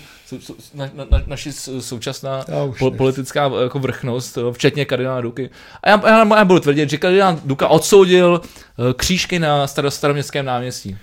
[0.75, 2.45] na, na, na, naši současná
[2.79, 5.51] po, politická jako vrchnost, včetně kardinála Duky.
[5.83, 10.45] A já, já, já budu tvrdit, že kardinál Duka odsoudil eh, křížky na staro, staroměstském
[10.47, 10.97] náměstí.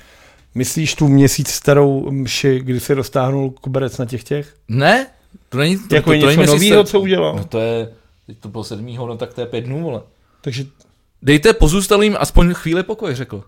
[0.56, 4.54] Myslíš tu měsíc starou mši, kdy se roztáhnul koberec na těch těch?
[4.68, 5.08] Ne,
[5.50, 7.36] to není to, jako to, je to něco nového, co udělal?
[7.36, 7.90] No to je,
[8.30, 10.02] teď to bylo sedmýho, no tak to je pět dnů, vole.
[10.42, 10.66] Takže
[11.22, 13.44] Dejte pozůstalým aspoň chvíli pokoj, řekl.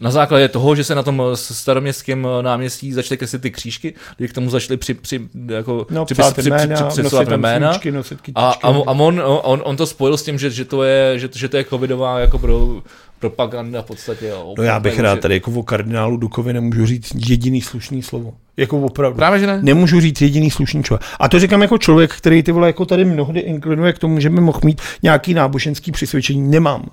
[0.00, 3.94] Na základě toho, že se na tom eh, staroměstském eh, náměstí začaly kreslit ty křížky,
[4.16, 7.28] kdy k tomu začaly při, při, jako, no, připis- při- při- jména, při- nosit připsovat
[7.28, 7.72] tam jména.
[7.72, 8.32] svíčky, nosit kytičky.
[8.42, 11.28] A, a, a on, on, on, to spojil s tím, že, že, to, je, že,
[11.34, 12.82] že to je covidová jako pro,
[13.18, 14.26] propaganda v podstatě.
[14.26, 14.54] jo.
[14.58, 18.32] No já bych rád tady jako o kardinálu Dukovi nemůžu říct jediný slušný slovo.
[18.56, 19.16] Jako opravdu.
[19.16, 19.58] Právě, že ne?
[19.62, 21.02] Nemůžu říct jediný slušný člověk.
[21.20, 24.30] A to říkám jako člověk, který ty vole jako tady mnohdy inklinuje k tomu, že
[24.30, 26.50] by mohl mít nějaký náboženský přisvědčení.
[26.50, 26.88] Nemám.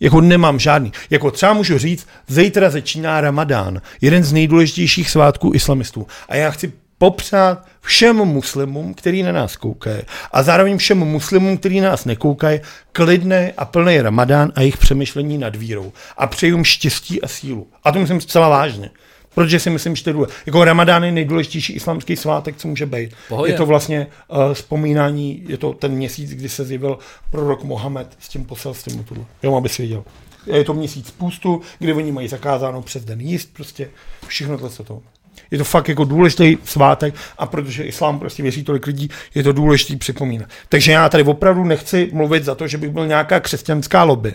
[0.00, 0.92] Jako nemám žádný.
[1.10, 6.06] Jako třeba můžu říct, zítra začíná Ramadán, jeden z nejdůležitějších svátků islamistů.
[6.28, 11.80] A já chci popřát všem muslimům, který na nás koukají, a zároveň všem muslimům, který
[11.80, 12.60] na nás nekoukají,
[12.92, 15.92] klidný a plný Ramadán a jejich přemýšlení nad vírou.
[16.16, 17.66] A přeju jim štěstí a sílu.
[17.84, 18.90] A to myslím zcela vážně.
[19.34, 20.16] Protože si myslím, že to je.
[20.46, 23.10] Jako Ramadán je nejdůležitější islamský svátek, co může být.
[23.28, 23.52] Pohodě.
[23.52, 26.98] Je to vlastně uh, vzpomínání, je to ten měsíc, kdy se zjevil
[27.30, 29.04] prorok Mohamed s tím poselstvím.
[29.42, 30.04] Jo, aby si věděl.
[30.46, 33.90] Je to měsíc půstu, kdy oni mají zakázáno přes den jíst, prostě
[34.26, 35.02] všechno tohle to.
[35.50, 39.52] Je to fakt jako důležitý svátek a protože islám prostě věří tolik lidí, je to
[39.52, 40.48] důležitý připomínat.
[40.68, 44.34] Takže já tady opravdu nechci mluvit za to, že bych byl nějaká křesťanská lobby.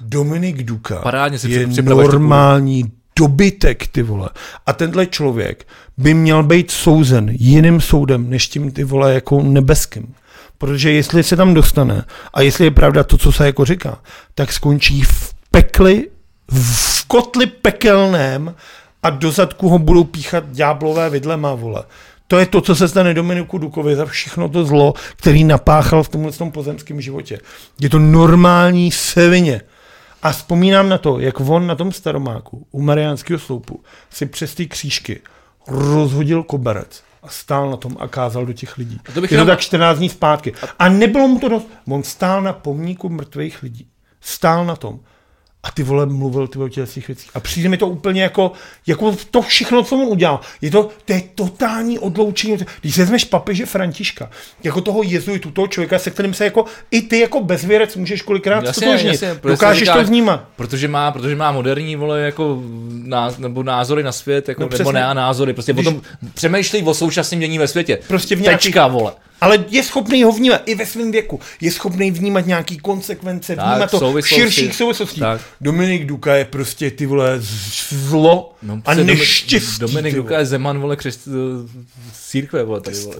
[0.00, 4.28] Dominik Duka Parádně si je normální dobytek, ty vole.
[4.66, 10.14] A tenhle člověk by měl být souzen jiným soudem, než tím ty vole jako nebeským.
[10.58, 13.98] Protože jestli se tam dostane a jestli je pravda to, co se jako říká,
[14.34, 16.08] tak skončí v pekli,
[16.50, 18.54] v kotli pekelném
[19.02, 21.84] a do zadku ho budou píchat ďáblové vidlema, vole.
[22.26, 26.08] To je to, co se stane Dominiku Dukovi za všechno to zlo, který napáchal v
[26.08, 27.38] tomhle tom pozemském životě.
[27.80, 29.60] Je to normální sevině.
[30.24, 34.66] A vzpomínám na to, jak on na tom staromáku u Mariánského sloupu si přes ty
[34.66, 35.20] křížky
[35.68, 39.00] rozhodil koberec a stál na tom a kázal do těch lidí.
[39.14, 40.52] to bych je to tak 14 dní zpátky.
[40.78, 41.68] A nebylo mu to dost.
[41.88, 43.88] On stál na pomníku mrtvých lidí.
[44.20, 45.00] Stál na tom.
[45.64, 47.30] A ty vole mluvil ty o těch věcích.
[47.34, 48.52] A přijde mi to úplně jako,
[48.86, 50.40] jako to všechno, co on udělal.
[50.60, 52.56] Je to, to je totální odloučení.
[52.80, 54.30] Když se vezmeš papeže Františka,
[54.64, 58.64] jako toho jezuitu, toho člověka, se kterým se jako i ty jako bezvěrec můžeš kolikrát
[58.64, 59.12] Jasně, stotožnit.
[59.22, 60.44] jasně, Dokážeš říká- to vnímat.
[60.56, 62.62] Protože má, protože má moderní vole jako
[63.04, 66.02] náz, nebo názory na svět, jako, No nebo ne názory, prostě Když- o tom
[66.34, 67.98] přemýšlí o současném dění ve světě.
[68.08, 69.12] Prostě v nějakých- Tečka, vole.
[69.44, 71.40] Ale je schopný ho vnímat i ve svém věku.
[71.60, 75.20] Je schopný vnímat nějaký konsekvence, Tak, vnímat to v širších souvislostí.
[75.20, 75.40] Tak.
[75.60, 77.36] Dominik Duka je prostě ty vole
[77.90, 79.78] zlo No, a neštěstí.
[79.80, 83.16] Dominik Duka je Zeman, vole, křest, z církve, vole, tady, vole.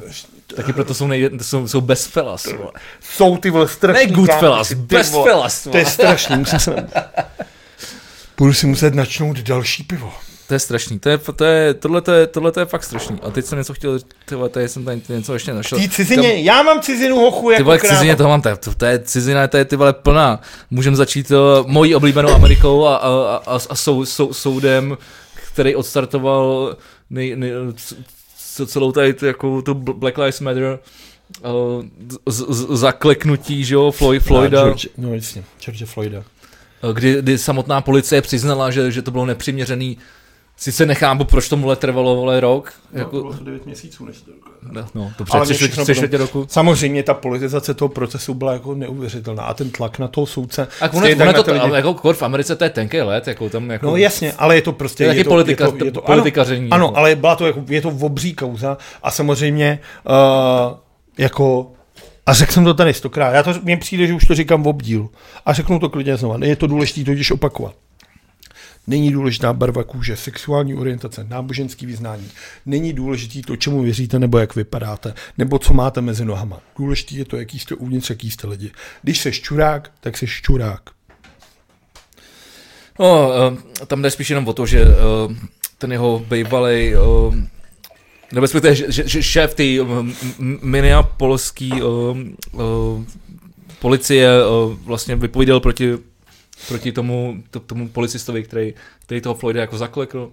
[0.56, 2.72] Taky proto jsou, nej, jsou, jsou bezfelas, vole.
[3.00, 4.86] Jsou ty vole strašný Ne Goodfellas, vole.
[4.86, 6.88] Bezfelas, To je strašný, musím se...
[8.38, 10.12] Budu si muset načnout další pivo.
[10.48, 13.18] To je strašný, to je, to je, tohle, to je, tohle to je fakt strašný.
[13.22, 15.78] A teď jsem něco chtěl, ty vole, tady jsem tady něco ještě našel.
[15.78, 18.56] Tý cizině, Tam- já mám cizinu hochu Ty jako vole, k cizině toho mám, to,
[18.56, 20.40] to, to je cizina, to je ty vole plná.
[20.70, 24.98] Můžeme začít uh, mojí oblíbenou Amerikou a, a, a, a sou, sou, soudem,
[25.52, 26.76] který odstartoval
[27.10, 27.96] nej, nej, c-
[28.38, 30.78] c- celou tady tu, jako tu Black Lives Matter
[31.44, 31.84] uh,
[32.28, 34.60] z, z, zakleknutí, že jo, Floyd, Floyda.
[34.60, 36.22] A George, no jasně, George Floyda.
[36.92, 39.98] kdy, kdy samotná policie přiznala, že, že to bylo nepřiměřený.
[40.56, 42.72] Sice nechápu, proč tomu trvalo vole, rok.
[42.92, 44.30] Jako, 9 měsíců, než to
[44.72, 46.46] no, no, to tři potom- roku.
[46.50, 50.68] Samozřejmě ta politizace toho procesu byla jako neuvěřitelná a ten tlak na toho soudce.
[50.80, 53.48] A ono, ono to, lidi- ale jako kor v Americe to je tenký let, jako
[53.48, 53.86] tam jako...
[53.86, 55.06] No jasně, ale je to prostě...
[55.06, 56.96] To je to, politika- je to, je to, politikaření, Ano, ano jako.
[56.98, 60.76] ale byla to jako, je to obří kauza a samozřejmě uh,
[61.18, 61.70] jako
[62.26, 63.32] a řekl jsem to tady stokrát.
[63.34, 65.08] Já to, mně přijde, že už to říkám v obdíl.
[65.46, 66.36] A řeknu to klidně znova.
[66.42, 67.74] Je to důležité totiž opakovat.
[68.86, 72.28] Není důležitá barva kůže, sexuální orientace, náboženský vyznání.
[72.66, 76.60] Není důležitý to, čemu věříte, nebo jak vypadáte, nebo co máte mezi nohama.
[76.78, 78.70] Důležitý je to, jaký jste uvnitř, jaký jste lidi.
[79.02, 80.82] Když jsi šťurák, tak jsi šťurák.
[83.00, 83.56] No, uh,
[83.86, 85.36] tam jde spíš jenom o to, že uh,
[85.78, 87.34] ten jeho bývalý, uh,
[88.32, 89.64] nebo že, že, že šéf té
[90.62, 92.18] minneapolský uh,
[93.80, 94.28] policie
[94.84, 95.98] vlastně vypovídal proti,
[96.68, 100.32] proti tomu, to, tomu policistovi, který, který toho Floyda jako zaklekl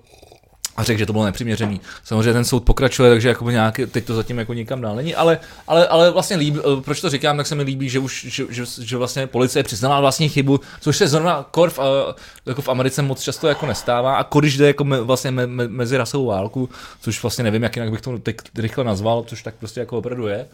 [0.77, 1.81] a řekl, že to bylo nepřiměřený.
[2.03, 5.39] Samozřejmě ten soud pokračuje, takže jako nějaký, teď to zatím jako nikam dál není, ale,
[5.67, 8.45] ale, ale vlastně líbí, eh, proč to říkám, tak se mi líbí, že už, že,
[8.49, 12.13] že, že vlastně policie přiznala vlastní chybu, což se zrovna kor v, eh,
[12.45, 15.67] jako v Americe moc často jako nestává a když jde jako me, vlastně me, me,
[15.67, 16.69] mezi rasovou válku,
[17.01, 20.27] což vlastně nevím, jak jinak bych to teď rychle nazval, což tak prostě jako opravdu
[20.27, 20.47] je.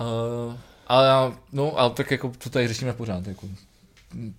[0.00, 0.54] Uh,
[0.88, 3.46] ale já- no, ale tak jako to tady řešíme pořád, jako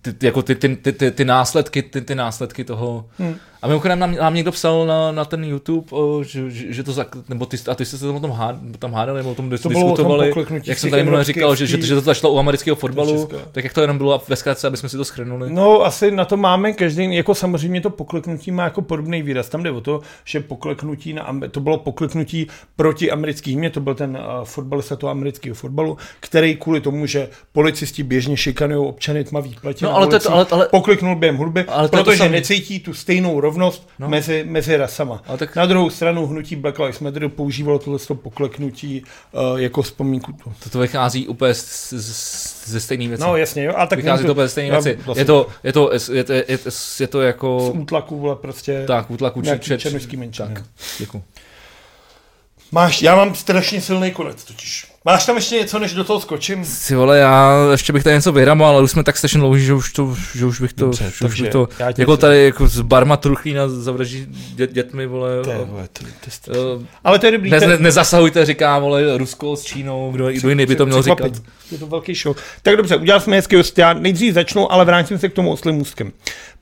[0.02, 3.08] ty, jako ty, ty, ty, ty, ty, následky, ty, ty následky toho.
[3.18, 3.34] Hmm.
[3.62, 7.08] A mimochodem nám, nám někdo psal na, na ten YouTube, o, že, že, to zak,
[7.28, 9.50] nebo ty, a ty jste se tam o tom, hád, tam hádali, nebo o tom
[9.50, 10.32] dis, To bylo o tom diskutovali,
[10.64, 13.64] jak jsem tady minule říkal, že, že, tý- že, to začalo u amerického fotbalu, tak
[13.64, 15.50] jak to jenom bylo ve zkratce, aby jsme si to schrnuli.
[15.52, 19.48] No, asi na to máme každý, jako samozřejmě to pokleknutí má jako podobný výraz.
[19.48, 23.94] Tam jde o to, že pokleknutí na, to bylo pokleknutí proti americký hymně, to byl
[23.94, 29.60] ten uh, fotbalista toho amerického fotbalu, který kvůli tomu, že policisti běžně šikanují občany tmavých
[29.60, 32.80] pletí No, ale to to- ale- ale- pokleknul během hudby, Ale to to protože necítí
[32.80, 34.08] tu stejnou rovnost No.
[34.08, 35.22] mezi, mezi rasama.
[35.26, 40.32] Ale tak- Na druhou stranu hnutí Black Lives Matter používalo tohle pokleknutí uh, jako vzpomínku.
[40.64, 43.22] To, to vychází úplně z, z, ze stejné věci.
[43.22, 44.98] No jasně, jo, a tak vychází to úplně ze stejné věci.
[45.04, 48.84] vlastně Je to, je to, je to, je je to z jako, útlaku, vole, prostě.
[48.86, 50.48] tak, útlaku nějaký čet, černošský menšiny.
[50.54, 50.64] Tak,
[50.98, 51.22] děkuji.
[52.72, 54.91] Máš, já mám strašně silný konec totiž.
[55.04, 56.64] Máš tam ještě něco, než do toho skočím?
[56.64, 59.74] Si vole, já ještě bych tady něco vyhramal, ale už jsme tak strašně dlouhí, že
[59.74, 62.80] už, to, že už bych to, Dobře, že už bych to jako tady jako z
[62.80, 65.42] barma truchlína zavraží dět, dětmi, vole.
[65.44, 66.88] To vole, to, to je strašný.
[67.04, 67.50] Ale to je dobrý.
[67.50, 71.32] ne, ne, nezasahujte, říká, vole, Rusko s Čínou, kdo, kdo jiný by to měl říkat.
[71.70, 72.36] Je to velký show.
[72.62, 73.78] Tak dobře, udělal jsme hezký host.
[73.78, 76.12] Já nejdřív začnu, ale vrátím se k tomu oslým můstkem.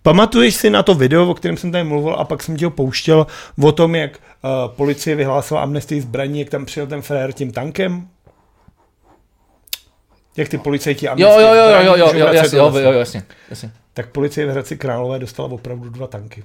[0.03, 2.71] Pamatuješ si na to video, o kterém jsem tady mluvil a pak jsem ti ho
[2.71, 3.27] pouštěl
[3.63, 4.11] o tom, jak
[4.45, 8.07] uh, policie vyhlásila amnestii zbraní, jak tam přijel ten frér tím tankem?
[10.41, 12.99] Jak ty policajti Jo, amnestii jo, jo, jo, jo, jo, jo, vracet jasně, jo, jo,
[12.99, 13.73] jasně, jasně.
[13.95, 16.45] tak policie v Hradci Králové dostala opravdu dva tanky.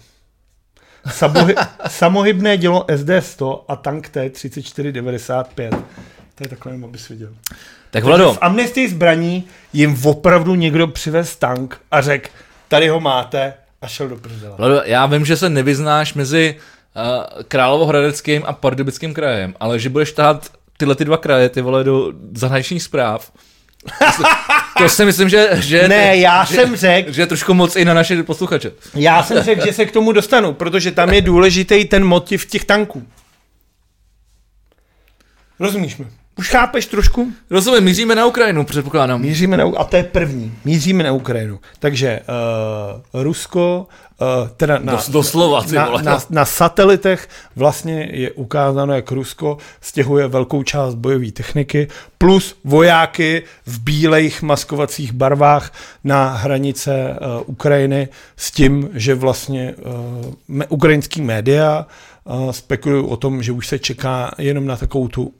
[1.11, 1.55] Samohy,
[1.87, 5.69] samohybné dělo SD-100 a tank T-3495.
[6.35, 7.29] To je takhle, jenom abys viděl.
[7.91, 12.29] Tak Vlado, V amnestii zbraní jim opravdu někdo přivez tank a řekl,
[12.67, 14.55] tady ho máte a šel do prdele.
[14.57, 20.11] Vlado, já vím, že se nevyznáš mezi uh, Královohradeckým a Pardubickým krajem, ale že budeš
[20.11, 23.31] tahat tyhle ty dva kraje, ty vole, do zahraničních zpráv,
[24.77, 27.85] to si myslím, že, že, Ne, já že, jsem řekl, že je trošku moc i
[27.85, 28.71] na naše posluchače.
[28.95, 32.65] já jsem řekl, že se k tomu dostanu, protože tam je důležitý ten motiv těch
[32.65, 33.03] tanků.
[35.59, 36.05] Rozumíš mi?
[36.37, 37.31] Už chápeš trošku?
[37.49, 39.21] Rozumím, míříme na Ukrajinu, předpokládám.
[39.21, 41.59] Míříme na, a to je první, míříme na Ukrajinu.
[41.79, 42.19] Takže
[43.13, 43.87] uh, Rusko,
[44.57, 50.27] teda na, Dos, doslova, ty na, na, na satelitech vlastně je ukázáno, jak Rusko stěhuje
[50.27, 51.87] velkou část bojové techniky,
[52.17, 55.71] plus vojáky v bílejch maskovacích barvách
[56.03, 61.85] na hranice uh, Ukrajiny s tím, že vlastně uh, me, ukrajinský média
[62.23, 65.33] uh, spekulují o tom, že už se čeká jenom na takovou tu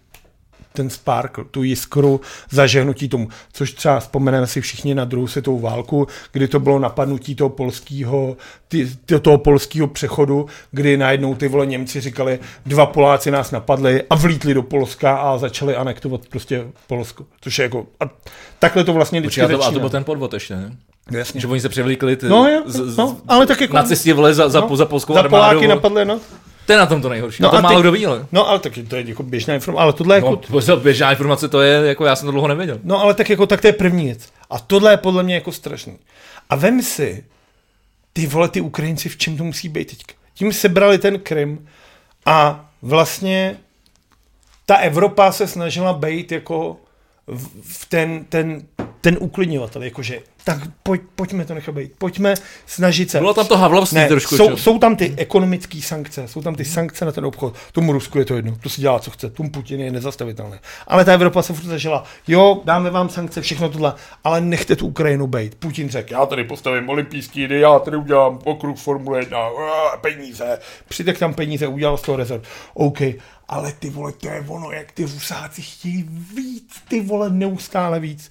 [0.75, 3.29] ten sparkl, tu jiskru zažehnutí tomu.
[3.53, 8.37] Což třeba vzpomeneme si všichni na druhou světovou válku, kdy to bylo napadnutí toho polského,
[8.67, 8.89] ty,
[9.21, 14.53] toho polského přechodu, kdy najednou ty vole Němci říkali, dva Poláci nás napadli a vlítli
[14.53, 17.25] do Polska a začali anektovat prostě Polsko.
[17.41, 18.05] Což je jako, a
[18.59, 20.71] takhle to vlastně vždycky Počkej, a to, a to byl ten podvod ještě, ne?
[21.11, 21.41] No, jasně.
[21.41, 23.75] Že oni se převlíkli ty, No, jo, z, z, no, ale tak jako...
[23.75, 25.31] na cestě vole za, za, no, za polskou za armádu.
[25.41, 25.67] Poláky vole.
[25.67, 26.19] napadly, no.
[26.65, 27.43] To je na tom to nejhorší.
[27.43, 28.25] No No, to málo ty- kdo ví, ale.
[28.31, 30.41] No, ale tak to je jako běžná informace, ale tohle je jako...
[30.49, 32.79] No, to běžná informace to je, jako já jsem to dlouho nevěděl.
[32.83, 34.29] No ale tak jako tak to je první věc.
[34.49, 35.97] A tohle je podle mě jako strašný.
[36.49, 37.25] A vem si,
[38.13, 40.13] ty vole, ty Ukrajinci, v čem to musí být teďka.
[40.33, 41.67] Tím sebrali ten Krym
[42.25, 43.57] a vlastně
[44.65, 46.77] ta Evropa se snažila být jako
[47.27, 47.47] v,
[47.81, 48.61] v ten, ten,
[49.05, 52.33] ten uklidňovatel, jakože tak pojď, pojďme to nechat být, pojďme
[52.65, 53.19] snažit se.
[53.19, 54.37] Bylo tam to havlovství Ne, trošku.
[54.37, 54.57] jsou, čo?
[54.57, 57.55] jsou tam ty ekonomické sankce, jsou tam ty sankce na ten obchod.
[57.71, 60.57] Tomu Rusku je to jedno, to si dělá, co chce, tomu Putin je nezastavitelný.
[60.87, 63.93] Ale ta Evropa se furt zažila, jo, dáme vám sankce, všechno tohle,
[64.23, 65.55] ale nechte tu Ukrajinu být.
[65.55, 70.59] Putin řekl, já tady postavím olympijský hry, já tady udělám okruh Formule 1, uá, peníze,
[70.89, 72.43] přitek tam peníze, udělal z toho rezort.
[72.73, 72.99] OK,
[73.47, 78.29] ale ty vole, to je ono, jak ty Rusáci chtějí víc, ty vole, neustále víc.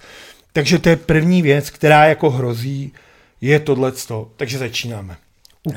[0.57, 2.93] Takže to je první věc, která jako hrozí,
[3.41, 4.31] je tohleto.
[4.37, 5.17] Takže začínáme.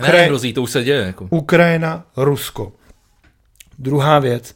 [0.01, 1.01] Ne, hrozí, to už se děje.
[1.01, 1.27] Jako.
[1.29, 2.71] Ukrajina, Rusko.
[3.79, 4.55] Druhá věc.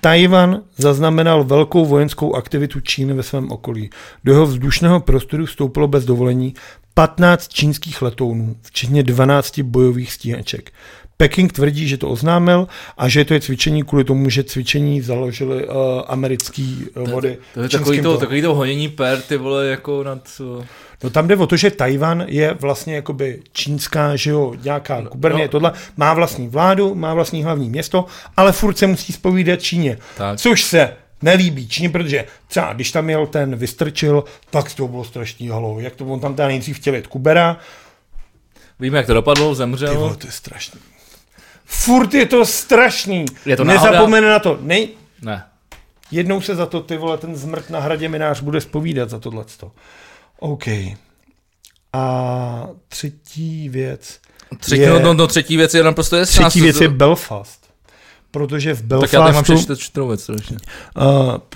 [0.00, 3.90] Tajvan zaznamenal velkou vojenskou aktivitu Číny ve svém okolí.
[4.24, 6.54] Do jeho vzdušného prostoru vstoupilo bez dovolení
[6.94, 10.72] 15 čínských letounů, včetně 12 bojových stíhaček.
[11.16, 15.68] Peking tvrdí, že to oznámil a že to je cvičení kvůli tomu, že cvičení založili
[15.68, 15.74] uh,
[16.06, 17.38] americký uh, vody.
[17.54, 20.28] To je v takový to, takový to honění per, ty vole, jako nad...
[20.40, 20.64] uh,
[21.02, 25.10] No tam jde o to, že Tajvan je vlastně jakoby čínská, že jo, nějaká no,
[25.10, 25.50] gubernie, no.
[25.50, 28.04] tohle, má vlastní vládu, má vlastní hlavní město,
[28.36, 29.98] ale furt se musí spovídat Číně.
[30.16, 30.38] Tak.
[30.38, 35.48] Což se nelíbí Číně, protože třeba když tam jel ten Vystrčil, tak to bylo strašný
[35.48, 35.80] halo.
[35.80, 37.58] Jak to on tam teda nejdřív chtěl jet Kubera,
[38.80, 39.94] Víme, jak to dopadlo, ty zemřel.
[39.94, 40.80] vole, to je strašný.
[41.66, 43.24] Furt je to strašný.
[43.46, 43.90] Je to náhoda?
[43.90, 44.58] Nezapomene na to.
[44.60, 44.88] Nej,
[45.22, 45.44] Ne.
[46.10, 49.72] jednou se za to ty vole, ten zmrt na hradě minář bude spovídat za tohleto.
[50.38, 50.64] OK.
[51.92, 54.18] A třetí věc.
[54.60, 56.48] Třetí, je, no, no, no, třetí věc je naprosto jasná.
[56.48, 57.65] třetí věc je Belfast.
[58.36, 60.34] Protože v Tak já tady mám Belfastu čtyřou věc uh,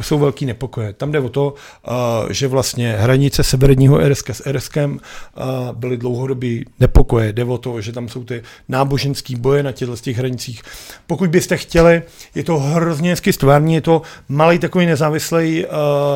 [0.02, 0.92] jsou velký nepokoje.
[0.92, 1.54] Tam jde o to,
[1.88, 1.94] uh,
[2.30, 7.32] že vlastně hranice severního Irska s Irskem uh, byly dlouhodobý nepokoje.
[7.32, 10.62] Jde o to, že tam jsou ty náboženský boje na těchto těch hranicích.
[11.06, 12.02] Pokud byste chtěli,
[12.34, 15.70] je to hrozně hezky stvární, je to malý takový nezávislý uh,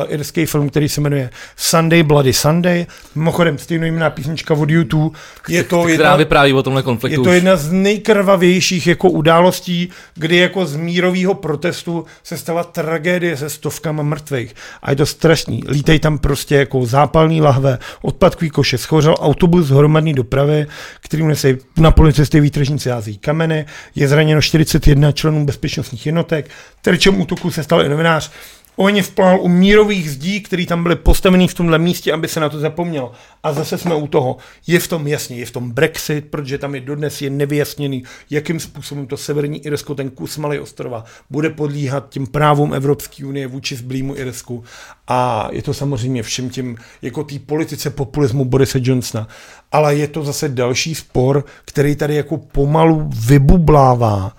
[0.07, 2.85] irský film, který se jmenuje Sunday Bloody Sunday.
[3.15, 5.19] Mimochodem stejnojmenná písnička od YouTube.
[5.47, 7.23] Je to Která jedna, vypráví o tomhle je konfliktu.
[7.23, 7.35] to už.
[7.35, 14.03] jedna z nejkrvavějších jako událostí, kdy jako z mírového protestu se stala tragédie se stovkama
[14.03, 14.55] mrtvých.
[14.81, 15.63] A je to strašný.
[15.67, 20.67] Lítej tam prostě jako zápalný lahve, odpadkový koše, schořel autobus hromadné dopravy,
[21.01, 26.49] který nese na policisty výtržníci hází kameny, je zraněno 41 členů bezpečnostních jednotek,
[26.81, 28.31] terčem útoku se stal i novinář.
[28.75, 32.49] Oni vplál u mírových zdí, které tam byly postavený v tomhle místě, aby se na
[32.49, 33.11] to zapomnělo.
[33.43, 34.37] A zase jsme u toho.
[34.67, 38.59] Je v tom jasně, je v tom Brexit, protože tam je dodnes je nevyjasněný, jakým
[38.59, 43.75] způsobem to severní Irsko, ten kus malý ostrova, bude podlíhat tím právům Evropské unie vůči
[43.75, 44.63] zblímu Irsku.
[45.07, 49.27] A je to samozřejmě všem tím, jako té politice populismu Borise Johnsona.
[49.71, 54.31] Ale je to zase další spor, který tady jako pomalu vybublává.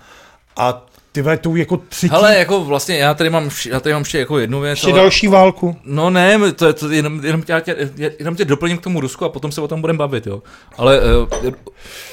[0.57, 0.85] A
[1.17, 4.19] ty vole, tou jako třetí, Hele, jako vlastně já tady mám, já tady mám ještě
[4.19, 4.71] jako jednu věc.
[4.79, 5.77] ještě další válku.
[5.83, 7.89] No ne, to je to jenom, jenom, tě, tě,
[8.19, 10.41] jenom tě doplním k tomu Rusku a potom se o tom budeme bavit, jo.
[10.77, 10.99] Ale
[11.43, 11.51] uh,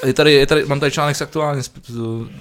[0.06, 1.70] je tady, je tady, mám tady článek z aktuálně z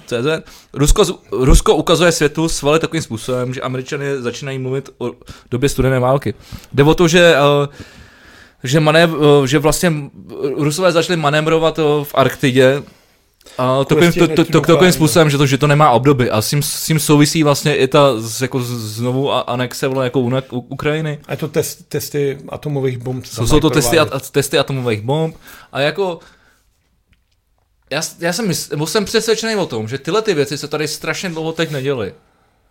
[0.06, 0.44] CZ.
[0.74, 5.10] Rusko, z- Rusko ukazuje světu svaly takovým způsobem, že američany začínají mluvit o
[5.50, 6.34] době studené války.
[6.72, 7.34] Jde o to, že
[7.66, 7.74] uh,
[8.64, 9.92] že, manév, uh, že vlastně
[10.56, 12.82] Rusové začali manévrovat v Arktidě
[13.58, 16.50] a takovým, to, to, to, takovým způsobem, že to, že to nemá obdoby a s
[16.50, 20.30] tím, s tím souvisí vlastně i ta z- jako z- znovu anexe vole, jako u,
[20.50, 21.18] u Ukrajiny.
[21.26, 23.24] A je to test, testy atomových bomb.
[23.26, 25.36] Jsou, jsou to testy, a, testy atomových bomb
[25.72, 26.18] a jako
[27.90, 31.28] já, já jsem, mysl, jsem přesvědčený o tom, že tyhle ty věci se tady strašně
[31.28, 32.14] dlouho teď neděly.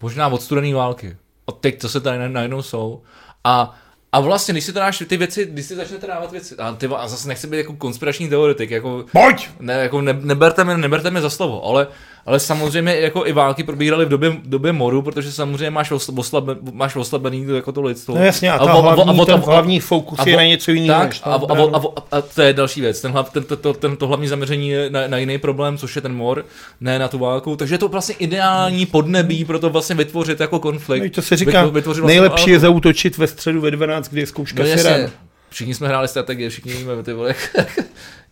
[0.01, 1.17] Možná od studené války.
[1.47, 3.01] A teď to se tady na- najednou jsou.
[3.43, 3.75] A
[4.13, 6.87] a vlastně, když si to dáš ty věci, když si začnete dávat věci, a, ty,
[6.87, 9.49] a zase nechci být jako konspirační teoretik, jako, Pojď!
[9.59, 11.87] ne, jako ne, neberte, mě, neberte mě za slovo, ale,
[12.25, 16.55] ale samozřejmě jako i války probíhaly v době, době moru, protože samozřejmě máš, osla, oslabe,
[16.71, 18.15] máš oslabený jako to lidstvo.
[18.15, 20.43] No jasně, a, ta vo- hlavní, a ten a vo- hlavní fokus a je na
[20.43, 21.01] něco jiného.
[21.01, 23.01] tak, a, a, a, a, a, to je další věc.
[23.01, 26.01] Ten, ten, to, to, ten, to hlavní zaměření je na, na jiný problém, což je
[26.01, 26.45] ten mor,
[26.81, 27.55] ne na tu válku.
[27.55, 31.03] Takže je to vlastně ideální podnebí pro to vlastně vytvořit jako konflikt.
[31.03, 34.21] No, to se říká, Vytvo- vytvořit vlastně nejlepší je zautočit ve středu ve 12, kdy
[34.21, 35.09] je zkouška No jasně,
[35.49, 37.77] všichni jsme hráli strategie, všichni víme, ty vole, jak,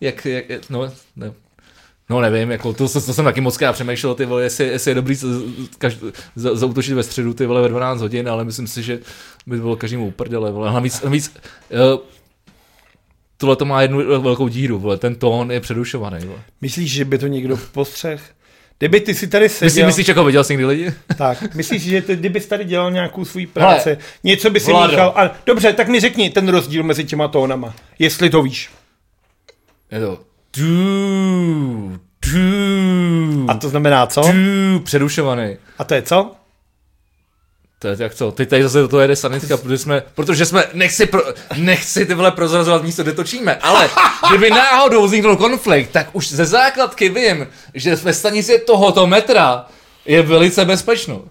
[0.00, 1.32] jak, jak no, ne,
[2.10, 4.90] No nevím, jako to, to, to jsem taky moc krát přemýšlel, ty vole, jestli, jestli
[4.90, 5.26] je dobrý z,
[5.78, 5.98] každ,
[6.36, 8.98] za, zautočit ve středu, ty vole, ve 12 hodin, ale myslím si, že
[9.46, 10.72] by bylo každému uprdele, vole.
[10.72, 11.36] Navíc, navíc
[11.70, 12.00] uh,
[13.36, 16.26] tohle to má jednu velkou díru, vole, ten tón je přerušovaný.
[16.26, 16.38] Vole.
[16.60, 18.22] Myslíš, že by to někdo postřeh?
[18.78, 19.86] Kdyby ty si tady Myslíš, seděl...
[19.86, 20.92] myslíš, jako viděl jsi někdy lidi?
[21.18, 25.12] Tak, myslíš, že ty, kdybys tady dělal nějakou svůj práci, Hele, něco by si míchal...
[25.16, 28.70] A, dobře, tak mi řekni ten rozdíl mezi těma tónama, jestli to víš.
[29.92, 34.22] Je to tu, tu, A to znamená co?
[34.22, 35.56] tu, přerušovaný.
[35.78, 36.32] A to je co?
[37.78, 40.64] To je jak co, teď tady zase do toho jede sanitka, protože jsme, protože jsme,
[40.72, 41.22] nechci, pro,
[41.56, 43.90] nechci ty vole prozrazovat místo, kde točíme, ale
[44.28, 49.66] kdyby náhodou vzniknul konflikt, tak už ze základky vím, že ve stanici tohoto metra
[50.06, 51.22] je velice bezpečno.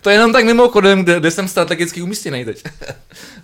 [0.00, 2.62] To je jenom tak mimochodem, kde, kde jsem strategicky umístěný teď.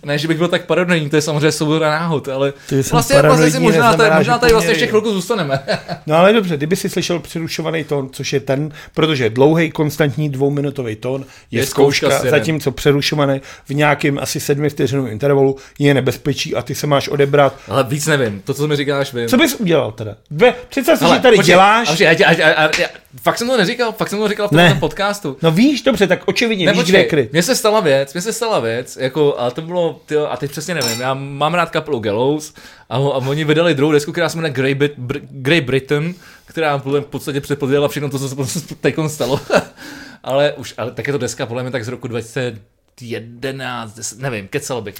[0.05, 3.15] ne, že bych byl tak paranoidní, to je samozřejmě souboda náhod, ale Ty vlastně, vlastně
[3.15, 5.59] si paranoidní možná, tady, možná tady vlastně ještě chvilku zůstaneme.
[6.07, 10.95] No ale dobře, kdyby si slyšel přerušovaný tón, což je ten, protože dlouhý konstantní dvouminutový
[10.95, 16.55] tón je, Je zkouška zkouška, zatímco přerušovaný v nějakém asi sedmi vteřinovém intervalu je nebezpečí
[16.55, 17.55] a ty se máš odebrat.
[17.67, 19.27] ale víc nevím, to, co mi říkáš, vím.
[19.27, 20.15] Co bys udělal teda?
[20.31, 21.87] Dve, představ si, že tady počkej, děláš.
[21.87, 22.89] a počkej, já, tě- a, a, a, a,
[23.21, 24.69] fakt jsem to neříkal, fakt jsem to říkal v Ne.
[24.69, 25.37] tom podcastu.
[25.41, 27.31] No víš, dobře, tak očividně Ne, víš, počkej, kde kryt.
[27.33, 30.51] mně se stala věc, mně se stala věc, jako, ale to bylo, tyjo, a teď
[30.51, 32.53] přesně nevím, já mám rád kapelu Gallows
[32.89, 36.13] a, a oni vydali druhou desku, která se jmenuje Grey, Brit, Br, Grey Britain,
[36.45, 39.39] která v podstatě předpověděla všechno to, co se teď stalo.
[40.23, 44.47] ale už, ale tak je to deska, podle mě tak z roku 2011, 10, nevím,
[44.47, 44.95] kecal bych.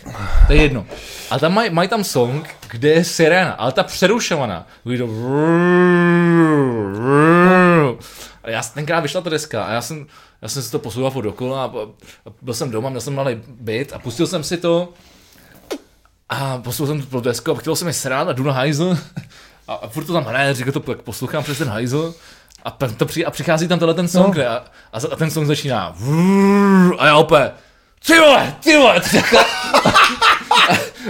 [0.47, 0.85] To je jedno.
[1.29, 4.67] A tam mají maj tam song, kde je sirena, ale ta přerušovaná.
[4.83, 5.07] Kdy to...
[8.43, 10.05] A já tenkrát vyšla ta deska a já jsem,
[10.41, 13.41] já jsem si to poslouchal furt dokola a, a byl jsem doma, měl jsem malý
[13.47, 14.89] byt a pustil jsem si to
[16.29, 18.97] a poslouchal jsem tu desku a chtěl jsem mi srát a jdu na hajzl
[19.67, 22.13] a, a furt to tam hraje, říkal to, tak poslouchám přes ten hajzl
[22.65, 24.43] a, to při, a přichází tam tenhle ten song No.
[24.43, 24.49] no.
[24.49, 25.95] a, a, ten song začíná
[26.99, 27.53] a já opět
[28.07, 29.45] ty vole, ty vole, ty takhle.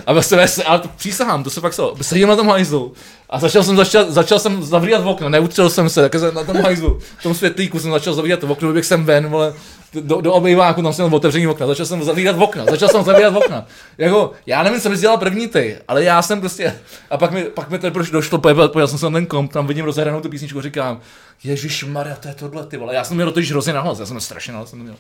[0.05, 1.95] A vlastně, se, ale to přísahám, to se fakt stalo.
[2.01, 2.93] Sedím na tom hajzlu
[3.29, 6.57] a začal jsem, začal, začal jsem zavírat okno, neutřel jsem se, tak jsem na tom
[6.57, 9.53] hajzlu, v tom světlíku jsem začal zavírat okno, vyběhl jsem ven, vole,
[9.93, 13.35] do, do obejváku, tam jsem měl otevřený okna, začal jsem zavírat okna, začal jsem zavírat
[13.35, 13.65] okna.
[13.97, 17.43] Jako, já nevím, co bys dělal první ty, ale já jsem prostě, a pak mi,
[17.43, 20.29] pak mi to proč došlo, pojel, jsem se na ten komp, tam vidím rozehranou tu
[20.29, 20.99] písničku, říkám,
[21.43, 24.05] Ježíš Maria, to je tohle, ty vole, já jsem měl to již hrozně nahlas, já
[24.05, 24.95] jsem strašně nahlas, jsem to měl.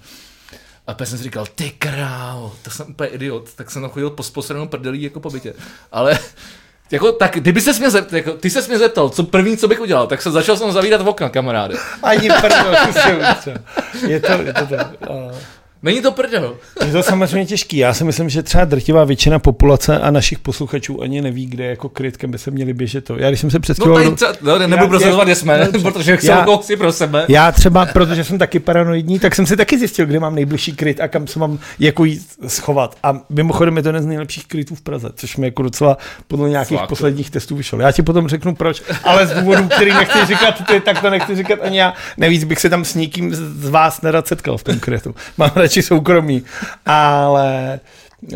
[0.89, 4.23] A pak jsem si říkal, ty král, to jsem úplně idiot, tak jsem chodil po
[4.23, 5.53] posranou prdelí jako po bytě.
[5.91, 6.19] Ale
[6.91, 9.79] jako, tak kdyby se mě zeptal, jako, ty se mě zeptal, co první, co bych
[9.79, 11.75] udělal, tak se začal jsem zavírat okna, kamaráde.
[12.03, 13.55] Ani prdel, utřel.
[14.07, 15.31] Je to, je to, to.
[15.83, 16.55] Není to prdel.
[16.85, 17.77] Je to samozřejmě těžký.
[17.77, 21.89] Já si myslím, že třeba drtivá většina populace a našich posluchačů ani neví, kde jako
[21.89, 23.17] kryt, kam by se měli běžet to.
[23.17, 24.03] Já když jsem se No přestěhoval...
[24.03, 25.79] tady třeba, no, nebudu prosazovat, já- kde jsme, dobře.
[25.91, 27.25] protože jsou kousy pro sebe.
[27.27, 30.99] Já třeba, protože jsem taky paranoidní, tak jsem si taky zjistil, kde mám nejbližší kryt
[31.01, 32.97] a kam se mám jako jít schovat.
[33.03, 36.49] A mimochodem je to jeden z nejlepších krytů v Praze, což mi jako docela podle
[36.49, 36.89] nějakých Fakt.
[36.89, 37.79] posledních testů vyšlo.
[37.79, 41.35] Já ti potom řeknu proč, ale z důvodů, který nechci říkat, ty, tak to nechci
[41.35, 41.93] říkat ani já.
[42.17, 45.15] Nevíc bych se tam s nikým z z vás nerad setkal v tom krytu.
[45.37, 46.43] Mám radši soukromí.
[46.85, 47.79] Ale
[48.21, 48.35] Uh,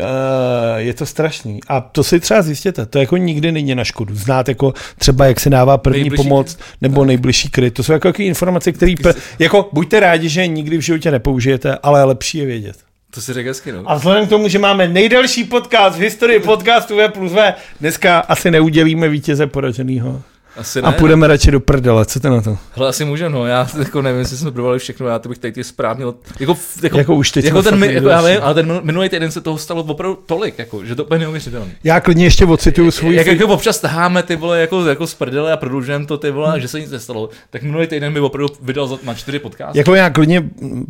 [0.76, 1.60] je to strašný.
[1.68, 4.14] A to si třeba zjistěte, to jako nikdy není na škodu.
[4.14, 7.74] Znát jako třeba, jak se dává první Nejbližší pomoc nebo nejbližší kryt.
[7.74, 11.78] To jsou jako takové informace, které pr- jako buďte rádi, že nikdy v životě nepoužijete,
[11.82, 12.76] ale lepší je vědět.
[13.10, 13.82] To si řekl hezky, no.
[13.86, 18.18] A vzhledem k tomu, že máme nejdelší podcast v historii podcastu V plus V, dneska
[18.18, 20.22] asi neudělíme vítěze poraženého.
[20.56, 20.88] Asi ne.
[20.88, 22.58] A půjdeme radši do prdele, co ty na to?
[22.74, 25.52] Hele, asi můžeme, no, já jako nevím, jestli jsme probali všechno, já to bych tady
[25.52, 26.04] ty správně,
[26.40, 29.30] jako, jako, Jako už teď jako ten, mi- jako já vím, ale ten minulý týden
[29.30, 31.70] se toho stalo opravdu tolik, jako, že to úplně neuvěřitelné.
[31.84, 33.14] Já klidně ještě ocituju svůj...
[33.14, 36.52] Jak, jako občas taháme ty vole jako, jako z prdele a prodlužujeme to ty vole,
[36.52, 39.78] a že se nic nestalo, tak minulý týden mi opravdu vydal na čtyři podcasty.
[39.78, 40.44] Jako já klidně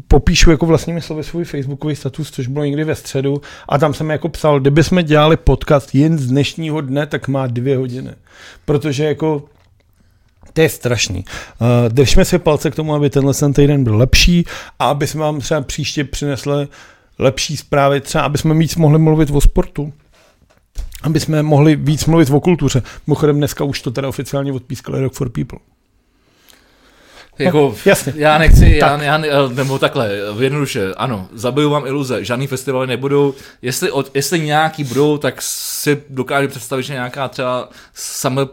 [0.09, 4.11] popíšu jako vlastními slovy svůj facebookový status, což bylo někdy ve středu a tam jsem
[4.11, 8.11] jako psal, kdyby jsme dělali podcast jen z dnešního dne, tak má dvě hodiny.
[8.65, 9.43] Protože jako
[10.55, 11.25] to je strašný.
[11.61, 14.45] Uh, držme si palce k tomu, aby tenhle ten týden byl lepší
[14.79, 16.69] a aby jsme vám třeba příště přinesli
[17.19, 19.93] lepší zprávy, třeba aby jsme víc mohli mluvit o sportu.
[21.03, 22.83] Aby jsme mohli víc mluvit o kultuře.
[23.07, 25.59] Mimochodem dneska už to teda oficiálně odpískali Rock for People.
[27.39, 28.13] Jako, Jasně.
[28.17, 33.35] já nechci, já, já, ne- nebo takhle, jednoduše, ano, zabiju vám iluze, žádný festivaly nebudou,
[33.63, 38.47] jestli, od, jestli nějaký budou, tak si dokážu představit, že nějaká třeba summer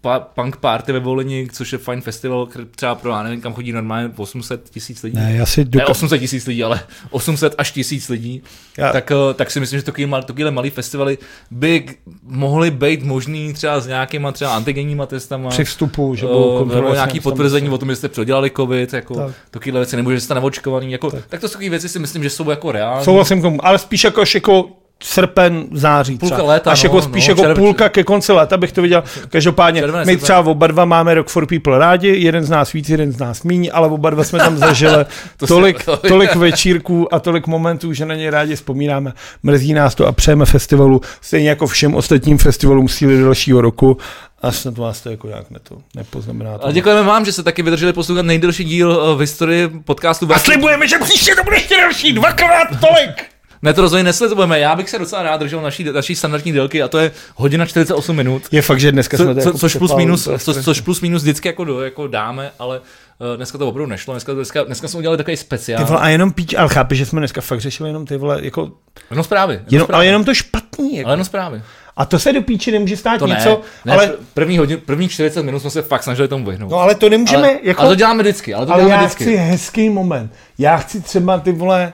[0.00, 3.54] pa, punk party ve Voleni, což je fajn festival, který třeba pro, já nevím, kam
[3.54, 5.16] chodí normálně 800 tisíc lidí.
[5.16, 6.80] Ne, já si Ne doka- 800 tisíc lidí, ale
[7.10, 8.42] 800 až tisíc lidí,
[8.78, 11.18] Já- tak, eh, tak si myslím, že takový, mal- takovýhle malý festivaly
[11.50, 11.84] by
[12.22, 15.50] mohly být možný třeba s nějakýma třeba antigenníma testama.
[15.50, 19.34] při vstupu, že budou nebo kontrolovat nějaký potvrzení o tom, že prodělali covid, jako Tak.
[19.50, 21.26] takovéhle věci, nebo že jste neočkovaný, jako, tak.
[21.28, 23.04] tak to jsou takové věci si myslím, že jsou jako reální.
[23.04, 24.68] Souhlasím k tomu, ale spíš jako, jako
[25.02, 26.48] srpen, září Půlka třeba.
[26.48, 29.02] léta, Až no, jako spíš no, jako červ- půlka ke konci léta bych to viděl.
[29.28, 32.88] Každopádně Červenec, my třeba oba dva máme Rock for People rádi, jeden z nás víc,
[32.88, 35.04] jeden z nás míň, ale oba dva jsme tam zažili
[35.36, 39.12] To tolik, to- tolik večírků a tolik momentů, že na ně rádi vzpomínáme.
[39.42, 43.96] Mrzí nás to a přejeme festivalu, stejně jako všem ostatním festivalům síly do dalšího roku
[44.42, 46.58] a snad vás to jako nějak ne to nepoznamená.
[46.58, 46.64] To.
[46.64, 50.28] Ale děkujeme vám, že jste taky vydrželi poslouchat nejdelší díl eh, v historii podcastu.
[50.34, 53.33] A slibujeme, že příště to bude ještě další, dvakrát tolik!
[53.64, 54.58] Ne, to rozhodně neslibujeme.
[54.60, 58.16] Já bych se docela rád držel naší, naší standardní délky a to je hodina 48
[58.16, 58.42] minut.
[58.52, 60.80] Je fakt, že dneska Co, jsme to co, jako což, plus minus, úplně co, což
[60.80, 64.14] plus minus vždycky jako, do, jako dáme, ale uh, dneska to opravdu nešlo.
[64.14, 65.84] Dneska, dneska, dneska jsme udělali takový Ty speciál.
[65.86, 68.70] vole, a jenom píč, ale chápeš, že jsme dneska fakt řešili jenom ty vole, jako,
[69.10, 69.54] Jenom zprávy.
[69.54, 69.96] Jenom jenom, zprávy.
[69.96, 71.06] ale jenom to špatný, jako.
[71.08, 71.62] ale jenom zprávy.
[71.96, 74.80] A to se do píči nemůže stát To něco, ne, ne ale, pr- první, hodin,
[74.86, 76.70] první 40 minut jsme se fakt snažili tomu vyhnout.
[76.70, 79.06] no ale to nemůžeme, ale, jako, ale to děláme vždycky, ale to ale děláme já
[79.06, 79.24] vždycky.
[79.24, 80.32] chci hezký moment.
[80.58, 81.92] Já chci třeba ty vole,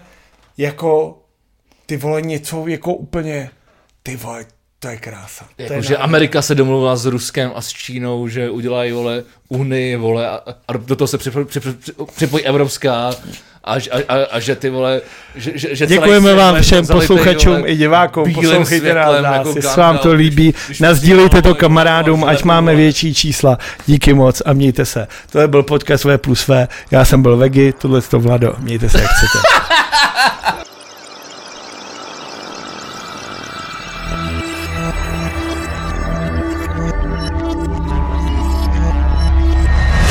[0.58, 1.16] jako,
[1.90, 3.50] ty vole něco jako úplně,
[4.02, 4.44] ty vole,
[4.78, 5.44] to je krása.
[5.56, 5.96] to je Jako, že.
[5.96, 10.76] Amerika se domluvila s Ruskem a s Čínou, že udělají vole Unii, vole, a, a
[10.76, 11.74] do toho se připojí, připojí,
[12.14, 12.94] připojí Evropská
[13.64, 13.78] a, a,
[14.08, 15.00] a, a, že ty vole,
[15.34, 19.80] že, že, že Děkujeme vám všem posluchačům vole, i divákům, poslouchejte nás, nás jako jestli
[19.80, 23.58] vám to líbí, nazdílejte to kamarádům, ať máme větší čísla.
[23.86, 25.06] Díky moc a mějte se.
[25.32, 28.54] To je byl podcast V plus V, já jsem byl Vegi, tohle je to Vlado,
[28.58, 29.38] mějte se jak chcete.